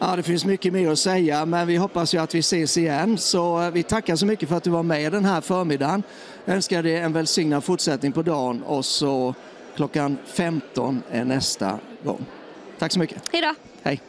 Ja, 0.01 0.15
det 0.15 0.23
finns 0.23 0.45
mycket 0.45 0.73
mer 0.73 0.91
att 0.91 0.99
säga, 0.99 1.45
men 1.45 1.67
vi 1.67 1.75
hoppas 1.75 2.13
ju 2.13 2.17
att 2.17 2.35
vi 2.35 2.39
ses 2.39 2.77
igen. 2.77 3.17
Så 3.17 3.61
eh, 3.61 3.71
vi 3.71 3.83
tackar 3.83 4.15
så 4.15 4.25
mycket 4.25 4.49
för 4.49 4.57
att 4.57 4.63
du 4.63 4.69
var 4.69 4.83
med 4.83 5.11
den 5.11 5.25
här 5.25 5.41
förmiddagen. 5.41 6.03
Jag 6.45 6.55
önskar 6.55 6.83
dig 6.83 6.97
en 6.97 7.13
välsignad 7.13 7.63
fortsättning 7.63 8.11
på 8.11 8.21
dagen 8.21 8.63
och 8.63 8.85
så 8.85 9.35
klockan 9.75 10.17
15 10.25 11.03
är 11.11 11.25
nästa 11.25 11.79
gång. 12.03 12.25
Tack 12.79 12.91
så 12.91 12.99
mycket. 12.99 13.21
Hej 13.31 13.41
då! 13.41 13.53
Hej. 13.83 14.01